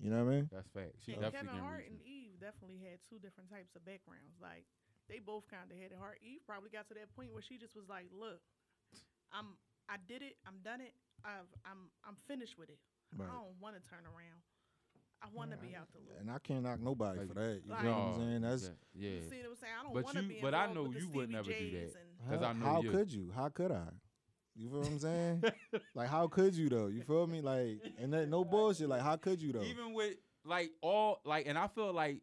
You 0.00 0.10
know 0.10 0.24
what 0.24 0.32
I 0.32 0.36
mean? 0.36 0.48
That's 0.52 0.68
fact. 0.68 0.92
She 1.04 1.12
And 1.12 1.22
definitely 1.22 1.48
Kevin 1.48 1.62
Hart 1.64 1.84
and. 1.88 1.98
Eve 2.04 2.40
definitely 2.40 2.78
had 2.84 2.98
two 3.08 3.16
different 3.16 3.48
types 3.48 3.72
of 3.76 3.84
backgrounds. 3.86 4.36
Like 4.42 4.66
they 5.08 5.18
both 5.18 5.48
kind 5.48 5.70
of 5.70 5.76
had 5.80 5.92
it 5.92 5.98
hard. 5.98 6.18
Eve 6.20 6.40
probably 6.44 6.68
got 6.68 6.88
to 6.88 6.94
that 6.94 7.08
point 7.16 7.32
where 7.32 7.40
she 7.42 7.56
just 7.56 7.74
was 7.76 7.88
like, 7.88 8.06
"Look, 8.12 8.40
I'm 9.32 9.56
I 9.88 9.96
did 9.96 10.20
it. 10.20 10.36
I'm 10.44 10.60
done 10.64 10.80
it. 10.80 10.92
I've 11.24 11.48
I'm 11.64 11.90
I'm 12.06 12.16
finished 12.28 12.58
with 12.58 12.68
it. 12.68 12.78
Right. 13.16 13.28
I 13.28 13.32
don't 13.32 13.54
want 13.60 13.76
to 13.76 13.82
turn 13.88 14.04
around. 14.04 14.40
I 15.22 15.26
want 15.32 15.52
to 15.52 15.56
be 15.56 15.74
out 15.74 15.88
the 15.92 16.00
loop. 16.00 16.20
And 16.20 16.30
I 16.30 16.38
can't 16.38 16.62
knock 16.64 16.80
nobody 16.80 17.20
Like, 17.20 17.28
for 17.28 17.34
that. 17.34 17.62
You 17.64 17.70
Like- 17.72 17.80
feel 17.82 17.90
what 17.92 17.98
I'm 17.98 18.18
saying? 18.20 18.40
That's 18.42 18.62
yeah, 18.94 19.08
yeah. 19.08 19.10
You 19.16 19.22
see 19.22 19.36
what 19.38 19.46
I'm 19.50 19.56
saying? 19.56 19.72
I 19.78 19.82
don't 19.84 19.94
But 19.94 20.04
want 20.04 20.16
to 20.18 20.22
you- 20.22 20.28
be. 20.28 20.38
but 20.42 20.54
I 20.54 20.72
know 20.72 20.82
with 20.84 21.00
you 21.00 21.08
would 21.08 21.28
Stevie 21.28 21.32
never 21.32 21.52
do 21.52 21.70
that. 21.70 21.94
'Cause 22.28 22.40
how, 22.40 22.46
I 22.46 22.52
know 22.52 22.64
how 22.66 22.82
you. 22.82 22.90
could 22.90 23.12
you? 23.12 23.32
How 23.34 23.48
could 23.48 23.72
I? 23.72 23.88
You 24.56 24.68
feel 24.68 24.78
what 24.80 24.88
I'm 24.88 24.98
saying? 24.98 25.44
like 25.94 26.08
how 26.08 26.28
could 26.28 26.54
you 26.54 26.68
though? 26.68 26.86
You 26.88 27.02
feel 27.02 27.26
me? 27.26 27.40
Like 27.40 27.80
and 27.98 28.12
that 28.12 28.28
no 28.28 28.44
bullshit. 28.44 28.88
Like 28.88 29.00
how 29.02 29.16
could 29.16 29.40
you 29.40 29.52
though? 29.52 29.62
Even 29.62 29.94
with 29.94 30.16
like 30.44 30.70
all 30.82 31.20
like, 31.24 31.46
and 31.46 31.56
I 31.56 31.68
feel 31.68 31.92
like 31.92 32.20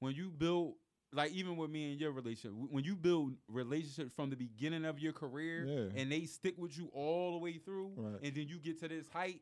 when 0.00 0.14
you 0.14 0.30
build 0.30 0.74
like 1.12 1.32
even 1.32 1.56
with 1.56 1.70
me 1.70 1.90
and 1.92 2.00
your 2.00 2.10
relationship, 2.12 2.52
when 2.70 2.84
you 2.84 2.96
build 2.96 3.34
relationships 3.48 4.12
from 4.14 4.30
the 4.30 4.36
beginning 4.36 4.84
of 4.84 4.98
your 4.98 5.12
career 5.12 5.64
Yeah. 5.66 6.00
and 6.00 6.10
they 6.10 6.24
stick 6.24 6.56
with 6.58 6.76
you 6.76 6.88
all 6.94 7.32
the 7.32 7.38
way 7.38 7.58
through, 7.58 7.92
Right. 7.96 8.20
and 8.22 8.34
then 8.34 8.48
you 8.48 8.58
get 8.58 8.80
to 8.80 8.88
this 8.88 9.08
height, 9.08 9.40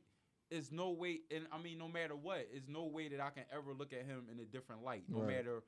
it's 0.51 0.73
no 0.73 0.91
way. 0.91 1.21
And 1.31 1.47
I 1.53 1.59
mean, 1.63 1.79
no 1.79 1.87
matter 1.89 2.17
what, 2.17 2.49
it's 2.53 2.67
no 2.69 2.87
way 2.87 3.09
that 3.09 3.21
I 3.21 3.31
can 3.31 3.45
ever 3.53 3.73
look 3.73 3.93
at 3.93 4.05
him 4.05 4.27
in 4.33 4.41
a 4.41 4.45
different 4.45 4.83
light. 4.83 5.05
No 5.09 5.19
Right. 5.21 5.29
matter 5.37 5.63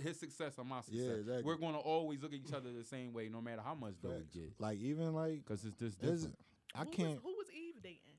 his 0.00 0.18
success 0.18 0.58
or 0.58 0.64
my 0.64 0.80
success, 0.80 1.02
Yeah, 1.04 1.12
exactly. 1.12 1.42
we're 1.44 1.56
gonna 1.56 1.78
always 1.78 2.20
look 2.22 2.32
at 2.32 2.40
each 2.40 2.52
other 2.52 2.72
the 2.72 2.82
same 2.84 3.12
way, 3.12 3.28
no 3.28 3.40
matter 3.40 3.60
how 3.62 3.74
much 3.74 4.00
dough 4.00 4.16
we 4.18 4.24
get, 4.40 4.58
Like 4.58 4.78
even 4.78 5.12
like 5.14 5.44
because 5.44 5.64
it's 5.64 5.78
just 5.78 6.00
different. 6.00 6.36
I 6.74 6.84
who 6.84 6.90
can't 6.90 7.10
Was, 7.14 7.22
who 7.22 7.36
was 7.36 7.50
Eve 7.52 7.80
dating? 7.82 8.18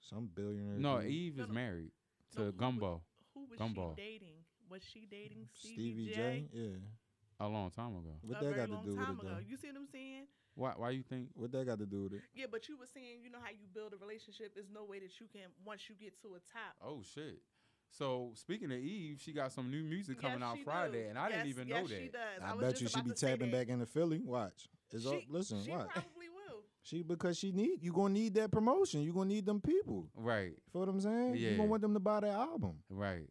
some 0.00 0.26
billionaire. 0.28 0.78
No, 0.78 1.00
dude. 1.02 1.10
Eve 1.10 1.40
is 1.40 1.48
no. 1.48 1.54
married 1.54 1.90
No, 2.36 2.38
to 2.38 2.44
who 2.46 2.52
Gumbo 2.52 2.92
Was, 2.92 3.02
who 3.34 3.44
was 3.46 3.58
Gumball. 3.58 3.96
she 3.96 4.02
dating? 4.02 4.41
Was 4.72 4.82
she 4.82 5.04
dating 5.10 5.44
Stevie, 5.52 5.74
Stevie 5.76 6.06
J? 6.06 6.14
J. 6.16 6.48
Yeah. 6.52 7.44
a 7.44 7.48
long 7.48 7.70
time 7.70 7.92
ago. 7.92 8.16
What 8.22 8.40
a 8.40 8.44
that 8.44 8.54
very 8.54 8.56
got 8.56 8.66
to 8.68 8.72
long 8.74 8.84
do 8.84 8.90
with 8.96 9.00
it 9.00 9.10
ago. 9.12 9.20
though? 9.22 9.38
You 9.46 9.56
see 9.58 9.68
what 9.68 9.76
I'm 9.76 9.86
saying? 9.92 10.24
Why? 10.54 10.72
Why 10.76 10.90
you 10.90 11.02
think? 11.02 11.28
What 11.34 11.52
that 11.52 11.66
got 11.66 11.78
to 11.78 11.86
do 11.86 12.04
with 12.04 12.14
it? 12.14 12.20
Yeah, 12.34 12.46
but 12.50 12.68
you 12.68 12.78
were 12.78 12.86
saying, 12.92 13.20
you 13.22 13.30
know 13.30 13.38
how 13.42 13.50
you 13.50 13.66
build 13.74 13.92
a 13.92 13.96
relationship. 13.98 14.54
There's 14.54 14.70
no 14.72 14.84
way 14.84 14.98
that 15.00 15.20
you 15.20 15.26
can 15.30 15.52
once 15.64 15.82
you 15.90 15.94
get 15.94 16.18
to 16.22 16.28
a 16.36 16.40
top. 16.40 16.74
Oh 16.82 17.02
shit. 17.14 17.40
So 17.90 18.32
speaking 18.34 18.72
of 18.72 18.78
Eve, 18.78 19.20
she 19.22 19.32
got 19.34 19.52
some 19.52 19.70
new 19.70 19.82
music 19.82 20.18
coming 20.20 20.40
Yes, 20.40 20.48
out 20.48 20.58
Friday, 20.64 21.02
do. 21.04 21.08
and 21.10 21.18
I 21.18 21.28
didn't 21.28 21.48
even 21.48 21.68
yes, 21.68 21.82
know 21.82 21.86
She 21.88 21.94
that. 22.08 22.12
does. 22.12 22.42
I, 22.42 22.54
was 22.54 22.60
bet 22.64 22.80
you 22.80 22.88
she 22.88 22.94
about 22.94 23.04
be 23.08 23.14
tapping 23.14 23.50
that. 23.50 23.58
back 23.58 23.68
into 23.68 23.84
Philly. 23.86 24.22
Watch. 24.24 24.68
It's 24.90 25.04
all, 25.04 25.12
She- 25.12 25.26
listen, 25.28 25.62
she 25.64 25.70
watch. 25.70 25.88
probably 25.90 26.28
will. 26.30 26.62
She 26.82 27.02
because 27.02 27.38
she 27.38 27.52
need 27.52 27.82
you 27.82 27.92
gonna 27.92 28.14
need 28.14 28.32
that 28.34 28.50
promotion. 28.50 29.02
You 29.02 29.12
gonna 29.12 29.26
need 29.28 29.44
them 29.44 29.60
people. 29.60 30.08
Right, 30.16 30.48
You 30.52 30.62
feel 30.72 30.80
what 30.80 30.88
I'm 30.88 31.00
saying? 31.00 31.34
Yeah. 31.34 31.40
You 31.40 31.48
Yeah. 31.50 31.56
gonna 31.58 31.68
want 31.68 31.82
them 31.82 31.92
to 31.94 32.00
buy 32.00 32.20
that 32.20 32.30
album. 32.30 32.76
right, 32.88 33.28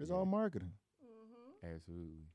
It's 0.00 0.10
Yeah. 0.10 0.16
all 0.16 0.26
marketing. 0.26 0.72
Mm-hmm. 1.04 1.74
absolutely. 1.74 2.26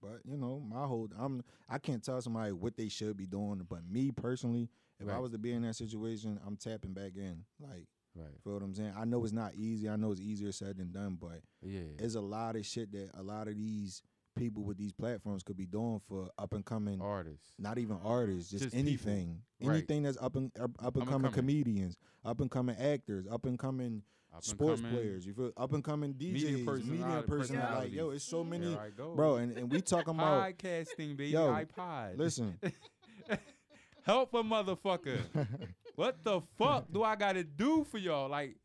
But 0.00 0.20
you 0.24 0.36
know, 0.36 0.60
my 0.60 0.86
whole 0.86 1.08
I'm 1.18 1.42
I 1.68 1.78
can't 1.78 2.02
tell 2.02 2.20
somebody 2.22 2.52
what 2.52 2.76
they 2.76 2.88
should 2.88 3.16
be 3.16 3.26
doing. 3.26 3.66
But 3.68 3.84
me 3.88 4.10
personally, 4.12 4.68
if 5.00 5.08
I 5.08 5.18
was 5.18 5.32
to 5.32 5.38
be 5.38 5.52
in 5.52 5.62
that 5.62 5.74
situation, 5.76 6.38
I'm 6.46 6.56
tapping 6.56 6.92
back 6.92 7.12
in. 7.16 7.44
Like, 7.60 7.86
Right, 8.14 8.26
feel 8.42 8.54
what 8.54 8.62
I'm 8.62 8.74
saying? 8.74 8.94
I 8.96 9.04
know 9.04 9.22
it's 9.22 9.32
not 9.32 9.54
easy. 9.54 9.88
I 9.88 9.94
know 9.96 10.10
it's 10.10 10.20
easier 10.20 10.50
said 10.50 10.76
than 10.78 10.90
done. 10.92 11.16
But 11.20 11.40
yeah, 11.62 11.82
there's 11.98 12.14
a 12.16 12.20
lot 12.20 12.56
of 12.56 12.64
shit 12.66 12.90
that 12.92 13.10
a 13.14 13.22
lot 13.22 13.46
of 13.48 13.56
these 13.56 14.02
people 14.36 14.62
with 14.64 14.76
these 14.76 14.92
platforms 14.92 15.42
could 15.42 15.56
be 15.56 15.66
doing 15.66 16.00
for 16.08 16.28
up 16.38 16.52
and 16.52 16.64
coming. 16.64 17.00
artists. 17.00 17.52
Not 17.58 17.78
even 17.78 17.98
artists, 18.04 18.50
just, 18.50 18.64
Just 18.64 18.74
people. 18.74 18.88
anything, 18.88 19.42
Right. 19.60 19.74
anything 19.78 20.02
that's 20.04 20.18
up 20.18 20.36
and 20.36 20.50
up, 20.60 20.70
up 20.84 20.96
and 20.96 21.04
coming 21.06 21.22
coming. 21.30 21.32
comedians, 21.32 21.96
up 22.24 22.40
and 22.40 22.50
coming 22.50 22.76
actors, 22.76 23.26
up 23.28 23.46
and 23.46 23.58
coming 23.58 23.86
Up 23.86 23.92
and 23.92 24.02
sports 24.40 24.80
coming 24.80 24.96
players. 24.96 25.26
You 25.26 25.32
feel 25.34 25.52
up 25.56 25.72
and 25.72 25.82
coming 25.84 26.14
DJs, 26.14 26.32
media, 26.32 26.58
personali- 26.58 26.66
person. 26.66 26.86
Like 27.20 27.26
personalities. 27.28 27.94
yo, 27.94 28.10
it's 28.10 28.24
so 28.24 28.44
many, 28.44 28.68
There 28.70 28.80
I 28.80 28.90
go. 28.90 29.14
bro. 29.14 29.36
And, 29.36 29.56
and 29.56 29.70
we 29.72 29.80
talking 29.80 30.14
about 30.14 30.42
podcasting, 30.58 31.16
baby. 31.16 31.28
Yo, 31.28 31.48
iPod. 31.52 32.18
listen. 32.18 32.58
help 34.04 34.32
a 34.34 34.42
motherfucker. 34.42 35.18
what 35.96 36.22
the 36.24 36.40
fuck 36.56 36.86
do 36.92 37.02
I 37.02 37.16
gotta 37.16 37.44
do 37.44 37.84
for 37.90 37.98
y'all? 37.98 38.28
Like, 38.28 38.56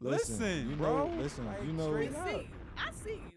Listen, 0.00 0.38
listen, 0.38 0.70
you 0.70 0.76
bro. 0.76 1.08
know- 1.08 1.20
listen, 1.20 1.46
Like, 1.46 1.64
you 1.64 1.72
know- 1.72 1.90
We 1.90 2.06
straight 2.08 2.12
see 2.26 2.36
you. 2.38 2.46
I 2.76 2.90
see 3.04 3.10
you. 3.10 3.32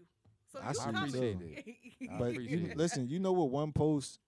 So 0.52 0.58
I 0.62 0.68
you 0.68 0.74
see 0.74 0.80
I 0.82 0.90
you 0.90 0.96
appreciate 0.98 1.38
too. 1.40 1.72
I 2.12 2.16
But 2.18 2.30
appreciate 2.32 2.58
you 2.60 2.66
it. 2.66 2.76
listen, 2.76 3.08
you 3.08 3.18
know 3.18 3.32
what 3.32 3.50
one 3.50 3.72
post 3.72 4.20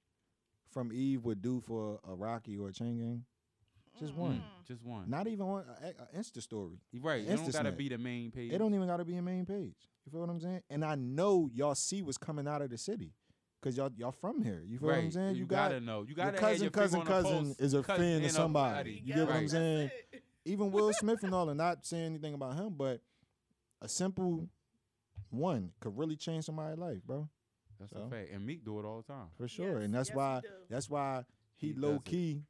from 0.72 0.91
Eve 0.93 1.24
would 1.24 1.43
do 1.43 1.61
for 1.61 2.01
a 2.09 2.14
Rocky 2.14 2.57
or 2.59 2.68
a 2.70 2.72
chain 2.72 2.99
gang? 2.99 3.24
Just 3.99 4.14
mm. 4.14 4.18
one. 4.18 4.32
Mm. 4.32 4.66
Just 4.66 4.82
one. 4.82 5.09
Not 5.09 5.26
even 5.26 5.47
one 5.47 5.64
a, 5.82 5.88
a 5.88 6.18
Insta 6.18 6.42
story. 6.42 6.78
right. 7.01 7.22
You 7.22 7.28
don't 7.28 7.38
Insta 7.38 7.53
gotta 7.53 7.68
snap. 7.68 7.76
be 7.76 7.88
the 7.88 7.99
main 7.99 8.30
page. 8.30 8.53
It 8.53 8.59
don't 8.59 8.74
even 8.74 8.86
gotta 8.86 9.05
be 9.05 9.16
a 9.16 9.22
main 9.22 9.47
page. 9.47 9.74
You 10.05 10.12
feel 10.12 10.20
what 10.20 10.30
I'm 10.30 10.40
saying? 10.40 10.62
And 10.70 10.84
I 10.84 10.95
know 10.97 11.49
y'all 11.53 11.74
see 11.74 12.03
what's 12.03 12.18
coming 12.18 12.47
out 12.49 12.62
of 12.62 12.70
the 12.70 12.78
city. 12.78 13.12
Cause 13.62 13.78
y'all 13.78 13.90
y'all 13.97 14.12
from 14.12 14.42
here. 14.42 14.62
You 14.66 14.78
feel 14.78 14.88
right. 14.88 14.97
what 14.97 15.05
I'm 15.05 15.11
saying? 15.11 15.36
You, 15.36 15.47
got 15.47 15.70
gotta 15.70 15.80
know. 15.80 16.03
You 16.03 16.09
your 16.09 16.16
gotta 16.16 16.32
have 16.32 16.40
cousin, 16.40 16.62
your 16.64 16.70
cousin, 16.70 17.01
finger 17.01 17.14
on 17.14 17.22
the 17.22 17.28
cousin 17.28 17.45
pulse. 17.47 17.61
is 17.61 17.74
a 17.74 17.82
Cousin 17.82 18.05
fan 18.05 18.20
to 18.20 18.28
somebody. 18.28 18.74
buddy. 18.74 19.03
You 19.05 19.14
get 19.14 19.26
what 19.26 19.36
I'm 19.36 19.49
saying? 19.49 19.90
Even 20.45 20.70
Will 20.70 20.92
Smith 20.92 21.22
and 21.22 21.34
all, 21.34 21.49
and 21.49 21.57
not 21.57 21.86
saying 21.86 22.05
anything 22.05 22.34
about 22.34 22.57
him, 22.57 22.74
but 22.76 23.01
a 23.80 23.88
simple 23.88 24.47
one 25.30 25.70
could 25.80 25.97
really 25.97 26.16
change 26.16 26.45
somebody's 26.45 26.78
life, 26.78 26.99
bro. 27.07 27.26
That's 27.80 27.92
So. 27.92 28.03
a 28.07 28.11
fact. 28.11 28.30
And 28.32 28.45
Meek 28.45 28.66
do 28.66 28.78
it 28.78 28.84
all 28.84 28.99
the 29.07 29.11
time. 29.11 29.28
For 29.38 29.49
sure. 29.49 29.76
Yes, 29.76 29.84
and 29.84 29.95
that's 29.95 30.09
yes, 30.11 30.16
why 30.16 30.40
that's 30.68 30.90
why 30.90 31.24
he, 31.57 31.68
He 31.68 31.72
does 31.72 31.82
low 31.82 31.95
it. 31.95 32.05
key 32.05 32.42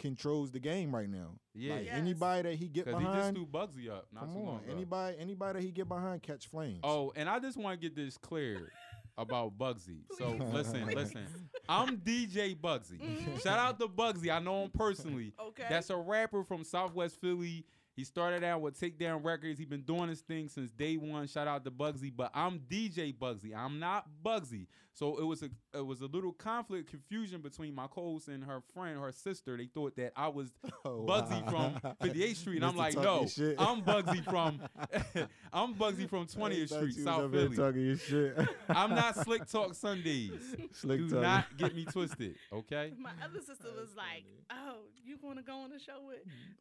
controls 0.00 0.50
the 0.50 0.58
game 0.58 0.92
right 0.94 1.08
now. 1.08 1.36
Yeah. 1.54 1.74
Like 1.74 1.84
Yes. 1.86 1.94
anybody 1.96 2.42
that 2.50 2.56
he 2.56 2.68
get 2.68 2.86
Because 2.86 3.00
he 3.00 3.04
just 3.06 3.16
behind, 3.16 3.36
threw 3.36 3.46
Bugsy 3.46 3.90
up 3.90 4.06
not 4.12 4.24
come 4.24 4.32
too 4.34 4.38
long 4.40 4.48
on. 4.56 4.64
ago. 4.64 4.72
Anybody 4.72 5.16
anybody 5.20 5.58
that 5.60 5.64
he 5.64 5.70
get 5.70 5.88
behind 5.88 6.22
catch 6.22 6.48
flames. 6.48 6.80
Oh, 6.82 7.12
and 7.14 7.28
I 7.28 7.38
just 7.38 7.56
want 7.56 7.80
to 7.80 7.88
get 7.88 7.94
this 7.94 8.16
clear 8.16 8.72
about 9.18 9.56
Bugsy. 9.58 10.00
So 10.18 10.30
listen, 10.52 10.82
Please. 10.84 10.96
listen. 10.96 11.26
I'm 11.68 11.98
DJ 11.98 12.54
Bugsy. 12.58 12.98
Mhm. 13.00 13.40
Shout 13.42 13.58
out 13.58 13.78
to 13.78 13.86
Bugsy. 13.86 14.30
I 14.34 14.40
know 14.40 14.64
him 14.64 14.70
personally. 14.70 15.32
Okay. 15.40 15.66
That's 15.68 15.90
a 15.90 15.96
rapper 15.96 16.42
from 16.44 16.64
Southwest 16.64 17.20
Philly. 17.20 17.64
He 17.96 18.04
started 18.04 18.42
out 18.44 18.62
with 18.62 18.80
Takedown 18.80 19.22
Records. 19.24 19.58
He's 19.58 19.68
been 19.68 19.82
doing 19.82 20.08
his 20.08 20.20
thing 20.22 20.48
since 20.48 20.70
day 20.70 20.96
one. 20.96 21.26
Shout 21.26 21.46
out 21.48 21.64
to 21.64 21.70
Bugsy, 21.70 22.10
but 22.14 22.30
I'm 22.34 22.60
DJ 22.60 23.12
Bugsy. 23.14 23.54
I'm 23.54 23.78
not 23.78 24.06
Bugsy. 24.24 24.68
So 25.00 25.16
it 25.18 25.24
was 25.24 25.42
a 25.42 25.48
it 25.72 25.84
was 25.86 26.02
a 26.02 26.06
little 26.06 26.32
conflict, 26.32 26.90
confusion 26.90 27.40
between 27.40 27.74
my 27.74 27.86
co-host 27.86 28.28
and 28.28 28.44
her 28.44 28.60
friend, 28.74 29.00
her 29.00 29.12
sister. 29.12 29.56
They 29.56 29.64
thought 29.64 29.96
that 29.96 30.12
I 30.14 30.28
was 30.28 30.52
Oh, 30.84 31.06
Bugsy 31.08 31.42
wow. 31.50 31.72
from 31.80 31.94
58th 32.10 32.36
Street. 32.36 32.56
And 32.56 32.66
I'm 32.66 32.76
like, 32.76 32.94
no, 32.96 33.26
shit. 33.26 33.56
I'm 33.58 33.80
Bugsy 33.82 34.22
from 34.22 34.60
I'm 35.54 35.74
Bugsy 35.74 36.06
from 36.06 36.26
20th 36.26 36.68
Street, 36.68 36.92
South 37.02 37.30
Philly. 37.32 37.56
Talking 37.56 37.86
your 37.86 37.96
shit. 37.96 38.38
I'm 38.68 38.90
not 38.94 39.16
Slick 39.24 39.46
Talk 39.50 39.74
Sundays. 39.74 40.32
Slick 40.72 40.98
Do 40.98 41.08
talking. 41.08 41.22
not 41.22 41.56
get 41.56 41.74
me 41.74 41.86
twisted, 41.86 42.34
okay? 42.52 42.92
My 42.98 43.12
other 43.24 43.40
sister 43.40 43.68
was 43.74 43.96
like, 43.96 44.24
"Oh, 44.50 44.80
you 45.02 45.16
want 45.22 45.38
to 45.38 45.42
go 45.42 45.60
on 45.60 45.70
the 45.70 45.78
show 45.78 45.98
with 46.06 46.18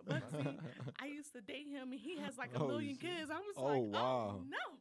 Bugsy? 0.09 0.55
I 0.97 1.07
used 1.07 1.33
to 1.33 1.41
date 1.41 1.67
him, 1.69 1.91
and 1.91 1.99
he 1.99 2.17
has 2.19 2.37
like 2.37 2.51
a 2.55 2.59
Oh, 2.63 2.67
million 2.69 2.93
shit. 2.95 3.01
kids." 3.01 3.29
I 3.29 3.39
was 3.39 3.55
Oh, 3.57 3.63
like, 3.65 3.75
oh, 3.75 3.79
wow. 3.81 4.35
"Oh 4.37 4.43
no!" 4.49 4.77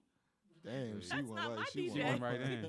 Damn, 0.69 1.01
she 1.01 1.09
That's 1.09 1.23
went 1.23 1.35
not 1.35 1.49
like 1.51 1.59
my 1.59 1.65
she 1.73 1.81
DJ. 1.89 1.93
She 1.95 2.01
went 2.03 2.21
went 2.21 2.23
right 2.23 2.41
in. 2.43 2.67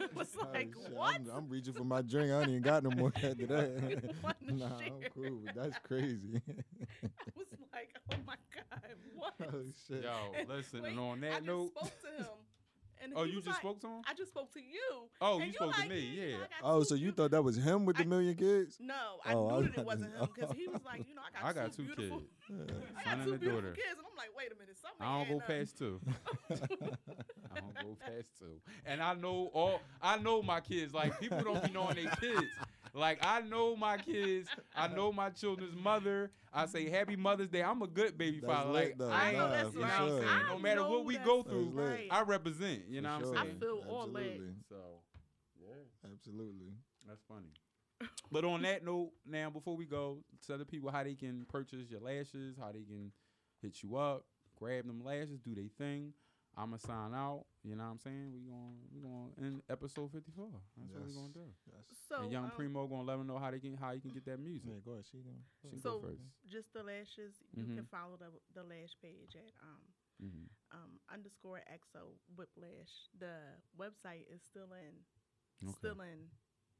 I 0.00 0.06
was 0.18 0.28
like, 0.54 0.74
shit, 0.82 0.92
"What?" 0.92 1.14
I'm, 1.16 1.30
I'm 1.36 1.48
reaching 1.48 1.74
for 1.74 1.84
my 1.84 2.00
drink. 2.02 2.32
I 2.32 2.40
ain't 2.40 2.48
even 2.48 2.62
got 2.62 2.82
no 2.82 2.90
more 2.90 3.12
after 3.16 3.34
that. 3.46 4.14
want 4.22 4.36
to 4.48 4.54
nah, 4.54 4.66
I'm 4.78 4.92
cool. 5.14 5.40
But 5.44 5.54
that's 5.54 5.78
crazy. 5.86 6.40
I 6.48 7.08
was 7.36 7.46
like, 7.72 7.90
"Oh 8.12 8.16
my 8.26 8.34
god, 8.54 8.80
what?" 9.16 9.34
oh 9.42 9.64
shit. 9.88 10.02
Yo, 10.04 10.32
listen, 10.48 10.82
Wait, 10.82 10.90
and 10.92 11.00
on 11.00 11.18
I 11.24 11.28
that 11.28 11.32
just 11.34 11.46
note, 11.46 11.70
spoke 11.76 12.00
to 12.02 12.22
him, 12.22 12.26
and 13.02 13.12
oh, 13.16 13.24
he 13.24 13.30
you 13.30 13.36
was 13.36 13.44
just 13.44 13.54
like, 13.56 13.60
spoke 13.62 13.80
to 13.80 13.86
him? 13.88 14.02
I 14.06 14.14
just 14.14 14.30
spoke 14.30 14.52
to 14.54 14.60
you. 14.60 15.08
Oh, 15.20 15.36
and 15.38 15.46
you 15.46 15.52
spoke 15.52 15.72
to 15.74 15.80
like, 15.80 15.88
me, 15.88 16.00
you 16.00 16.20
know, 16.22 16.28
yeah. 16.28 16.36
I 16.36 16.38
got 16.40 16.48
Oh, 16.62 16.78
two 16.80 16.84
so 16.84 16.94
you 16.94 17.00
beautiful- 17.00 17.24
thought 17.24 17.30
that 17.32 17.42
was 17.42 17.56
him 17.56 17.84
with 17.84 17.96
the 17.96 18.02
I- 18.02 18.06
million 18.06 18.34
kids? 18.34 18.78
No, 18.80 18.94
I 19.24 19.34
Oh, 19.34 19.48
I 19.48 19.50
knew 19.50 19.56
was 19.56 19.66
that 19.74 19.78
it 19.80 19.86
wasn't 19.86 20.12
him 20.12 20.18
oh. 20.20 20.28
because 20.34 20.56
he 20.56 20.68
was 20.68 20.80
like, 20.84 21.08
you 21.08 21.14
know, 21.14 21.22
I 21.26 21.40
got, 21.42 21.48
I 21.48 21.52
got 21.64 21.72
two 21.72 21.82
beautiful, 21.84 22.18
kids. 22.46 22.60
I 22.96 23.02
Son 23.02 23.04
got 23.04 23.14
and 23.14 23.24
two 23.24 23.34
a 23.34 23.38
beautiful 23.38 23.60
daughter. 23.62 23.72
kids, 23.74 23.86
and 23.98 24.06
I'm 24.10 24.16
like, 24.16 24.30
wait 24.36 24.52
a 24.52 24.54
minute, 24.58 24.76
something. 24.80 25.06
I 25.06 25.24
don't 25.24 25.38
go 25.38 25.44
past 25.46 25.78
two. 25.78 26.00
I 27.54 27.60
don't 27.60 27.74
go 27.74 27.96
past 28.06 28.30
two. 28.38 28.60
And 28.86 29.02
I 29.02 29.14
know 29.14 29.50
all 29.52 29.80
I 30.00 30.18
know 30.18 30.42
my 30.42 30.60
kids. 30.60 30.94
Like 30.94 31.18
people 31.20 31.40
don't 31.42 31.62
be 31.64 31.70
knowing 31.70 31.96
their 31.96 32.10
kids. 32.20 32.46
Like 32.94 33.18
I 33.22 33.40
know 33.40 33.74
my 33.76 33.96
kids. 33.96 34.48
I 34.76 34.88
know 34.88 35.12
my 35.12 35.30
children's 35.30 35.74
mother. 35.76 36.30
I 36.52 36.66
say 36.66 36.90
happy 36.90 37.16
Mother's 37.16 37.48
Day. 37.48 37.62
I'm 37.62 37.80
a 37.80 37.86
good 37.86 38.18
baby 38.18 38.40
That's 38.40 38.52
father. 38.52 38.70
lit, 38.72 38.84
Like 38.90 38.98
though. 38.98 39.08
I 39.10 39.14
I 39.22 39.28
ain't, 39.28 39.36
know 39.38 39.46
Nah, 39.46 39.50
that's 39.52 39.64
you 39.74 39.80
for 39.80 39.86
right. 39.86 39.90
what 39.90 40.00
I'm 40.00 40.08
sure. 40.08 40.20
saying? 40.22 40.46
No 40.48 40.58
matter 40.58 40.82
what 40.82 41.04
we 41.06 41.16
go 41.16 41.42
through, 41.42 41.70
right. 41.72 42.08
I 42.10 42.22
represent. 42.22 42.82
You 42.88 43.00
know 43.00 43.18
For 43.20 43.26
what 43.28 43.38
I'm 43.38 43.44
sure. 43.44 43.44
saying? 43.46 43.56
I 43.56 43.64
feel 43.64 43.84
all 43.88 44.06
lit. 44.08 44.24
Absolutely. 44.26 44.54
So 44.68 44.76
yeah, 45.58 46.10
Absolutely. 46.12 46.72
that's 47.08 47.22
funny. 47.26 47.52
But 48.30 48.44
on 48.44 48.62
that 48.62 48.84
note, 48.84 49.12
now 49.24 49.48
before 49.48 49.76
we 49.76 49.86
go, 49.86 50.18
tell 50.46 50.58
the 50.58 50.64
people 50.66 50.90
how 50.90 51.02
they 51.04 51.14
can 51.14 51.46
purchase 51.48 51.88
your 51.88 52.00
lashes, 52.00 52.56
how 52.60 52.72
they 52.72 52.82
can 52.82 53.12
hit 53.62 53.82
you 53.82 53.96
up, 53.96 54.24
grab 54.58 54.86
them 54.86 55.02
lashes, 55.04 55.38
do 55.40 55.54
their 55.54 55.70
thing. 55.78 56.12
I'ma 56.56 56.76
sign 56.76 57.14
out. 57.14 57.44
You 57.64 57.76
know 57.76 57.84
what 57.84 57.90
I'm 57.92 57.98
saying? 57.98 58.32
We 58.34 58.40
going 58.40 58.76
we 58.92 59.00
going 59.00 59.32
in 59.38 59.62
episode 59.70 60.10
54. 60.12 60.48
That's 60.76 60.92
what 60.92 61.06
we 61.06 61.12
Yes. 61.12 61.16
gonna 61.16 61.32
do. 61.32 61.46
Yes. 61.66 61.84
So, 62.08 62.22
and 62.22 62.32
Young 62.32 62.44
um, 62.44 62.50
Primo 62.56 62.86
gonna 62.86 63.02
let 63.04 63.16
them 63.18 63.26
know 63.26 63.38
how 63.38 63.50
they 63.50 63.58
can 63.60 63.76
how 63.76 63.92
you 63.92 64.00
can 64.00 64.10
get 64.12 64.24
that 64.26 64.38
music. 64.40 64.68
Yeah, 64.68 64.80
go 64.84 64.92
ahead. 64.92 65.04
She 65.10 65.18
can. 65.22 65.38
She 65.62 65.68
can 65.68 65.80
so 65.80 66.00
go 66.00 66.08
first. 66.08 66.22
just 66.48 66.72
the 66.74 66.82
lashes, 66.82 67.40
you 67.56 67.64
Mhm. 67.64 67.76
can 67.76 67.86
follow 67.86 68.16
the 68.18 68.30
the 68.52 68.62
lash 68.64 68.94
page 69.00 69.36
at 69.36 69.52
um 69.62 69.82
hmm 70.20 70.46
um 70.72 71.00
underscore 71.12 71.62
exo 71.72 72.18
whiplash. 72.36 73.08
The 73.18 73.56
website 73.78 74.28
is 74.28 74.42
still 74.42 74.72
in 74.72 75.04
Okay. 75.64 75.78
still 75.78 76.00
in 76.00 76.28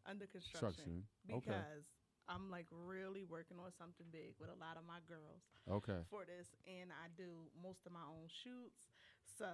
under 0.06 0.26
construction 0.26 0.84
Construction. 0.84 1.06
Okay. 1.32 1.52
because 1.52 1.86
I'm 2.28 2.50
like 2.50 2.66
really 2.70 3.24
working 3.24 3.58
on 3.58 3.72
something 3.72 4.06
big 4.12 4.34
with 4.38 4.50
a 4.50 4.54
lot 4.58 4.76
of 4.76 4.84
my 4.86 5.00
girls 5.08 5.42
Okay. 5.68 6.02
for 6.10 6.24
this, 6.24 6.54
and 6.66 6.90
I 6.92 7.08
do 7.16 7.50
most 7.62 7.86
of 7.86 7.92
my 7.92 8.04
own 8.06 8.28
shoots, 8.28 8.91
so 9.38 9.46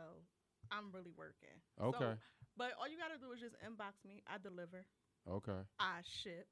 I'm 0.70 0.90
really 0.92 1.12
working. 1.16 1.56
Okay. 1.80 1.98
So, 1.98 2.14
but 2.56 2.72
all 2.80 2.88
you 2.88 2.96
gotta 2.98 3.18
do 3.20 3.32
is 3.32 3.40
just 3.40 3.54
inbox 3.62 4.04
me. 4.06 4.22
I 4.26 4.38
deliver. 4.38 4.84
Okay. 5.28 5.60
I 5.78 6.00
ship, 6.22 6.46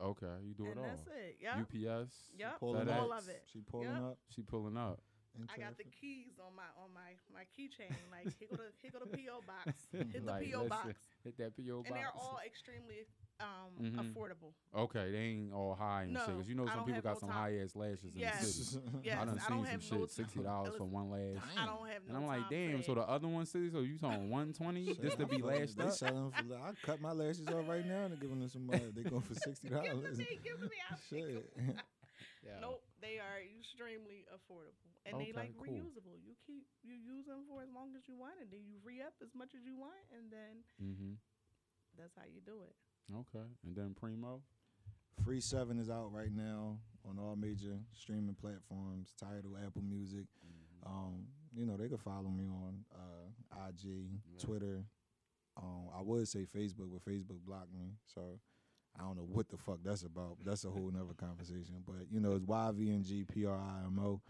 Okay. 0.00 0.26
You 0.42 0.54
do 0.54 0.64
and 0.64 0.72
it 0.72 0.78
all. 0.78 0.84
that's 0.84 1.06
it. 1.06 1.36
Yep. 1.40 1.54
UPS. 1.60 2.12
Yep. 2.38 2.58
Pulling 2.60 2.86
FedEx. 2.86 2.98
All 2.98 3.12
of 3.12 3.28
it. 3.28 3.42
She 3.52 3.60
pulling 3.60 3.88
Yep. 3.88 4.02
up. 4.02 4.18
She 4.34 4.42
pulling 4.42 4.76
up. 4.76 5.00
In 5.38 5.48
I 5.54 5.58
got 5.58 5.76
the 5.78 5.84
keys 5.84 6.38
on 6.38 6.54
my 6.56 6.68
on 6.76 6.92
my 6.92 7.16
my 7.32 7.44
keychain. 7.56 7.92
Like 8.10 8.32
here 8.38 8.48
go 8.50 8.56
the 8.56 8.72
here 8.82 8.90
go 8.92 8.98
the 9.00 9.16
PO 9.16 9.40
box. 9.46 9.72
Hit 9.92 10.12
the 10.12 10.20
Like, 10.32 10.52
PO 10.52 10.68
box, 10.68 10.94
Hit 11.24 11.36
that 11.38 11.56
PO 11.56 11.76
box. 11.78 11.88
and 11.88 11.96
they're 11.96 12.12
all 12.14 12.38
extremely 12.44 13.06
um 13.40 13.72
Mhm. 13.80 13.96
affordable. 14.12 14.52
Okay, 14.76 15.10
they 15.10 15.18
ain't 15.18 15.52
all 15.52 15.74
high 15.74 16.02
and 16.02 16.16
shit. 16.16 16.28
No, 16.28 16.34
Cause 16.36 16.48
you 16.48 16.54
know 16.54 16.64
I 16.64 16.66
some 16.68 16.76
don't 16.76 16.84
people 16.86 16.94
have 16.96 17.04
got 17.04 17.14
no 17.14 17.18
some 17.20 17.28
time. 17.30 17.38
high 17.38 17.58
ass 17.58 17.74
lashes 17.74 18.12
Yes. 18.14 18.40
in 18.40 18.46
the 18.46 18.52
city. 18.52 19.00
Yes, 19.04 19.18
I 19.20 19.24
done 19.24 19.28
I 19.28 19.32
seen 19.32 19.56
don't 19.56 19.64
some 19.64 19.64
have 19.72 19.82
shit, 19.82 19.98
no 19.98 20.06
sixty 20.06 20.40
dollars 20.40 20.74
for 20.76 20.84
one 20.84 21.10
lash. 21.10 21.42
I 21.58 21.66
don't 21.66 21.88
have 21.88 22.02
And 22.08 22.16
I'm 22.16 22.26
like, 22.26 22.48
damn. 22.50 22.82
So 22.82 22.94
the 22.94 23.02
other 23.08 23.26
one 23.28 23.46
city, 23.46 23.70
so 23.70 23.80
you 23.80 23.98
talking 23.98 24.28
one 24.30 24.52
twenty 24.52 24.94
just 25.02 25.16
to 25.18 25.24
I 25.24 25.26
be 25.26 25.36
feel 25.38 25.46
like 25.46 25.60
lashed 25.60 25.76
they 25.78 25.84
up? 25.84 25.92
selling 25.92 26.30
for. 26.30 26.44
li- 26.44 26.56
I 26.62 26.72
cut 26.86 27.00
my 27.00 27.12
lashes 27.12 27.48
off 27.48 27.66
right 27.66 27.86
now 27.86 28.04
and 28.04 28.20
giving 28.20 28.38
them 28.38 28.48
some 28.48 28.66
money. 28.66 28.90
They 28.94 29.02
going 29.02 29.22
for 29.22 29.34
sixty 29.34 29.68
dollars. 29.68 29.88
give 29.88 29.96
it 29.96 30.00
to 30.02 30.02
dollars. 30.02 30.18
me, 30.18 30.38
give 30.44 30.52
it 30.54 30.60
to 30.60 30.68
me. 30.68 30.76
I'll. 30.90 30.98
Shit. 31.08 31.52
Yeah. 32.44 32.58
Nope, 32.60 32.82
they 33.00 33.18
are 33.18 33.38
extremely 33.58 34.26
affordable, 34.34 34.91
and 35.06 35.18
they 35.20 35.32
like 35.32 35.52
cool. 35.56 35.66
reusable. 35.66 36.16
You 36.22 36.34
keep 36.46 36.64
you 36.82 36.94
use 36.94 37.26
them 37.26 37.42
for 37.48 37.62
as 37.62 37.68
long 37.74 37.94
as 37.96 38.06
you 38.08 38.16
want, 38.16 38.34
and 38.40 38.50
then 38.50 38.60
you 38.66 38.76
re 38.84 39.00
up 39.02 39.14
as 39.22 39.34
much 39.34 39.54
as 39.54 39.64
you 39.64 39.74
want, 39.76 40.02
and 40.14 40.30
then 40.30 40.62
Mm-hmm. 40.82 41.14
that's 41.98 42.14
how 42.16 42.22
you 42.26 42.40
do 42.44 42.62
it. 42.62 42.74
Okay. 43.14 43.46
And 43.66 43.74
then 43.76 43.94
Primo. 43.98 44.42
Free 45.24 45.40
Seven 45.40 45.78
is 45.78 45.90
out 45.90 46.10
right 46.12 46.32
now 46.34 46.78
on 47.08 47.18
all 47.18 47.36
major 47.36 47.78
streaming 47.92 48.34
platforms. 48.34 49.12
Tidal, 49.20 49.58
Apple 49.64 49.82
Music. 49.82 50.24
Mm-hmm. 50.44 50.88
Um, 50.90 51.26
you 51.54 51.66
know, 51.66 51.76
they 51.76 51.88
could 51.88 52.00
follow 52.00 52.30
me 52.30 52.46
on 52.48 52.84
uh, 52.94 53.68
IG, 53.68 54.08
Twitter. 54.38 54.84
Um, 55.56 55.90
I 55.96 56.00
would 56.00 56.26
say 56.28 56.46
Facebook, 56.46 56.88
but 56.90 57.04
Facebook 57.04 57.38
blocked 57.46 57.72
me, 57.74 57.90
so 58.06 58.40
I 58.98 59.02
don't 59.02 59.16
know 59.16 59.26
what 59.30 59.50
the 59.50 59.58
fuck 59.58 59.78
that's 59.84 60.02
about. 60.02 60.38
That's 60.44 60.64
a 60.64 60.70
whole 60.70 60.90
nother 60.90 61.12
conversation. 61.14 61.82
But 61.86 62.06
you 62.10 62.20
know, 62.20 62.32
it's 62.32 62.46
YVNG 62.46 63.28
P 63.28 63.44
R 63.44 63.54
I 63.60 63.84
M 63.86 63.98
O. 64.02 64.20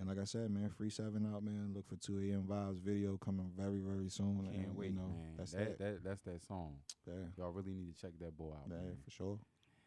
And 0.00 0.08
like 0.08 0.18
I 0.18 0.24
said, 0.24 0.50
man, 0.50 0.70
free 0.70 0.88
seven 0.88 1.30
out, 1.30 1.44
man. 1.44 1.72
Look 1.74 1.86
for 1.86 1.96
two 1.96 2.18
AM 2.18 2.44
vibes 2.48 2.80
video 2.80 3.18
coming 3.18 3.50
very, 3.54 3.80
very 3.80 4.08
soon. 4.08 4.48
Can't 4.50 4.68
and, 4.68 4.76
wait, 4.76 4.92
you 4.92 4.96
know, 4.96 5.02
man. 5.02 5.34
That's 5.36 5.52
that, 5.52 5.78
that. 5.78 5.78
that. 5.78 6.04
That's 6.04 6.22
that 6.22 6.42
song. 6.42 6.76
Yeah, 7.06 7.12
Y'all 7.36 7.52
really 7.52 7.74
need 7.74 7.94
to 7.94 8.00
check 8.00 8.12
that 8.20 8.34
boy 8.34 8.52
out. 8.52 8.62
yeah, 8.70 8.76
man. 8.76 8.96
for 9.04 9.10
sure. 9.10 9.38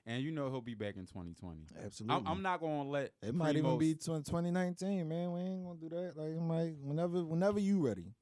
And 0.05 0.21
you 0.21 0.29
know 0.31 0.51
he'll 0.51 0.61
be 0.61 0.75
back 0.75 0.97
in 0.97 1.07
2020. 1.07 1.61
Absolutely. 1.83 2.15
I'm, 2.15 2.27
I'm 2.27 2.41
not 2.43 2.61
gonna 2.61 2.83
let 2.83 3.11
It 3.23 3.33
might 3.33 3.55
even 3.55 3.79
be 3.79 3.95
2019, 3.95 5.07
man. 5.07 5.31
We 5.31 5.39
ain't 5.39 5.63
gonna 5.63 5.79
do 5.79 5.89
that. 5.89 6.13
Like, 6.15 6.35
it 6.35 6.41
might 6.41 6.75
whenever, 6.83 7.23
whenever 7.23 7.59
you 7.59 7.79
ready. 7.83 8.13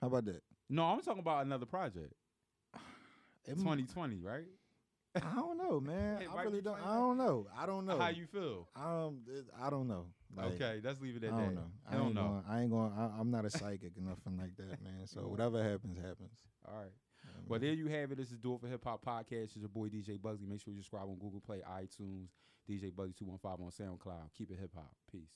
How 0.00 0.06
about 0.06 0.26
that? 0.26 0.42
No, 0.70 0.84
I'm 0.84 1.00
talking 1.00 1.20
about 1.20 1.44
another 1.44 1.66
project. 1.66 2.12
It 3.46 3.58
might- 3.58 3.76
2020, 3.76 4.20
right? 4.20 4.44
I 5.16 5.34
don't 5.36 5.58
know, 5.58 5.80
man. 5.80 6.22
I 6.36 6.42
really 6.42 6.60
don't. 6.60 6.78
I 6.84 6.94
don't 6.94 7.16
know. 7.16 7.46
I 7.56 7.66
don't 7.66 7.86
know. 7.86 7.98
How 7.98 8.08
you 8.08 8.26
feel? 8.26 8.68
Um, 8.74 9.18
I 9.60 9.70
don't 9.70 9.86
know. 9.86 10.06
Like, 10.36 10.46
okay, 10.54 10.80
let's 10.82 11.00
leave 11.00 11.16
it 11.16 11.24
at 11.24 11.32
I 11.32 11.36
at 11.36 11.40
don't 11.40 11.54
that. 11.54 11.60
know. 11.60 11.66
I 11.88 11.92
don't 11.94 12.06
ain't 12.06 12.14
know. 12.14 12.22
Going, 12.22 12.44
I 12.48 12.60
ain't 12.62 12.70
going. 12.70 12.92
I, 12.98 13.20
I'm 13.20 13.30
not 13.30 13.44
a 13.44 13.50
psychic 13.50 13.92
or 13.96 14.02
nothing 14.02 14.36
like 14.38 14.56
that, 14.56 14.82
man. 14.82 15.06
So 15.06 15.20
whatever 15.22 15.62
happens, 15.62 15.96
happens. 15.98 16.32
All 16.66 16.78
right. 16.78 16.92
Well, 17.46 17.60
there 17.60 17.72
you 17.72 17.88
have 17.88 18.10
it. 18.12 18.18
This 18.18 18.30
is 18.30 18.38
Do 18.38 18.54
It 18.54 18.60
for 18.60 18.68
Hip 18.68 18.84
Hop 18.84 19.04
Podcast. 19.04 19.44
It's 19.44 19.56
your 19.56 19.68
boy 19.68 19.88
DJ 19.88 20.18
Bugsy. 20.18 20.46
Make 20.48 20.60
sure 20.60 20.72
you 20.72 20.80
subscribe 20.80 21.08
on 21.08 21.18
Google 21.18 21.40
Play, 21.44 21.62
iTunes, 21.70 22.28
DJ 22.68 22.92
Bugsy 22.92 23.16
two 23.16 23.26
one 23.26 23.38
five 23.38 23.60
on 23.60 23.70
SoundCloud. 23.70 24.32
Keep 24.36 24.50
it 24.50 24.58
hip 24.60 24.70
hop. 24.74 24.90
Peace. 25.10 25.30